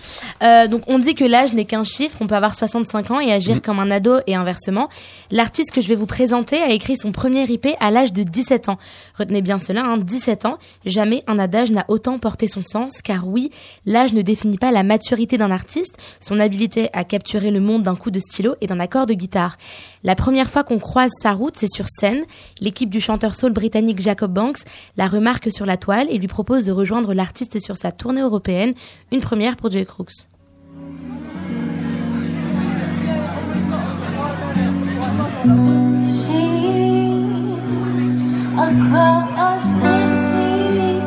Euh, 0.44 0.68
donc 0.68 0.84
on 0.88 0.98
dit 0.98 1.14
que 1.14 1.26
l'âge 1.26 1.54
n'est 1.54 1.66
qu'un 1.66 1.84
chiffre, 1.84 2.18
on 2.22 2.28
peut 2.28 2.36
avoir 2.36 2.56
65 2.56 3.12
ans 3.12 3.20
et 3.20 3.32
agir 3.32 3.62
comme 3.62 3.80
un 3.80 3.92
ado 3.92 4.16
et 4.26 4.34
inversement. 4.34 4.90
L'artiste 5.30 5.72
que 5.72 5.82
je 5.82 5.88
vais 5.88 5.96
vous 5.96 6.06
présenter 6.06 6.62
a 6.62 6.70
écrit 6.70 6.96
son 6.96 7.12
premier 7.12 7.31
IP 7.34 7.68
à 7.80 7.92
l'âge 7.92 8.14
de 8.14 8.24
17 8.24 8.70
ans. 8.70 8.78
Retenez 9.18 9.42
bien 9.42 9.60
cela, 9.60 9.84
hein, 9.84 9.98
17 9.98 10.46
ans. 10.46 10.58
Jamais 10.86 11.24
un 11.28 11.40
adage 11.40 11.72
n'a 11.72 11.86
autant 11.88 12.20
porté 12.20 12.48
son 12.48 12.62
sens, 12.62 13.02
car 13.04 13.28
oui, 13.28 13.52
l'âge 13.86 14.14
ne 14.14 14.22
définit 14.22 14.58
pas 14.58 14.72
la 14.72 14.84
maturité 14.84 15.38
d'un 15.38 15.52
artiste, 15.52 15.98
son 16.20 16.40
habileté 16.40 16.90
à 16.94 17.04
capturer 17.04 17.52
le 17.52 17.60
monde 17.60 17.84
d'un 17.84 17.96
coup 17.96 18.12
de 18.12 18.20
stylo 18.20 18.56
et 18.62 18.68
d'un 18.68 18.80
accord 18.80 19.06
de 19.06 19.14
guitare. 19.14 19.58
La 20.04 20.16
première 20.16 20.50
fois 20.50 20.64
qu'on 20.64 20.80
croise 20.80 21.12
sa 21.22 21.32
route, 21.32 21.56
c'est 21.58 21.72
sur 21.72 21.86
scène. 21.88 22.24
L'équipe 22.60 22.90
du 22.90 23.00
chanteur 23.02 23.36
soul 23.36 23.52
britannique 23.52 24.00
Jacob 24.00 24.34
Banks 24.34 24.60
la 24.98 25.08
remarque 25.08 25.52
sur 25.52 25.66
la 25.66 25.78
toile 25.78 26.08
et 26.10 26.18
lui 26.18 26.28
propose 26.28 26.66
de 26.66 26.72
rejoindre 26.72 27.14
l'artiste 27.14 27.60
sur 27.60 27.78
sa 27.78 27.92
tournée 27.92 28.22
européenne, 28.22 28.74
une 29.12 29.22
première 29.22 29.58
pour 29.58 29.72
Jay 29.72 29.86
Crooks. 29.86 30.28
Across 38.54 39.66
the 39.82 40.08
sea, 40.08 41.00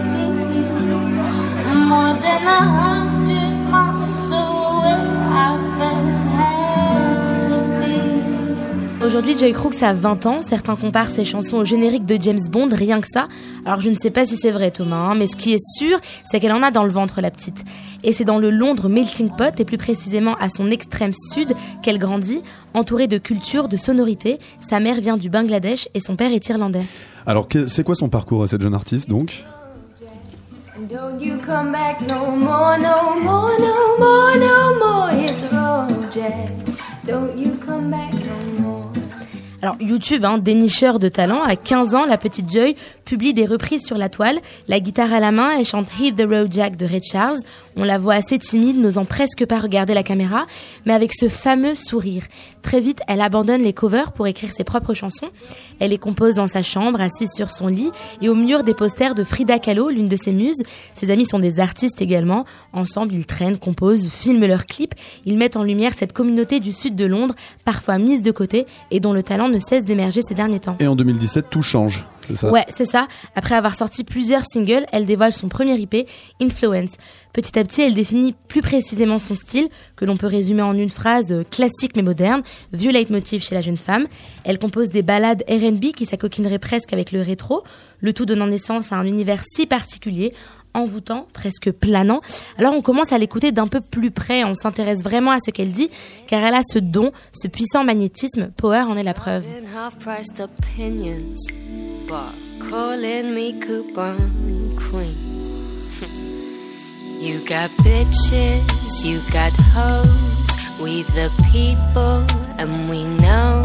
more 1.90 2.14
than 2.24 2.46
a 2.46 2.62
hundred 2.78 3.52
miles 3.70 4.30
away. 4.32 5.63
Aujourd'hui, 9.04 9.36
Joy 9.36 9.52
Crooks 9.52 9.82
a 9.82 9.92
20 9.92 10.24
ans. 10.24 10.40
Certains 10.40 10.76
comparent 10.76 11.10
ses 11.10 11.24
chansons 11.24 11.58
au 11.58 11.64
générique 11.64 12.06
de 12.06 12.16
James 12.18 12.40
Bond, 12.50 12.68
rien 12.72 13.02
que 13.02 13.06
ça. 13.06 13.28
Alors 13.66 13.80
je 13.80 13.90
ne 13.90 13.96
sais 13.96 14.10
pas 14.10 14.24
si 14.24 14.36
c'est 14.38 14.50
vrai, 14.50 14.70
Thomas, 14.70 14.96
hein, 14.96 15.14
mais 15.14 15.26
ce 15.26 15.36
qui 15.36 15.52
est 15.52 15.62
sûr, 15.76 15.98
c'est 16.24 16.40
qu'elle 16.40 16.52
en 16.52 16.62
a 16.62 16.70
dans 16.70 16.84
le 16.84 16.90
ventre, 16.90 17.20
la 17.20 17.30
petite. 17.30 17.64
Et 18.02 18.14
c'est 18.14 18.24
dans 18.24 18.38
le 18.38 18.48
Londres 18.48 18.88
Melting 18.88 19.30
Pot, 19.36 19.60
et 19.60 19.64
plus 19.66 19.76
précisément 19.76 20.36
à 20.40 20.48
son 20.48 20.70
extrême 20.70 21.12
sud, 21.32 21.52
qu'elle 21.82 21.98
grandit, 21.98 22.42
entourée 22.72 23.06
de 23.06 23.18
culture, 23.18 23.68
de 23.68 23.76
sonorités. 23.76 24.38
Sa 24.58 24.80
mère 24.80 25.00
vient 25.02 25.18
du 25.18 25.28
Bangladesh 25.28 25.86
et 25.92 26.00
son 26.00 26.16
père 26.16 26.32
est 26.32 26.48
irlandais. 26.48 26.84
Alors, 27.26 27.46
c'est 27.66 27.84
quoi 27.84 27.94
son 27.94 28.08
parcours 28.08 28.42
à 28.42 28.46
cette 28.46 28.62
jeune 28.62 28.74
artiste, 28.74 29.10
donc? 29.10 29.44
And 30.76 30.88
don't 30.88 31.20
you 31.20 31.34
come 31.46 31.72
back 31.72 32.00
no 32.00 32.34
more, 32.34 32.78
no 32.78 33.20
more, 33.22 33.52
no 33.60 33.98
more, 33.98 34.34
no 34.38 34.78
more. 34.78 35.10
Hit 35.10 35.34
the 35.42 35.54
road, 35.54 36.10
Jack. 36.10 36.53
Alors 39.64 39.76
YouTube, 39.80 40.26
hein, 40.26 40.36
dénicheur 40.36 40.98
de 40.98 41.08
talent, 41.08 41.42
à 41.42 41.56
15 41.56 41.94
ans, 41.94 42.04
la 42.04 42.18
petite 42.18 42.52
Joy 42.52 42.76
publie 43.06 43.32
des 43.32 43.46
reprises 43.46 43.86
sur 43.86 43.96
la 43.96 44.10
toile. 44.10 44.38
La 44.68 44.78
guitare 44.78 45.10
à 45.10 45.20
la 45.20 45.32
main, 45.32 45.52
elle 45.58 45.64
chante 45.64 45.88
Hit 45.98 46.16
the 46.16 46.26
Road 46.28 46.52
Jack 46.52 46.76
de 46.76 46.84
Ray 46.84 47.00
Charles. 47.02 47.38
On 47.74 47.82
la 47.82 47.96
voit 47.96 48.12
assez 48.12 48.38
timide, 48.38 48.76
n'osant 48.76 49.06
presque 49.06 49.46
pas 49.46 49.58
regarder 49.58 49.94
la 49.94 50.02
caméra, 50.02 50.46
mais 50.84 50.92
avec 50.92 51.14
ce 51.14 51.30
fameux 51.30 51.74
sourire. 51.74 52.24
Très 52.60 52.80
vite, 52.80 53.00
elle 53.08 53.22
abandonne 53.22 53.62
les 53.62 53.72
covers 53.72 54.12
pour 54.12 54.26
écrire 54.26 54.50
ses 54.52 54.64
propres 54.64 54.92
chansons. 54.92 55.30
Elle 55.80 55.90
les 55.90 55.98
compose 55.98 56.34
dans 56.34 56.46
sa 56.46 56.62
chambre, 56.62 57.00
assise 57.00 57.30
sur 57.34 57.50
son 57.50 57.68
lit, 57.68 57.90
et 58.20 58.28
au 58.28 58.34
mur 58.34 58.64
des 58.64 58.74
posters 58.74 59.14
de 59.14 59.24
Frida 59.24 59.58
Kahlo, 59.58 59.88
l'une 59.88 60.08
de 60.08 60.16
ses 60.16 60.32
muses. 60.32 60.62
Ses 60.92 61.10
amis 61.10 61.24
sont 61.26 61.38
des 61.38 61.58
artistes 61.58 62.02
également. 62.02 62.44
Ensemble, 62.74 63.14
ils 63.14 63.26
traînent, 63.26 63.56
composent, 63.56 64.10
filment 64.10 64.46
leurs 64.46 64.66
clips. 64.66 64.94
Ils 65.24 65.38
mettent 65.38 65.56
en 65.56 65.62
lumière 65.62 65.92
cette 65.96 66.12
communauté 66.12 66.60
du 66.60 66.74
sud 66.74 66.96
de 66.96 67.06
Londres, 67.06 67.34
parfois 67.64 67.96
mise 67.96 68.22
de 68.22 68.30
côté, 68.30 68.66
et 68.90 69.00
dont 69.00 69.14
le 69.14 69.22
talent 69.22 69.53
ne 69.54 69.60
cesse 69.60 69.84
d'émerger 69.84 70.20
ces 70.22 70.34
derniers 70.34 70.60
temps. 70.60 70.76
Et 70.80 70.86
en 70.86 70.96
2017, 70.96 71.46
tout 71.50 71.62
change, 71.62 72.04
c'est 72.20 72.36
ça? 72.36 72.50
Ouais, 72.50 72.64
c'est 72.68 72.84
ça. 72.84 73.06
Après 73.34 73.54
avoir 73.54 73.74
sorti 73.74 74.04
plusieurs 74.04 74.44
singles, 74.44 74.84
elle 74.92 75.06
dévoile 75.06 75.32
son 75.32 75.48
premier 75.48 75.74
IP, 75.74 76.08
Influence. 76.40 76.96
Petit 77.34 77.58
à 77.58 77.64
petit, 77.64 77.82
elle 77.82 77.94
définit 77.94 78.32
plus 78.46 78.60
précisément 78.60 79.18
son 79.18 79.34
style, 79.34 79.68
que 79.96 80.04
l'on 80.04 80.16
peut 80.16 80.28
résumer 80.28 80.62
en 80.62 80.78
une 80.78 80.88
phrase 80.88 81.32
euh, 81.32 81.42
classique 81.42 81.96
mais 81.96 82.02
moderne, 82.02 82.44
vieux 82.72 82.92
leitmotiv 82.92 83.42
chez 83.42 83.56
la 83.56 83.60
jeune 83.60 83.76
femme. 83.76 84.06
Elle 84.44 84.60
compose 84.60 84.88
des 84.88 85.02
ballades 85.02 85.42
R&B 85.48 85.86
qui 85.96 86.06
s'acoquineraient 86.06 86.60
presque 86.60 86.92
avec 86.92 87.10
le 87.10 87.20
rétro, 87.22 87.64
le 88.00 88.12
tout 88.12 88.24
donnant 88.24 88.46
naissance 88.46 88.92
à 88.92 88.96
un 88.96 89.04
univers 89.04 89.42
si 89.52 89.66
particulier, 89.66 90.32
envoûtant, 90.74 91.26
presque 91.32 91.72
planant. 91.72 92.20
Alors 92.56 92.72
on 92.72 92.82
commence 92.82 93.12
à 93.12 93.18
l'écouter 93.18 93.50
d'un 93.50 93.66
peu 93.66 93.80
plus 93.80 94.12
près, 94.12 94.44
on 94.44 94.54
s'intéresse 94.54 95.02
vraiment 95.02 95.32
à 95.32 95.40
ce 95.40 95.50
qu'elle 95.50 95.72
dit, 95.72 95.90
car 96.28 96.40
elle 96.44 96.54
a 96.54 96.62
ce 96.62 96.78
don, 96.78 97.10
ce 97.32 97.48
puissant 97.48 97.82
magnétisme, 97.82 98.52
Power 98.56 98.82
en 98.82 98.96
est 98.96 99.02
la 99.02 99.14
preuve. 99.14 99.42
You 107.24 107.38
got 107.46 107.70
bitches, 107.70 109.02
you 109.02 109.20
got 109.32 109.50
hoes, 109.72 110.80
we 110.80 111.02
the 111.02 111.32
people, 111.50 112.26
and 112.58 112.90
we 112.90 113.04
know 113.04 113.62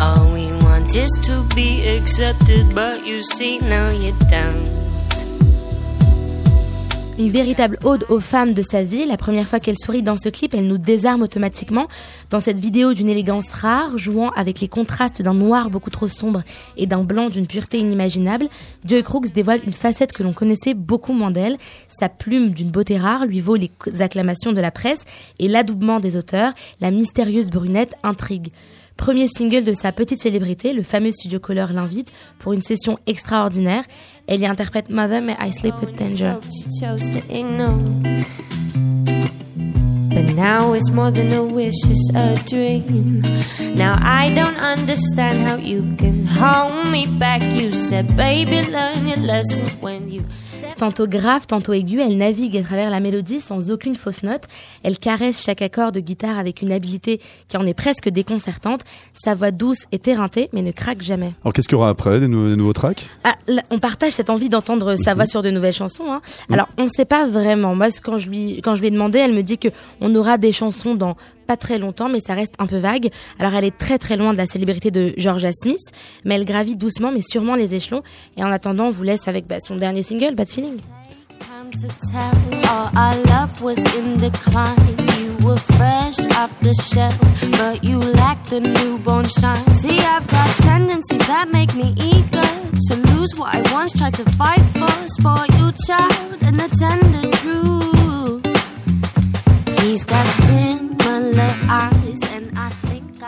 all 0.00 0.32
we 0.32 0.52
want 0.64 0.94
is 0.94 1.10
to 1.24 1.42
be 1.56 1.84
accepted, 1.96 2.72
but 2.76 3.04
you 3.04 3.22
see, 3.24 3.58
now 3.58 3.90
you 3.90 4.12
don't. 4.30 4.85
Une 7.18 7.30
véritable 7.30 7.78
ode 7.82 8.04
aux 8.10 8.20
femmes 8.20 8.52
de 8.52 8.60
sa 8.60 8.82
vie. 8.82 9.06
La 9.06 9.16
première 9.16 9.48
fois 9.48 9.58
qu'elle 9.58 9.78
sourit 9.78 10.02
dans 10.02 10.18
ce 10.18 10.28
clip, 10.28 10.52
elle 10.52 10.66
nous 10.66 10.76
désarme 10.76 11.22
automatiquement. 11.22 11.88
Dans 12.28 12.40
cette 12.40 12.60
vidéo 12.60 12.92
d'une 12.92 13.08
élégance 13.08 13.48
rare, 13.48 13.96
jouant 13.96 14.28
avec 14.32 14.60
les 14.60 14.68
contrastes 14.68 15.22
d'un 15.22 15.32
noir 15.32 15.70
beaucoup 15.70 15.88
trop 15.88 16.08
sombre 16.08 16.42
et 16.76 16.86
d'un 16.86 17.04
blanc 17.04 17.30
d'une 17.30 17.46
pureté 17.46 17.78
inimaginable, 17.78 18.48
Joy 18.84 19.02
Crooks 19.02 19.32
dévoile 19.32 19.62
une 19.64 19.72
facette 19.72 20.12
que 20.12 20.22
l'on 20.22 20.34
connaissait 20.34 20.74
beaucoup 20.74 21.14
moins 21.14 21.30
d'elle. 21.30 21.56
Sa 21.88 22.10
plume 22.10 22.50
d'une 22.50 22.70
beauté 22.70 22.98
rare 22.98 23.24
lui 23.24 23.40
vaut 23.40 23.56
les 23.56 23.70
acclamations 24.00 24.52
de 24.52 24.60
la 24.60 24.70
presse 24.70 25.06
et 25.38 25.48
l'adoubement 25.48 26.00
des 26.00 26.18
auteurs. 26.18 26.52
La 26.82 26.90
mystérieuse 26.90 27.48
brunette 27.48 27.94
intrigue. 28.02 28.52
Premier 28.96 29.28
single 29.28 29.64
de 29.64 29.72
sa 29.72 29.92
petite 29.92 30.20
célébrité, 30.20 30.72
le 30.72 30.82
fameux 30.82 31.12
studio 31.12 31.38
Color 31.38 31.72
l'invite 31.72 32.12
pour 32.38 32.52
une 32.52 32.62
session 32.62 32.98
extraordinaire. 33.06 33.84
Elle 34.26 34.40
y 34.40 34.46
interprète 34.46 34.88
Mother 34.90 35.22
May 35.22 35.36
I 35.40 35.52
Sleep 35.52 35.74
with 35.80 35.94
Danger. 35.96 36.34
Ignore. 37.28 37.78
But 40.16 40.34
now 40.34 40.72
it's 40.72 40.90
more 40.90 41.10
than 41.10 41.30
a 41.34 41.44
wish, 41.44 41.74
it's 41.84 42.10
a 42.14 42.36
dream. 42.48 43.22
Now 43.76 43.98
I 44.00 44.30
don't 44.34 44.56
understand 44.56 45.46
how 45.46 45.56
you 45.56 45.94
can 45.98 46.24
hold 46.24 46.90
me 46.90 47.06
back. 47.06 47.42
You 47.42 47.70
said, 47.70 48.16
baby, 48.16 48.62
learn 48.62 49.06
your 49.06 49.18
lessons 49.18 49.76
when 49.82 50.10
you 50.10 50.24
Tantôt 50.78 51.06
grave, 51.06 51.46
tantôt 51.46 51.72
aiguë, 51.72 52.00
elle 52.02 52.16
navigue 52.18 52.56
à 52.58 52.62
travers 52.62 52.90
la 52.90 53.00
mélodie 53.00 53.40
sans 53.40 53.70
aucune 53.70 53.96
fausse 53.96 54.22
note. 54.22 54.42
Elle 54.82 54.98
caresse 54.98 55.42
chaque 55.42 55.62
accord 55.62 55.90
de 55.90 56.00
guitare 56.00 56.38
avec 56.38 56.60
une 56.60 56.70
habileté 56.70 57.18
qui 57.48 57.56
en 57.56 57.66
est 57.66 57.72
presque 57.72 58.10
déconcertante. 58.10 58.82
Sa 59.14 59.34
voix 59.34 59.50
douce 59.52 59.84
est 59.92 60.06
éreintée, 60.06 60.50
mais 60.52 60.60
ne 60.60 60.72
craque 60.72 61.00
jamais. 61.00 61.32
Alors 61.42 61.54
qu'est-ce 61.54 61.66
qu'il 61.68 61.76
y 61.76 61.80
aura 61.80 61.88
après 61.88 62.20
Des, 62.20 62.28
nou- 62.28 62.50
des 62.50 62.56
nouveaux 62.56 62.74
tracks? 62.74 63.08
Ah, 63.24 63.36
là, 63.46 63.62
on 63.70 63.78
partage 63.78 64.12
cette 64.12 64.28
envie 64.28 64.50
d'entendre 64.50 64.96
sa 64.96 65.14
voix 65.14 65.26
sur 65.26 65.40
de 65.40 65.50
nouvelles 65.50 65.72
chansons. 65.72 66.10
hein. 66.12 66.20
Alors, 66.52 66.68
on 66.76 66.82
ne 66.84 66.88
sait 66.90 67.06
pas 67.06 67.26
vraiment. 67.26 67.74
Moi, 67.74 67.88
quand 68.02 68.18
je 68.18 68.28
lui, 68.28 68.60
quand 68.62 68.74
je 68.74 68.80
lui 68.82 68.88
ai 68.88 68.90
demandé, 68.90 69.18
elle 69.18 69.32
me 69.34 69.42
dit 69.42 69.56
que 69.56 69.68
on 70.02 70.14
aura 70.14 70.36
des 70.36 70.52
chansons 70.52 70.94
dans 70.94 71.16
pas 71.46 71.56
très 71.56 71.78
longtemps, 71.78 72.08
mais 72.08 72.20
ça 72.20 72.34
reste 72.34 72.54
un 72.58 72.66
peu 72.66 72.78
vague. 72.78 73.10
Alors, 73.38 73.54
elle 73.54 73.64
est 73.64 73.76
très 73.76 73.98
très 73.98 74.16
loin 74.16 74.32
de 74.32 74.38
la 74.38 74.46
célébrité 74.46 74.90
de 74.90 75.14
Georgia 75.16 75.50
Smith, 75.52 75.80
mais 76.24 76.34
elle 76.34 76.44
gravit 76.44 76.76
doucement, 76.76 77.12
mais 77.12 77.22
sûrement 77.22 77.54
les 77.54 77.74
échelons. 77.74 78.02
Et 78.36 78.44
en 78.44 78.50
attendant, 78.50 78.86
on 78.86 78.90
vous 78.90 79.04
laisse 79.04 79.28
avec 79.28 79.46
bah, 79.46 79.60
son 79.60 79.76
dernier 79.76 80.02
single, 80.02 80.34
Bad 80.34 80.48
Feeling. 80.48 80.78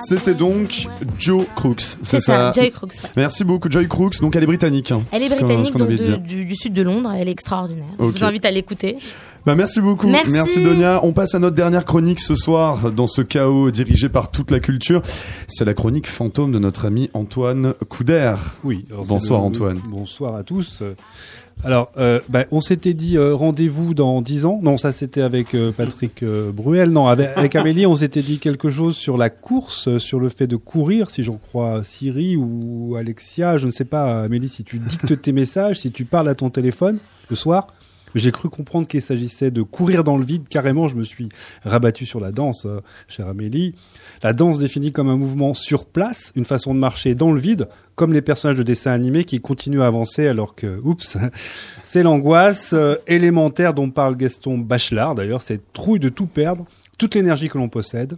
C'était 0.00 0.34
donc 0.34 0.86
Joe 1.18 1.44
Crooks. 1.56 1.96
C'est 2.02 2.20
ça, 2.20 2.52
Joy 2.52 2.70
Crooks. 2.70 2.94
ouais. 3.02 3.10
Merci 3.16 3.42
beaucoup, 3.42 3.68
Joy 3.70 3.88
Crooks. 3.88 4.20
Donc 4.20 4.36
elle 4.36 4.44
est 4.44 4.46
britannique. 4.46 4.92
hein. 4.92 5.02
Elle 5.10 5.22
est 5.22 5.28
C'est 5.28 5.34
ce 5.34 5.40
qu'on- 5.40 5.46
britannique, 5.46 5.76
donc 5.76 5.88
de- 5.88 6.16
du, 6.18 6.44
du 6.44 6.54
sud 6.56 6.72
de 6.72 6.82
Londres. 6.82 7.10
Elle 7.16 7.28
est 7.28 7.32
extraordinaire. 7.32 7.84
Je 7.98 8.04
Ok. 8.04 8.12
vous 8.16 8.24
invite 8.24 8.44
à 8.44 8.50
l'écouter. 8.52 8.96
Bah 9.44 9.54
merci 9.56 9.80
beaucoup. 9.80 10.06
Merci. 10.06 10.62
Donia. 10.62 11.00
On 11.02 11.12
passe 11.12 11.34
à 11.34 11.38
notre 11.40 11.56
dernière 11.56 11.84
chronique 11.84 12.20
ce 12.20 12.34
soir 12.36 12.92
dans 12.92 13.06
ce 13.08 13.22
chaos 13.22 13.70
dirigé 13.72 14.08
par 14.08 14.30
toute 14.30 14.50
la 14.52 14.60
culture. 14.60 15.02
C'est 15.48 15.64
la 15.64 15.74
chronique 15.74 16.06
fantôme 16.06 16.52
de 16.52 16.58
notre 16.60 16.86
ami 16.86 17.10
Antoine 17.14 17.74
Couder. 17.88 18.34
Oui. 18.62 18.84
Bonsoir 19.06 19.40
le- 19.40 19.46
Antoine. 19.46 19.80
Bonsoir 19.90 20.36
à 20.36 20.42
tous. 20.44 20.82
Alors, 21.64 21.90
euh, 21.98 22.20
bah, 22.28 22.44
on 22.50 22.60
s'était 22.60 22.94
dit 22.94 23.16
euh, 23.16 23.34
rendez-vous 23.34 23.94
dans 23.94 24.22
10 24.22 24.44
ans. 24.44 24.60
Non, 24.62 24.78
ça 24.78 24.92
c'était 24.92 25.22
avec 25.22 25.54
euh, 25.54 25.72
Patrick 25.72 26.22
euh, 26.22 26.52
Bruel. 26.52 26.90
Non, 26.90 27.06
avec, 27.08 27.30
avec 27.36 27.56
Amélie, 27.56 27.86
on 27.86 27.96
s'était 27.96 28.22
dit 28.22 28.38
quelque 28.38 28.70
chose 28.70 28.96
sur 28.96 29.16
la 29.16 29.28
course, 29.28 29.98
sur 29.98 30.20
le 30.20 30.28
fait 30.28 30.46
de 30.46 30.56
courir, 30.56 31.10
si 31.10 31.22
j'en 31.22 31.36
crois 31.36 31.82
Siri 31.82 32.36
ou 32.36 32.94
Alexia. 32.96 33.56
Je 33.56 33.66
ne 33.66 33.72
sais 33.72 33.84
pas, 33.84 34.22
Amélie, 34.22 34.48
si 34.48 34.64
tu 34.64 34.78
dictes 34.78 35.20
tes 35.20 35.32
messages, 35.32 35.80
si 35.80 35.90
tu 35.90 36.04
parles 36.04 36.28
à 36.28 36.34
ton 36.34 36.50
téléphone 36.50 36.98
le 37.28 37.36
soir. 37.36 37.66
J'ai 38.14 38.32
cru 38.32 38.48
comprendre 38.48 38.86
qu'il 38.86 39.02
s'agissait 39.02 39.50
de 39.50 39.62
courir 39.62 40.04
dans 40.04 40.16
le 40.16 40.24
vide. 40.24 40.48
Carrément, 40.48 40.88
je 40.88 40.96
me 40.96 41.02
suis 41.02 41.28
rabattu 41.64 42.06
sur 42.06 42.20
la 42.20 42.32
danse, 42.32 42.64
euh, 42.66 42.80
chère 43.06 43.28
Amélie. 43.28 43.74
La 44.22 44.32
danse 44.32 44.58
définie 44.58 44.92
comme 44.92 45.08
un 45.08 45.16
mouvement 45.16 45.54
sur 45.54 45.84
place, 45.84 46.32
une 46.34 46.44
façon 46.44 46.74
de 46.74 46.78
marcher 46.78 47.14
dans 47.14 47.32
le 47.32 47.40
vide, 47.40 47.68
comme 47.96 48.12
les 48.12 48.22
personnages 48.22 48.56
de 48.56 48.62
dessins 48.62 48.92
animés 48.92 49.24
qui 49.24 49.40
continuent 49.40 49.82
à 49.82 49.86
avancer 49.86 50.26
alors 50.26 50.54
que, 50.54 50.80
oups, 50.82 51.18
c'est 51.84 52.02
l'angoisse 52.02 52.72
euh, 52.72 52.94
élémentaire 53.06 53.74
dont 53.74 53.90
parle 53.90 54.16
Gaston 54.16 54.58
Bachelard. 54.58 55.14
D'ailleurs, 55.14 55.42
cette 55.42 55.72
trouille 55.72 56.00
de 56.00 56.08
tout 56.08 56.26
perdre, 56.26 56.64
toute 56.96 57.14
l'énergie 57.14 57.48
que 57.48 57.58
l'on 57.58 57.68
possède. 57.68 58.16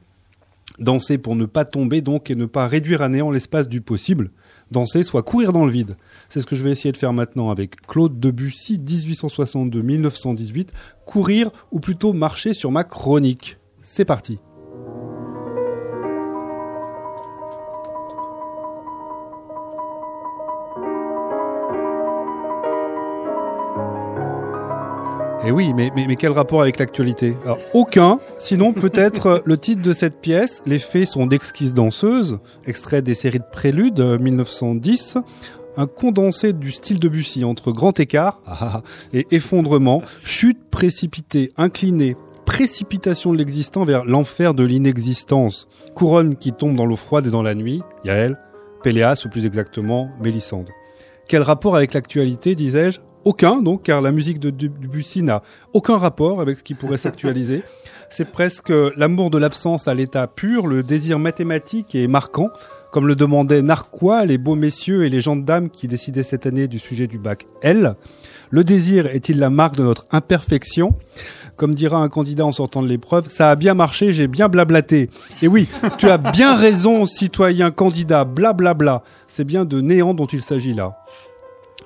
Danser 0.78 1.18
pour 1.18 1.34
ne 1.34 1.46
pas 1.46 1.64
tomber 1.64 2.00
donc 2.00 2.30
et 2.30 2.34
ne 2.34 2.46
pas 2.46 2.66
réduire 2.66 3.02
à 3.02 3.08
néant 3.08 3.30
l'espace 3.30 3.68
du 3.68 3.80
possible. 3.80 4.30
Danser, 4.70 5.02
soit 5.02 5.22
courir 5.22 5.52
dans 5.52 5.66
le 5.66 5.72
vide. 5.72 5.96
C'est 6.30 6.40
ce 6.40 6.46
que 6.46 6.54
je 6.54 6.62
vais 6.62 6.70
essayer 6.70 6.92
de 6.92 6.96
faire 6.96 7.12
maintenant 7.12 7.50
avec 7.50 7.84
Claude 7.88 8.20
Debussy, 8.20 8.78
1862-1918. 8.78 10.68
Courir 11.04 11.50
ou 11.72 11.80
plutôt 11.80 12.12
marcher 12.12 12.54
sur 12.54 12.70
ma 12.70 12.84
chronique. 12.84 13.58
C'est 13.82 14.04
parti. 14.04 14.38
Et 25.44 25.50
oui, 25.50 25.72
mais, 25.74 25.90
quel 26.16 26.32
rapport 26.32 26.60
avec 26.60 26.78
l'actualité? 26.78 27.34
Aucun, 27.74 28.18
sinon 28.38 28.72
peut-être 28.72 29.26
euh, 29.26 29.38
le 29.44 29.56
titre 29.56 29.82
de 29.82 29.94
cette 29.94 30.20
pièce. 30.20 30.62
Les 30.66 30.78
faits 30.78 31.08
sont 31.08 31.26
d'exquises 31.26 31.72
danseuses, 31.72 32.38
extrait 32.66 33.00
des 33.00 33.14
séries 33.14 33.38
de 33.38 33.44
préludes 33.50 34.00
euh, 34.00 34.18
1910. 34.18 35.16
Un 35.76 35.86
condensé 35.86 36.52
du 36.52 36.72
style 36.72 36.98
de 36.98 37.08
Bussy 37.08 37.44
entre 37.44 37.72
grand 37.72 37.98
écart 38.00 38.40
ah, 38.46 38.82
et 39.12 39.26
effondrement, 39.30 40.02
chute 40.24 40.58
précipitée, 40.70 41.52
inclinée, 41.56 42.16
précipitation 42.44 43.32
de 43.32 43.38
l'existant 43.38 43.84
vers 43.84 44.04
l'enfer 44.04 44.54
de 44.54 44.64
l'inexistence, 44.64 45.68
couronne 45.94 46.36
qui 46.36 46.52
tombe 46.52 46.76
dans 46.76 46.86
l'eau 46.86 46.96
froide 46.96 47.26
et 47.26 47.30
dans 47.30 47.42
la 47.42 47.54
nuit, 47.54 47.80
Yael, 48.04 48.38
Péléas 48.82 49.22
ou 49.24 49.28
plus 49.28 49.46
exactement 49.46 50.10
Mélissande. 50.20 50.68
Quel 51.28 51.42
rapport 51.42 51.76
avec 51.76 51.94
l'actualité, 51.94 52.56
disais-je? 52.56 52.98
Aucun, 53.24 53.60
donc, 53.60 53.82
car 53.82 54.00
la 54.00 54.12
musique 54.12 54.40
de 54.40 54.50
Debussy 54.50 55.22
n'a 55.22 55.42
aucun 55.74 55.98
rapport 55.98 56.40
avec 56.40 56.58
ce 56.58 56.64
qui 56.64 56.74
pourrait 56.74 56.96
s'actualiser. 56.96 57.62
C'est 58.08 58.24
presque 58.24 58.72
l'amour 58.96 59.30
de 59.30 59.38
l'absence 59.38 59.86
à 59.88 59.94
l'état 59.94 60.26
pur, 60.26 60.66
le 60.66 60.82
désir 60.82 61.18
mathématique 61.18 61.94
et 61.94 62.08
marquant, 62.08 62.48
comme 62.90 63.06
le 63.06 63.14
demandaient 63.14 63.62
Narquois, 63.62 64.24
les 64.24 64.38
beaux 64.38 64.56
messieurs 64.56 65.04
et 65.04 65.08
les 65.08 65.20
dames 65.36 65.70
qui 65.70 65.86
décidaient 65.86 66.22
cette 66.22 66.46
année 66.46 66.66
du 66.66 66.78
sujet 66.78 67.06
du 67.06 67.18
bac 67.18 67.46
L. 67.62 67.94
Le 68.50 68.64
désir 68.64 69.06
est-il 69.06 69.38
la 69.38 69.50
marque 69.50 69.76
de 69.76 69.84
notre 69.84 70.06
imperfection? 70.10 70.94
Comme 71.56 71.74
dira 71.74 71.98
un 71.98 72.08
candidat 72.08 72.46
en 72.46 72.52
sortant 72.52 72.82
de 72.82 72.88
l'épreuve, 72.88 73.28
ça 73.28 73.50
a 73.50 73.56
bien 73.56 73.74
marché, 73.74 74.12
j'ai 74.12 74.26
bien 74.26 74.48
blablaté. 74.48 75.10
Et 75.42 75.46
oui, 75.46 75.68
tu 75.98 76.08
as 76.08 76.18
bien 76.18 76.56
raison, 76.56 77.06
citoyen 77.06 77.70
candidat, 77.70 78.24
blablabla. 78.24 79.02
C'est 79.28 79.44
bien 79.44 79.64
de 79.64 79.80
néant 79.80 80.14
dont 80.14 80.26
il 80.26 80.40
s'agit 80.40 80.74
là. 80.74 80.96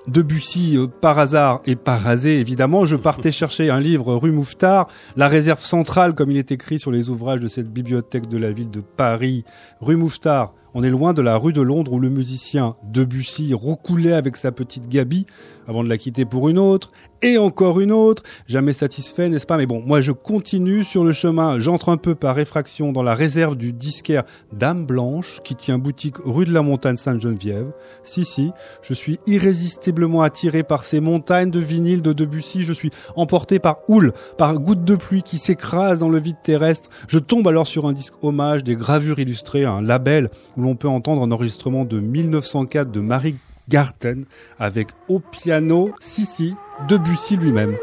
Debussy, 0.06 0.76
euh, 0.76 0.86
par 0.86 1.18
hasard 1.18 1.60
et 1.64 1.76
par 1.76 2.06
hasé, 2.06 2.38
évidemment, 2.38 2.84
je 2.84 2.96
partais 2.96 3.32
chercher 3.32 3.70
un 3.70 3.80
livre 3.80 4.14
rue 4.14 4.32
Mouffetard, 4.32 4.86
la 5.16 5.28
réserve 5.28 5.64
centrale, 5.64 6.14
comme 6.14 6.30
il 6.30 6.36
est 6.36 6.52
écrit 6.52 6.78
sur 6.78 6.90
les 6.90 7.08
ouvrages 7.08 7.40
de 7.40 7.48
cette 7.48 7.72
bibliothèque 7.72 8.28
de 8.28 8.36
la 8.36 8.52
ville 8.52 8.70
de 8.70 8.80
Paris. 8.80 9.44
Rue 9.80 9.96
Mouffetard, 9.96 10.52
On 10.76 10.82
est 10.82 10.90
loin 10.90 11.12
de 11.12 11.22
la 11.22 11.36
rue 11.36 11.52
de 11.52 11.60
Londres 11.60 11.92
où 11.92 12.00
le 12.00 12.10
musicien 12.10 12.74
Debussy 12.82 13.54
roucoulait 13.54 14.12
avec 14.12 14.36
sa 14.36 14.50
petite 14.50 14.88
Gabi 14.88 15.24
avant 15.68 15.84
de 15.84 15.88
la 15.88 15.98
quitter 15.98 16.24
pour 16.24 16.48
une 16.48 16.58
autre, 16.58 16.92
et 17.22 17.38
encore 17.38 17.80
une 17.80 17.92
autre, 17.92 18.22
jamais 18.46 18.74
satisfait, 18.74 19.28
n'est-ce 19.28 19.46
pas? 19.46 19.56
Mais 19.56 19.66
bon, 19.66 19.82
moi 19.84 20.00
je 20.02 20.12
continue 20.12 20.84
sur 20.84 21.04
le 21.04 21.12
chemin, 21.12 21.58
j'entre 21.58 21.88
un 21.88 21.96
peu 21.96 22.14
par 22.14 22.36
réfraction 22.36 22.92
dans 22.92 23.02
la 23.02 23.14
réserve 23.14 23.56
du 23.56 23.72
disquaire 23.72 24.24
Dame 24.52 24.84
Blanche, 24.84 25.40
qui 25.42 25.54
tient 25.54 25.78
boutique 25.78 26.16
rue 26.22 26.44
de 26.44 26.52
la 26.52 26.62
Montagne 26.62 26.98
Sainte-Geneviève. 26.98 27.72
Si, 28.02 28.24
si, 28.24 28.50
je 28.82 28.92
suis 28.92 29.18
irrésistiblement 29.26 30.22
attiré 30.22 30.62
par 30.62 30.84
ces 30.84 31.00
montagnes 31.00 31.50
de 31.50 31.60
vinyle 31.60 32.02
de 32.02 32.12
Debussy, 32.12 32.64
je 32.64 32.72
suis 32.72 32.90
emporté 33.16 33.58
par 33.58 33.78
houle, 33.88 34.12
par 34.36 34.58
gouttes 34.58 34.84
de 34.84 34.96
pluie 34.96 35.22
qui 35.22 35.38
s'écrasent 35.38 35.98
dans 35.98 36.10
le 36.10 36.18
vide 36.18 36.36
terrestre. 36.42 36.90
Je 37.08 37.18
tombe 37.18 37.48
alors 37.48 37.66
sur 37.66 37.86
un 37.86 37.92
disque 37.92 38.14
hommage, 38.22 38.64
des 38.64 38.76
gravures 38.76 39.18
illustrées, 39.18 39.64
un 39.64 39.80
label 39.80 40.30
où 40.56 40.62
l'on 40.62 40.76
peut 40.76 40.88
entendre 40.88 41.22
un 41.22 41.32
enregistrement 41.32 41.84
de 41.84 42.00
1904 42.00 42.90
de 42.90 43.00
Marie 43.00 43.36
Garten 43.68 44.24
avec 44.58 44.88
au 45.08 45.20
piano 45.20 45.90
Sissi 46.00 46.54
Debussy 46.88 47.36
lui-même. 47.36 47.76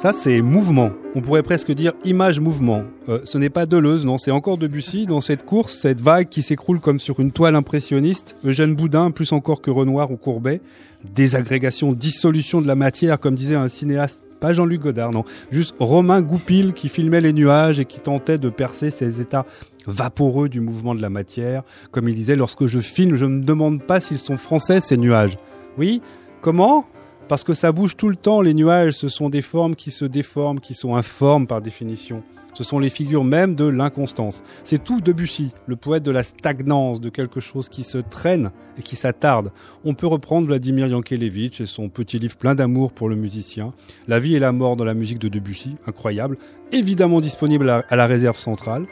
Ça, 0.00 0.14
c'est 0.14 0.40
mouvement. 0.40 0.92
On 1.14 1.20
pourrait 1.20 1.42
presque 1.42 1.72
dire 1.72 1.92
image-mouvement. 2.04 2.84
Euh, 3.10 3.20
ce 3.24 3.36
n'est 3.36 3.50
pas 3.50 3.66
Deleuze, 3.66 4.06
non, 4.06 4.16
c'est 4.16 4.30
encore 4.30 4.56
Debussy. 4.56 5.04
Dans 5.04 5.20
cette 5.20 5.44
course, 5.44 5.78
cette 5.78 6.00
vague 6.00 6.30
qui 6.30 6.40
s'écroule 6.40 6.80
comme 6.80 6.98
sur 6.98 7.20
une 7.20 7.32
toile 7.32 7.54
impressionniste, 7.54 8.34
Eugène 8.42 8.74
Boudin, 8.74 9.10
plus 9.10 9.30
encore 9.32 9.60
que 9.60 9.70
Renoir 9.70 10.10
ou 10.10 10.16
Courbet, 10.16 10.62
désagrégation, 11.04 11.92
dissolution 11.92 12.62
de 12.62 12.66
la 12.66 12.76
matière, 12.76 13.20
comme 13.20 13.34
disait 13.34 13.56
un 13.56 13.68
cinéaste, 13.68 14.22
pas 14.40 14.54
Jean-Luc 14.54 14.80
Godard, 14.80 15.12
non, 15.12 15.24
juste 15.50 15.74
Romain 15.78 16.22
Goupil 16.22 16.72
qui 16.72 16.88
filmait 16.88 17.20
les 17.20 17.34
nuages 17.34 17.78
et 17.78 17.84
qui 17.84 18.00
tentait 18.00 18.38
de 18.38 18.48
percer 18.48 18.90
ces 18.90 19.20
états 19.20 19.44
vaporeux 19.86 20.48
du 20.48 20.62
mouvement 20.62 20.94
de 20.94 21.02
la 21.02 21.10
matière. 21.10 21.62
Comme 21.90 22.08
il 22.08 22.14
disait, 22.14 22.36
lorsque 22.36 22.64
je 22.64 22.78
filme, 22.78 23.16
je 23.16 23.26
me 23.26 23.44
demande 23.44 23.82
pas 23.82 24.00
s'ils 24.00 24.16
sont 24.16 24.38
français, 24.38 24.80
ces 24.80 24.96
nuages. 24.96 25.36
Oui? 25.76 26.00
Comment? 26.40 26.86
Parce 27.30 27.44
que 27.44 27.54
ça 27.54 27.70
bouge 27.70 27.96
tout 27.96 28.08
le 28.08 28.16
temps, 28.16 28.40
les 28.40 28.54
nuages, 28.54 28.94
ce 28.94 29.06
sont 29.06 29.28
des 29.30 29.40
formes 29.40 29.76
qui 29.76 29.92
se 29.92 30.04
déforment, 30.04 30.58
qui 30.58 30.74
sont 30.74 30.96
informes 30.96 31.46
par 31.46 31.62
définition. 31.62 32.24
Ce 32.54 32.64
sont 32.64 32.80
les 32.80 32.90
figures 32.90 33.22
même 33.22 33.54
de 33.54 33.66
l'inconstance. 33.66 34.42
C'est 34.64 34.82
tout 34.82 35.00
Debussy, 35.00 35.52
le 35.68 35.76
poète 35.76 36.02
de 36.02 36.10
la 36.10 36.24
stagnance, 36.24 37.00
de 37.00 37.08
quelque 37.08 37.38
chose 37.38 37.68
qui 37.68 37.84
se 37.84 37.98
traîne 37.98 38.50
et 38.80 38.82
qui 38.82 38.96
s'attarde. 38.96 39.52
On 39.84 39.94
peut 39.94 40.08
reprendre 40.08 40.48
Vladimir 40.48 40.88
Yankelevitch 40.88 41.60
et 41.60 41.66
son 41.66 41.88
petit 41.88 42.18
livre 42.18 42.36
plein 42.36 42.56
d'amour 42.56 42.90
pour 42.90 43.08
le 43.08 43.14
musicien. 43.14 43.70
La 44.08 44.18
vie 44.18 44.34
et 44.34 44.40
la 44.40 44.50
mort 44.50 44.74
dans 44.74 44.84
la 44.84 44.94
musique 44.94 45.20
de 45.20 45.28
Debussy, 45.28 45.76
incroyable, 45.86 46.36
évidemment 46.72 47.20
disponible 47.20 47.70
à 47.70 47.94
la 47.94 48.06
réserve 48.08 48.38
centrale. 48.38 48.86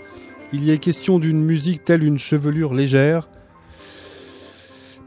Il 0.52 0.62
y 0.62 0.70
est 0.70 0.78
question 0.78 1.18
d'une 1.18 1.44
musique 1.44 1.82
telle 1.84 2.04
une 2.04 2.18
chevelure 2.18 2.72
légère, 2.72 3.28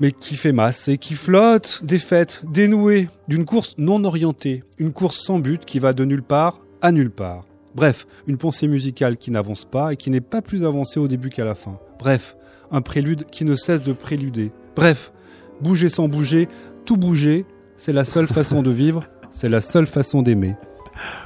mais 0.01 0.11
qui 0.11 0.35
fait 0.35 0.51
masse 0.51 0.87
et 0.87 0.97
qui 0.97 1.13
flotte, 1.13 1.81
défaite, 1.85 2.41
dénouée, 2.51 3.07
d'une 3.27 3.45
course 3.45 3.75
non 3.77 4.03
orientée, 4.03 4.63
une 4.79 4.91
course 4.91 5.19
sans 5.19 5.37
but 5.37 5.63
qui 5.63 5.77
va 5.77 5.93
de 5.93 6.03
nulle 6.03 6.23
part 6.23 6.59
à 6.81 6.91
nulle 6.91 7.11
part. 7.11 7.45
Bref, 7.75 8.07
une 8.25 8.39
pensée 8.39 8.67
musicale 8.67 9.15
qui 9.15 9.29
n'avance 9.29 9.63
pas 9.63 9.93
et 9.93 9.97
qui 9.97 10.09
n'est 10.09 10.19
pas 10.19 10.41
plus 10.41 10.65
avancée 10.65 10.99
au 10.99 11.07
début 11.07 11.29
qu'à 11.29 11.45
la 11.45 11.53
fin. 11.53 11.79
Bref, 11.99 12.35
un 12.71 12.81
prélude 12.81 13.25
qui 13.31 13.45
ne 13.45 13.53
cesse 13.53 13.83
de 13.83 13.93
préluder. 13.93 14.51
Bref, 14.75 15.13
bouger 15.61 15.89
sans 15.89 16.07
bouger, 16.07 16.49
tout 16.83 16.97
bouger, 16.97 17.45
c'est 17.77 17.93
la 17.93 18.03
seule 18.03 18.27
façon 18.27 18.63
de 18.63 18.71
vivre, 18.71 19.05
c'est 19.29 19.49
la 19.49 19.61
seule 19.61 19.85
façon 19.85 20.23
d'aimer. 20.23 20.55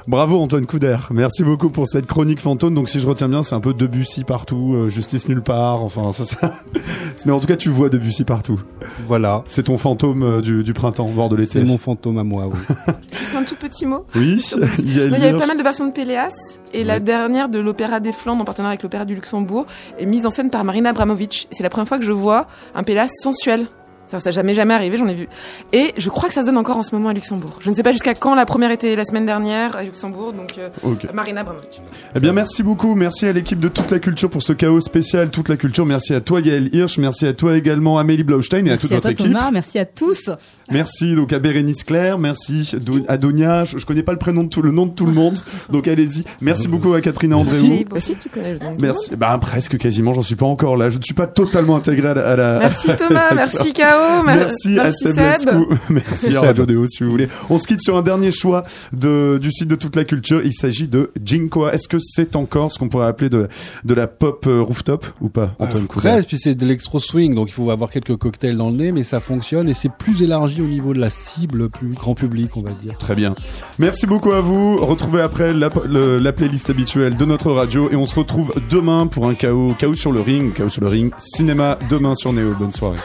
Bravo 0.06 0.40
Antoine 0.40 0.66
Couder, 0.66 0.96
merci 1.10 1.42
beaucoup 1.42 1.68
pour 1.68 1.88
cette 1.88 2.06
chronique 2.06 2.40
fantôme. 2.40 2.74
Donc 2.74 2.88
si 2.88 3.00
je 3.00 3.06
retiens 3.06 3.28
bien, 3.28 3.42
c'est 3.42 3.54
un 3.54 3.60
peu 3.60 3.74
Debussy 3.74 4.24
partout, 4.24 4.74
euh, 4.74 4.88
Justice 4.88 5.28
nulle 5.28 5.42
part. 5.42 5.82
Enfin, 5.82 6.12
ça, 6.12 6.24
ça. 6.24 6.54
Mais 7.26 7.32
en 7.32 7.40
tout 7.40 7.46
cas, 7.46 7.56
tu 7.56 7.68
vois 7.68 7.88
Debussy 7.88 8.24
partout. 8.24 8.60
Voilà. 9.04 9.42
C'est 9.46 9.64
ton 9.64 9.78
fantôme 9.78 10.22
euh, 10.22 10.40
du, 10.40 10.62
du 10.62 10.72
printemps, 10.72 11.06
voire 11.06 11.28
de 11.28 11.36
l'été. 11.36 11.60
C'est 11.60 11.64
mon 11.64 11.78
fantôme 11.78 12.18
à 12.18 12.24
moi, 12.24 12.46
oui. 12.46 12.58
Juste 13.12 13.34
un 13.34 13.42
tout 13.42 13.56
petit 13.56 13.86
mot. 13.86 14.04
Oui. 14.14 14.42
il 14.78 14.96
y, 14.96 15.00
non, 15.00 15.16
il 15.16 15.22
y 15.22 15.26
avait 15.26 15.38
pas 15.38 15.46
mal 15.46 15.58
de 15.58 15.62
versions 15.62 15.86
de 15.86 15.92
Péléas 15.92 16.58
et 16.72 16.84
la 16.84 17.00
dernière 17.00 17.48
de 17.48 17.58
l'Opéra 17.58 18.00
des 18.00 18.12
Flandres 18.12 18.42
en 18.42 18.44
partenariat 18.44 18.72
avec 18.72 18.82
l'Opéra 18.82 19.04
du 19.04 19.14
Luxembourg 19.14 19.66
est 19.98 20.06
mise 20.06 20.26
en 20.26 20.30
scène 20.30 20.50
par 20.50 20.62
Marina 20.64 20.90
Abramovic. 20.90 21.48
C'est 21.50 21.62
la 21.62 21.70
première 21.70 21.88
fois 21.88 21.98
que 21.98 22.04
je 22.04 22.12
vois 22.12 22.46
un 22.74 22.82
Péléas 22.82 23.08
sensuel. 23.08 23.66
Ça, 24.06 24.20
ça 24.20 24.30
jamais 24.30 24.54
jamais 24.54 24.74
arrivé, 24.74 24.96
j'en 24.96 25.08
ai 25.08 25.14
vu. 25.14 25.28
Et 25.72 25.92
je 25.96 26.08
crois 26.10 26.28
que 26.28 26.34
ça 26.34 26.42
se 26.42 26.46
donne 26.46 26.58
encore 26.58 26.76
en 26.76 26.82
ce 26.82 26.94
moment 26.94 27.08
à 27.08 27.12
Luxembourg. 27.12 27.58
Je 27.60 27.70
ne 27.70 27.74
sais 27.74 27.82
pas 27.82 27.92
jusqu'à 27.92 28.14
quand 28.14 28.34
la 28.34 28.46
première 28.46 28.70
était 28.70 28.94
la 28.96 29.04
semaine 29.04 29.26
dernière 29.26 29.76
à 29.76 29.82
Luxembourg, 29.82 30.32
donc 30.32 30.54
euh. 30.58 30.68
Marina 31.12 31.40
Abramovic. 31.40 31.80
Eh 32.14 32.20
bien, 32.20 32.32
merci 32.32 32.62
beaucoup. 32.62 32.94
Merci 32.94 33.26
à 33.26 33.32
l'équipe 33.32 33.58
de 33.58 33.68
toute 33.68 33.90
la 33.90 33.98
culture 33.98 34.30
pour 34.30 34.42
ce 34.42 34.52
chaos 34.52 34.80
spécial, 34.80 35.30
toute 35.30 35.48
la 35.48 35.56
culture. 35.56 35.86
Merci 35.86 36.14
à 36.14 36.20
toi, 36.20 36.40
Gaël 36.40 36.68
Hirsch. 36.72 36.98
Merci 36.98 37.26
à 37.26 37.32
toi 37.32 37.56
également, 37.56 37.98
Amélie 37.98 38.24
Blaustein 38.24 38.64
et 38.66 38.70
à 38.70 38.78
toute 38.78 38.90
Merci 38.90 38.92
à 38.92 38.96
notre 38.96 39.02
toi 39.02 39.10
équipe. 39.12 39.26
Thomas, 39.26 39.50
merci 39.50 39.78
à 39.78 39.84
tous. 39.84 40.30
Merci 40.72 41.14
donc 41.14 41.32
à 41.32 41.38
Bérénice 41.38 41.84
Claire, 41.84 42.18
merci, 42.18 42.72
à 43.08 43.16
Donia. 43.16 43.64
Je, 43.64 43.78
je 43.78 43.86
connais 43.86 44.02
pas 44.02 44.12
le 44.12 44.18
prénom 44.18 44.42
de 44.44 44.48
tout 44.48 44.62
le 44.62 44.70
nom 44.72 44.86
de 44.86 44.90
tout 44.92 45.06
le 45.06 45.12
monde, 45.12 45.38
donc 45.70 45.86
allez-y. 45.88 46.24
Merci 46.40 46.68
beaucoup 46.68 46.92
à 46.94 47.00
Catherine 47.00 47.34
Andréou. 47.34 47.84
Si, 47.98 48.14
tu 48.16 48.28
connais 48.28 48.54
le 48.54 48.58
nom 48.58 48.74
du 48.74 48.82
Merci. 48.82 49.16
Bah 49.16 49.36
presque 49.40 49.78
quasiment. 49.78 50.12
J'en 50.12 50.22
suis 50.22 50.34
pas 50.36 50.46
encore 50.46 50.76
là. 50.76 50.88
Je 50.88 50.98
ne 50.98 51.02
suis 51.02 51.14
pas 51.14 51.26
totalement 51.26 51.76
intégré 51.76 52.08
à 52.08 52.14
la. 52.14 52.28
à 52.28 52.36
la- 52.36 52.58
Merci 52.66 52.88
Thomas, 52.96 53.30
merci 53.34 53.72
K.O., 53.72 54.24
mer- 54.24 54.36
Merci 54.36 54.78
à 54.78 54.92
Seb. 54.92 55.16
Lescou. 55.16 55.66
Merci 55.90 56.36
à. 56.36 56.40
Radio 56.40 56.66
Déo 56.66 56.86
si 56.86 57.02
vous 57.04 57.10
voulez. 57.10 57.28
On 57.50 57.58
se 57.58 57.66
quitte 57.66 57.80
sur 57.82 57.96
un 57.96 58.02
dernier 58.02 58.30
choix 58.30 58.64
de, 58.92 59.38
du 59.40 59.50
site 59.52 59.68
de 59.68 59.76
toute 59.76 59.96
la 59.96 60.04
culture. 60.04 60.40
Il 60.44 60.52
s'agit 60.52 60.88
de 60.88 61.10
Jinkoa. 61.24 61.74
Est-ce 61.74 61.88
que 61.88 61.98
c'est 62.00 62.36
encore 62.36 62.72
ce 62.72 62.78
qu'on 62.78 62.88
pourrait 62.88 63.06
appeler 63.06 63.30
de, 63.30 63.48
de 63.84 63.94
la 63.94 64.06
pop 64.06 64.46
euh, 64.46 64.60
rooftop 64.62 65.06
ou 65.20 65.28
pas, 65.28 65.54
Antoine 65.58 65.86
Couder 65.86 66.08
Presque, 66.08 66.28
puis 66.28 66.38
c'est 66.38 66.54
de 66.54 66.60
l'électro 66.62 66.98
swing, 67.00 67.34
donc 67.34 67.48
il 67.48 67.52
faut 67.52 67.70
avoir 67.70 67.90
quelques 67.90 68.16
cocktails 68.16 68.56
dans 68.56 68.70
le 68.70 68.76
nez, 68.76 68.92
mais 68.92 69.02
ça 69.02 69.20
fonctionne 69.20 69.68
et 69.68 69.74
c'est 69.74 69.90
plus 69.92 70.22
élargi 70.22 70.55
au 70.62 70.66
niveau 70.66 70.94
de 70.94 70.98
la 71.00 71.10
cible, 71.10 71.68
plus 71.70 71.88
grand 71.94 72.14
public, 72.14 72.56
on 72.56 72.62
va 72.62 72.70
dire. 72.72 72.96
Très 72.98 73.14
bien. 73.14 73.34
Merci 73.78 74.06
beaucoup 74.06 74.32
à 74.32 74.40
vous. 74.40 74.76
Retrouvez 74.78 75.20
après 75.22 75.52
la, 75.52 75.70
le- 75.86 76.18
la 76.18 76.32
playlist 76.32 76.70
habituelle 76.70 77.16
de 77.16 77.24
notre 77.24 77.50
radio 77.52 77.90
et 77.90 77.96
on 77.96 78.06
se 78.06 78.14
retrouve 78.14 78.52
demain 78.70 79.06
pour 79.06 79.26
un 79.26 79.34
chaos, 79.34 79.74
chaos 79.78 79.94
sur 79.94 80.12
le 80.12 80.20
ring, 80.20 80.52
chaos 80.52 80.68
sur 80.68 80.82
le 80.82 80.88
ring, 80.88 81.12
cinéma 81.18 81.78
demain 81.90 82.14
sur 82.14 82.32
Néo. 82.32 82.54
Bonne 82.58 82.70
soirée. 82.72 82.98